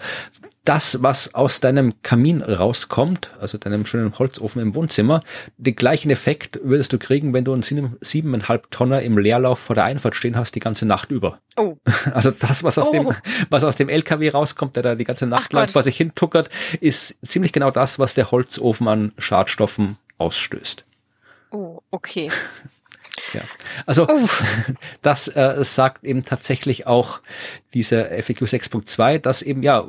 das, 0.65 1.03
was 1.03 1.35
aus 1.35 1.61
deinem 1.61 2.03
Kamin 2.03 2.41
rauskommt, 2.41 3.31
also 3.41 3.59
deinem 3.59 3.85
schönen 3.85 4.17
Holzofen 4.19 4.63
im 4.63 4.75
Wohnzimmer, 4.75 5.23
den 5.57 5.75
gleichen 5.75 6.11
Effekt 6.11 6.61
würdest 6.63 6.93
du 6.93 6.99
kriegen, 6.99 7.33
wenn 7.33 7.45
du 7.45 7.53
einen 7.53 7.97
siebeneinhalb 8.01 8.71
Tonner 8.71 9.03
im 9.03 9.19
Leerlauf 9.19 9.59
vor 9.59 9.75
der 9.75 9.85
Einfahrt 9.85 10.15
stehen 10.15 10.37
hast, 10.37 10.55
die 10.55 10.61
ganze 10.61 10.87
Nacht 10.87 11.11
über. 11.11 11.39
Oh. 11.57 11.77
Also 12.13 12.31
das, 12.31 12.63
was 12.63 12.79
aus 12.79 12.89
oh. 12.89 12.93
dem, 12.93 13.15
was 13.49 13.65
aus 13.65 13.77
dem 13.77 13.89
LKW 13.89 14.31
rauskommt, 14.31 14.77
der 14.77 14.83
da 14.83 14.95
die 14.95 15.05
ganze 15.05 15.27
Nacht 15.27 15.53
lang 15.53 15.69
vor 15.69 15.83
sich 15.83 15.97
hin 15.97 16.13
tuckert, 16.15 16.51
ist 16.81 17.17
ziemlich 17.27 17.53
genau 17.53 17.71
das, 17.71 17.99
was 17.99 18.15
der 18.15 18.31
Holzofen 18.31 18.87
an 18.87 19.13
Schadstoffen 19.19 19.97
ausstößt. 20.19 20.85
Oh, 21.51 21.81
okay. 21.91 22.31
Ja, 23.35 23.43
also 23.85 24.09
Uff. 24.09 24.43
das 25.03 25.29
äh, 25.29 25.63
sagt 25.65 26.03
eben 26.03 26.25
tatsächlich 26.25 26.87
auch 26.87 27.21
diese 27.75 28.05
FAQ 28.05 28.43
6.2, 28.45 29.19
dass 29.19 29.43
eben 29.43 29.63
ja 29.63 29.87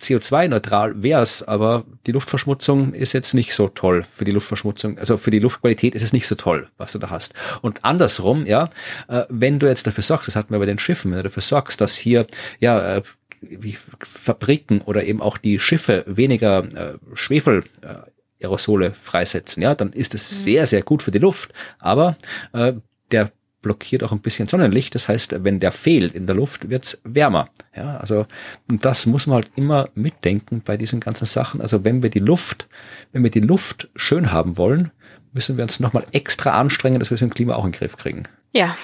CO2-neutral 0.00 1.02
wär's, 1.02 1.42
aber 1.42 1.84
die 2.06 2.12
Luftverschmutzung 2.12 2.94
ist 2.94 3.12
jetzt 3.12 3.34
nicht 3.34 3.54
so 3.54 3.68
toll 3.68 4.04
für 4.16 4.24
die 4.24 4.32
Luftverschmutzung. 4.32 4.98
Also 4.98 5.16
für 5.16 5.30
die 5.30 5.38
Luftqualität 5.38 5.94
ist 5.94 6.02
es 6.02 6.12
nicht 6.12 6.26
so 6.26 6.34
toll, 6.34 6.68
was 6.78 6.92
du 6.92 6.98
da 6.98 7.10
hast. 7.10 7.34
Und 7.62 7.84
andersrum, 7.84 8.46
ja, 8.46 8.70
äh, 9.08 9.24
wenn 9.28 9.58
du 9.58 9.66
jetzt 9.66 9.86
dafür 9.86 10.02
sorgst, 10.02 10.28
das 10.28 10.36
hatten 10.36 10.52
wir 10.52 10.58
bei 10.58 10.66
den 10.66 10.78
Schiffen, 10.78 11.10
wenn 11.10 11.18
du 11.18 11.24
dafür 11.24 11.42
sorgst, 11.42 11.80
dass 11.80 11.96
hier, 11.96 12.26
ja, 12.58 12.96
äh, 12.96 13.02
wie 13.40 13.76
Fabriken 14.00 14.82
oder 14.82 15.04
eben 15.04 15.22
auch 15.22 15.38
die 15.38 15.58
Schiffe 15.58 16.04
weniger 16.06 16.64
äh, 16.74 16.98
Schwefel 17.14 17.64
äh, 17.82 18.44
Aerosole 18.44 18.92
freisetzen, 18.92 19.62
ja, 19.62 19.74
dann 19.74 19.92
ist 19.92 20.14
es 20.14 20.30
mhm. 20.30 20.36
sehr, 20.36 20.66
sehr 20.66 20.82
gut 20.82 21.02
für 21.02 21.10
die 21.10 21.18
Luft. 21.18 21.52
Aber 21.78 22.16
äh, 22.52 22.74
der 23.10 23.32
blockiert 23.62 24.02
auch 24.02 24.12
ein 24.12 24.20
bisschen 24.20 24.48
Sonnenlicht. 24.48 24.94
Das 24.94 25.08
heißt, 25.08 25.44
wenn 25.44 25.60
der 25.60 25.72
fehlt 25.72 26.14
in 26.14 26.26
der 26.26 26.36
Luft, 26.36 26.70
wird's 26.70 27.00
wärmer. 27.04 27.48
Ja, 27.76 27.98
also 27.98 28.26
das 28.68 29.06
muss 29.06 29.26
man 29.26 29.36
halt 29.36 29.50
immer 29.56 29.88
mitdenken 29.94 30.62
bei 30.64 30.76
diesen 30.76 31.00
ganzen 31.00 31.26
Sachen. 31.26 31.60
Also 31.60 31.84
wenn 31.84 32.02
wir 32.02 32.10
die 32.10 32.20
Luft, 32.20 32.68
wenn 33.12 33.22
wir 33.22 33.30
die 33.30 33.40
Luft 33.40 33.88
schön 33.94 34.32
haben 34.32 34.56
wollen, 34.56 34.90
müssen 35.32 35.56
wir 35.56 35.64
uns 35.64 35.80
nochmal 35.80 36.06
extra 36.12 36.58
anstrengen, 36.58 36.98
dass 36.98 37.10
wir 37.10 37.14
es 37.14 37.20
mit 37.20 37.34
Klima 37.34 37.54
auch 37.54 37.64
in 37.64 37.72
den 37.72 37.78
Griff 37.78 37.96
kriegen. 37.96 38.24
Ja, 38.52 38.76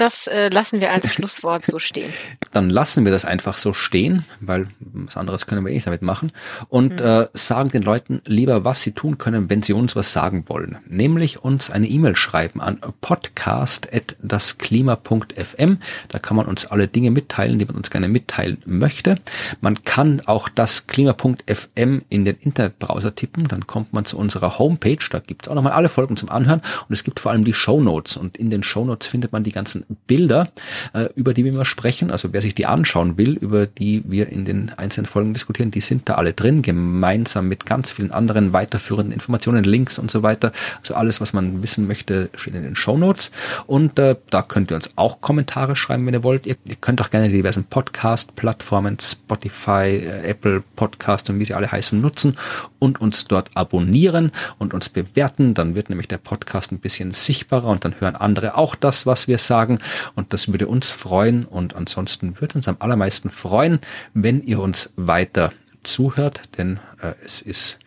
das 0.00 0.26
äh, 0.26 0.48
lassen 0.48 0.80
wir 0.80 0.90
als 0.90 1.14
Schlusswort 1.14 1.64
so 1.66 1.78
stehen. 1.78 2.12
Dann 2.52 2.70
lassen 2.70 3.04
wir 3.04 3.12
das 3.12 3.24
einfach 3.24 3.58
so 3.58 3.72
stehen, 3.72 4.24
weil 4.40 4.66
was 4.78 5.16
anderes 5.16 5.46
können 5.46 5.64
wir 5.64 5.70
eh 5.70 5.74
nicht 5.74 5.86
damit 5.86 6.02
machen. 6.02 6.32
Und 6.68 6.98
mhm. 7.00 7.06
äh, 7.06 7.28
sagen 7.34 7.70
den 7.70 7.82
Leuten 7.82 8.20
lieber, 8.24 8.64
was 8.64 8.82
sie 8.82 8.90
tun 8.92 9.18
können, 9.18 9.50
wenn 9.50 9.62
sie 9.62 9.72
uns 9.72 9.96
was 9.96 10.12
sagen 10.12 10.44
wollen. 10.48 10.78
Nämlich 10.88 11.44
uns 11.44 11.70
eine 11.70 11.86
E-Mail 11.86 12.16
schreiben 12.16 12.60
an 12.60 12.80
podcast.dasklima.fm. 13.00 15.78
Da 16.08 16.18
kann 16.18 16.36
man 16.36 16.46
uns 16.46 16.66
alle 16.66 16.88
Dinge 16.88 17.10
mitteilen, 17.10 17.58
die 17.58 17.66
man 17.66 17.76
uns 17.76 17.90
gerne 17.90 18.08
mitteilen 18.08 18.58
möchte. 18.64 19.16
Man 19.60 19.84
kann 19.84 20.22
auch 20.24 20.48
das 20.48 20.86
Klima.fm 20.86 22.02
in 22.08 22.24
den 22.24 22.36
Internetbrowser 22.36 23.14
tippen. 23.14 23.48
Dann 23.48 23.66
kommt 23.66 23.92
man 23.92 24.06
zu 24.06 24.16
unserer 24.16 24.58
Homepage. 24.58 24.96
Da 25.10 25.18
gibt 25.18 25.46
es 25.46 25.48
auch 25.48 25.54
nochmal 25.54 25.72
alle 25.72 25.88
Folgen 25.88 26.16
zum 26.16 26.30
Anhören. 26.30 26.62
Und 26.88 26.94
es 26.94 27.02
gibt 27.04 27.20
vor 27.20 27.32
allem 27.32 27.44
die 27.44 27.54
Show 27.54 27.80
Notes. 27.80 28.16
Und 28.16 28.38
in 28.38 28.50
den 28.50 28.62
Show 28.62 28.84
Notes 28.84 29.06
findet 29.06 29.32
man 29.32 29.44
die 29.44 29.52
ganzen 29.52 29.84
Bilder, 30.06 30.48
äh, 30.92 31.08
über 31.14 31.34
die 31.34 31.44
wir 31.44 31.52
immer 31.52 31.64
sprechen. 31.64 32.10
Also 32.10 32.32
wer 32.32 32.40
sich 32.40 32.54
die 32.54 32.66
anschauen 32.66 33.18
will, 33.18 33.36
über 33.36 33.66
die 33.66 34.02
wir 34.06 34.28
in 34.28 34.44
den 34.44 34.72
einzelnen 34.76 35.06
Folgen 35.06 35.34
diskutieren, 35.34 35.70
die 35.70 35.80
sind 35.80 36.08
da 36.08 36.14
alle 36.14 36.32
drin, 36.32 36.62
gemeinsam 36.62 37.48
mit 37.48 37.66
ganz 37.66 37.90
vielen 37.90 38.10
anderen 38.10 38.52
weiterführenden 38.52 39.12
Informationen, 39.12 39.64
Links 39.64 39.98
und 39.98 40.10
so 40.10 40.22
weiter. 40.22 40.52
Also 40.80 40.94
alles, 40.94 41.20
was 41.20 41.32
man 41.32 41.62
wissen 41.62 41.86
möchte, 41.86 42.30
steht 42.36 42.54
in 42.54 42.62
den 42.62 42.76
Show 42.76 42.96
Notes. 42.96 43.30
Und 43.66 43.98
äh, 43.98 44.16
da 44.30 44.42
könnt 44.42 44.70
ihr 44.70 44.76
uns 44.76 44.90
auch 44.96 45.20
Kommentare 45.20 45.76
schreiben, 45.76 46.06
wenn 46.06 46.14
ihr 46.14 46.22
wollt. 46.22 46.46
Ihr, 46.46 46.56
ihr 46.66 46.76
könnt 46.76 47.00
auch 47.00 47.10
gerne 47.10 47.28
die 47.28 47.36
diversen 47.36 47.64
Podcast-Plattformen, 47.64 48.98
Spotify, 49.00 49.96
äh, 49.96 50.28
Apple 50.28 50.62
Podcast 50.76 51.30
und 51.30 51.38
wie 51.38 51.44
sie 51.44 51.54
alle 51.54 51.70
heißen, 51.70 52.00
nutzen 52.00 52.36
und 52.78 53.00
uns 53.00 53.26
dort 53.26 53.50
abonnieren 53.54 54.32
und 54.58 54.74
uns 54.74 54.88
bewerten. 54.88 55.54
Dann 55.54 55.74
wird 55.74 55.90
nämlich 55.90 56.08
der 56.08 56.18
Podcast 56.18 56.72
ein 56.72 56.78
bisschen 56.78 57.12
sichtbarer 57.12 57.66
und 57.66 57.84
dann 57.84 58.00
hören 58.00 58.16
andere 58.16 58.56
auch 58.56 58.74
das, 58.74 59.06
was 59.06 59.28
wir 59.28 59.38
sagen. 59.38 59.79
Und 60.14 60.32
das 60.32 60.50
würde 60.50 60.66
uns 60.66 60.90
freuen. 60.90 61.44
Und 61.44 61.74
ansonsten 61.74 62.40
würde 62.40 62.54
uns 62.54 62.68
am 62.68 62.76
allermeisten 62.78 63.30
freuen, 63.30 63.80
wenn 64.14 64.42
ihr 64.42 64.60
uns 64.60 64.92
weiter 64.96 65.52
zuhört, 65.82 66.42
denn 66.58 66.78
äh, 67.00 67.12
es 67.24 67.40
ist 67.40 67.78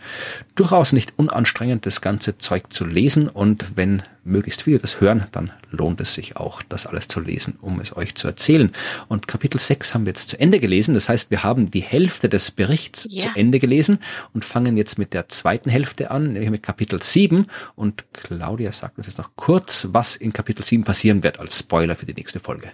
durchaus 0.55 0.93
nicht 0.93 1.13
unanstrengend, 1.17 1.85
das 1.85 2.01
ganze 2.01 2.37
Zeug 2.37 2.71
zu 2.71 2.85
lesen 2.85 3.27
und 3.27 3.65
wenn 3.75 4.03
möglichst 4.23 4.63
viele 4.63 4.77
das 4.77 5.01
hören, 5.01 5.27
dann 5.31 5.51
lohnt 5.69 5.99
es 5.99 6.13
sich 6.13 6.37
auch, 6.37 6.61
das 6.63 6.85
alles 6.85 7.07
zu 7.07 7.19
lesen, 7.19 7.57
um 7.61 7.79
es 7.79 7.95
euch 7.95 8.15
zu 8.15 8.27
erzählen. 8.27 8.71
Und 9.09 9.27
Kapitel 9.27 9.59
6 9.59 9.93
haben 9.93 10.05
wir 10.05 10.11
jetzt 10.11 10.29
zu 10.29 10.39
Ende 10.39 10.59
gelesen, 10.59 10.93
das 10.93 11.09
heißt, 11.09 11.29
wir 11.29 11.43
haben 11.43 11.69
die 11.71 11.81
Hälfte 11.81 12.29
des 12.29 12.51
Berichts 12.51 13.07
yeah. 13.11 13.21
zu 13.33 13.39
Ende 13.39 13.59
gelesen 13.59 13.99
und 14.33 14.45
fangen 14.45 14.77
jetzt 14.77 14.97
mit 14.97 15.13
der 15.13 15.29
zweiten 15.29 15.69
Hälfte 15.69 16.11
an, 16.11 16.33
nämlich 16.33 16.51
mit 16.51 16.63
Kapitel 16.63 17.01
7 17.01 17.47
und 17.75 18.05
Claudia 18.13 18.71
sagt 18.71 18.97
uns 18.97 19.07
jetzt 19.07 19.17
noch 19.17 19.31
kurz, 19.35 19.89
was 19.91 20.15
in 20.15 20.31
Kapitel 20.33 20.63
7 20.63 20.83
passieren 20.83 21.23
wird 21.23 21.39
als 21.39 21.59
Spoiler 21.59 21.95
für 21.95 22.05
die 22.05 22.13
nächste 22.13 22.39
Folge. 22.39 22.71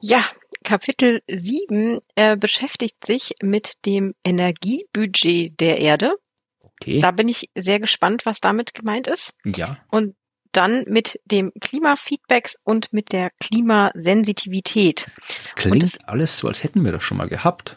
Ja, 0.00 0.24
Kapitel 0.64 1.22
7 1.28 2.00
äh, 2.16 2.36
beschäftigt 2.36 3.06
sich 3.06 3.34
mit 3.42 3.74
dem 3.86 4.14
Energiebudget 4.24 5.60
der 5.60 5.78
Erde. 5.78 6.16
Okay. 6.80 7.00
Da 7.00 7.12
bin 7.12 7.28
ich 7.28 7.50
sehr 7.54 7.78
gespannt, 7.78 8.26
was 8.26 8.40
damit 8.40 8.74
gemeint 8.74 9.06
ist. 9.06 9.34
Ja. 9.44 9.78
Und 9.90 10.16
dann 10.52 10.84
mit 10.88 11.20
dem 11.24 11.52
Klimafeedbacks 11.60 12.56
und 12.64 12.92
mit 12.92 13.12
der 13.12 13.30
Klimasensitivität. 13.40 15.06
Das 15.28 15.50
klingt 15.54 15.82
das, 15.82 15.98
alles 16.04 16.38
so, 16.38 16.48
als 16.48 16.62
hätten 16.62 16.84
wir 16.84 16.92
das 16.92 17.02
schon 17.02 17.16
mal 17.18 17.28
gehabt. 17.28 17.76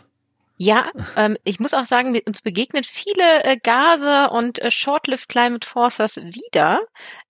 Ja, 0.59 0.91
ähm, 1.15 1.37
ich 1.43 1.59
muss 1.59 1.75
auch 1.75 1.85
sagen, 1.85 2.19
uns 2.25 2.41
begegnet 2.41 2.87
viele 2.87 3.43
äh, 3.43 3.57
Gase 3.61 4.31
und 4.31 4.59
äh, 4.59 4.71
Short-Lived 4.71 5.29
Climate 5.29 5.67
Forces 5.67 6.17
wieder, 6.17 6.81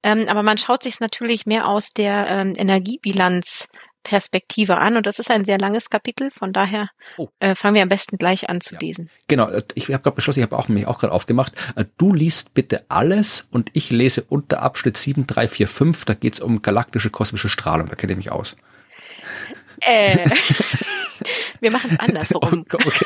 ähm, 0.02 0.28
aber 0.30 0.44
man 0.44 0.58
schaut 0.58 0.82
sich 0.82 1.02
natürlich 1.02 1.46
mehr 1.46 1.68
aus 1.68 1.92
der 1.92 2.28
ähm, 2.30 2.54
Energiebilanz 2.56 3.68
Perspektive 4.08 4.78
an. 4.78 4.96
Und 4.96 5.06
das 5.06 5.20
ist 5.20 5.30
ein 5.30 5.44
sehr 5.44 5.58
langes 5.58 5.90
Kapitel, 5.90 6.32
von 6.32 6.54
daher 6.54 6.90
oh. 7.18 7.28
äh, 7.40 7.56
fangen 7.56 7.76
wir 7.76 7.82
am 7.82 7.90
besten 7.90 8.18
gleich 8.18 8.50
an 8.50 8.62
zu 8.62 8.76
ja. 8.76 8.80
lesen. 8.80 9.10
Genau, 9.28 9.50
äh, 9.50 9.64
ich 9.76 9.86
habe 9.88 10.02
gerade 10.02 10.16
beschlossen, 10.16 10.40
ich 10.40 10.44
habe 10.44 10.58
auch 10.58 10.70
mich 10.70 10.88
auch 10.88 10.98
gerade 10.98 11.14
aufgemacht. 11.14 11.52
Äh, 11.76 11.86
du 11.98 12.14
liest 12.14 12.54
bitte 12.54 12.86
alles 12.88 13.50
und 13.52 13.70
ich 13.74 13.90
lese 13.90 14.24
unter 14.30 14.62
Abschnitt 14.62 14.98
7345, 14.98 16.06
da 16.06 16.14
geht's 16.14 16.40
um 16.40 16.62
galaktische 16.62 17.10
kosmische 17.10 17.50
Strahlung, 17.50 17.90
da 17.90 17.96
kenne 17.96 18.14
ich 18.14 18.18
mich 18.18 18.32
aus. 18.32 18.56
Äh, 19.82 20.30
wir 21.60 21.72
machen 21.72 21.92
es 21.92 22.00
andersrum. 22.00 22.66
Okay. 22.72 23.06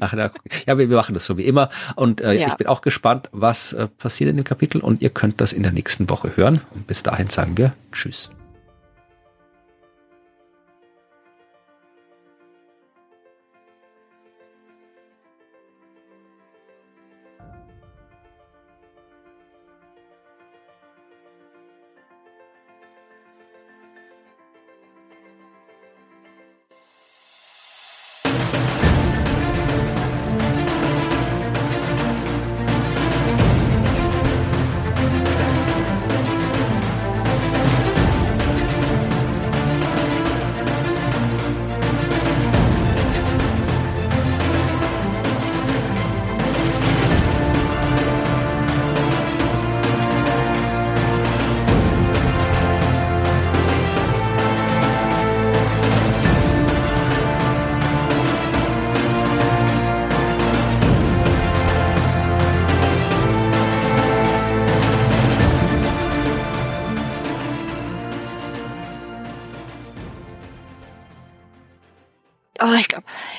Ach, 0.00 0.14
na, 0.16 0.30
ja, 0.66 0.78
wir, 0.78 0.88
wir, 0.88 0.96
machen 0.96 1.14
das 1.14 1.26
so 1.26 1.36
wie 1.36 1.44
immer. 1.44 1.68
Und 1.94 2.22
äh, 2.22 2.32
ja. 2.32 2.48
ich 2.48 2.54
bin 2.54 2.66
auch 2.66 2.80
gespannt, 2.80 3.28
was 3.32 3.74
äh, 3.74 3.86
passiert 3.86 4.30
in 4.30 4.36
dem 4.36 4.44
Kapitel. 4.44 4.80
Und 4.80 5.02
ihr 5.02 5.10
könnt 5.10 5.40
das 5.40 5.52
in 5.52 5.62
der 5.62 5.72
nächsten 5.72 6.08
Woche 6.08 6.36
hören. 6.36 6.62
Und 6.74 6.86
bis 6.86 7.02
dahin 7.02 7.28
sagen 7.28 7.56
wir 7.56 7.74
Tschüss. 7.92 8.30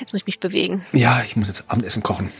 Jetzt 0.08 0.14
muss 0.14 0.22
ich 0.22 0.26
mich 0.26 0.40
bewegen. 0.40 0.86
Ja, 0.94 1.22
ich 1.22 1.36
muss 1.36 1.48
jetzt 1.48 1.66
Abendessen 1.68 2.02
kochen. 2.02 2.32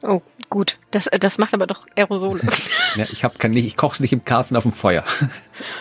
Oh, 0.00 0.22
gut. 0.48 0.78
Das, 0.90 1.04
das 1.20 1.36
macht 1.36 1.52
aber 1.52 1.66
doch 1.66 1.86
Aerosole. 1.94 2.40
ja, 2.96 3.04
ich 3.12 3.24
habe 3.24 3.36
kein 3.36 3.54
ich 3.54 3.76
koche 3.76 3.92
es 3.92 4.00
nicht 4.00 4.14
im 4.14 4.24
Karten 4.24 4.56
auf 4.56 4.62
dem 4.62 4.72
Feuer. 4.72 5.04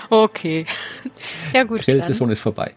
Okay. 0.10 0.66
Ja, 1.54 1.64
gut. 1.64 1.84
Grillsaison 1.84 2.30
ist 2.30 2.42
vorbei. 2.42 2.76